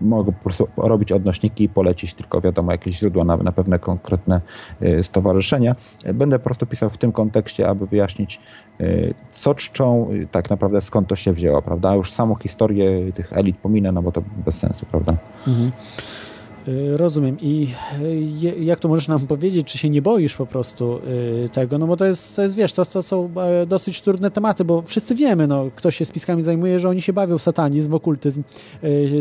mogę 0.00 0.32
po 0.32 0.42
prostu 0.42 0.68
robić 0.76 1.12
odnośniki 1.12 1.64
i 1.64 1.68
polecić 1.68 2.14
tylko 2.14 2.40
wiadomo 2.40 2.72
jakieś 2.72 2.98
źródła 2.98 3.24
na, 3.24 3.36
na 3.36 3.52
pewne 3.52 3.78
konkretne 3.78 4.40
e, 4.80 5.04
stowarzyszenia. 5.04 5.76
Będę 6.14 6.38
po 6.38 6.44
prostu 6.44 6.66
pisał 6.66 6.90
w 6.90 6.98
tym 6.98 7.12
kontekście, 7.12 7.68
aby 7.68 7.86
wyjaśnić 7.86 8.40
e, 8.80 8.84
co 9.32 9.54
czczą, 9.54 10.08
tak 10.30 10.50
naprawdę 10.50 10.80
skąd 10.80 11.08
to 11.08 11.16
się 11.16 11.32
wzięło, 11.32 11.62
prawda? 11.62 11.94
Już 11.94 12.12
samą 12.12 12.34
historię 12.34 13.12
tych 13.12 13.32
elit 13.32 13.56
pominę, 13.56 13.92
no 13.92 14.02
bo 14.02 14.12
to 14.12 14.22
bez 14.44 14.58
sensu, 14.58 14.86
prawda? 14.86 15.16
Mhm. 15.46 15.72
Y, 16.68 16.96
rozumiem. 16.96 17.36
I 17.40 17.68
y, 18.02 18.54
jak 18.60 18.78
to 18.78 18.88
możesz 18.88 19.08
nam 19.08 19.26
powiedzieć, 19.26 19.66
czy 19.66 19.78
się 19.78 19.90
nie 19.90 20.02
boisz 20.02 20.36
po 20.36 20.46
prostu 20.46 21.00
y, 21.44 21.48
tego? 21.52 21.78
No 21.78 21.86
bo 21.86 21.96
to 21.96 22.06
jest, 22.06 22.36
to 22.36 22.42
jest 22.42 22.56
wiesz, 22.56 22.72
to, 22.72 22.84
to 22.84 23.02
są 23.02 23.30
e, 23.36 23.66
dosyć 23.66 24.02
trudne 24.02 24.30
tematy, 24.30 24.64
bo 24.64 24.82
wszyscy 24.82 25.14
wiemy, 25.14 25.46
no, 25.46 25.66
kto 25.76 25.90
się 25.90 26.04
spiskami 26.04 26.42
zajmuje, 26.42 26.78
że 26.78 26.88
oni 26.88 27.02
się 27.02 27.12
bawią 27.12 27.38
w 27.38 27.42
satanizm, 27.42 27.90
w 27.90 27.94
okultyzm, 27.94 28.42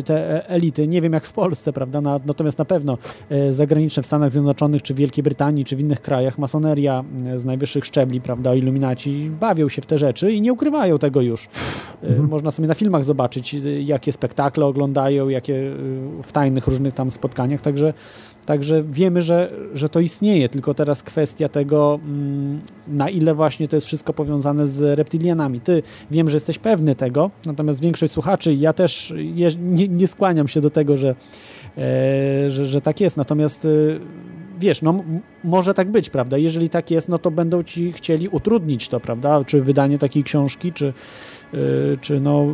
te 0.06 0.36
e, 0.36 0.50
elity. 0.50 0.88
Nie 0.88 1.02
wiem 1.02 1.14
jak 1.14 1.26
w 1.26 1.34
Polsce, 1.34 1.74
prawda? 1.74 2.02
Natomiast 2.02 2.58
na 2.58 2.66
pewno 2.66 2.98
e, 3.30 3.54
zagraniczne 3.54 4.04
w 4.04 4.06
Stanach 4.06 4.32
Zjednoczonych, 4.32 4.82
czy 4.82 4.94
w 4.94 4.98
Wielkiej 4.98 5.24
Brytanii, 5.24 5.66
czy 5.66 5.76
w 5.76 5.80
innych 5.80 6.02
krajach, 6.02 6.38
masoneria 6.38 7.04
z 7.36 7.46
najwyższych 7.46 7.86
szczebli, 7.86 8.22
prawda, 8.22 8.56
iluminaci 8.56 9.32
bawią 9.40 9.70
się 9.70 9.82
w 9.82 9.86
te 9.86 9.98
rzeczy 9.98 10.32
i 10.32 10.42
nie 10.42 10.54
ukrywają 10.54 10.98
tego 10.98 11.22
już. 11.22 11.50
Mhm. 12.04 12.30
Można 12.30 12.52
sobie 12.52 12.68
na 12.68 12.74
filmach 12.74 13.04
zobaczyć, 13.04 13.56
jakie 13.84 14.12
spektakle 14.12 14.66
oglądają, 14.66 15.30
jakie 15.30 15.72
w 16.24 16.32
tajnych 16.32 16.68
różnych 16.68 16.94
tam 16.94 17.12
spotkaniach 17.12 17.29
spotkaniach, 17.30 17.62
także, 17.62 17.94
także 18.46 18.84
wiemy, 18.84 19.22
że, 19.22 19.52
że 19.74 19.90
to 19.90 20.00
istnieje, 20.00 20.50
tylko 20.50 20.74
teraz 20.74 21.04
kwestia 21.04 21.50
tego, 21.50 22.00
mm, 22.04 22.60
na 22.88 23.10
ile 23.10 23.36
właśnie 23.36 23.68
to 23.68 23.76
jest 23.76 23.88
wszystko 23.88 24.14
powiązane 24.14 24.68
z 24.68 24.98
reptilianami. 24.98 25.62
Ty 25.62 25.84
wiem, 26.12 26.30
że 26.30 26.36
jesteś 26.36 26.60
pewny 26.60 26.96
tego, 26.96 27.32
natomiast 27.46 27.82
większość 27.82 28.14
słuchaczy, 28.14 28.54
ja 28.54 28.74
też 28.74 29.14
nie, 29.18 29.88
nie 29.88 30.08
skłaniam 30.08 30.48
się 30.48 30.62
do 30.62 30.70
tego, 30.70 30.98
że, 30.98 31.16
e, 31.78 32.50
że, 32.50 32.66
że 32.66 32.82
tak 32.82 33.02
jest, 33.02 33.18
natomiast 33.18 33.66
e, 33.66 33.70
wiesz, 34.60 34.82
no 34.82 35.04
może 35.44 35.74
tak 35.74 35.92
być, 35.92 36.10
prawda? 36.10 36.38
Jeżeli 36.38 36.70
tak 36.70 36.92
jest, 36.92 37.10
no 37.10 37.18
to 37.18 37.32
będą 37.32 37.64
ci 37.64 37.92
chcieli 37.92 38.28
utrudnić 38.28 38.90
to, 38.90 39.00
prawda? 39.00 39.44
Czy 39.44 39.62
wydanie 39.62 39.98
takiej 39.98 40.24
książki, 40.24 40.74
czy, 40.74 40.94
czy 42.02 42.20
no, 42.20 42.46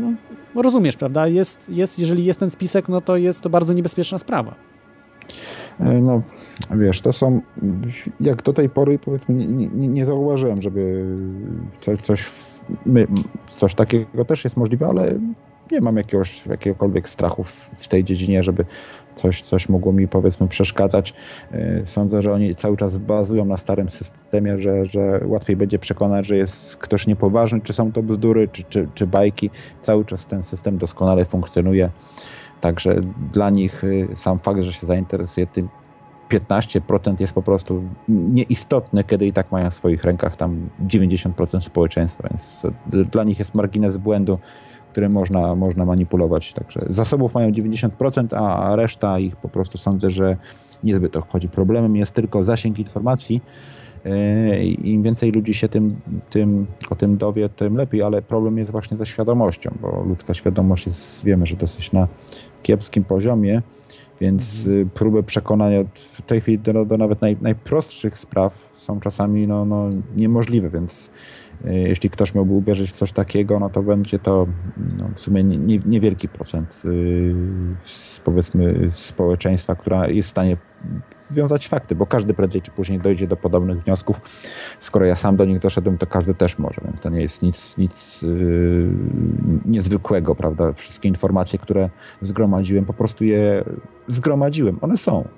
no, 0.00 0.62
rozumiesz, 0.62 0.96
prawda? 0.96 1.26
Jest, 1.26 1.70
jest, 1.70 1.98
jeżeli 1.98 2.24
jest 2.24 2.40
ten 2.40 2.50
spisek, 2.50 2.88
no 2.88 3.00
to 3.00 3.16
jest 3.16 3.40
to 3.40 3.50
bardzo 3.50 3.74
niebezpieczna 3.74 4.18
sprawa. 4.18 4.54
E, 5.80 6.00
no, 6.00 6.22
wiesz, 6.70 7.00
to 7.00 7.12
są, 7.12 7.40
jak 8.20 8.42
do 8.42 8.52
tej 8.52 8.68
pory 8.68 8.98
powiedzmy 8.98 9.34
nie, 9.34 9.46
nie, 9.68 9.88
nie 9.88 10.04
zauważyłem, 10.04 10.62
żeby 10.62 11.04
coś, 11.80 12.02
coś, 12.02 12.30
coś 13.50 13.74
takiego 13.74 14.24
też 14.24 14.44
jest 14.44 14.56
możliwe, 14.56 14.86
ale 14.86 15.14
nie 15.70 15.80
mam 15.80 15.96
jakiegoś, 15.96 16.46
jakiegokolwiek 16.46 17.08
strachu 17.08 17.44
w, 17.44 17.70
w 17.78 17.88
tej 17.88 18.04
dziedzinie, 18.04 18.42
żeby 18.42 18.64
coś, 19.22 19.42
coś 19.42 19.68
mogło 19.68 19.92
mi 19.92 20.08
powiedzmy 20.08 20.48
przeszkadzać. 20.48 21.14
E, 21.52 21.82
sądzę, 21.86 22.22
że 22.22 22.32
oni 22.32 22.56
cały 22.56 22.76
czas 22.76 22.98
bazują 22.98 23.44
na 23.44 23.56
starym 23.56 23.88
systemie, 23.88 24.58
że, 24.58 24.86
że 24.86 25.20
łatwiej 25.24 25.56
będzie 25.56 25.78
przekonać, 25.78 26.26
że 26.26 26.36
jest 26.36 26.76
ktoś 26.76 27.06
niepoważny, 27.06 27.60
czy 27.60 27.72
są 27.72 27.92
to 27.92 28.02
bzdury, 28.02 28.48
czy, 28.48 28.64
czy, 28.64 28.88
czy 28.94 29.06
bajki. 29.06 29.50
Cały 29.82 30.04
czas 30.04 30.26
ten 30.26 30.42
system 30.42 30.78
doskonale 30.78 31.24
funkcjonuje. 31.24 31.90
Także 32.60 33.00
dla 33.32 33.50
nich 33.50 33.84
y, 33.84 34.08
sam 34.16 34.38
fakt, 34.38 34.62
że 34.62 34.72
się 34.72 34.86
zainteresuje 34.86 35.46
tym 35.46 35.68
15% 36.30 37.20
jest 37.20 37.32
po 37.32 37.42
prostu 37.42 37.82
nieistotne, 38.08 39.04
kiedy 39.04 39.26
i 39.26 39.32
tak 39.32 39.52
mają 39.52 39.70
w 39.70 39.74
swoich 39.74 40.04
rękach 40.04 40.36
tam 40.36 40.68
90% 40.86 41.60
społeczeństwa, 41.60 42.28
więc 42.30 42.66
dla 43.10 43.24
nich 43.24 43.38
jest 43.38 43.54
margines 43.54 43.96
błędu 43.96 44.38
którym 44.88 45.12
można, 45.12 45.54
można 45.54 45.84
manipulować. 45.84 46.52
Także 46.52 46.80
zasobów 46.90 47.34
mają 47.34 47.50
90%, 47.50 48.36
a 48.36 48.76
reszta 48.76 49.18
ich 49.18 49.36
po 49.36 49.48
prostu 49.48 49.78
sądzę, 49.78 50.10
że 50.10 50.36
niezbyt 50.84 51.12
to 51.12 51.20
chodzi. 51.20 51.48
Problemem 51.48 51.96
jest 51.96 52.12
tylko 52.12 52.44
zasięg 52.44 52.78
informacji. 52.78 53.40
E, 54.04 54.64
Im 54.64 55.02
więcej 55.02 55.32
ludzi 55.32 55.54
się 55.54 55.68
tym, 55.68 55.96
tym, 56.30 56.66
o 56.90 56.94
tym 56.94 57.16
dowie, 57.16 57.48
tym 57.48 57.76
lepiej, 57.76 58.02
ale 58.02 58.22
problem 58.22 58.58
jest 58.58 58.70
właśnie 58.70 58.96
ze 58.96 59.06
świadomością, 59.06 59.70
bo 59.80 60.04
ludzka 60.08 60.34
świadomość 60.34 60.86
jest, 60.86 61.24
wiemy, 61.24 61.46
że 61.46 61.56
dosyć 61.56 61.92
na 61.92 62.08
kiepskim 62.62 63.04
poziomie 63.04 63.62
Więc 64.20 64.66
mhm. 64.66 64.90
próby 64.90 65.22
przekonania 65.22 65.84
w 66.12 66.22
tej 66.22 66.40
chwili 66.40 66.58
do, 66.58 66.84
do 66.84 66.96
nawet 66.96 67.22
naj, 67.22 67.36
najprostszych 67.40 68.18
spraw 68.18 68.52
są 68.74 69.00
czasami 69.00 69.46
no, 69.46 69.64
no, 69.64 69.90
niemożliwe, 70.16 70.70
więc 70.70 71.10
jeśli 71.64 72.10
ktoś 72.10 72.34
miałby 72.34 72.52
uwierzyć 72.52 72.92
w 72.92 72.96
coś 72.96 73.12
takiego, 73.12 73.58
no 73.58 73.70
to 73.70 73.82
będzie 73.82 74.18
to 74.18 74.46
no, 74.98 75.08
w 75.14 75.20
sumie 75.20 75.44
nie, 75.44 75.78
niewielki 75.78 76.28
procent 76.28 76.82
y, 76.84 77.34
powiedzmy 78.24 78.90
społeczeństwa, 78.92 79.74
która 79.74 80.08
jest 80.08 80.28
w 80.28 80.30
stanie 80.30 80.56
wiązać 81.30 81.68
fakty, 81.68 81.94
bo 81.94 82.06
każdy 82.06 82.34
prędzej 82.34 82.62
czy 82.62 82.70
później 82.70 83.00
dojdzie 83.00 83.26
do 83.26 83.36
podobnych 83.36 83.84
wniosków. 83.84 84.20
Skoro 84.80 85.06
ja 85.06 85.16
sam 85.16 85.36
do 85.36 85.44
nich 85.44 85.58
doszedłem, 85.58 85.98
to 85.98 86.06
każdy 86.06 86.34
też 86.34 86.58
może, 86.58 86.80
więc 86.84 87.00
to 87.00 87.08
nie 87.08 87.22
jest 87.22 87.42
nic, 87.42 87.78
nic 87.78 88.22
yy, 88.22 88.88
niezwykłego, 89.66 90.34
prawda? 90.34 90.72
Wszystkie 90.72 91.08
informacje, 91.08 91.58
które 91.58 91.90
zgromadziłem, 92.22 92.84
po 92.84 92.92
prostu 92.92 93.24
je 93.24 93.64
zgromadziłem. 94.08 94.78
One 94.80 94.96
są. 94.96 95.28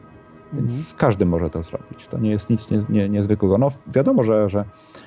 Więc 0.53 0.71
mhm. 0.71 0.85
każdy 0.97 1.27
może 1.27 1.51
to 1.51 1.63
zrobić. 1.63 2.07
To 2.11 2.19
nie 2.19 2.31
jest 2.31 2.51
nic 2.51 2.71
nie, 2.71 2.85
nie, 2.89 3.09
niezwykłego. 3.09 3.59
No 3.59 3.71
wiadomo, 3.95 4.25
że, 4.25 4.51
że 4.51 4.65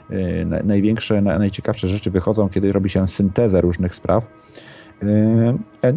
yy, 0.10 0.64
największe, 0.64 1.22
najciekawsze 1.22 1.88
rzeczy 1.88 2.12
wychodzą, 2.12 2.50
kiedy 2.50 2.74
robi 2.74 2.90
się 2.90 3.08
syntezę 3.08 3.62
różnych 3.62 3.96
spraw. 3.96 4.24
Yy, 5.02 5.94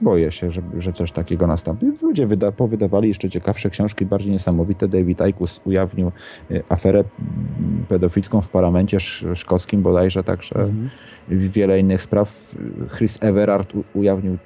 boję 0.00 0.32
się, 0.32 0.50
że, 0.50 0.62
że 0.78 0.92
coś 0.92 1.12
takiego 1.12 1.46
nastąpi. 1.46 1.86
Ludzie 2.02 2.26
wyda, 2.26 2.52
powydawali 2.52 3.08
jeszcze 3.08 3.30
ciekawsze 3.30 3.70
książki, 3.70 4.06
bardziej 4.06 4.32
niesamowite. 4.32 4.88
David 4.88 5.20
Aikus 5.20 5.60
ujawnił 5.64 6.12
yy, 6.50 6.62
aferę 6.68 7.04
pedofilską 7.88 8.40
w 8.40 8.48
parlamencie 8.48 9.00
szkockim 9.34 9.82
bodajże, 9.82 10.24
także 10.24 10.54
mhm. 10.54 10.90
wiele 11.28 11.80
innych 11.80 12.02
spraw. 12.02 12.54
Chris 12.96 13.18
Everard 13.20 13.72
ujawnił 13.94 14.38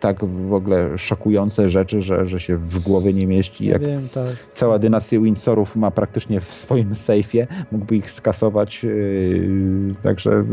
tak 0.00 0.24
w 0.24 0.52
ogóle 0.52 0.98
szokujące 0.98 1.70
rzeczy, 1.70 2.02
że, 2.02 2.28
że 2.28 2.40
się 2.40 2.56
w 2.56 2.78
głowie 2.78 3.14
nie 3.14 3.26
mieści. 3.26 3.66
Ja 3.66 3.72
Jak 3.72 3.82
wiem, 3.82 4.08
tak. 4.08 4.36
Cała 4.54 4.78
dynastia 4.78 5.20
Windsorów 5.20 5.76
ma 5.76 5.90
praktycznie 5.90 6.40
w 6.40 6.54
swoim 6.54 6.94
sejfie, 6.94 7.46
mógłby 7.72 7.96
ich 7.96 8.10
skasować. 8.10 8.84
Yy, 8.84 9.88
także 10.02 10.44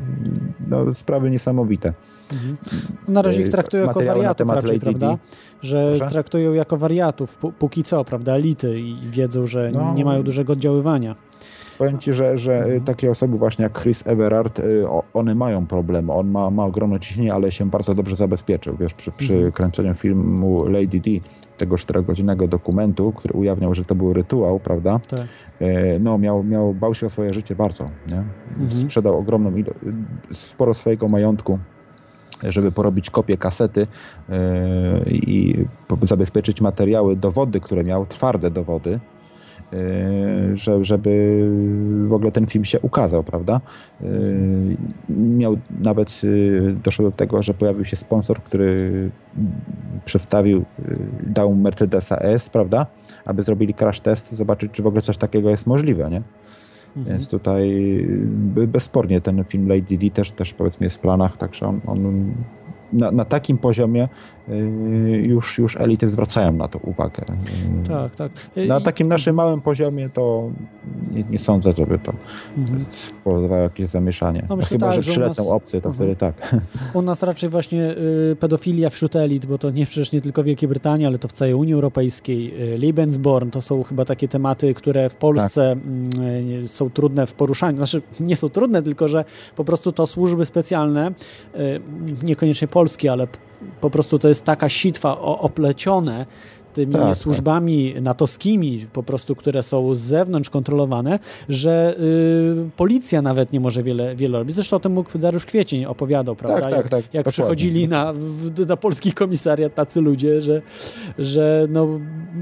no, 0.67 0.93
sprawy 0.93 1.29
niesamowite. 1.29 1.93
Mhm. 2.31 2.57
Na 3.07 3.21
razie 3.21 3.39
ich 3.39 3.45
yy, 3.45 3.51
traktują 3.51 3.85
jako 3.87 4.03
wariatów 4.03 4.49
raczej, 4.49 4.79
prawda? 4.79 5.17
Że 5.61 5.97
traktują 6.09 6.53
jako 6.53 6.77
wariatów 6.77 7.37
póki 7.59 7.83
co, 7.83 8.05
prawda? 8.05 8.33
Elity 8.33 8.79
i 8.79 8.97
wiedzą, 9.09 9.47
że 9.47 9.71
no. 9.73 9.93
nie 9.93 10.05
mają 10.05 10.23
dużego 10.23 10.53
oddziaływania. 10.53 11.15
Powiem 11.77 11.99
Ci, 11.99 12.13
że, 12.13 12.37
że 12.37 12.57
mhm. 12.57 12.83
takie 12.83 13.11
osoby 13.11 13.37
właśnie 13.37 13.63
jak 13.63 13.81
Chris 13.81 14.07
Everard, 14.07 14.59
y, 14.59 14.85
one 15.13 15.35
mają 15.35 15.67
problemy. 15.67 16.13
On 16.13 16.27
ma, 16.27 16.49
ma 16.49 16.65
ogromne 16.65 16.99
ciśnienie, 16.99 17.33
ale 17.33 17.51
się 17.51 17.69
bardzo 17.69 17.93
dobrze 17.93 18.15
zabezpieczył. 18.15 18.77
Wiesz, 18.77 18.93
przy, 18.93 19.11
przy 19.11 19.33
mhm. 19.33 19.51
kręceniu 19.51 19.93
filmu 19.93 20.65
Lady 20.65 20.99
D, 20.99 21.11
tego 21.57 21.75
4-godzinnego 21.75 22.47
dokumentu, 22.47 23.11
który 23.11 23.33
ujawniał, 23.33 23.75
że 23.75 23.85
to 23.85 23.95
był 23.95 24.13
rytuał, 24.13 24.59
prawda? 24.59 24.99
Tak. 25.09 25.27
Y, 25.61 25.99
no, 25.99 26.17
miał, 26.17 26.43
miał, 26.43 26.73
bał 26.73 26.93
się 26.93 27.05
o 27.05 27.09
swoje 27.09 27.33
życie 27.33 27.55
bardzo. 27.55 27.89
Nie? 28.07 28.23
Mhm. 28.59 28.71
Sprzedał 28.71 29.17
ogromną 29.17 29.55
ilość, 29.55 29.79
sporo 30.33 30.73
swojego 30.73 31.07
majątku 31.07 31.59
żeby 32.43 32.71
porobić 32.71 33.09
kopię 33.09 33.37
kasety 33.37 33.81
y, 33.81 34.35
i 35.09 35.65
zabezpieczyć 36.01 36.61
materiały, 36.61 37.15
dowody, 37.15 37.59
które 37.59 37.83
miał, 37.83 38.05
twarde 38.05 38.51
dowody, 38.51 38.99
E, 38.99 39.14
żeby 40.81 41.43
w 42.07 42.13
ogóle 42.13 42.31
ten 42.31 42.45
film 42.45 42.65
się 42.65 42.79
ukazał, 42.79 43.23
prawda? 43.23 43.61
E, 44.01 44.07
miał 45.09 45.57
nawet, 45.79 46.21
e, 46.69 46.73
doszło 46.73 47.05
do 47.05 47.11
tego, 47.11 47.43
że 47.43 47.53
pojawił 47.53 47.85
się 47.85 47.95
sponsor, 47.95 48.43
który 48.43 49.09
przedstawił, 50.05 50.65
dał 51.23 51.55
Mercedesa 51.55 52.17
S, 52.17 52.49
prawda? 52.49 52.85
Aby 53.25 53.43
zrobili 53.43 53.73
crash 53.73 53.99
test, 53.99 54.31
zobaczyć, 54.31 54.71
czy 54.71 54.83
w 54.83 54.87
ogóle 54.87 55.01
coś 55.01 55.17
takiego 55.17 55.49
jest 55.49 55.67
możliwe, 55.67 56.09
nie? 56.09 56.21
Mhm. 56.97 57.17
Więc 57.17 57.29
tutaj 57.29 57.75
bezspornie 58.67 59.21
ten 59.21 59.43
film 59.43 59.67
Lady 59.67 59.97
D 59.97 60.11
też, 60.11 60.31
też 60.31 60.53
powiedzmy 60.53 60.85
jest 60.85 60.95
w 60.95 60.99
planach, 60.99 61.37
także 61.37 61.67
on, 61.67 61.81
on 61.87 62.31
na, 62.93 63.11
na 63.11 63.25
takim 63.25 63.57
poziomie 63.57 64.03
y, 64.44 64.44
już, 65.21 65.57
już 65.57 65.77
elity 65.77 66.09
zwracają 66.09 66.51
na 66.51 66.67
to 66.67 66.79
uwagę. 66.79 67.23
Tak, 67.87 68.15
tak. 68.15 68.31
Na 68.67 68.81
takim 68.81 69.07
naszym 69.07 69.35
małym 69.35 69.61
poziomie 69.61 70.09
to 70.09 70.49
nie, 71.11 71.23
nie 71.23 71.39
sądzę, 71.39 71.73
żeby 71.77 71.99
to 71.99 72.13
mhm. 72.57 72.85
spowodowało 72.89 73.61
jakieś 73.61 73.89
zamieszanie. 73.89 74.45
No, 74.49 74.55
myślę, 74.55 74.69
chyba, 74.69 74.93
tak, 74.93 75.03
że 75.03 75.11
przylecą 75.11 75.43
nas... 75.53 75.71
to 75.71 75.75
mhm. 75.75 75.93
wtedy 75.93 76.15
tak. 76.15 76.55
U 76.93 77.01
nas 77.01 77.23
raczej 77.23 77.49
właśnie 77.49 77.95
y, 78.31 78.35
pedofilia 78.39 78.89
wśród 78.89 79.15
elit, 79.15 79.45
bo 79.45 79.57
to 79.57 79.71
nie 79.71 79.85
przecież 79.85 80.11
nie 80.11 80.21
tylko 80.21 80.43
Wielkiej 80.43 80.69
Brytanii, 80.69 81.05
ale 81.05 81.17
to 81.17 81.27
w 81.27 81.31
całej 81.31 81.53
Unii 81.53 81.73
Europejskiej. 81.73 82.73
Y, 82.73 82.77
Lebensborn 82.77 83.49
to 83.49 83.61
są 83.61 83.83
chyba 83.83 84.05
takie 84.05 84.27
tematy, 84.27 84.73
które 84.73 85.09
w 85.09 85.15
Polsce 85.15 85.75
tak. 86.11 86.21
y, 86.63 86.67
są 86.67 86.89
trudne 86.89 87.27
w 87.27 87.33
poruszaniu. 87.33 87.77
Znaczy 87.77 88.01
nie 88.19 88.35
są 88.35 88.49
trudne, 88.49 88.83
tylko 88.83 89.07
że 89.07 89.25
po 89.55 89.63
prostu 89.63 89.91
to 89.91 90.07
służby 90.07 90.45
specjalne, 90.45 91.11
y, 91.55 91.81
niekoniecznie 92.23 92.67
polskie, 92.67 93.11
ale 93.11 93.27
po 93.81 93.89
prostu 93.89 94.19
to 94.19 94.27
jest 94.27 94.43
taka 94.43 94.69
sitwa 94.69 95.19
oplecione 95.19 96.25
tymi 96.75 96.93
tak, 96.93 97.01
tak. 97.01 97.15
służbami 97.15 97.93
tak. 97.93 98.03
natowskimi, 98.03 98.85
po 98.93 99.03
prostu, 99.03 99.35
które 99.35 99.63
są 99.63 99.95
z 99.95 99.99
zewnątrz 99.99 100.49
kontrolowane, 100.49 101.19
że 101.49 101.95
y, 101.99 102.69
policja 102.77 103.21
nawet 103.21 103.53
nie 103.53 103.59
może 103.59 103.83
wiele, 103.83 104.15
wiele 104.15 104.39
robić. 104.39 104.55
Zresztą 104.55 104.77
o 104.77 104.79
tym 104.79 104.91
mógł 104.91 105.17
Dariusz 105.17 105.45
Kwiecień 105.45 105.85
opowiadał, 105.85 106.35
prawda? 106.35 106.69
Tak, 106.69 106.89
tak, 106.89 107.03
jak, 107.03 107.13
jak 107.13 107.27
przychodzili 107.27 107.87
na, 107.87 108.13
w, 108.13 108.67
na 108.67 108.77
polski 108.77 109.11
komisariat 109.11 109.75
tacy 109.75 110.01
ludzie, 110.01 110.41
że, 110.41 110.61
że 111.19 111.67
no, 111.69 111.87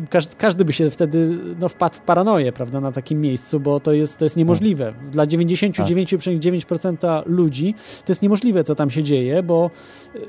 każdy, 0.09 0.35
każdy 0.35 0.65
by 0.65 0.73
się 0.73 0.89
wtedy 0.89 1.37
no, 1.59 1.69
wpadł 1.69 1.95
w 1.95 2.01
paranoję, 2.01 2.51
prawda, 2.51 2.81
na 2.81 2.91
takim 2.91 3.21
miejscu, 3.21 3.59
bo 3.59 3.79
to 3.79 3.93
jest, 3.93 4.17
to 4.17 4.25
jest 4.25 4.37
niemożliwe. 4.37 4.93
Dla 5.11 5.25
99,9% 5.25 7.23
ludzi 7.25 7.75
to 8.05 8.11
jest 8.11 8.21
niemożliwe, 8.21 8.63
co 8.63 8.75
tam 8.75 8.89
się 8.89 9.03
dzieje, 9.03 9.43
bo 9.43 9.71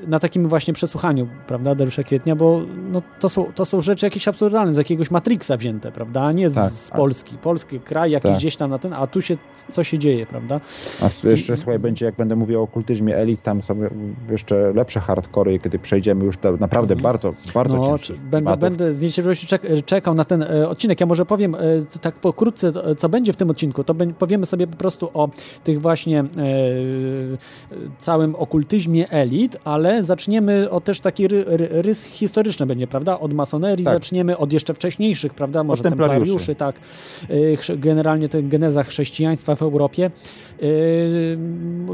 na 0.07 0.19
takim 0.19 0.47
właśnie 0.47 0.73
przesłuchaniu, 0.73 1.27
prawda, 1.47 1.75
Dariusza 1.75 2.03
Kwietnia, 2.03 2.35
bo 2.35 2.61
no, 2.91 3.01
to, 3.19 3.29
są, 3.29 3.51
to 3.55 3.65
są 3.65 3.81
rzeczy, 3.81 3.94
rzeczy 3.95 4.05
jakieś 4.05 4.27
absurdalne, 4.27 4.73
z 4.73 4.77
jakiegoś 4.77 5.11
Matrixa 5.11 5.57
wzięte, 5.57 5.91
prawda, 5.91 6.21
a 6.21 6.31
nie 6.31 6.49
tak, 6.49 6.71
z 6.71 6.89
tak. 6.89 6.97
Polski. 6.97 7.37
Polski 7.37 7.79
kraj 7.79 8.11
jakiś 8.11 8.31
tak. 8.31 8.39
gdzieś 8.39 8.55
tam 8.55 8.69
na 8.69 8.79
ten, 8.79 8.93
a 8.93 9.07
tu 9.07 9.21
się, 9.21 9.37
co 9.71 9.83
się 9.83 9.99
dzieje, 9.99 10.25
prawda? 10.25 10.59
A 11.01 11.27
jeszcze, 11.27 11.53
I, 11.53 11.57
słuchaj, 11.57 11.79
będzie, 11.79 12.05
jak 12.05 12.15
będę 12.15 12.35
mówił 12.35 12.59
o 12.59 12.63
okultyzmie 12.63 13.17
elit, 13.17 13.43
tam 13.43 13.61
są 13.61 13.75
jeszcze 14.29 14.73
lepsze 14.73 14.99
hardkory, 14.99 15.59
kiedy 15.59 15.79
przejdziemy 15.79 16.25
już 16.25 16.37
do 16.37 16.57
naprawdę 16.57 16.93
mhm. 16.93 17.03
bardzo, 17.03 17.33
bardzo 17.53 17.75
no, 17.77 17.97
będę, 18.31 18.57
będę 18.57 18.93
z 18.93 19.01
niecierpliwością 19.01 19.47
czek 19.47 19.61
czekał 19.85 20.13
na 20.13 20.23
ten 20.23 20.43
e, 20.43 20.69
odcinek. 20.69 20.99
Ja 20.99 21.05
może 21.05 21.25
powiem 21.25 21.55
e, 21.55 21.59
tak 22.01 22.15
pokrótce, 22.15 22.71
co 22.97 23.09
będzie 23.09 23.33
w 23.33 23.35
tym 23.35 23.49
odcinku. 23.49 23.83
To 23.83 23.95
powiemy 24.19 24.45
sobie 24.45 24.67
po 24.67 24.77
prostu 24.77 25.09
o 25.13 25.29
tych 25.63 25.81
właśnie 25.81 26.19
e, 26.19 26.25
całym 27.97 28.35
okultyzmie 28.35 29.09
elit, 29.09 29.57
ale 29.63 30.03
zaczniemy 30.03 30.69
o 30.69 30.81
też 30.81 30.99
taki 30.99 31.27
ry, 31.27 31.43
ry, 31.47 31.69
rys 31.71 32.03
historyczny 32.03 32.65
będzie, 32.65 32.87
prawda? 32.87 33.19
Od 33.19 33.33
masonerii, 33.33 33.84
tak. 33.85 33.93
zaczniemy 33.93 34.37
od 34.37 34.53
jeszcze 34.53 34.73
wcześniejszych, 34.73 35.33
prawda? 35.33 35.63
Może 35.63 35.83
templariuszy. 35.83 36.55
templariuszy, 36.55 36.55
tak. 36.55 36.75
Y, 37.69 37.77
generalnie 37.77 38.29
to 38.29 38.37
geneza 38.41 38.83
chrześcijaństwa 38.83 39.55
w 39.55 39.61
Europie, 39.61 40.11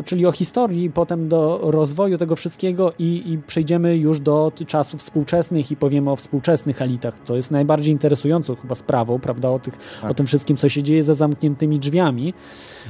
czyli 0.06 0.26
o 0.26 0.32
historii, 0.32 0.90
potem 0.90 1.30
do 1.30 1.60
rozwoju 1.64 2.18
tego 2.18 2.36
wszystkiego 2.36 2.94
i, 3.00 3.24
i 3.26 3.38
przejdziemy 3.38 3.98
już 3.98 4.20
do 4.20 4.52
czasów 4.68 5.00
współczesnych 5.00 5.72
i 5.72 5.76
powiemy 5.76 6.12
o 6.12 6.16
współczesnych 6.16 6.82
elitach, 6.82 7.16
co 7.24 7.36
jest 7.36 7.52
najbardziej 7.52 7.94
interesującą 7.94 8.56
chyba 8.56 8.76
sprawą, 8.76 9.20
prawda? 9.20 9.50
O, 9.50 9.60
tych, 9.60 9.78
tak. 10.02 10.12
o 10.12 10.14
tym 10.14 10.26
wszystkim, 10.26 10.58
co 10.58 10.70
się 10.70 10.84
dzieje 10.84 11.04
za 11.04 11.14
zamkniętymi 11.14 11.80
drzwiami. 11.80 12.34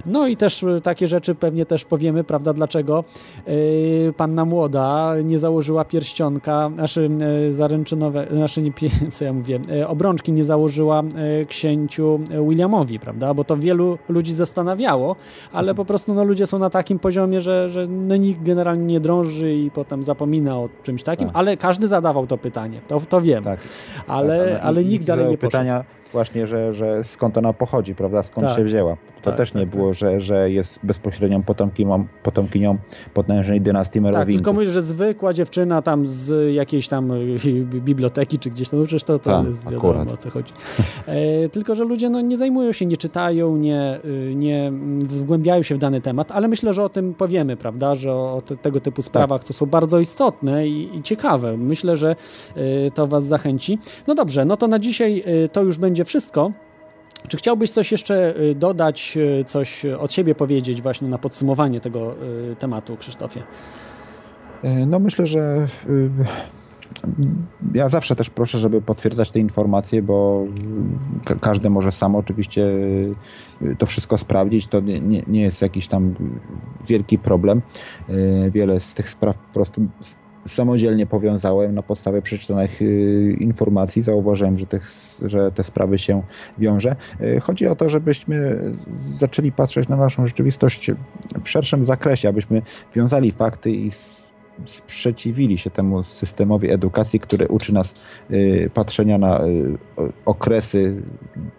No 0.06 0.28
i 0.28 0.38
też 0.38 0.64
y, 0.64 0.82
takie 0.84 1.08
rzeczy 1.08 1.36
pewnie 1.36 1.66
też 1.66 1.86
powiemy, 1.86 2.24
prawda, 2.24 2.54
dlaczego 2.54 3.04
panna 4.18 4.46
młoda 4.46 5.16
nie 5.24 5.40
założyła 5.40 5.86
pierścionka, 5.86 6.72
znaczy 6.74 7.10
zaręczynowe, 7.52 8.28
znaczy 8.32 8.62
nie, 8.62 8.72
co 9.12 9.26
ja 9.26 9.34
mówię, 9.34 9.60
e, 9.72 9.88
obrączki 9.88 10.32
nie 10.32 10.44
założyła 10.44 11.04
e, 11.42 11.46
księciu 11.46 12.20
Williamowi, 12.48 13.00
prawda? 13.00 13.34
Bo 13.34 13.44
to 13.44 13.58
wielu 13.58 13.98
ludzi 14.10 14.34
zastanawiało, 14.34 15.16
ale 15.62 15.76
po 15.76 15.86
prostu 15.86 16.14
no, 16.14 16.24
ludzie 16.24 16.48
są 16.48 16.60
na 16.60 16.70
takim 16.70 17.00
poziomie, 17.00 17.42
że, 17.42 17.70
że 17.70 17.88
no, 17.88 18.16
nikt 18.16 18.44
generalnie 18.44 18.86
nie 18.86 19.00
drąży 19.00 19.54
i 19.54 19.72
potem 19.72 20.04
zapomina 20.04 20.58
o 20.58 20.70
czymś 20.84 21.04
takim, 21.04 21.28
tak. 21.28 21.38
ale 21.38 21.58
każdy 21.58 21.88
zadawał 21.88 22.28
to 22.28 22.38
pytanie, 22.38 22.82
to, 22.88 23.02
to 23.10 23.22
wiem. 23.22 23.44
Tak. 23.44 23.60
Ale, 24.08 24.38
tak, 24.38 24.48
ale, 24.48 24.62
ale 24.62 24.84
nikt 24.84 25.06
dalej 25.06 25.30
nie 25.30 25.38
pytania, 25.38 25.84
właśnie, 26.12 26.48
że, 26.48 26.74
że 26.74 27.04
skąd 27.04 27.38
ona 27.38 27.54
pochodzi, 27.54 27.96
prawda, 27.96 28.24
skąd 28.24 28.48
Tak. 28.48 28.58
się 28.58 28.64
wzięła. 28.64 28.98
To 29.22 29.30
Tak, 29.30 29.38
też 29.38 29.54
nie 29.54 29.66
tak, 29.66 29.76
było, 29.76 29.94
że, 29.94 30.22
że 30.22 30.52
jest 30.52 30.80
bezpośrednią 30.84 31.44
potomkinią, 31.44 32.06
potomkinią 32.24 32.78
potężnej 33.14 33.62
dynastii 33.62 33.94
Tak, 34.00 34.04
Merowingów. 34.04 34.36
tylko 34.40 34.54
mówisz, 34.54 34.70
że 34.70 34.82
zwykła 34.82 35.34
dziewczyna 35.34 35.82
tam 35.82 36.08
z 36.08 36.54
jakiejś 36.54 36.88
tam 36.88 37.12
y, 37.12 37.38
biblioteki 37.66 38.40
czy 38.40 38.50
gdzieś 38.50 38.70
tam, 38.70 38.80
no 38.80 38.86
przecież 38.86 39.04
to, 39.04 39.20
to 39.20 39.30
Tak, 39.38 39.48
jest 39.48 39.66
wiadomo 39.66 39.90
akurat. 39.90 40.08
o 40.08 40.18
co 40.18 40.30
chodzi. 40.30 40.54
E, 41.06 41.50
tylko, 41.50 41.76
że 41.76 41.84
ludzie 41.84 42.10
no, 42.10 42.22
nie 42.22 42.38
zajmują 42.38 42.72
się, 42.72 42.86
nie 42.86 42.98
czytają, 42.98 43.58
nie, 43.58 44.00
y, 44.06 44.34
nie 44.36 44.72
zgłębiają 45.10 45.64
się 45.64 45.76
w 45.76 45.78
dany 45.78 46.02
temat, 46.02 46.32
ale 46.32 46.48
myślę, 46.48 46.74
że 46.74 46.84
o 46.84 46.90
tym 46.90 47.14
powiemy, 47.14 47.58
prawda, 47.58 47.96
że 47.96 48.14
o 48.14 48.42
te, 48.46 48.58
tego 48.58 48.80
typu 48.82 49.02
sprawach, 49.02 49.44
co 49.44 49.54
są 49.54 49.66
bardzo 49.66 50.00
istotne 50.00 50.68
i, 50.68 50.98
i 50.98 51.04
ciekawe. 51.04 51.58
Myślę, 51.58 51.96
że 51.96 52.16
y, 52.58 52.92
to 52.94 53.08
was 53.08 53.24
zachęci. 53.26 53.78
No 54.08 54.16
dobrze, 54.16 54.46
no 54.46 54.58
to 54.58 54.68
na 54.68 54.80
dzisiaj 54.80 55.24
y, 55.46 55.50
to 55.50 55.64
już 55.64 55.78
będzie 55.80 56.01
wszystko. 56.06 56.52
Czy 57.28 57.38
chciałbyś 57.38 57.72
coś 57.72 57.92
jeszcze 57.92 58.40
y, 58.42 58.56
dodać, 58.56 59.18
y, 59.40 59.44
coś 59.44 59.86
od 59.86 60.12
siebie 60.14 60.36
powiedzieć 60.36 60.82
właśnie 60.82 61.08
na 61.08 61.18
podsumowanie 61.18 61.80
tego 61.80 62.14
y, 62.52 62.56
tematu, 62.56 62.98
Krzysztofie? 62.98 63.42
E, 64.64 64.86
No 64.86 65.00
myślę, 65.00 65.28
że 65.28 65.68
ja 67.74 67.90
zawsze 67.90 68.16
też 68.16 68.30
proszę, 68.30 68.58
żeby 68.60 68.82
potwierdzać 68.82 69.32
te 69.32 69.40
informacje, 69.40 70.02
bo 70.02 70.46
ka- 71.26 71.36
każdy 71.36 71.70
może 71.70 71.92
sam 71.92 72.16
oczywiście 72.16 72.66
to 73.78 73.86
wszystko 73.86 74.18
sprawdzić. 74.18 74.68
To 74.68 74.80
nie, 74.80 75.00
nie, 75.00 75.24
nie 75.28 75.42
jest 75.42 75.62
jakiś 75.62 75.88
tam 75.88 76.16
wielki 76.88 77.18
problem. 77.20 77.62
Y, 78.10 78.52
Wiele 78.54 78.80
z 78.80 78.94
tych 78.94 79.10
spraw 79.10 79.38
po 79.38 79.54
prostu 79.54 79.82
samodzielnie 80.48 81.06
powiązałem 81.06 81.76
na 81.76 81.84
podstawie 81.84 82.22
przeczytanych 82.22 82.82
y, 82.82 83.38
informacji. 83.40 84.04
Zauważyłem, 84.04 84.58
że, 84.58 84.66
tych, 84.66 84.92
że 85.26 85.52
te 85.52 85.64
sprawy 85.64 86.00
się 86.00 86.22
wiąże. 86.58 86.96
Y, 87.22 87.40
Chodzi 87.40 87.68
o 87.68 87.76
to, 87.76 87.90
żebyśmy 87.90 88.60
zaczęli 89.20 89.52
patrzeć 89.52 89.90
na 89.90 89.96
naszą 89.96 90.28
rzeczywistość 90.28 90.92
w 91.44 91.50
szerszym 91.50 91.86
zakresie, 91.86 92.30
abyśmy 92.30 92.62
wiązali 92.96 93.32
fakty 93.32 93.72
i 93.72 93.92
sprzeciwili 94.66 95.58
się 95.58 95.70
temu 95.70 96.04
systemowi 96.04 96.72
edukacji, 96.72 97.20
który 97.20 97.48
uczy 97.48 97.74
nas 97.74 97.94
y, 98.32 98.70
patrzenia 98.74 99.18
na 99.18 99.42
okresy 100.26 101.02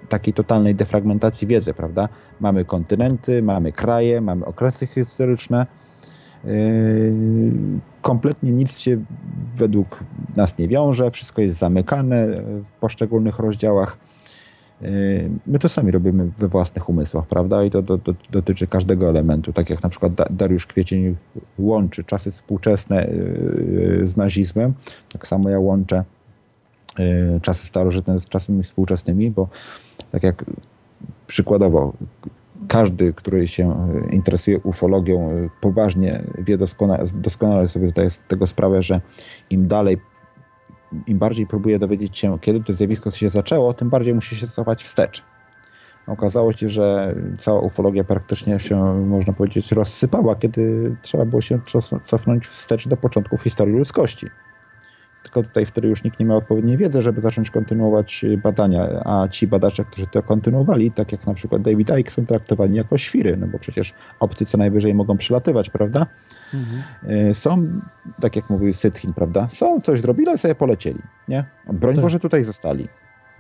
takiej 0.09 0.35
totalnej 0.35 0.75
defragmentacji 0.75 1.47
wiedzy, 1.47 1.75
prawda? 1.75 2.09
Mamy 2.41 2.65
kontynenty, 2.65 3.43
mamy 3.43 3.73
kraje, 3.73 4.21
mamy 4.21 4.45
okresy 4.45 4.87
historyczne. 4.87 5.67
Y, 6.45 7.13
Kompletnie 8.03 8.53
nic 8.53 8.79
się 8.79 9.05
według 9.57 10.05
nas 10.37 10.59
nie 10.59 10.69
wiąże, 10.69 11.11
wszystko 11.11 11.43
jest 11.43 11.59
zamykane 11.59 12.27
w 12.27 12.65
poszczególnych 12.81 13.39
rozdziałach. 13.39 13.97
Y, 14.83 15.31
My 15.47 15.59
to 15.59 15.69
sami 15.69 15.91
robimy 15.91 16.31
we 16.39 16.49
własnych 16.49 16.89
umysłach, 16.89 17.27
prawda? 17.27 17.65
I 17.65 17.71
to, 17.71 17.83
to, 17.83 17.99
to 17.99 18.15
dotyczy 18.31 18.67
każdego 18.67 19.09
elementu. 19.09 19.53
Tak 19.53 19.71
jak 19.71 19.83
na 19.83 19.89
przykład 19.89 20.15
Da- 20.15 20.27
Dariusz 20.31 20.67
Kwiecień 20.67 21.17
łączy 21.59 22.05
czasy 22.05 22.31
współczesne 22.31 23.07
y, 23.09 24.05
z 24.09 24.17
nazizmem, 24.17 24.75
tak 25.13 25.27
samo 25.27 25.49
ja 25.49 25.59
łączę 25.59 26.05
czasy 27.43 27.67
starożytne 27.67 28.19
z 28.19 28.25
czasami 28.29 28.63
współczesnymi, 28.63 29.31
bo 29.31 29.49
tak 30.11 30.23
jak 30.23 30.45
przykładowo 31.27 31.93
każdy, 32.69 33.13
który 33.13 33.49
się 33.49 33.89
y, 34.11 34.15
interesuje 34.15 34.59
ufologią, 34.59 35.31
y, 35.31 35.51
poważnie 35.61 36.23
wie 36.39 36.59
doskonale, 36.59 37.05
doskonale 37.15 37.69
sobie 37.69 37.89
zdaje 37.89 38.11
z 38.11 38.19
tego 38.19 38.47
sprawę, 38.47 38.83
że 38.83 39.01
im 39.51 39.69
dalej 39.69 39.99
im 41.07 41.19
bardziej 41.19 41.47
próbuje 41.47 41.79
dowiedzieć 41.79 42.19
się, 42.19 42.39
kiedy 42.39 42.65
to 42.65 42.73
zjawisko 42.75 43.11
się 43.11 43.31
zaczęło, 43.31 43.75
tym 43.75 43.91
bardziej 43.91 44.15
musi 44.15 44.37
się 44.37 44.49
cofać 44.49 44.85
wstecz. 44.85 45.23
Okazało 46.07 46.53
się, 46.53 46.69
że 46.69 47.15
cała 47.39 47.61
ufologia 47.61 48.05
praktycznie 48.05 48.61
się, 48.61 48.77
można 49.07 49.33
powiedzieć, 49.33 49.73
rozsypała, 49.73 50.37
kiedy 50.37 50.97
trzeba 51.03 51.25
było 51.25 51.43
się 51.43 51.61
cofnąć 52.05 52.47
wstecz 52.47 52.89
do 52.89 52.97
początków 52.97 53.43
historii 53.43 53.79
ludzkości. 53.79 54.27
Tylko 55.23 55.43
tutaj 55.43 55.67
wtedy 55.67 55.89
już 55.89 56.05
nikt 56.05 56.21
nie 56.21 56.27
miał 56.27 56.39
odpowiedniej 56.39 56.77
wiedzy, 56.77 57.03
żeby 57.03 57.21
zacząć 57.21 57.51
kontynuować 57.51 58.25
badania, 58.43 59.03
a 59.05 59.29
ci 59.29 59.47
badacze, 59.47 59.85
którzy 59.85 60.07
to 60.07 60.23
kontynuowali, 60.23 60.93
tak 60.93 61.13
jak 61.13 61.27
na 61.27 61.35
przykład 61.35 61.63
David 61.63 61.91
Icke, 61.99 62.11
są 62.11 62.27
traktowani 62.27 62.77
jako 62.77 62.99
świry, 62.99 63.37
no 63.37 63.47
bo 63.47 63.59
przecież 63.59 63.95
obcy 64.21 64.47
co 64.47 64.59
najwyżej 64.59 64.95
mogą 64.95 65.17
przylatywać, 65.17 65.71
prawda? 65.71 66.07
Y, 67.31 67.35
są, 67.35 67.81
tak 68.21 68.37
jak 68.37 68.51
mówił 68.51 68.75
Sytchin, 68.75 69.13
prawda? 69.13 69.49
Są, 69.49 69.81
coś 69.81 70.01
zrobili, 70.01 70.29
ale 70.29 70.39
sobie 70.39 70.55
polecieli, 70.55 71.01
nie? 71.29 71.45
Broń 71.73 71.95
Tak. 71.95 72.03
Boże 72.03 72.21
tutaj 72.21 72.45
zostali. 72.45 72.89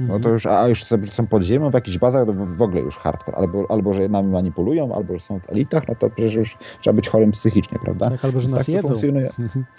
No 0.00 0.20
to 0.20 0.28
już, 0.28 0.46
a 0.46 0.68
już 0.68 0.84
są 1.12 1.26
pod 1.26 1.42
ziemią, 1.42 1.70
w 1.70 1.74
jakichś 1.74 1.98
bazach, 1.98 2.26
to 2.26 2.32
w 2.32 2.62
ogóle 2.62 2.80
już 2.80 2.96
hardcore. 2.96 3.36
Albo, 3.36 3.66
albo 3.68 3.94
że 3.94 4.08
nami 4.08 4.28
manipulują, 4.28 4.94
albo 4.94 5.14
że 5.14 5.20
są 5.20 5.40
w 5.40 5.50
elitach, 5.50 5.88
no 5.88 5.94
to 5.94 6.10
przecież 6.10 6.34
już 6.34 6.56
trzeba 6.80 6.94
być 6.94 7.08
chorym 7.08 7.32
psychicznie, 7.32 7.78
prawda? 7.78 8.10
Tak, 8.10 8.24
albo 8.24 8.40
że 8.40 8.48
nas 8.48 8.66
to 8.66 8.72
jedzą. 8.72 8.88
funkcjonuje. 8.88 9.30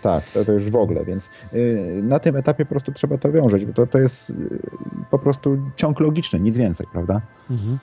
Tak, 0.01 0.23
to, 0.23 0.45
to 0.45 0.51
już 0.51 0.69
w 0.69 0.75
ogóle, 0.75 1.05
więc 1.05 1.29
y, 1.53 2.01
na 2.03 2.19
tym 2.19 2.35
etapie 2.35 2.65
po 2.65 2.69
prostu 2.69 2.91
trzeba 2.91 3.17
to 3.17 3.31
wiązać, 3.31 3.65
bo 3.65 3.73
to, 3.73 3.87
to 3.87 3.99
jest 3.99 4.29
y, 4.29 4.33
po 5.11 5.19
prostu 5.19 5.57
ciąg 5.75 5.99
logiczny, 5.99 6.39
nic 6.39 6.57
więcej, 6.57 6.87
prawda? 6.91 7.21
Mhm. 7.51 7.79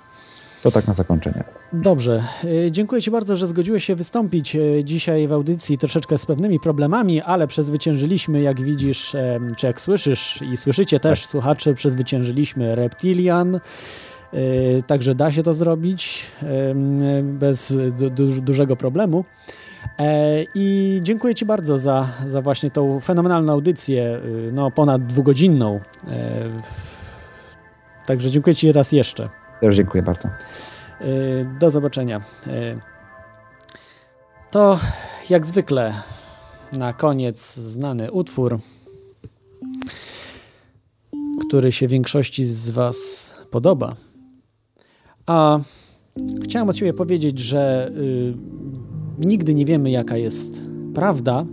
To 0.62 0.70
tak 0.70 0.86
na 0.88 0.94
zakończenie. 0.94 1.44
Dobrze. 1.72 2.24
Y, 2.44 2.68
Dziękuję 2.70 3.02
Ci 3.02 3.10
bardzo, 3.10 3.36
że 3.36 3.46
zgodziłeś 3.46 3.84
się 3.84 3.94
wystąpić 3.94 4.56
y, 4.56 4.82
dzisiaj 4.84 5.28
w 5.28 5.32
audycji 5.32 5.78
troszeczkę 5.78 6.18
z 6.18 6.26
pewnymi 6.26 6.60
problemami, 6.60 7.20
ale 7.22 7.46
przezwyciężyliśmy, 7.46 8.40
jak 8.40 8.60
widzisz, 8.60 9.16
czy 9.56 9.66
jak 9.66 9.80
słyszysz 9.80 10.42
i 10.52 10.56
słyszycie 10.56 11.00
też 11.00 11.26
słuchacze, 11.26 11.74
przezwyciężyliśmy 11.74 12.74
Reptilian. 12.74 13.60
Y, 14.34 14.82
Także 14.86 15.14
da 15.14 15.32
się 15.32 15.42
to 15.42 15.54
zrobić 15.54 16.26
bez 17.22 17.76
du 17.98 18.10
du 18.10 18.26
dużego 18.26 18.76
problemu. 18.76 19.24
E, 19.98 20.44
I 20.54 20.98
dziękuję 21.02 21.34
Ci 21.34 21.46
bardzo 21.46 21.78
za, 21.78 22.08
za 22.26 22.42
właśnie 22.42 22.70
tą 22.70 23.00
fenomenalną 23.00 23.52
audycję, 23.52 24.20
no 24.52 24.70
ponad 24.70 25.06
dwugodzinną. 25.06 25.80
E, 26.08 26.50
Także 28.06 28.30
dziękuję 28.30 28.56
Ci 28.56 28.72
raz 28.72 28.92
jeszcze. 28.92 29.39
Też 29.60 29.76
dziękuję 29.76 30.02
bardzo. 30.02 30.28
Y, 31.00 31.46
Do 31.60 31.70
zobaczenia. 31.70 32.20
Y, 32.46 32.80
To 34.50 34.78
jak 35.30 35.46
zwykle 35.46 35.94
na 36.72 36.92
koniec 36.92 37.54
znany 37.56 38.12
utwór, 38.12 38.58
który 41.48 41.72
się 41.72 41.88
większości 41.88 42.44
z 42.44 42.70
Was 42.70 43.30
podoba. 43.50 43.96
A 45.26 45.60
chciałem 46.44 46.68
od 46.68 46.76
Ciebie 46.76 46.92
powiedzieć, 46.92 47.38
że 47.38 47.90
y, 47.96 48.34
nigdy 49.18 49.54
nie 49.54 49.64
wiemy, 49.64 49.90
jaka 49.90 50.16
jest 50.16 50.64
prawda, 50.94 51.44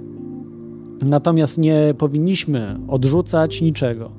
natomiast 1.06 1.58
nie 1.58 1.94
powinniśmy 1.98 2.80
odrzucać 2.88 3.62
niczego. 3.62 4.12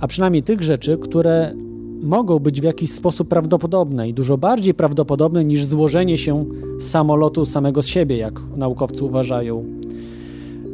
A 0.00 0.06
przynajmniej 0.06 0.42
tych 0.42 0.62
rzeczy, 0.62 0.98
które 0.98 1.54
mogą 2.02 2.38
być 2.38 2.60
w 2.60 2.64
jakiś 2.64 2.92
sposób 2.92 3.28
prawdopodobne 3.28 4.08
i 4.08 4.14
dużo 4.14 4.38
bardziej 4.38 4.74
prawdopodobne 4.74 5.44
niż 5.44 5.64
złożenie 5.64 6.18
się 6.18 6.44
samolotu 6.80 7.44
samego 7.44 7.82
z 7.82 7.86
siebie, 7.86 8.16
jak 8.16 8.40
naukowcy 8.56 9.04
uważają, 9.04 9.64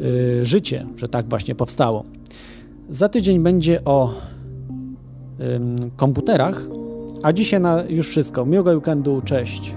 yy, 0.01 0.45
życie, 0.45 0.87
że 0.97 1.09
tak 1.09 1.29
właśnie 1.29 1.55
powstało. 1.55 2.05
Za 2.91 3.09
tydzień 3.09 3.41
będzie 3.41 3.85
o 3.85 4.15
ym, 5.41 5.77
komputerach, 5.97 6.67
a 7.23 7.33
dzisiaj 7.33 7.61
na 7.61 7.83
już 7.89 8.09
wszystko. 8.09 8.47
Miłego 8.47 8.71
weekendu, 8.71 9.23
cześć. 9.25 9.75